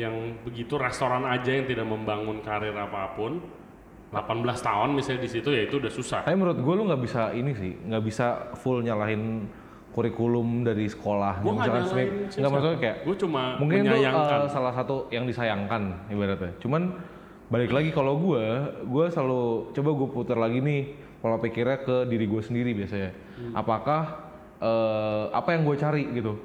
yang 0.00 0.40
begitu 0.40 0.80
restoran 0.80 1.28
aja 1.28 1.52
yang 1.52 1.68
tidak 1.68 1.84
membangun 1.84 2.40
karir 2.40 2.72
apa 2.72 3.12
pun 3.12 3.36
18 4.08 4.16
tahun 4.58 4.88
misalnya 4.96 5.20
di 5.22 5.30
situ 5.30 5.52
ya 5.52 5.68
itu 5.68 5.76
udah 5.76 5.92
susah. 5.92 6.20
Tapi 6.24 6.34
menurut 6.34 6.58
gue 6.58 6.74
lu 6.74 6.82
nggak 6.88 7.02
bisa 7.04 7.22
ini 7.36 7.52
sih, 7.52 7.72
nggak 7.76 8.02
bisa 8.02 8.26
full 8.56 8.80
nyalahin 8.80 9.46
kurikulum 9.90 10.62
dari 10.62 10.86
sekolah. 10.86 11.42
Misalkan 11.42 11.66
nyalahin 11.66 11.86
Smith, 11.90 12.10
siapa. 12.30 12.38
nggak 12.38 12.50
maksudnya 12.54 12.78
kayak 12.78 12.96
Gua 13.02 13.16
cuma 13.18 13.42
mungkin 13.58 13.78
itu 13.82 13.96
uh, 14.06 14.46
salah 14.46 14.72
satu 14.74 15.10
yang 15.10 15.24
disayangkan 15.26 15.82
ibaratnya. 16.06 16.52
Cuman 16.62 16.82
balik 17.50 17.74
lagi 17.74 17.90
kalau 17.90 18.14
gue, 18.22 18.44
gue 18.86 19.04
selalu 19.10 19.74
coba 19.74 19.90
gue 19.90 20.08
putar 20.14 20.38
lagi 20.38 20.62
nih 20.62 20.94
pola 21.18 21.36
pikirnya 21.42 21.82
ke 21.82 21.96
diri 22.06 22.30
gue 22.30 22.42
sendiri 22.42 22.70
biasanya. 22.72 23.10
Hmm. 23.10 23.52
Apakah 23.58 24.02
uh, 24.62 25.34
apa 25.34 25.58
yang 25.58 25.66
gue 25.66 25.76
cari 25.76 26.06
gitu? 26.14 26.38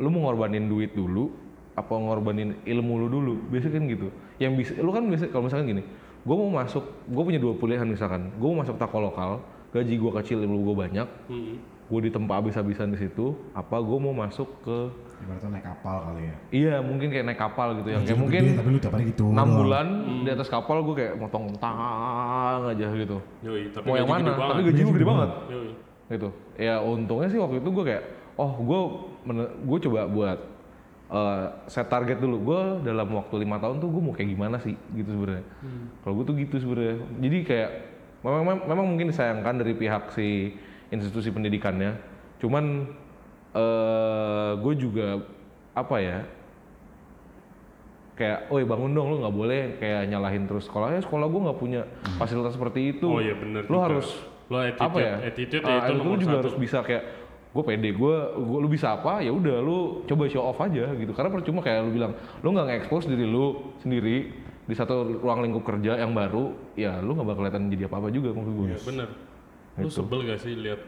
Lu 0.00 0.08
mau 0.08 0.28
ngorbanin 0.28 0.64
duit 0.64 0.96
dulu, 0.96 1.28
apa 1.76 1.92
ngorbanin 1.92 2.56
ilmu 2.64 3.04
lu 3.04 3.08
dulu? 3.12 3.34
Biasanya 3.52 3.76
kan 3.76 3.84
gitu. 3.92 4.08
Yang 4.40 4.52
bisa, 4.56 4.72
lu 4.80 4.90
kan 4.96 5.04
biasa 5.04 5.28
kalau 5.28 5.44
misalkan 5.48 5.76
gini, 5.76 5.82
gue 6.24 6.36
mau 6.36 6.48
masuk, 6.48 6.84
gue 7.04 7.22
punya 7.22 7.40
dua 7.40 7.52
pilihan 7.56 7.84
misalkan, 7.84 8.32
gue 8.36 8.48
mau 8.48 8.64
masuk 8.64 8.76
tako 8.80 9.04
lokal, 9.04 9.44
gaji 9.72 9.94
gue 9.96 10.12
kecil, 10.20 10.40
ilmu 10.44 10.72
gue 10.72 10.76
banyak, 10.76 11.08
Hmm. 11.28 11.75
Gue 11.86 12.00
ditempa 12.02 12.32
habis-habisan 12.36 12.90
di 12.90 12.98
situ, 12.98 13.34
apa 13.52 13.78
gue 13.78 13.98
mau 13.98 14.10
masuk 14.10 14.48
ke 14.62 14.78
Ibaratnya 15.16 15.48
naik 15.48 15.64
kapal 15.64 15.96
kali 16.04 16.22
ya. 16.28 16.36
Iya 16.52 16.74
mungkin 16.84 17.08
kayak 17.08 17.24
naik 17.24 17.40
kapal 17.40 17.72
gitu 17.80 17.88
yang 17.88 18.04
kayak 18.04 18.20
mungkin 18.20 18.42
gede, 18.44 18.58
tapi 18.60 18.68
lu 18.68 19.08
gitu. 19.08 19.24
enam 19.32 19.48
bulan 19.48 19.86
di 20.22 20.30
atas 20.30 20.44
kapal 20.46 20.84
gue 20.84 20.94
kayak 20.94 21.14
motong 21.16 21.56
tang 21.56 22.68
aja 22.68 22.86
gitu. 22.92 23.18
Yoi, 23.40 23.72
tapi 23.72 23.86
Mau 23.88 23.96
yang 23.96 24.04
gede 24.04 24.12
mana? 24.12 24.30
banget. 24.30 24.50
Tapi 24.52 24.60
gaji 24.62 24.80
gue 24.82 24.94
gede 24.94 25.08
banget. 25.08 25.30
Yoi. 25.48 25.70
gitu 26.06 26.28
ya 26.54 26.78
untungnya 26.78 27.26
sih 27.26 27.34
waktu 27.34 27.58
itu 27.58 27.66
gue 27.66 27.82
kayak 27.82 28.02
oh 28.38 28.52
gue 28.62 28.80
gue 29.66 29.78
coba 29.90 30.06
buat 30.06 30.38
uh, 31.10 31.66
set 31.66 31.90
target 31.90 32.22
dulu 32.22 32.36
gue 32.44 32.60
dalam 32.86 33.10
waktu 33.10 33.42
lima 33.42 33.58
tahun 33.58 33.82
tuh 33.82 33.90
gue 33.90 34.02
mau 34.04 34.14
kayak 34.14 34.30
gimana 34.30 34.62
sih 34.62 34.78
gitu 34.94 35.10
sebenarnya 35.10 35.42
kalau 36.02 36.14
gue 36.14 36.24
tuh 36.24 36.34
gitu 36.38 36.62
sebenarnya 36.62 36.96
jadi 37.18 37.38
kayak 37.42 37.70
memang- 38.22 38.64
memang 38.66 38.86
mungkin 38.86 39.10
disayangkan 39.10 39.54
dari 39.58 39.74
pihak 39.74 40.14
si 40.14 40.54
institusi 40.94 41.34
pendidikannya 41.34 41.98
cuman 42.38 42.90
eh 43.56 44.52
gue 44.60 44.74
juga 44.76 45.24
apa 45.72 45.96
ya 46.00 46.18
kayak, 48.16 48.48
oh 48.48 48.56
bangun 48.64 48.96
dong, 48.96 49.12
lu 49.12 49.16
nggak 49.20 49.36
boleh 49.36 49.60
kayak 49.76 50.08
nyalahin 50.08 50.48
terus 50.48 50.64
sekolah. 50.64 50.96
Ya 50.96 51.04
sekolah 51.04 51.28
gue 51.28 51.40
nggak 51.46 51.58
punya 51.60 51.84
fasilitas 52.16 52.56
seperti 52.56 52.96
itu. 52.96 53.12
Oh 53.12 53.20
iya 53.20 53.36
bener 53.36 53.68
Lu 53.68 53.76
juga. 53.76 53.84
harus 53.92 54.08
Lo 54.48 54.56
attitude, 54.62 54.88
apa 54.88 54.98
ya? 55.04 55.14
attitude 55.20 55.64
ya 55.68 55.76
itu 55.84 55.92
lu 56.00 56.16
juga 56.16 56.36
satu. 56.38 56.40
harus 56.40 56.54
bisa 56.56 56.78
kayak 56.80 57.04
gue 57.52 57.64
pede, 57.64 57.90
gue, 57.92 58.16
gue 58.40 58.58
lu 58.64 58.68
bisa 58.72 58.96
apa 58.96 59.20
ya 59.20 59.32
udah 59.32 59.60
lu 59.60 60.00
coba 60.08 60.32
show 60.32 60.48
off 60.48 60.60
aja 60.64 60.96
gitu. 60.96 61.12
Karena 61.12 61.28
percuma 61.28 61.60
kayak 61.60 61.84
lu 61.84 61.90
bilang, 61.92 62.12
lu 62.40 62.48
nggak 62.56 62.66
nge-expose 62.72 63.04
diri 63.04 63.28
lu 63.28 63.76
sendiri 63.84 64.32
di 64.64 64.74
satu 64.74 65.20
ruang 65.20 65.44
lingkup 65.44 65.68
kerja 65.68 66.00
yang 66.00 66.16
baru, 66.16 66.56
ya 66.72 67.04
lu 67.04 67.12
nggak 67.20 67.26
bakal 67.28 67.40
kelihatan 67.44 67.68
jadi 67.68 67.84
apa-apa 67.84 68.08
juga 68.08 68.32
maksud 68.32 68.52
gue. 68.56 68.66
Iya 68.72 68.80
bener. 68.80 69.08
Lu 69.76 69.88
sebel 69.88 70.24
gak 70.24 70.40
sih 70.40 70.56
lihat 70.56 70.80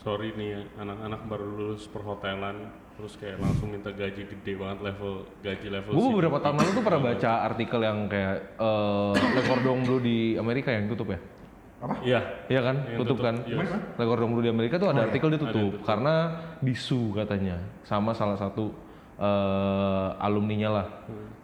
sorry 0.00 0.32
nih 0.32 0.48
ya, 0.56 0.60
anak-anak 0.80 1.20
baru 1.28 1.46
lulus 1.46 1.84
perhotelan 1.86 2.72
terus 2.96 3.16
kayak 3.16 3.40
langsung 3.40 3.72
minta 3.72 3.88
gaji 3.92 4.28
gede 4.28 4.52
banget 4.56 4.92
level 4.92 5.24
gaji 5.40 5.68
level 5.72 5.92
Gue 5.92 6.06
beberapa 6.12 6.36
tahun 6.40 6.56
lalu 6.56 6.70
tuh 6.72 6.84
pernah 6.84 7.02
baca 7.04 7.30
artikel 7.46 7.80
yang 7.80 7.98
kayak 8.08 8.36
eh 8.56 9.12
Le 9.16 9.42
Cordon 9.44 9.78
Bleu 9.84 9.98
di 10.00 10.18
Amerika 10.36 10.68
yang 10.72 10.84
tutup 10.88 11.08
ya. 11.08 11.20
Iya. 12.04 12.20
Iya 12.52 12.60
kan, 12.60 12.76
Yang 12.84 12.98
tutup, 13.00 13.16
tutup, 13.16 13.24
kan. 13.24 13.34
yes. 13.48 13.96
Le 13.96 14.04
Cordon 14.04 14.28
Bleu 14.32 14.44
di 14.44 14.50
Amerika 14.52 14.76
tuh 14.76 14.92
ada 14.92 15.08
artikel 15.08 15.32
dia 15.32 15.40
Ada 15.40 15.44
tutup 15.48 15.70
tutup. 15.72 15.84
karena 15.88 16.14
disu 16.60 17.00
katanya 17.16 17.56
sama 17.88 18.12
salah 18.12 18.36
satu 18.36 18.68
eh 19.16 20.08
alumninya 20.20 20.68
lah. 20.80 20.86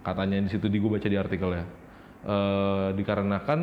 Katanya 0.05 0.45
di 0.45 0.49
situ 0.49 0.69
di 0.69 0.77
gue 0.77 0.91
baca 0.93 1.09
di 1.09 1.17
artikelnya. 1.17 1.65
Eh 2.25 2.89
dikarenakan 2.97 3.61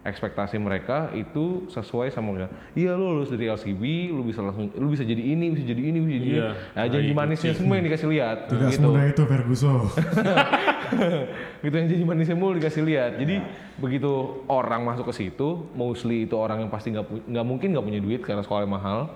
ekspektasi 0.00 0.56
mereka 0.56 1.12
itu 1.12 1.68
sesuai 1.68 2.08
sama 2.08 2.32
mereka. 2.32 2.48
Iya 2.72 2.94
lu 2.94 3.12
lulus 3.12 3.28
dari 3.28 3.46
LCB, 3.46 3.82
lu 4.08 4.24
bisa 4.24 4.40
langsung 4.40 4.72
lu 4.72 4.88
bisa 4.88 5.02
jadi 5.02 5.20
ini, 5.20 5.52
bisa 5.52 5.60
jadi 5.62 5.82
ini, 5.82 5.98
bisa 5.98 6.14
jadi 6.14 6.24
Iya. 6.26 6.48
ini. 6.48 6.72
Nah, 6.72 6.84
janji 6.86 7.12
manisnya 7.12 7.52
semua 7.52 7.74
yang 7.76 7.84
dikasih 7.84 8.08
lihat 8.08 8.38
Tidak 8.46 8.68
gitu. 8.70 8.80
semudah 8.80 9.04
itu 9.06 9.22
Ferguson. 9.22 9.80
gitu 11.62 11.74
yang 11.74 11.86
jadi 11.86 12.02
manisnya 12.02 12.34
mulu 12.34 12.56
dikasih 12.56 12.82
lihat 12.82 13.14
jadi 13.14 13.44
begitu 13.76 14.10
orang 14.46 14.82
masuk 14.82 15.06
ke 15.06 15.14
situ 15.16 15.70
mostly 15.72 16.24
itu 16.24 16.34
orang 16.34 16.60
yang 16.60 16.70
pasti 16.70 16.90
nggak 16.90 17.06
nggak 17.26 17.46
mungkin 17.46 17.68
nggak 17.70 17.84
punya 17.84 18.00
duit 18.00 18.20
karena 18.20 18.42
sekolah 18.42 18.66
mahal 18.66 19.06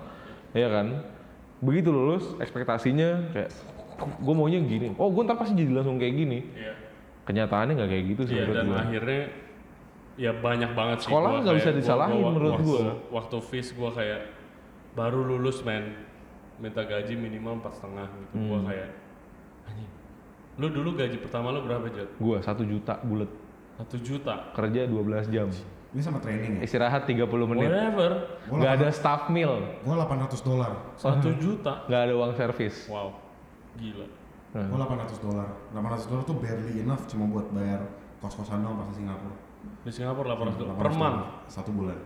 ya 0.51 0.71
kan 0.71 1.03
begitu 1.59 1.89
lulus 1.89 2.31
ekspektasinya 2.37 3.33
kayak 3.33 3.49
gue 3.97 4.33
maunya 4.33 4.59
gini 4.61 4.95
oh 4.95 5.09
gue 5.09 5.23
ntar 5.23 5.35
pasti 5.35 5.51
jadi 5.53 5.71
langsung 5.73 5.97
kayak 5.97 6.15
gini 6.15 6.39
Iya. 6.53 6.73
kenyataannya 7.25 7.73
nggak 7.75 7.89
kayak 7.89 8.05
gitu 8.07 8.21
sih 8.23 8.35
Iya 8.35 8.43
menurut 8.45 8.55
dan 8.55 8.67
akhirnya 8.79 9.21
ya 10.15 10.31
banyak 10.33 10.71
banget 10.71 10.97
sih 10.99 11.07
Sekolah 11.07 11.29
gua 11.29 11.39
nggak 11.41 11.55
bisa 11.55 11.69
gua- 11.69 11.77
disalahin 11.77 12.15
gua- 12.15 12.27
menurut 12.29 12.51
waktu, 12.53 12.65
gua. 12.65 12.91
Waktu 13.13 13.37
fees 13.43 13.67
gua 13.71 13.89
kayak 13.91 14.21
baru 14.93 15.19
lulus 15.21 15.59
men 15.61 15.91
minta 16.55 16.81
gaji 16.81 17.13
minimal 17.13 17.59
empat 17.59 17.75
setengah 17.75 18.07
gitu. 18.07 18.33
Gua 18.45 18.57
Hmm. 18.57 18.67
kayak 18.69 18.89
anjing. 19.65 19.91
Lu 20.55 20.67
dulu 20.69 20.89
gaji 20.93 21.17
pertama 21.19 21.51
lu 21.51 21.59
berapa 21.61 21.83
Jat? 21.89 22.07
gue 22.15 22.37
satu 22.39 22.63
juta 22.63 22.95
bulat 23.01 23.27
Satu 23.75 23.99
juta. 23.99 24.51
kerja 24.51 24.87
12 24.87 25.27
jam 25.27 25.51
Ini 25.91 25.99
sama 26.01 26.19
training 26.19 26.59
ya? 26.59 26.61
istirahat 26.63 27.03
30 27.03 27.27
menit 27.45 27.67
Whatever. 27.67 28.11
Gua 28.45 28.55
nggak 28.55 28.71
ada 28.73 28.87
800 28.87 28.95
staff 28.95 29.21
meal 29.27 29.51
Gua 29.81 29.95
800 29.97 30.39
dolar. 30.41 30.71
Satu 30.95 31.27
juta. 31.35 31.83
nggak 31.85 32.01
ada 32.01 32.13
uang 32.13 32.31
servis 32.33 32.87
Wow. 32.87 33.19
Gila. 33.75 34.07
Nah. 34.53 34.63
Gua 34.65 34.77
800 34.81 35.19
dolar. 35.19 35.47
800 35.69 36.07
dolar 36.07 36.23
tuh 36.23 36.35
barely 36.37 36.79
enough 36.79 37.03
cuma 37.05 37.27
buat 37.27 37.51
bayar 37.51 37.83
kos-kosan 38.17 38.63
doang 38.63 38.79
pas 38.79 38.87
di 38.87 38.95
Singapura. 38.97 39.35
Di 39.85 39.91
Singapura 39.93 40.33
800 40.33 40.57
dolar 40.57 40.75
800 40.77 40.81
per 40.81 40.91
month. 40.97 41.19
Satu 41.49 41.71
bulan. 41.73 41.99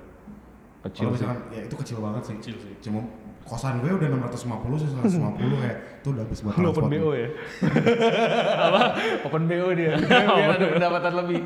kecil 0.80 1.12
Kalau 1.12 1.20
sih 1.20 1.28
misalkan 1.28 1.40
ya 1.52 1.62
itu 1.68 1.76
kecil 1.76 1.98
banget 2.00 2.24
sih. 2.24 2.36
Kecil 2.40 2.56
sih. 2.64 2.74
Cuma 2.80 3.00
kosan 3.44 3.82
gue 3.84 3.92
udah 3.92 4.08
650 4.30 4.80
sih 4.80 4.88
150 4.96 5.64
kayak 5.64 5.78
itu 6.00 6.08
udah 6.14 6.24
habis 6.24 6.40
buat 6.40 6.56
Lu 6.56 6.70
open 6.72 6.86
transport. 6.88 6.92
BO 7.04 7.12
ya? 7.18 7.30
Apa? 8.70 8.82
Open 9.28 9.44
BO 9.50 9.68
dia. 9.76 9.94
Biar 10.40 10.50
ada 10.56 10.66
pendapatan 10.72 11.14
lebih. 11.26 11.42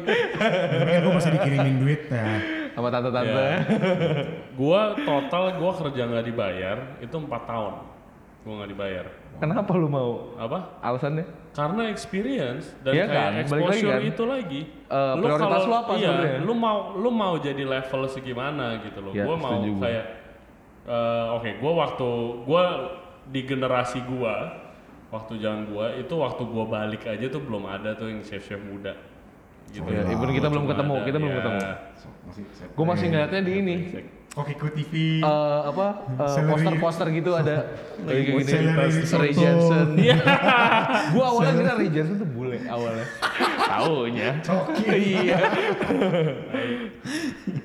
Mungkin 0.77 0.99
gue 1.01 1.13
masih 1.17 1.31
dikirimin 1.33 1.75
duit 1.81 2.01
ya. 2.13 2.25
Sama 2.73 2.89
tante-tante. 2.89 3.37
Ya. 3.37 3.57
Gua 4.57 4.97
total 4.97 5.43
gua 5.61 5.71
kerja 5.77 6.01
nggak 6.09 6.25
dibayar 6.25 6.77
itu 7.01 7.15
empat 7.17 7.41
tahun. 7.45 7.73
Gua 8.45 8.53
nggak 8.61 8.71
dibayar. 8.73 9.05
Kenapa 9.37 9.71
lu 9.77 9.89
mau? 9.89 10.33
Apa? 10.37 10.81
Alasannya? 10.81 11.25
Karena 11.53 11.85
experience 11.93 12.73
dan 12.81 12.97
Iya 12.97 13.05
kayak 13.05 13.13
kan, 13.13 13.33
balik 13.45 13.45
lagi 13.45 13.61
exposure 13.77 13.93
kan. 13.93 14.09
itu 14.09 14.23
lagi. 14.25 14.61
Eh, 14.89 15.13
prioritas 15.21 15.63
lu 15.69 15.75
apa 15.77 15.91
iya, 15.93 16.09
sebenarnya? 16.09 16.39
Lu 16.41 16.53
mau 16.57 16.77
lu 16.97 17.09
mau 17.13 17.33
jadi 17.37 17.63
level 17.63 18.01
segimana 18.09 18.65
gitu 18.81 18.99
loh. 19.05 19.13
Ya, 19.13 19.21
gua 19.21 19.35
mau 19.37 19.61
gua. 19.61 19.81
kayak 19.85 20.05
eh, 20.89 21.25
oke, 21.37 21.49
gua 21.61 21.71
waktu 21.85 22.09
gua 22.49 22.63
di 23.29 23.41
generasi 23.45 24.01
gua 24.09 24.65
waktu 25.13 25.37
zaman 25.37 25.69
gua 25.69 25.93
itu 25.93 26.13
waktu 26.17 26.41
gua 26.41 26.65
balik 26.65 27.05
aja 27.05 27.29
tuh 27.29 27.41
belum 27.45 27.69
ada 27.69 27.93
tuh 27.93 28.09
yang 28.09 28.25
chef-chef 28.25 28.57
muda. 28.65 28.97
Gitu. 29.69 29.85
Ya, 29.89 30.05
even 30.05 30.29
kita 30.33 30.49
belum 30.53 30.65
ketemu, 30.69 30.95
ada, 31.01 31.05
kita 31.07 31.17
belum 31.17 31.33
ya. 31.33 31.37
ketemu. 31.41 31.59
So, 31.97 32.07
masih 32.29 32.43
set. 32.53 32.67
Gue 32.77 32.85
masih 32.85 33.05
ngeliatnya 33.09 33.41
di 33.41 33.53
ini. 33.57 33.75
Kokiko 34.33 34.65
TV. 34.73 35.21
Eh, 35.21 35.61
apa 35.63 36.09
eh, 36.09 36.25
Celery. 36.25 36.49
poster-poster 36.49 37.07
gitu 37.13 37.31
ada 37.31 37.69
kayak 38.09 38.21
gini. 38.25 38.41
Ray 39.13 39.31
Jensen 39.31 39.87
Iya. 40.01 40.17
gua 41.13 41.25
awalnya 41.29 41.53
kira 41.53 41.71
Ray 41.77 41.89
Jensen 41.93 42.17
tuh 42.17 42.25
bule 42.27 42.57
awalnya 42.65 43.05
taunya 43.69 44.29
Coki. 44.41 44.85
iya 44.89 45.37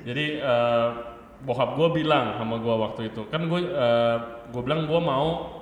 Jadi 0.05 0.25
eh, 0.37 0.87
bokap 1.39 1.73
gue 1.73 1.89
bilang 1.95 2.35
sama 2.35 2.59
gue 2.59 2.75
waktu 2.75 3.01
itu 3.09 3.21
kan 3.27 3.47
gue 3.47 3.59
eh, 3.63 4.17
gue 4.51 4.61
bilang 4.61 4.85
gue 4.85 4.99
mau 4.99 5.58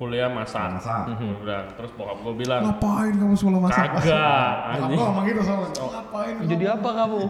kuliah 0.00 0.32
masak. 0.32 0.80
Masak. 0.80 1.12
Bilang. 1.20 1.68
terus 1.76 1.92
bokap 1.92 2.24
gue 2.24 2.34
bilang 2.40 2.64
Ngapain 2.64 3.12
kamu 3.12 3.36
sekolah 3.36 3.60
masak? 3.60 4.00
kagak. 4.00 4.00
Bokap 4.00 4.72
anjing. 4.72 4.96
gua 4.96 5.04
ngomong 5.04 5.24
gitu 5.28 5.40
sama 5.44 5.64
ngapain 5.68 6.32
kamu? 6.40 6.48
jadi 6.48 6.64
apa 6.72 6.90
kamu 6.96 7.20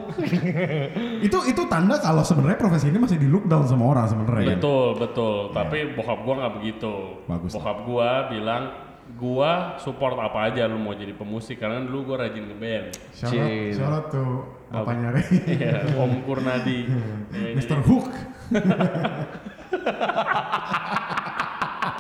itu 1.27 1.39
itu 1.51 1.63
tanda 1.67 1.99
kalau 1.99 2.23
sebenarnya 2.23 2.63
profesi 2.63 2.95
ini 2.95 3.03
masih 3.03 3.19
di 3.19 3.27
look 3.27 3.51
down 3.51 3.67
sama 3.67 3.91
orang 3.91 4.07
sebenarnya 4.07 4.55
kan? 4.55 4.63
Betul 4.63 4.87
betul. 5.03 5.51
Tapi 5.51 5.99
bokap 5.99 6.19
gue 6.23 6.35
nggak 6.39 6.53
begitu. 6.63 6.95
Bagus. 7.27 7.51
Bokap 7.59 7.79
gue 7.83 8.11
bilang 8.39 8.63
gua 9.11 9.75
support 9.83 10.15
apa 10.15 10.55
aja 10.55 10.71
lu 10.71 10.79
mau 10.79 10.95
jadi 10.95 11.11
pemusik 11.11 11.59
karena 11.59 11.83
dulu 11.83 12.15
gua 12.15 12.31
rajin 12.31 12.47
ngeband. 12.47 12.95
Shout 13.11 13.83
out 13.83 14.15
tuh 14.15 14.47
bapaknya 14.71 15.19
Ray. 15.19 15.27
Iya, 15.59 15.91
Om 15.99 16.23
Kurnadi. 16.23 16.87
Ya, 17.35 17.59
Mr. 17.59 17.83
Hook. 17.83 18.07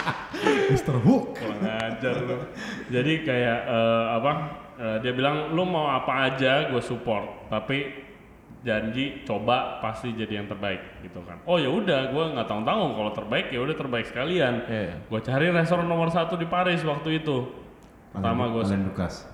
Mr. 0.72 0.96
Hook. 1.02 1.36
Kurang 1.36 1.62
ajar 1.64 2.14
lu. 2.24 2.36
Jadi 2.88 3.12
kayak 3.26 3.58
eh, 3.68 4.06
apa? 4.16 4.32
eh, 4.80 4.96
dia 5.04 5.12
bilang 5.12 5.52
lu 5.52 5.68
mau 5.68 5.90
apa 5.92 6.32
aja 6.32 6.72
gue 6.72 6.82
support, 6.82 7.50
tapi 7.52 8.08
janji 8.60 9.24
coba 9.24 9.80
pasti 9.80 10.12
jadi 10.12 10.44
yang 10.44 10.48
terbaik 10.48 11.00
gitu 11.00 11.20
kan. 11.24 11.40
Oh 11.48 11.56
ya 11.56 11.72
udah, 11.72 12.12
gue 12.12 12.24
nggak 12.36 12.44
tanggung 12.44 12.68
tanggung 12.68 12.92
kalau 12.96 13.12
terbaik 13.12 13.48
ya 13.52 13.60
udah 13.60 13.76
terbaik 13.76 14.06
sekalian. 14.08 14.54
Iya. 14.68 14.94
Gue 15.08 15.20
cari 15.20 15.48
restoran 15.52 15.88
nomor 15.88 16.08
satu 16.12 16.36
di 16.36 16.44
Paris 16.44 16.84
waktu 16.84 17.24
itu. 17.24 17.48
Pertama 18.10 18.50
gue 18.50 18.62
Alain 18.66 18.82
Lucas. 18.90 19.28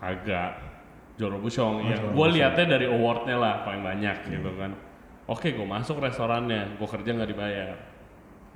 kagak 0.00 0.72
Joro 1.20 1.36
Busong 1.38 1.84
ya 1.84 2.00
Joro 2.00 2.16
gue 2.16 2.26
liatnya 2.40 2.66
dari 2.78 2.86
awardnya 2.88 3.36
lah 3.36 3.54
paling 3.62 3.84
banyak 3.84 4.16
gitu 4.32 4.50
kan 4.56 4.72
oke 5.28 5.44
gue 5.44 5.66
masuk 5.68 6.00
restorannya 6.00 6.80
gue 6.80 6.88
kerja 6.88 7.10
nggak 7.12 7.30
dibayar 7.30 7.76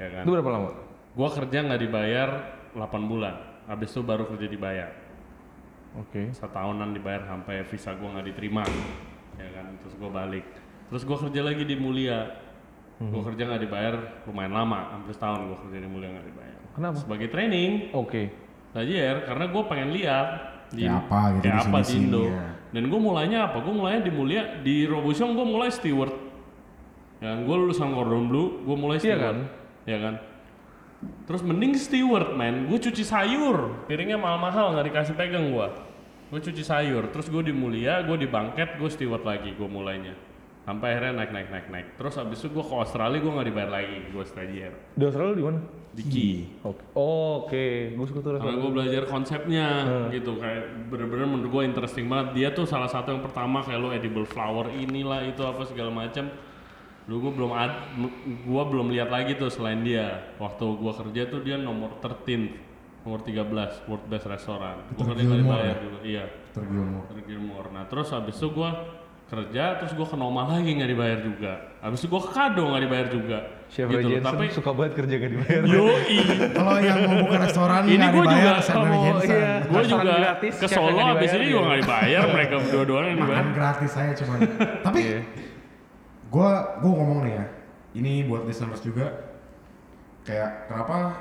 ya 0.01 0.09
kan 0.09 0.23
Itu 0.25 0.33
berapa 0.33 0.51
lama? 0.57 0.71
Gue 1.17 1.29
kerja 1.33 1.59
nggak 1.65 1.81
dibayar 1.81 2.29
8 2.77 2.77
bulan. 3.03 3.35
Habis 3.67 3.89
itu 3.91 4.01
baru 4.01 4.29
kerja 4.29 4.47
dibayar. 4.47 4.91
Oke. 5.97 6.29
setahunan 6.37 6.93
dibayar 6.93 7.25
sampai 7.25 7.65
visa 7.65 7.97
gue 7.97 8.05
nggak 8.05 8.27
diterima 8.29 8.61
ya 9.35 9.49
kan? 9.51 9.81
Terus 9.81 9.97
gue 9.97 10.11
balik. 10.13 10.45
Terus 10.93 11.03
gue 11.03 11.17
kerja 11.17 11.41
lagi 11.41 11.65
di 11.65 11.73
Mulia. 11.75 12.37
Gue 12.97 13.25
kerja 13.25 13.49
nggak 13.49 13.63
dibayar 13.65 13.95
lumayan 14.29 14.53
lama 14.53 14.93
hampir 14.93 15.17
setahun 15.17 15.41
gue 15.49 15.59
kerja 15.65 15.79
di 15.81 15.89
Mulia 15.89 16.13
nggak 16.13 16.27
dibayar. 16.29 16.61
Kenapa? 16.77 16.97
sebagai 17.01 17.29
training. 17.33 17.97
Oke. 17.97 18.29
belajar 18.77 19.25
karena 19.25 19.45
gue 19.49 19.63
pengen 19.73 19.91
lihat 19.97 20.29
Kayak 20.69 21.09
apa 21.09 21.21
gitu 21.33 21.45
kayak 21.49 21.57
di 21.57 21.61
apa 21.65 21.79
di 21.81 21.95
Indo. 21.97 22.23
ya. 22.29 22.45
dan 22.77 22.85
gue 22.93 23.01
mulainya 23.01 23.39
apa? 23.49 23.57
Gue 23.65 23.73
mulainya 23.73 24.03
di 24.05 24.13
Mulia 24.13 24.43
di 24.61 24.77
Robusiong 24.85 25.33
gue 25.33 25.47
mulai 25.49 25.73
steward. 25.73 26.13
Ya 27.25 27.33
gue 27.41 27.57
lulusan 27.57 27.97
Cordon 27.97 28.29
Bleu 28.29 28.61
gue 28.61 28.77
mulai 28.77 29.01
Iya 29.01 29.17
steward. 29.17 29.25
kan? 29.25 29.37
ya 29.87 29.97
kan 30.03 30.15
terus 31.25 31.43
mending 31.43 31.75
steward 31.77 32.35
man. 32.35 32.67
Gue 32.71 32.79
cuci 32.79 33.03
sayur. 33.03 33.87
Piringnya 33.91 34.19
mahal-mahal 34.21 34.75
nggak 34.77 34.87
dikasih 34.93 35.15
pegang 35.15 35.51
gue 35.53 35.69
gue 36.27 36.43
cuci 36.43 36.63
sayur 36.67 37.07
terus 37.15 37.31
gue 37.31 37.39
di 37.39 37.55
Mulia 37.55 38.03
gue 38.03 38.19
di 38.19 38.27
bangket 38.27 38.83
gue 38.83 38.91
steward 38.91 39.23
lagi 39.23 39.55
gue 39.55 39.69
mulainya. 39.71 40.15
Sampai 40.67 40.99
akhirnya 40.99 41.23
naik 41.23 41.31
naik 41.31 41.49
naik 41.55 41.67
naik. 41.71 41.87
Terus 41.95 42.19
abis 42.19 42.43
itu 42.43 42.51
gue 42.51 42.65
ke 42.67 42.75
Australia 42.75 43.23
gue 43.23 43.31
nggak 43.31 43.47
dibayar 43.47 43.71
lagi 43.71 43.99
gue 44.11 44.25
stagiaire 44.27 44.77
Di 44.99 45.03
Australia 45.07 45.35
di 45.39 45.45
mana? 45.47 45.61
di 45.97 46.05
Ki. 46.05 46.31
Oke. 46.61 46.83
Oh, 46.93 47.47
oke. 47.49 47.97
Gue 47.97 48.07
suka 48.11 48.21
tuh 48.21 48.31
karena 48.37 48.59
gue 48.61 48.71
belajar 48.75 49.03
konsepnya 49.09 49.69
gitu. 50.13 50.37
Kayak 50.37 50.91
bener-bener 50.93 51.25
menurut 51.25 51.49
gue 51.49 51.63
interesting 51.65 52.05
banget. 52.11 52.37
Dia 52.37 52.49
tuh 52.53 52.69
salah 52.69 52.91
satu 52.91 53.17
yang 53.17 53.25
pertama 53.25 53.65
kayak 53.65 53.81
lo 53.81 53.89
edible 53.95 54.29
flower 54.29 54.69
inilah 54.77 55.25
itu 55.25 55.41
apa 55.41 55.65
segala 55.65 55.89
macam 55.89 56.29
dulu 57.07 57.19
gue 57.23 57.33
belum 57.39 57.53
ad, 57.53 57.73
gue 58.43 58.63
belum 58.67 58.87
lihat 58.91 59.09
lagi 59.09 59.35
tuh 59.35 59.47
selain 59.47 59.79
dia 59.81 60.35
waktu 60.37 60.67
gue 60.67 60.93
kerja 60.93 61.23
tuh 61.27 61.41
dia 61.41 61.55
nomor 61.55 62.03
13 62.03 62.51
nomor 63.03 63.23
13 63.23 63.47
world 63.87 64.05
best 64.07 64.27
restaurant 64.27 64.83
gue 64.91 65.05
kerja 65.07 65.23
Gilmore 65.23 65.39
dibayar 65.41 65.71
ya? 65.71 65.75
dulu 65.79 65.99
iya 66.03 66.25
Tergilmore. 66.51 67.07
Peter 67.07 67.23
Gilmore 67.25 67.69
nah 67.71 67.85
terus 67.87 68.11
habis 68.11 68.35
itu 68.35 68.51
gue 68.51 68.71
kerja 69.27 69.75
terus 69.77 69.91
gue 69.93 70.03
ke 70.03 70.15
Noma 70.15 70.47
lagi 70.47 70.67
nggak 70.69 70.87
dibayar 70.89 71.19
juga 71.21 71.53
habis 71.79 71.99
itu 71.99 72.07
gue 72.07 72.21
ke 72.21 72.31
Kado 72.33 72.63
nggak 72.65 72.83
dibayar 72.83 73.07
juga 73.09 73.39
Chef 73.67 73.87
gitu. 73.87 73.99
Jensen 74.05 74.23
tapi 74.23 74.45
suka 74.49 74.71
banget 74.71 74.93
kerja 74.95 75.15
gak 75.17 75.33
dibayar. 75.33 75.63
yoi 75.67 76.19
Kalau 76.55 76.75
yang 76.79 76.99
mau 77.03 77.17
buka 77.21 77.37
restoran 77.41 77.83
Ini 77.83 77.99
gua 77.99 78.23
dibayar, 78.25 78.55
juga 78.59 78.87
Jensen. 78.95 79.27
iya. 79.27 79.55
gue 79.61 79.83
juga 79.85 80.03
gratis, 80.07 80.55
ke 80.57 80.67
Solo 80.69 80.99
habis 81.05 81.31
ini 81.33 81.45
juga 81.49 81.63
nggak 81.65 81.81
dibayar 81.83 82.23
mereka 82.31 82.55
berdua-duanya 82.63 83.07
yang 83.09 83.19
dibayar 83.19 83.43
Makan 83.43 83.55
gratis 83.55 83.91
saya 83.91 84.11
cuman. 84.15 84.39
Tapi 84.83 85.01
Iya. 85.03 85.21
Gua 86.37 86.51
gua 86.85 86.93
ngomong 86.93 87.21
nih 87.25 87.33
ya. 87.33 87.45
Ini 87.97 88.29
buat 88.29 88.45
listeners 88.45 88.85
juga 88.85 89.09
kayak 90.29 90.69
kenapa 90.69 91.17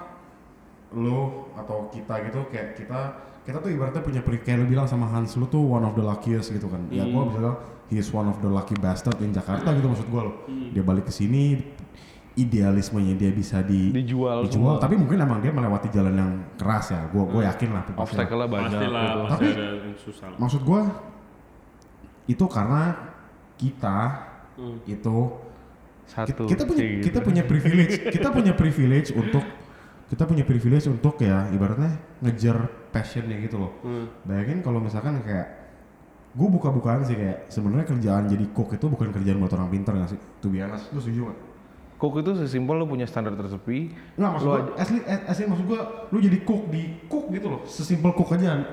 lo 0.92 1.48
atau 1.56 1.88
kita 1.88 2.20
gitu 2.28 2.40
kayak 2.52 2.76
kita 2.76 3.00
kita 3.46 3.62
tuh 3.62 3.70
ibaratnya 3.72 4.02
punya 4.02 4.20
pri 4.20 4.42
kayak 4.42 4.66
lu 4.66 4.68
bilang 4.68 4.90
sama 4.90 5.06
Hans 5.08 5.38
lu 5.38 5.46
tuh 5.46 5.62
one 5.62 5.86
of 5.86 5.96
the 5.96 6.04
luckiest 6.04 6.52
gitu 6.52 6.68
kan. 6.68 6.84
Ya 6.92 7.08
gua 7.08 7.32
bisa 7.32 7.40
bilang 7.40 7.58
he 7.88 7.96
is 7.96 8.12
one 8.12 8.28
of 8.28 8.42
the 8.44 8.50
lucky 8.50 8.76
bastard 8.76 9.16
in 9.22 9.32
Jakarta 9.32 9.72
gitu 9.72 9.88
maksud 9.88 10.08
gua 10.12 10.28
loh. 10.28 10.36
Dia 10.76 10.84
balik 10.84 11.08
ke 11.08 11.14
sini 11.16 11.64
idealismenya 12.36 13.16
dia 13.16 13.32
bisa 13.32 13.64
di 13.64 13.96
Dijual 13.96 14.44
dijual 14.44 14.76
semua. 14.76 14.84
tapi 14.84 15.00
mungkin 15.00 15.16
emang 15.24 15.40
dia 15.40 15.56
melewati 15.56 15.88
jalan 15.88 16.12
yang 16.12 16.32
keras 16.60 16.92
ya. 16.92 17.08
Gua 17.08 17.24
gua 17.24 17.42
yakin 17.48 17.70
lah 17.72 17.84
pasti 17.86 17.96
lah. 17.96 18.04
Obstacle-nya 18.04 18.48
banyak 18.52 18.68
pastilah 18.76 19.04
gitu. 19.08 19.20
Tapi- 19.32 19.54
ada 19.56 19.64
yang 19.64 19.96
susah 19.96 20.28
Maksud 20.36 20.62
gua 20.68 20.82
itu 22.26 22.46
karena 22.50 22.84
kita 23.56 23.98
Hmm. 24.56 24.80
itu 24.88 25.18
Satu. 26.06 26.46
kita 26.46 26.64
punya 26.64 26.84
gitu. 26.86 27.04
kita 27.10 27.20
punya 27.20 27.44
privilege 27.44 27.94
kita 28.16 28.30
punya 28.30 28.54
privilege 28.54 29.10
untuk 29.12 29.44
kita 30.06 30.24
punya 30.24 30.44
privilege 30.46 30.86
untuk 30.86 31.18
ya 31.18 31.50
ibaratnya 31.50 31.98
ngejar 32.22 32.70
passionnya 32.90 33.42
gitu 33.42 33.58
loh 33.58 33.72
Hmm. 33.82 34.06
bayangin 34.24 34.62
kalau 34.62 34.80
misalkan 34.80 35.20
kayak 35.22 35.66
gue 36.32 36.48
buka-bukaan 36.52 37.02
sih 37.02 37.16
kayak 37.16 37.48
sebenarnya 37.48 37.88
kerjaan 37.88 38.28
jadi 38.28 38.46
cook 38.52 38.76
itu 38.76 38.86
bukan 38.86 39.10
kerjaan 39.10 39.40
buat 39.40 39.56
orang 39.56 39.72
pinter 39.72 39.96
gak 39.96 40.10
sih 40.12 40.20
tuh 40.40 40.52
biasa 40.52 40.92
lu 40.92 41.00
setuju 41.00 41.22
gak? 41.32 41.40
Cook 41.96 42.20
itu 42.20 42.32
sesimpel 42.36 42.76
lo 42.76 42.86
punya 42.86 43.08
standar 43.08 43.40
tersepi. 43.40 43.88
Nggak 44.20 44.30
maksud 44.36 44.46
Lu 44.46 44.52
gue, 44.52 44.76
asli, 44.76 45.00
asli 45.08 45.48
maksud 45.48 45.64
gue, 45.64 45.80
lu 46.12 46.20
jadi 46.20 46.38
cook 46.44 46.68
di 46.68 46.82
cook 47.08 47.32
gitu 47.32 47.48
loh, 47.48 47.64
sesimpel 47.64 48.12
cook 48.12 48.36
aja, 48.36 48.68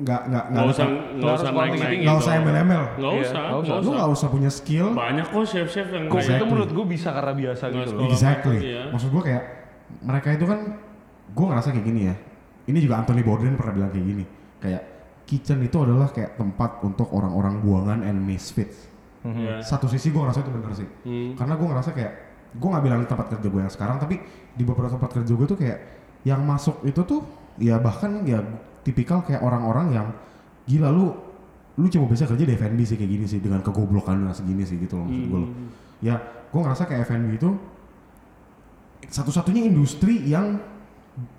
nggak 0.00 0.20
nggak 0.32 0.44
nggak 0.48 0.64
usah 0.64 0.86
usah 0.86 0.86
nggak 1.20 1.34
usah 1.36 1.50
naik 1.52 1.72
naik 1.76 1.98
nggak 2.00 2.16
usah 2.16 2.32
Iya, 2.32 2.40
usah 2.40 3.40
nggak 3.40 3.58
usah. 3.60 3.74
lu 3.76 3.84
usah 3.84 3.92
nggak 3.92 4.10
usah 4.16 4.28
punya 4.32 4.50
skill, 4.50 4.86
banyak 4.96 5.26
kok 5.28 5.44
chef 5.44 5.68
chef 5.68 5.88
yang 5.92 6.04
kayak 6.08 6.40
itu 6.40 6.44
menurut 6.48 6.70
gue 6.72 6.86
bisa 6.88 7.08
karena 7.12 7.32
biasa 7.36 7.64
gitu 7.68 7.90
loh. 7.92 8.08
Exactly. 8.08 8.58
Iya. 8.64 8.82
Maksud 8.90 9.08
gue 9.12 9.22
kayak 9.22 9.44
mereka 10.00 10.28
itu 10.32 10.44
kan, 10.48 10.58
gue 11.30 11.44
ngerasa 11.44 11.68
kayak 11.74 11.84
gini 11.84 12.00
ya. 12.08 12.14
Ini 12.70 12.78
juga 12.80 12.94
Anthony 13.02 13.20
Bourdain 13.26 13.56
pernah 13.58 13.74
bilang 13.74 13.90
kayak 13.90 14.06
gini. 14.06 14.24
Kayak 14.60 14.82
kitchen 15.26 15.58
itu 15.60 15.76
adalah 15.82 16.08
kayak 16.10 16.38
tempat 16.38 16.80
untuk 16.82 17.10
orang-orang 17.12 17.60
buangan 17.60 17.98
and 18.06 18.18
misfits. 18.22 18.88
ya. 19.26 19.60
Satu 19.60 19.84
sisi 19.90 20.08
gue 20.08 20.20
ngerasa 20.22 20.40
itu 20.40 20.50
bener 20.54 20.72
sih. 20.72 20.88
Hmm. 21.04 21.30
Karena 21.36 21.54
gue 21.58 21.66
ngerasa 21.66 21.90
kayak, 21.92 22.12
gue 22.56 22.68
nggak 22.70 22.84
bilang 22.86 23.00
di 23.04 23.08
tempat 23.10 23.26
kerja 23.36 23.48
gue 23.50 23.60
yang 23.60 23.72
sekarang, 23.72 23.96
tapi 24.00 24.16
di 24.54 24.62
beberapa 24.64 24.90
tempat 24.90 25.10
kerja 25.20 25.32
gue 25.34 25.46
tuh 25.46 25.58
kayak 25.58 25.78
yang 26.24 26.40
masuk 26.44 26.84
itu 26.84 27.00
tuh 27.04 27.20
ya 27.56 27.80
bahkan 27.80 28.24
ya 28.28 28.40
tipikal 28.82 29.20
kayak 29.20 29.40
orang-orang 29.40 29.92
yang 29.92 30.06
gila 30.64 30.88
lu 30.88 31.12
lu 31.76 31.86
coba 31.88 32.06
bisa 32.08 32.24
kerja 32.24 32.44
di 32.44 32.54
F&B 32.54 32.80
sih 32.82 32.94
kayak 32.94 33.10
gini 33.10 33.24
sih 33.24 33.38
dengan 33.38 33.60
kegoblokan 33.60 34.28
segini 34.30 34.62
sih 34.62 34.76
gitu 34.76 34.96
loh 34.96 35.06
maksud 35.06 35.26
gue 35.26 35.40
loh. 35.40 35.50
Ya, 36.00 36.16
gue 36.46 36.60
ngerasa 36.60 36.84
kayak 36.84 37.06
F&B 37.06 37.34
itu 37.34 37.50
satu-satunya 39.02 39.64
industri 39.64 40.22
yang 40.24 40.60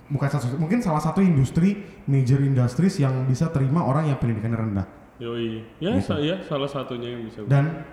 bukan 0.10 0.28
satu 0.28 0.58
mungkin 0.58 0.84
salah 0.84 1.00
satu 1.00 1.22
industri 1.22 1.78
major 2.04 2.38
industries 2.38 3.00
yang 3.00 3.24
bisa 3.24 3.48
terima 3.48 3.82
orang 3.82 4.12
yang 4.12 4.18
pendidikannya 4.18 4.60
rendah 4.60 4.88
Yoi. 5.18 5.62
Ya, 5.78 5.96
Gitu. 5.96 6.10
sa- 6.10 6.20
ya 6.20 6.36
salah 6.42 6.68
satunya 6.68 7.14
yang 7.14 7.24
bisa. 7.24 7.46
dan 7.46 7.86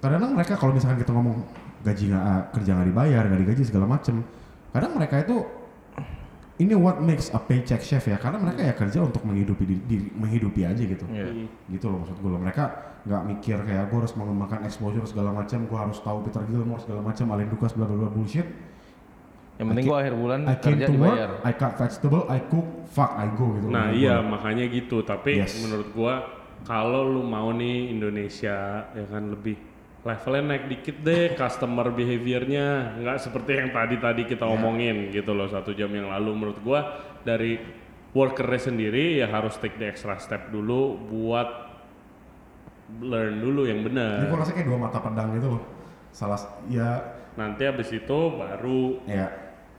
kadang-kadang 0.00 0.34
mereka 0.34 0.54
kalau 0.56 0.72
misalkan 0.72 0.98
kita 0.98 1.12
ngomong 1.12 1.44
gaji 1.82 2.10
nggak 2.10 2.24
kerja 2.50 2.70
nggak 2.74 2.88
dibayar 2.88 3.22
nggak 3.22 3.40
digaji 3.46 3.62
segala 3.62 3.86
macem 3.86 4.24
kadang 4.72 4.92
mereka 4.96 5.22
itu 5.22 5.36
ini 6.54 6.74
what 6.74 7.00
makes 7.00 7.28
a 7.28 7.38
paycheck 7.38 7.80
chef 7.80 8.04
ya 8.04 8.16
karena 8.16 8.36
mereka 8.36 8.60
ya 8.62 8.74
kerja 8.74 9.00
untuk 9.00 9.24
menghidupi 9.24 9.64
diri, 9.64 9.80
diri- 9.82 10.12
menghidupi 10.12 10.62
aja 10.62 10.78
gitu 10.78 11.04
Iya. 11.08 11.26
Hmm. 11.26 11.48
gitu 11.68 11.88
loh 11.88 12.04
maksud 12.04 12.16
gue 12.16 12.30
loh 12.30 12.38
mereka 12.38 12.64
nggak 13.02 13.22
mikir 13.26 13.56
kayak 13.60 13.88
gue 13.88 13.98
harus 13.98 14.14
mengembangkan 14.14 14.62
exposure 14.62 15.02
segala 15.04 15.32
macam 15.32 15.64
gue 15.64 15.78
harus 15.78 15.98
tahu 15.98 16.22
Peter 16.22 16.42
Gilmore 16.44 16.78
segala 16.78 17.00
macam 17.02 17.24
Alain 17.30 17.48
Dukas 17.48 17.72
bla 17.72 17.84
bla 17.84 17.96
bla 17.96 18.08
bullshit 18.08 18.46
Yang 19.52 19.66
penting 19.68 19.84
gue 19.84 19.98
akhir 19.98 20.14
bulan 20.14 20.40
I 20.42 20.54
kerja 20.56 20.86
to 20.86 20.92
work 20.92 21.12
dibayar. 21.12 21.30
I 21.40 21.52
cut 21.52 21.72
vegetable 21.76 22.22
I 22.26 22.38
cook 22.42 22.68
fuck 22.88 23.12
I 23.14 23.26
go 23.30 23.46
gitu 23.54 23.66
Nah 23.68 23.86
iya 23.90 24.18
gua. 24.18 24.30
makanya 24.32 24.64
gitu. 24.66 24.96
Tapi 25.02 25.38
Yes. 25.38 25.60
menurut 25.60 25.88
gua 25.92 26.14
kalau 26.62 27.04
lu 27.04 27.22
mau 27.22 27.50
nih 27.50 27.90
Indonesia 27.90 28.56
ya 28.88 29.04
kan 29.06 29.28
lebih 29.28 29.56
levelnya 30.02 30.42
naik 30.50 30.64
dikit 30.66 30.96
deh 31.00 31.24
customer 31.38 31.86
behaviornya 31.94 32.98
nggak 32.98 33.18
seperti 33.22 33.50
yang 33.54 33.70
tadi 33.70 33.96
tadi 34.02 34.22
kita 34.26 34.42
Iya. 34.42 34.54
omongin 34.58 34.96
gitu 35.14 35.30
loh 35.30 35.46
satu 35.46 35.70
jam 35.72 35.94
yang 35.94 36.10
lalu 36.10 36.30
menurut 36.34 36.58
gua 36.58 36.80
dari 37.22 37.62
workernya 38.10 38.60
sendiri 38.60 39.22
ya 39.22 39.30
harus 39.30 39.54
take 39.62 39.78
the 39.78 39.86
extra 39.86 40.18
step 40.18 40.50
dulu 40.50 40.98
buat 41.06 41.48
learn 42.98 43.40
dulu 43.40 43.64
yang 43.64 43.80
benar 43.86 44.26
gue 44.26 44.36
rasa 44.36 44.52
kayak 44.52 44.68
dua 44.68 44.78
mata 44.82 44.98
pedang 45.00 45.32
gitu 45.38 45.56
loh 45.56 45.62
salah 46.12 46.36
ya 46.68 47.00
nanti 47.38 47.64
abis 47.64 47.88
itu 47.94 48.18
baru 48.36 49.00
ya 49.08 49.32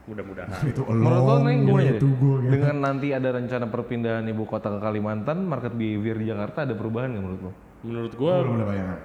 mudah-mudahan 0.03 0.49
itu 0.67 0.81
Menurut 0.83 1.23
lo 1.23 1.35
deh, 1.47 1.55
go, 1.63 1.75
gitu. 1.79 2.07
dengan 2.43 2.75
nanti 2.81 3.15
ada 3.15 3.29
rencana 3.31 3.71
perpindahan 3.71 4.25
ibu 4.27 4.43
kota 4.43 4.67
ke 4.67 4.79
Kalimantan, 4.83 5.47
market 5.47 5.71
behavior 5.71 6.19
di 6.19 6.27
Jakarta 6.27 6.67
ada 6.67 6.75
perubahan 6.75 7.15
nggak 7.15 7.23
menurut 7.23 7.41
lo? 7.47 7.51
menurut 7.87 8.11
Gue 8.11 8.27
gua 8.27 8.43
belum 8.43 8.55
ada 8.59 8.67
bayangan. 8.67 8.99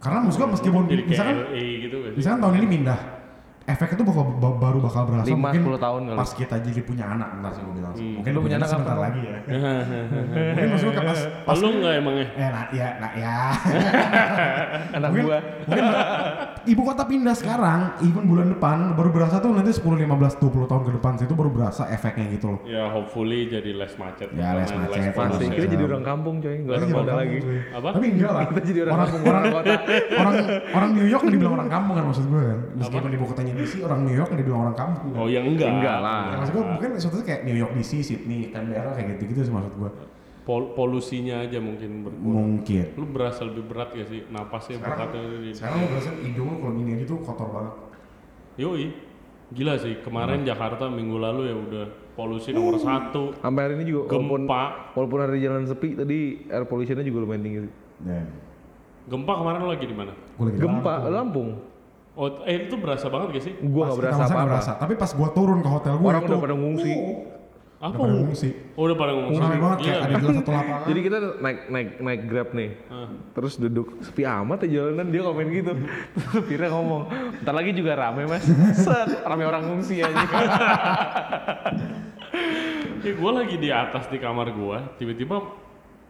Karena 0.00 0.24
maksud 0.24 0.40
gue 0.40 0.48
meskipun 0.48 0.82
jadi 0.88 1.02
misalkan 1.04 1.36
LA 1.52 1.66
gitu 1.84 1.96
misalkan 2.16 2.40
tahun 2.40 2.54
ini 2.56 2.66
pindah, 2.72 3.00
efek 3.70 3.88
itu 3.92 4.02
bakal, 4.02 4.24
ba- 4.34 4.58
baru 4.60 4.78
bakal 4.80 5.02
berasa 5.04 5.26
Lima, 5.26 5.48
mungkin 5.48 5.62
10 5.68 5.78
tahun 5.80 6.00
kali. 6.04 6.16
pas 6.16 6.30
kita 6.32 6.54
jadi 6.60 6.80
punya 6.80 7.04
anak 7.08 7.28
ntar 7.36 7.50
sih 7.50 7.62
gue 7.62 7.74
bilang 7.74 7.92
sih. 7.92 8.10
Mungkin 8.16 8.30
Lu 8.30 8.40
punya 8.40 8.56
anak 8.56 8.68
sebentar 8.68 8.92
kapan? 8.92 9.04
lagi 9.06 9.20
ya. 9.22 9.38
mungkin 10.50 10.66
maksud 10.68 10.88
gue 10.88 11.04
pas 11.04 11.20
Oh, 11.46 11.54
lu 11.56 11.68
nggak 11.76 11.94
emangnya? 11.96 12.26
eh 12.32 12.48
nah 12.48 12.64
ya 12.70 12.88
nah 12.96 13.10
ya 13.12 13.34
Anak 14.92 15.08
mungkin, 15.08 15.24
gua. 15.26 15.38
mungkin 15.64 15.84
ibu 16.62 16.82
kota 16.82 17.02
pindah 17.04 17.32
sekarang 17.32 17.80
even 18.00 18.24
bulan 18.24 18.48
depan 18.48 18.76
baru 18.92 19.10
berasa 19.10 19.38
tuh 19.38 19.50
nanti 19.50 19.70
10 19.70 19.82
15 19.82 20.06
20 20.40 20.66
tahun 20.66 20.82
ke 20.82 20.92
depan 20.96 21.12
sih 21.14 21.24
itu 21.24 21.34
baru 21.34 21.50
berasa 21.50 21.86
efeknya 21.88 22.26
gitu 22.30 22.46
loh. 22.48 22.60
Ya 22.64 22.88
hopefully 22.88 23.46
jadi 23.46 23.70
less 23.72 23.94
macet. 23.96 24.28
Ya, 24.32 24.54
less 24.54 24.70
macet. 24.70 25.12
Pasti 25.12 25.38
Iya. 25.42 25.54
kita 25.56 25.66
jadi 25.68 25.84
orang 25.86 26.04
kampung 26.04 26.34
coy, 26.38 26.56
nggak 26.58 26.76
orang 26.76 26.90
kota 26.92 27.12
lagi. 27.14 27.38
Apa? 27.70 27.88
Tapi 27.92 28.06
enggak 28.08 28.30
lah. 28.30 28.42
Kita 28.46 28.60
jadi 28.62 28.78
orang 28.80 28.92
orang, 28.92 29.06
kampung, 29.06 29.22
orang, 29.22 29.42
orang 29.42 29.54
kota. 29.56 29.72
orang, 30.12 30.34
orang 30.70 30.90
New 30.92 31.06
York 31.06 31.22
dibilang 31.26 31.54
orang 31.54 31.68
kampung 31.68 31.94
kan 31.94 32.04
maksud 32.06 32.24
gue 32.26 32.42
kan. 32.42 32.58
Meskipun 32.76 33.10
ibu 33.10 33.24
kotanya 33.26 33.52
DC, 33.60 33.72
orang 33.80 34.00
New 34.02 34.12
York 34.12 34.28
yang 34.28 34.40
dibilang 34.40 34.60
orang 34.62 34.76
kampung. 34.76 35.10
Kan? 35.12 35.20
Oh 35.20 35.28
ya 35.28 35.40
enggak. 35.40 35.68
Enggak 35.68 35.98
lah. 36.00 36.22
Ya, 36.24 36.36
maksud 36.38 36.52
gue 36.52 36.64
mungkin 36.66 36.88
suatu 36.96 37.16
kayak 37.20 37.40
New 37.44 37.54
York 37.54 37.72
DC, 37.72 37.90
Sydney, 38.00 38.48
Canberra 38.48 38.90
kayak 38.90 39.14
gitu-gitu 39.14 39.40
sih 39.42 39.52
maksud 39.52 39.72
gue. 39.74 39.90
Pol- 40.40 40.72
polusinya 40.72 41.44
aja 41.44 41.60
mungkin 41.60 42.02
berkurang. 42.02 42.34
Mungkin. 42.58 42.84
Lu 42.96 43.06
berasa 43.06 43.44
lebih 43.44 43.64
berat 43.64 43.92
gak 43.92 44.08
sih 44.08 44.24
napasnya 44.26 44.80
Sekarang, 44.80 44.98
bekatnya 45.06 45.20
di. 45.38 45.50
sekarang 45.52 45.76
lo 45.76 45.86
berasa 45.86 46.10
hidung 46.18 46.48
lo 46.48 46.56
kalau 46.58 46.74
gini 46.74 46.90
aja 46.96 47.04
tuh 47.06 47.18
kotor 47.20 47.48
banget. 47.50 47.74
Yoi. 48.56 48.84
Gila 49.50 49.74
sih 49.76 49.98
kemarin 50.00 50.46
Jakarta 50.46 50.86
minggu 50.86 51.18
lalu 51.18 51.50
ya 51.50 51.56
udah 51.58 51.84
polusi 52.14 52.54
nomor 52.54 52.78
satu. 52.78 53.34
Sampai 53.36 53.66
hari 53.66 53.74
ini 53.76 53.84
juga 53.84 54.06
walaupun 54.08 54.46
Gempa. 54.46 54.62
walaupun 54.94 55.18
hari 55.20 55.38
jalan 55.40 55.66
sepi 55.66 55.88
tadi 55.92 56.18
air 56.46 56.64
pollution-nya 56.64 57.02
juga 57.02 57.18
lumayan 57.20 57.42
tinggi. 57.42 57.58
Dan 57.98 58.26
Gempa 59.10 59.32
kemarin 59.34 59.58
lu 59.58 59.68
lagi 59.68 59.86
di 59.86 59.96
mana? 59.98 60.12
Gempa 60.38 60.94
Lampung. 61.02 61.10
Lampung. 61.10 61.48
Oh, 62.20 62.44
eh 62.44 62.68
itu 62.68 62.76
berasa 62.76 63.08
banget 63.08 63.28
gak 63.32 63.44
sih? 63.48 63.54
Gua 63.64 63.88
Pas 63.88 63.96
kita 63.96 64.00
berasa 64.04 64.22
apa-apa. 64.22 64.44
berasa. 64.44 64.72
Tapi 64.76 64.92
pas 64.94 65.08
gue 65.08 65.28
turun 65.32 65.58
ke 65.58 65.68
hotel 65.70 65.94
gue 65.96 66.04
Orang 66.04 66.20
itu, 66.20 66.28
udah 66.28 66.38
pada 66.38 66.52
ngungsi. 66.54 66.92
Apa? 67.80 67.96
udah 67.96 67.96
pada 67.96 68.12
ngungsi. 68.12 68.48
Oh, 68.76 68.82
udah 68.84 68.96
pada 69.00 69.12
ngomong. 69.16 69.40
Rame 69.40 69.56
banget 69.56 69.78
kayak 69.80 69.96
ada 69.96 70.04
di 70.06 70.20
dalam 70.20 70.36
satu 70.36 70.50
lapangan. 70.52 70.84
Jadi 70.84 71.00
kita 71.00 71.16
naik 71.40 71.58
naik 71.66 71.88
naik 71.98 72.20
grab 72.28 72.48
nih, 72.52 72.70
Ah. 72.86 73.08
terus 73.32 73.52
duduk 73.56 73.86
sepi 73.98 74.22
amat 74.22 74.58
ya 74.60 74.84
jalanan 74.84 75.08
dia 75.08 75.22
komen 75.24 75.46
gitu. 75.48 75.72
Terus 76.12 76.28
supirnya 76.30 76.68
ngomong, 76.70 77.02
ntar 77.40 77.54
lagi 77.56 77.72
juga 77.72 77.92
rame 77.96 78.28
mas, 78.28 78.44
set 78.76 79.24
rame 79.24 79.42
orang 79.42 79.64
ngungsi 79.64 80.04
aja. 80.04 80.20
Ya, 83.00 83.16
gue 83.16 83.32
lagi 83.32 83.56
di 83.56 83.72
atas 83.72 84.06
di 84.06 84.20
kamar 84.20 84.52
gue, 84.52 84.78
tiba-tiba 84.94 85.40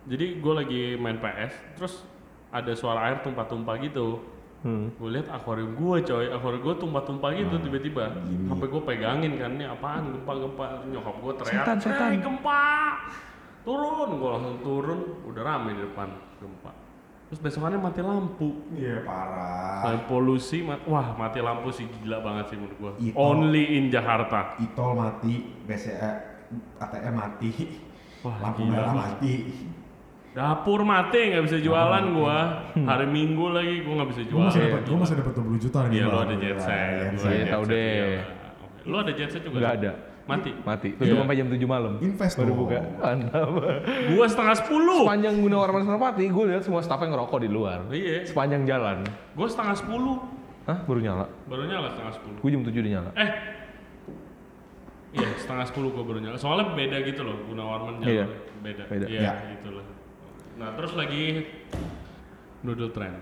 jadi 0.05 0.37
gue 0.37 0.53
lagi 0.53 0.81
main 0.97 1.16
PS, 1.16 1.55
terus 1.78 2.03
ada 2.51 2.74
suara 2.74 3.07
air 3.07 3.23
tumpah-tumpah 3.23 3.78
gitu. 3.81 4.19
Hmm. 4.61 4.93
Gue 4.93 5.09
lihat 5.11 5.32
akuarium 5.32 5.73
gue 5.73 5.97
coy, 6.05 6.27
akuarium 6.28 6.61
gue 6.61 6.74
tumpah-tumpah 6.77 7.31
gitu 7.32 7.57
Ah, 7.57 7.62
tiba-tiba. 7.62 8.05
Sampai 8.45 8.66
gue 8.69 8.82
pegangin 8.85 9.32
kan, 9.35 9.51
ini 9.53 9.65
apaan 9.65 10.12
gempa-gempa. 10.12 10.85
Nyokap 10.85 11.16
gue 11.16 11.32
teriak, 11.41 11.65
Setan, 11.65 11.77
setan. 11.81 12.09
"Hey, 12.12 12.20
gempa! 12.20 12.65
Turun! 13.61 14.09
Gue 14.16 14.28
langsung 14.31 14.57
turun, 14.61 15.01
udah 15.24 15.43
rame 15.43 15.73
di 15.73 15.82
depan 15.82 16.09
gempa. 16.37 16.73
Terus 17.31 17.41
besokannya 17.41 17.78
mati 17.78 18.03
lampu. 18.03 18.49
Iya 18.74 19.07
parah. 19.07 19.81
Selain 19.81 20.03
polusi, 20.05 20.61
mat- 20.61 20.82
wah 20.85 21.15
mati 21.15 21.39
lampu 21.39 21.70
sih 21.70 21.87
gila 21.87 22.19
banget 22.20 22.51
sih 22.51 22.57
menurut 22.59 22.77
gua. 22.77 22.93
Only 23.15 23.78
in 23.78 23.87
Jakarta. 23.87 24.59
Itol 24.59 24.99
mati, 24.99 25.47
BCA, 25.62 26.11
ATM 26.82 27.15
mati, 27.15 27.51
Wah, 28.20 28.35
lampu 28.43 28.66
merah 28.66 28.91
mati. 28.91 29.47
Dapur 30.31 30.86
mati 30.86 31.35
nggak 31.35 31.43
bisa 31.43 31.59
jualan 31.59 32.05
gua. 32.15 32.39
Hari 32.70 33.07
Minggu 33.07 33.51
lagi 33.51 33.82
gua 33.82 33.94
nggak 33.98 34.11
bisa 34.15 34.23
jualan. 34.24 34.47
masih 34.47 34.61
dapat, 34.62 34.82
gue 34.86 34.98
masih 35.02 35.15
dapat 35.19 35.32
20 35.35 35.59
juta 35.59 35.78
nih. 35.90 35.94
Iya 35.98 36.05
lu 36.05 36.11
Bang. 36.11 36.23
ada 36.23 36.35
jet 36.39 36.59
set. 36.61 36.70
Iya, 36.70 37.11
Lu 37.11 37.19
iya. 37.19 37.19
ada 37.19 37.27
Iya, 37.27 37.43
jet 37.43 37.51
tahu 37.51 37.65
set, 37.65 37.73
deh. 37.74 37.90
iya. 37.90 38.23
Lu 38.81 38.94
ada 38.97 39.12
jet 39.12 39.28
set 39.28 39.43
juga? 39.43 39.57
Nggak 39.59 39.66
sih? 39.69 39.81
ada. 39.81 39.93
Mati. 40.23 40.51
Mati. 40.62 40.89
Tutup 40.94 41.11
Iya. 41.11 41.19
sampai 41.19 41.35
jam 41.35 41.48
7 41.51 41.66
malam. 41.66 41.93
Invest 41.98 42.35
Baru 42.39 42.52
buka. 42.55 42.78
Mantap. 42.78 43.48
Gua 44.07 44.27
setengah 44.31 44.55
sepuluh. 44.55 45.01
Sepanjang 45.02 45.35
Gunawarman 45.36 45.82
Senopati, 45.82 46.24
gue 46.24 46.44
lihat 46.47 46.62
semua 46.62 46.81
staffnya 46.81 47.09
ngerokok 47.11 47.39
di 47.43 47.51
luar. 47.51 47.78
Iya. 47.90 48.23
Sepanjang 48.23 48.62
jalan. 48.62 49.02
Gua 49.35 49.47
setengah 49.51 49.74
sepuluh. 49.74 50.16
Hah? 50.65 50.78
Baru 50.86 51.02
nyala? 51.02 51.27
Baru 51.44 51.66
nyala 51.66 51.90
setengah 51.90 52.12
sepuluh. 52.15 52.39
Gue 52.39 52.51
jam 52.55 52.62
7 52.62 52.70
udah 52.78 52.93
nyala. 52.93 53.11
Eh. 53.19 53.31
Iya 55.11 55.27
setengah 55.35 55.66
sepuluh 55.66 55.90
gua 55.90 56.05
baru 56.07 56.23
nyala. 56.23 56.39
Soalnya 56.39 56.70
beda 56.70 56.97
gitu 57.02 57.27
loh. 57.27 57.35
Gunawarman 57.44 57.98
Iya. 58.01 58.31
nyala. 58.31 58.36
Beda. 58.62 58.82
Beda. 58.86 59.07
Iya 59.11 59.19
Iya. 59.20 59.32
gitu 59.59 59.69
loh. 59.74 59.85
Nah 60.61 60.77
terus 60.77 60.93
lagi 60.93 61.49
noodle 62.61 62.93
trend. 62.93 63.16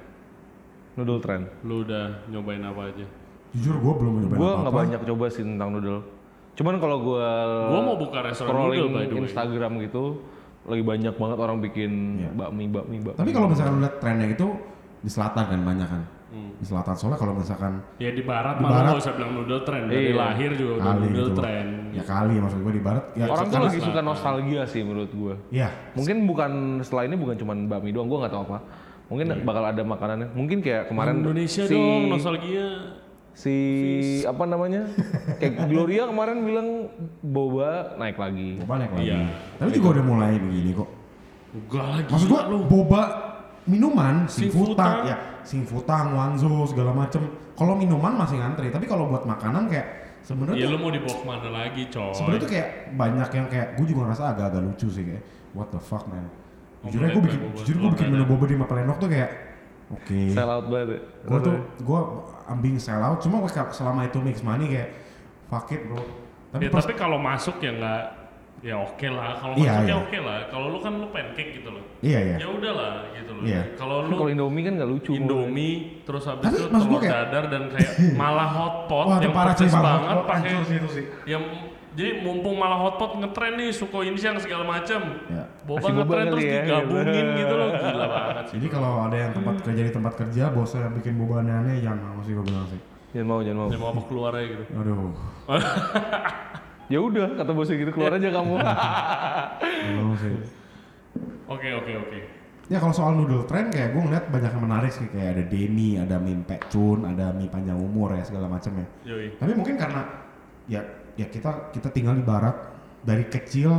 Noodle 0.99 1.23
trend. 1.23 1.45
Lu 1.63 1.87
udah 1.87 2.27
nyobain 2.27 2.59
apa 2.61 2.91
aja? 2.91 3.07
Jujur 3.55 3.79
gue 3.79 3.95
belum 3.95 4.13
nyobain 4.27 4.39
Gue 4.39 4.45
apa-apa. 4.45 4.61
nggak 4.61 4.75
banyak 4.75 5.01
coba 5.07 5.25
sih 5.31 5.47
tentang 5.47 5.71
noodle. 5.71 6.03
Cuman 6.59 6.75
kalau 6.77 6.99
gue 6.99 7.27
Gua 7.71 7.81
mau 7.81 7.95
buka 7.95 8.19
restoran 8.27 8.51
noodle 8.51 8.91
by 8.91 9.07
the 9.07 9.15
way. 9.15 9.23
Instagram 9.23 9.73
gitu, 9.81 10.05
lagi 10.67 10.83
banyak 10.83 11.15
banget 11.15 11.39
orang 11.39 11.59
bikin 11.63 11.93
Iya. 12.19 12.31
bakmi, 12.35 12.65
bakmi, 12.67 12.97
bakmi. 12.99 13.19
Tapi 13.23 13.31
kalau 13.31 13.47
misalkan 13.47 13.79
lu 13.79 13.81
lihat 13.81 13.97
trennya 14.03 14.27
itu 14.29 14.47
di 14.99 15.07
selatan 15.07 15.45
kan 15.47 15.61
banyak 15.63 15.87
kan. 15.87 16.03
Di 16.59 16.67
selatan 16.67 16.95
soalnya 16.95 17.19
kalau 17.19 17.39
misalkan 17.39 17.79
Ya 17.97 18.11
di 18.11 18.23
barat 18.23 18.59
Di 18.59 18.67
barat. 18.67 18.91
nggak 18.91 18.99
usah 18.99 19.13
bilang 19.15 19.31
noodle 19.33 19.63
trend. 19.63 19.85
Dari 19.87 20.11
Iya. 20.11 20.19
lahir 20.19 20.51
juga 20.53 20.73
udah 20.75 20.85
kali 20.85 20.99
noodle 21.01 21.15
gitu 21.15 21.33
trend. 21.39 21.71
Ya 21.89 22.03
kali 22.03 22.35
maksud 22.37 22.59
gue 22.59 22.73
di 22.75 22.83
barat 22.83 23.05
ya 23.15 23.25
orang 23.25 23.47
tuh 23.47 23.61
lagi 23.63 23.79
suka 23.79 24.01
nostalgia 24.03 24.63
sih 24.67 24.83
menurut 24.83 25.13
gue. 25.13 25.35
Iya. 25.51 25.69
Mungkin 25.95 26.17
bukan 26.27 26.51
setelah 26.83 27.07
ini 27.07 27.15
bukan 27.15 27.37
cuma 27.37 27.53
bakmi 27.55 27.95
doang, 27.95 28.11
gue 28.11 28.19
nggak 28.19 28.33
tahu 28.33 28.43
apa. 28.45 28.59
Mungkin 29.09 29.27
bakal 29.41 29.65
ada 29.65 29.83
makanannya. 29.83 30.29
Mungkin 30.35 30.59
kayak 30.61 30.91
kemarin 30.91 31.23
Indonesia 31.23 31.63
si 31.65 31.73
dong 31.73 32.11
nostalgia. 32.11 32.69
si 33.33 33.57
apa 34.27 34.43
namanya? 34.45 34.83
kayak 35.39 35.55
Gloria 35.71 36.11
kemarin 36.11 36.43
bilang 36.43 36.69
boba 37.23 37.95
naik 37.97 38.19
lagi. 38.19 38.59
Boba 38.59 38.83
naik 38.83 38.93
lagi. 38.93 39.15
Iya. 39.15 39.19
Tapi 39.57 39.71
juga 39.73 39.89
udah 39.95 40.05
mulai 40.05 40.35
begini 40.37 40.71
kok. 40.75 40.89
Enggak 41.55 41.87
lagi. 41.87 42.11
Maksud 42.11 42.29
gua 42.29 42.43
lu. 42.51 42.59
boba 42.67 43.03
minuman, 43.65 44.27
futang. 44.27 45.07
ya 45.07 45.17
singfutang, 45.49 46.13
wanzo 46.13 46.47
segala 46.65 46.93
macem. 46.93 47.25
Kalau 47.53 47.73
minuman 47.73 48.13
masih 48.15 48.37
ngantri, 48.37 48.69
tapi 48.69 48.85
kalau 48.85 49.09
buat 49.09 49.25
makanan 49.25 49.67
kayak 49.67 49.87
sebenarnya 50.21 50.61
Ya 50.61 50.67
tuh- 50.69 50.73
lu 50.75 50.79
mau 50.79 50.93
dibawa 50.93 51.15
ke 51.15 51.25
mana 51.25 51.49
lagi 51.51 51.83
coy? 51.89 52.13
sebenarnya 52.13 52.41
tuh 52.41 52.51
kayak 52.51 52.69
banyak 52.95 53.29
yang 53.33 53.47
kayak 53.49 53.67
gue 53.75 53.87
juga 53.87 54.01
ngerasa 54.05 54.23
agak-agak 54.29 54.63
lucu 54.63 54.87
sih 54.87 55.05
kayak 55.05 55.23
what 55.53 55.69
the 55.69 55.81
fuck 55.81 56.05
man. 56.07 56.29
Jujur 56.85 57.01
aja 57.01 57.11
gue 57.11 57.23
bikin, 57.25 57.41
jujur 57.57 57.77
gue 57.77 57.91
bikin 57.97 58.07
menu 58.09 58.25
boba 58.25 58.45
di 58.45 58.55
Mapalenok 58.55 58.97
tuh 58.99 59.09
kayak 59.09 59.31
oke. 59.91 60.19
Sell 60.31 60.47
out 60.47 60.67
banget. 60.69 60.89
ya. 60.89 61.01
Gue 61.25 61.39
tuh 61.41 61.57
gue 61.81 62.01
ambing 62.47 62.77
sell 62.77 63.01
out, 63.01 63.19
cuma 63.19 63.43
selama 63.49 64.05
itu 64.05 64.19
mix 64.21 64.39
money 64.41 64.69
kayak 64.69 64.91
fuck 65.47 65.67
it 65.71 65.83
bro. 65.83 65.99
Tapi 66.49 66.65
Ya, 66.65 66.71
pas 66.71 66.81
tapi 66.81 66.95
kalau 66.95 67.19
masuk 67.19 67.59
ya 67.59 67.73
nggak 67.73 68.03
ya 68.61 68.75
oke 68.77 69.07
lah. 69.09 69.31
Kalau 69.37 69.55
Iya, 69.55 69.71
masuk 69.71 69.81
ya 69.81 69.87
iya. 69.87 69.97
oke 69.97 70.19
lah. 70.21 70.39
Kalau 70.49 70.67
lu 70.69 70.79
kan 70.79 70.93
lu 70.95 71.07
pancake 71.09 71.51
gitu 71.55 71.69
loh. 71.71 71.85
iya 72.01 72.19
iya. 72.21 72.37
Ya 72.39 72.49
udahlah 72.49 72.93
gitu 73.13 73.31
loh. 73.33 73.43
Iya. 73.43 73.61
Kalau 73.75 73.97
Kan 73.99 74.09
lu 74.09 74.15
Kalau 74.17 74.31
Indomie 74.31 74.63
kan 74.63 74.73
nggak 74.75 74.91
lucu. 74.91 75.11
Indomie 75.13 75.75
terus 76.03 76.25
habis 76.25 76.45
Tapi 76.45 76.57
itu 76.57 76.67
telur 76.69 76.99
kayak- 76.99 77.15
dadar 77.25 77.45
dan 77.49 77.63
kayak 77.69 77.93
malah 78.21 78.49
hotpot 78.49 79.07
Wah 79.07 79.19
yang 79.19 79.31
pedes 79.33 79.71
banget. 79.71 80.17
pakai 80.21 80.35
Hancur 80.49 80.63
sih 80.65 80.77
itu 80.77 80.89
sih. 80.93 81.05
yang 81.25 81.43
jadi 81.91 82.23
mumpung 82.23 82.55
malah 82.55 82.79
hotpot 82.81 83.11
ngetren 83.17 83.55
nih 83.57 83.71
suko 83.71 84.03
insiang 84.03 84.39
segala 84.39 84.63
macam. 84.63 85.01
Ya. 85.27 85.45
Boba 85.65 85.89
ngetren 85.89 86.27
terus 86.29 86.45
ya, 86.45 86.55
digabungin 86.61 87.07
gitu. 87.29 87.39
gitu 87.39 87.55
loh 87.55 87.69
gila 87.73 88.07
banget 88.17 88.45
sih. 88.45 88.55
Jadi 88.57 88.67
kalau 88.69 88.93
ada 89.03 89.17
yang 89.17 89.33
tempat 89.33 89.55
kerja 89.61 89.83
di 89.83 89.93
tempat 89.93 90.13
kerja, 90.17 90.43
bosnya 90.49 90.91
bikin 90.93 91.15
boba 91.17 91.43
aneh-aneh, 91.43 91.79
jangan 91.79 91.99
mau 92.13 92.23
sih 92.23 92.33
gue 92.33 92.45
bilang 92.45 92.67
sih. 92.67 92.81
Jangan 93.11 93.27
mau, 93.27 93.41
jangan 93.41 93.59
mau. 93.59 93.69
Ya 93.69 93.79
mau 93.79 93.89
apa 93.89 94.03
keluar 94.05 94.31
aja 94.33 94.47
gitu. 94.49 94.63
Aduh, 94.73 94.95
Ya 96.89 96.99
udah, 97.05 97.37
kata 97.37 97.53
bosnya 97.53 97.77
gitu 97.77 97.93
keluar 97.93 98.17
aja 98.17 98.29
kamu. 98.33 98.55
mau 100.01 100.13
sih. 100.17 100.33
Oke 101.49 101.69
oke 101.77 101.93
oke. 102.01 102.19
Ya 102.69 102.77
kalau 102.81 102.93
soal 102.93 103.17
noodle 103.17 103.49
trend 103.49 103.73
kayak 103.73 103.97
gue 103.97 104.03
ngeliat 104.05 104.29
banyak 104.29 104.53
yang 104.53 104.65
menarik 104.65 104.93
sih 104.93 105.09
kayak 105.09 105.37
ada 105.37 105.45
demi, 105.49 105.97
ada 105.97 106.21
mie 106.21 106.45
pecun, 106.45 107.05
ada 107.05 107.33
mie 107.33 107.49
panjang 107.49 107.77
umur 107.77 108.13
ya 108.13 108.25
segala 108.25 108.49
macam 108.49 108.73
ya. 108.77 108.87
Yoi. 109.09 109.37
Tapi 109.41 109.53
mungkin 109.57 109.77
karena 109.81 110.05
ya 110.69 110.81
ya 111.17 111.27
kita 111.29 111.73
kita 111.73 111.89
tinggal 111.93 112.17
di 112.17 112.25
barat 112.25 112.57
dari 113.05 113.25
kecil 113.29 113.73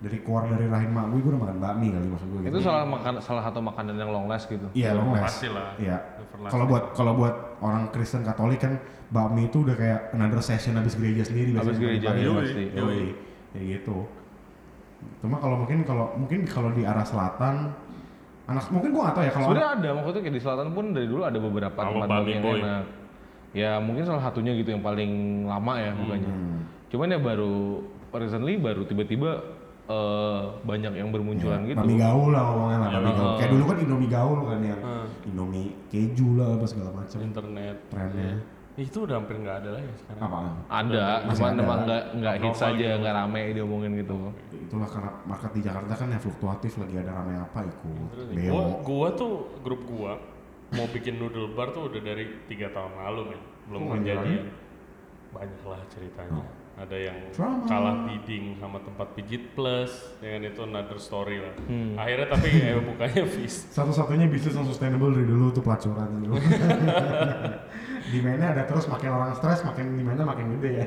dari 0.00 0.18
keluar 0.24 0.48
dari 0.48 0.64
rahim 0.64 0.96
mak 0.96 1.12
gue, 1.12 1.20
gue 1.20 1.30
udah 1.36 1.42
makan 1.44 1.58
bakmi 1.60 1.92
kali 1.92 2.06
maksud 2.08 2.28
gue. 2.32 2.40
itu 2.48 2.58
salah 2.64 2.88
makan 2.88 3.20
salah 3.20 3.42
satu 3.44 3.60
makanan 3.60 4.00
yang 4.00 4.08
long 4.08 4.24
last 4.32 4.48
gitu. 4.48 4.64
Iya 4.72 4.96
long 4.96 5.12
last. 5.12 5.36
Pasti 5.36 5.48
lah. 5.52 5.76
Iya. 5.76 5.96
Kalau 6.48 6.64
buat 6.64 6.84
kalau 6.96 7.12
buat 7.12 7.34
orang 7.60 7.92
Kristen 7.92 8.24
Katolik 8.24 8.64
kan 8.64 8.80
bakmi 9.12 9.52
itu 9.52 9.60
udah 9.60 9.76
kayak 9.76 10.00
another 10.16 10.40
session 10.40 10.80
habis 10.80 10.96
gereja 10.96 11.26
sendiri 11.28 11.52
Habis 11.52 11.76
biasanya 11.76 11.84
gereja, 11.84 12.08
iya 12.16 12.24
Yoi, 12.24 12.40
pasti. 12.40 12.64
Yoi. 12.72 13.02
Kayak 13.52 13.64
gitu. 13.76 13.96
Cuma 15.20 15.36
kalau 15.36 15.56
mungkin 15.60 15.78
kalau 15.84 16.06
mungkin 16.16 16.40
kalau 16.48 16.70
di 16.72 16.82
arah 16.88 17.04
selatan 17.04 17.76
anak 18.48 18.64
mungkin 18.72 18.90
gua 18.96 19.02
nggak 19.04 19.14
tahu 19.20 19.24
ya 19.28 19.32
kalau 19.36 19.46
Sebenarnya 19.52 19.70
ada, 19.76 19.88
maksudnya 20.00 20.20
kayak 20.24 20.34
di 20.34 20.42
selatan 20.42 20.68
pun 20.72 20.84
dari 20.96 21.06
dulu 21.06 21.22
ada 21.28 21.38
beberapa 21.38 21.76
tempat 21.76 22.08
bakmi 22.08 22.30
yang 22.32 22.44
Boy. 22.44 22.60
enak. 22.64 22.84
Ya 23.50 23.72
mungkin 23.82 24.02
salah 24.08 24.22
satunya 24.24 24.56
gitu 24.56 24.72
yang 24.72 24.80
paling 24.80 25.44
lama 25.44 25.72
ya 25.76 25.92
bukannya. 25.92 26.32
Hmm. 26.32 26.60
Cuman 26.88 27.12
ya 27.12 27.20
baru 27.20 27.84
recently 28.16 28.56
baru 28.56 28.82
tiba-tiba 28.88 29.59
eh, 29.90 30.40
banyak 30.62 30.92
yang 30.94 31.10
bermunculan 31.10 31.60
gitu. 31.64 31.76
Bakmi 31.76 31.96
gaul 31.96 32.30
lah 32.30 32.42
ngomongnya 32.44 32.78
lah, 32.78 32.88
bakmi 32.88 33.02
Ya, 33.02 33.12
gaul. 33.12 33.26
uh. 33.26 33.36
Kayak 33.36 33.50
dulu 33.50 33.64
kan 33.64 33.76
Indomie 33.78 34.06
gaul 34.08 34.38
kan 34.44 34.60
yang 34.62 34.80
Hmm. 34.80 35.06
Indomie 35.26 35.68
keju 35.88 36.28
lah 36.34 36.48
apa 36.54 36.64
segala 36.64 36.90
macam 36.94 37.18
Internet. 37.20 37.76
trennya. 37.88 38.32
Itu 38.72 39.04
udah 39.04 39.18
hampir 39.18 39.36
nggak 39.36 39.56
ada 39.60 39.70
lagi 39.72 39.88
sekarang. 39.94 40.22
Apaan? 40.22 40.52
Ada, 40.64 41.04
Masih 41.20 41.34
cuman 41.36 41.50
ada. 41.50 41.60
emang 41.60 41.78
nggak 41.84 42.02
nggak 42.16 42.34
hits 42.40 42.62
aja, 42.62 42.72
gitu. 42.88 43.00
nggak 43.02 43.14
rame 43.14 43.40
diomongin 43.52 43.92
gitu. 43.94 44.18
Itulah 44.54 44.88
karena 44.88 45.10
market 45.22 45.50
di 45.52 45.60
Jakarta 45.60 45.92
kan 45.92 46.08
yang 46.08 46.22
fluktuatif 46.22 46.72
lagi 46.78 46.96
ada 46.96 47.10
rame 47.12 47.34
apa 47.36 47.58
ikut. 47.62 48.08
Nih, 48.30 48.36
Beo. 48.40 48.48
gua, 48.48 48.62
gua 48.80 49.08
tuh 49.12 49.32
grup 49.60 49.82
gua 49.84 50.12
mau 50.70 50.86
bikin 50.86 51.18
noodle 51.18 51.50
bar 51.50 51.74
tuh 51.74 51.90
udah 51.90 51.98
dari 52.00 52.24
tiga 52.46 52.70
tahun 52.70 52.94
lalu 52.96 53.20
men 53.28 53.40
belum 53.66 53.80
Oh, 53.82 53.90
kejadian 53.92 54.42
banyak 55.30 55.62
lah 55.64 55.80
ceritanya 55.86 56.46
ada 56.80 56.96
yang 56.96 57.18
Drama. 57.30 57.64
kalah 57.64 57.96
bidding 58.04 58.56
sama 58.56 58.80
tempat 58.80 59.12
pijit 59.12 59.52
plus 59.52 59.92
dengan 60.16 60.48
itu 60.48 60.60
another 60.60 60.96
story 60.96 61.36
lah 61.38 61.52
Hmm. 61.62 61.92
akhirnya 61.94 62.26
tapi 62.26 62.48
ya 62.64 62.80
bukanya 62.80 63.24
fish 63.26 63.68
Satu-satunya 63.68 64.26
bisnis 64.26 64.54
yang 64.54 64.64
sustainable 64.64 65.12
dari 65.12 65.24
dulu 65.24 65.50
tuh 65.50 65.60
pelacuran 65.60 66.08
dulu. 66.18 66.40
Demandnya 68.10 68.48
ada 68.50 68.62
terus 68.64 68.86
makin 68.86 69.10
orang 69.10 69.32
stres 69.34 69.60
makin 69.62 69.94
demandnya 69.94 70.24
makin 70.24 70.56
gede 70.56 70.70
ya. 70.74 70.86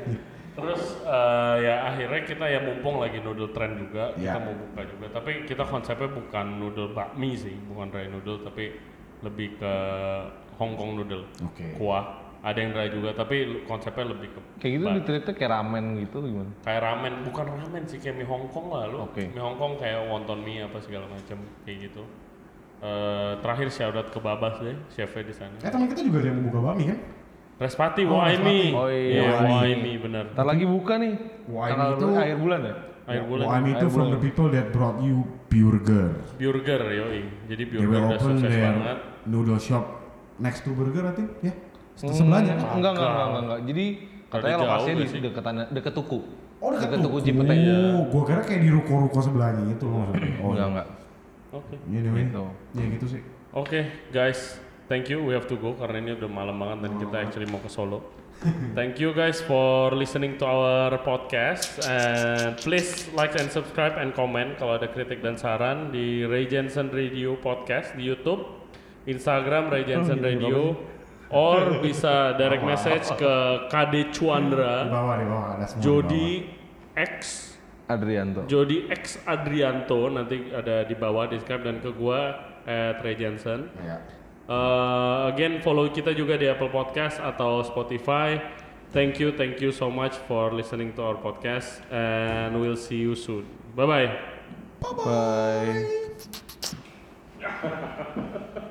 terus 0.53 1.01
eh, 1.01 1.55
ya 1.61 1.75
akhirnya 1.87 2.21
kita 2.23 2.45
ya 2.47 2.59
mumpung 2.61 2.97
lagi 2.97 3.17
noodle 3.19 3.49
trend 3.49 3.73
juga 3.75 4.13
kita 4.13 4.21
Ya. 4.29 4.37
mau 4.39 4.53
buka 4.53 4.85
juga 4.85 5.05
tapi 5.11 5.45
kita 5.45 5.61
konsepnya 5.63 6.05
bukan 6.07 6.45
noodle 6.57 6.89
bakmi 6.91 7.33
sih 7.33 7.57
bukan 7.63 7.89
dry 7.89 8.05
noodle 8.05 8.37
tapi 8.39 8.77
lebih 9.21 9.57
ke 9.57 9.73
Hong 10.53 10.73
Kong 10.73 10.93
noodle 10.95 11.25
Oke. 11.43 11.73
kuah 11.73 12.22
ada 12.43 12.59
yang 12.59 12.71
dry 12.71 12.91
juga 12.91 13.09
tapi 13.13 13.35
konsepnya 13.63 14.11
lebih 14.11 14.27
ke 14.29 14.39
Kayak 14.59 14.71
gitu 14.73 14.85
diteritnya 14.93 15.33
kayak 15.33 15.51
ramen 15.53 15.85
gitu 15.97 16.17
gimana? 16.21 16.51
kayak 16.59 16.81
ramen 16.81 17.13
bukan 17.23 17.45
ramen 17.47 17.83
sih 17.83 17.97
kayak 17.97 18.15
mie 18.15 18.27
Hongkong 18.27 18.67
lah 18.67 18.83
lu 18.85 18.97
Oke. 19.01 19.23
mie 19.25 19.39
Hongkong 19.39 19.73
kayak 19.77 20.03
wonton 20.03 20.37
mie 20.39 20.59
apa 20.59 20.77
segala 20.77 21.07
macam 21.07 21.37
kayak 21.63 21.79
gitu 21.87 22.03
Eh 22.83 23.33
terakhir 23.39 23.71
shout 23.71 23.95
out 23.95 24.11
ke 24.11 24.19
Babas 24.19 24.59
deh 24.59 24.75
chefnya 24.91 25.23
di 25.23 25.31
sana 25.31 25.55
Eh 25.57 25.71
teman 25.71 25.87
kita 25.87 26.03
juga 26.03 26.19
ada 26.19 26.27
yang 26.29 26.43
buka 26.43 26.59
bakmi 26.61 26.91
kan? 26.91 26.99
Respati 27.55 28.03
Oh, 28.03 28.19
Waimi 28.19 28.75
Oh 28.75 28.91
iya, 28.91 29.07
Iya, 29.07 29.23
Waimi. 29.39 29.55
Waimi 29.55 29.93
bener 30.03 30.25
Ntar 30.35 30.43
lagi 30.43 30.65
buka 30.67 30.93
nih. 30.99 31.13
Tuh- 31.47 31.55
berapa? 32.11 32.19
akhir 32.19 32.37
bulan 32.37 32.59
ya? 32.61 32.75
akhir 33.03 33.23
bulan 33.23 33.45
Wah, 33.45 33.59
itu 33.61 33.71
Air 33.77 33.87
from 33.87 33.95
bulan. 34.03 34.11
the 34.11 34.21
people 34.21 34.47
that 34.49 34.67
brought 34.69 34.99
you 34.99 35.15
burger. 35.47 36.07
burger 36.35 36.81
yoi 36.89 37.23
jadi 37.47 37.63
burger 37.65 37.87
udah 38.03 38.19
sukses 38.19 38.51
banget 38.51 38.97
noodle 39.23 39.55
shop 39.57 39.85
next 40.37 40.63
to 40.63 40.71
burger 40.71 41.03
I 41.03 41.13
think 41.13 41.29
ya. 41.39 41.55
Sebelahnya 41.95 42.53
kan? 42.57 42.77
Enggak, 42.77 42.91
enggak, 42.97 43.09
enggak, 43.09 43.27
enggak, 43.27 43.43
enggak. 43.43 43.59
Jadi 43.69 43.85
katanya 44.33 44.57
lokasinya 44.65 44.95
di 44.97 45.19
deketan 45.21 45.55
deket 45.69 45.93
tuku. 45.93 46.19
Oh 46.63 46.69
dekat 46.71 46.81
Deket 46.89 46.99
tuku 47.05 47.17
tuku. 47.19 47.27
Cipete. 47.27 47.53
ya. 47.59 47.79
Gua 48.09 48.23
kira 48.23 48.41
kayak 48.41 48.61
di 48.63 48.69
ruko-ruko 48.71 49.19
sebelahnya 49.21 49.63
itu 49.69 49.85
loh 49.85 49.97
maksudnya. 50.07 50.31
Oh 50.41 50.49
Enggak, 50.55 50.67
enggak. 50.73 50.87
oke 51.53 51.75
Iya 51.85 51.99
anyway. 52.01 52.23
Gitu. 52.25 52.43
Ya 52.73 52.85
gitu 52.97 53.05
sih. 53.05 53.21
Oke, 53.53 53.79
guys, 54.09 54.57
thank 54.89 55.05
you. 55.13 55.21
We 55.21 55.37
have 55.37 55.45
to 55.45 55.55
go 55.61 55.77
karena 55.77 56.01
ini 56.01 56.11
udah 56.17 56.25
malam 56.25 56.57
banget 56.57 56.89
dan 56.89 56.91
kita 56.97 57.15
actually 57.21 57.45
mau 57.45 57.61
ke 57.61 57.69
Solo. 57.69 58.01
Thank 58.75 58.97
you 58.97 59.13
guys 59.13 59.39
for 59.39 59.93
listening 59.93 60.35
to 60.41 60.43
our 60.43 60.97
podcast 60.99 61.79
and 61.85 62.57
please 62.59 63.07
like 63.13 63.37
and 63.37 63.47
subscribe 63.47 63.95
and 63.95 64.11
comment 64.11 64.57
kalau 64.57 64.75
ada 64.75 64.89
kritik 64.89 65.21
dan 65.21 65.37
saran 65.37 65.93
di 65.93 66.25
Ray 66.25 66.49
Jensen 66.49 66.89
Radio 66.91 67.37
Podcast 67.39 67.93
di 67.93 68.03
YouTube, 68.03 68.43
Instagram 69.05 69.69
Ray 69.71 69.85
Jensen 69.87 70.19
Radio, 70.19 70.75
or 71.33 71.81
bisa 71.81 72.37
direct 72.37 72.61
message 72.61 73.09
ke 73.17 73.33
KD 73.67 73.93
Di 73.93 74.01
Chuandra, 74.13 74.85
bawah 74.87 75.15
di 75.17 75.25
bawah 75.25 75.47
ada 75.57 75.65
semua. 75.65 75.81
di 75.81 75.83
Jody 75.83 76.27
X 76.93 77.19
Adrianto. 77.89 78.39
Jody 78.45 78.87
X 78.87 79.17
Adrianto 79.25 80.07
nanti 80.07 80.53
ada 80.53 80.85
di 80.85 80.95
bawah 80.95 81.25
di 81.27 81.41
Skype 81.41 81.63
dan 81.65 81.81
ke 81.81 81.89
gua 81.91 82.37
at 82.63 83.01
Ray 83.01 83.17
Jensen. 83.17 83.67
bawah. 83.73 83.83
Ya. 83.83 83.97
Uh, 84.43 85.31
again 85.31 85.63
follow 85.63 85.87
kita 85.87 86.11
juga 86.11 86.35
di 86.35 86.45
Apple 86.45 86.69
Podcast 86.69 87.17
atau 87.17 87.63
Spotify. 87.63 88.37
Thank 88.93 89.17
you, 89.17 89.33
thank 89.33 89.57
you 89.57 89.73
so 89.73 89.89
much 89.89 90.13
for 90.29 90.53
listening 90.53 90.93
to 90.93 91.01
our 91.01 91.17
podcast 91.17 91.81
and 91.89 92.61
we'll 92.61 92.77
see 92.77 93.01
you 93.01 93.17
soon. 93.17 93.41
Bye 93.73 93.89
bye. 93.89 94.09
Bye. 94.83 95.81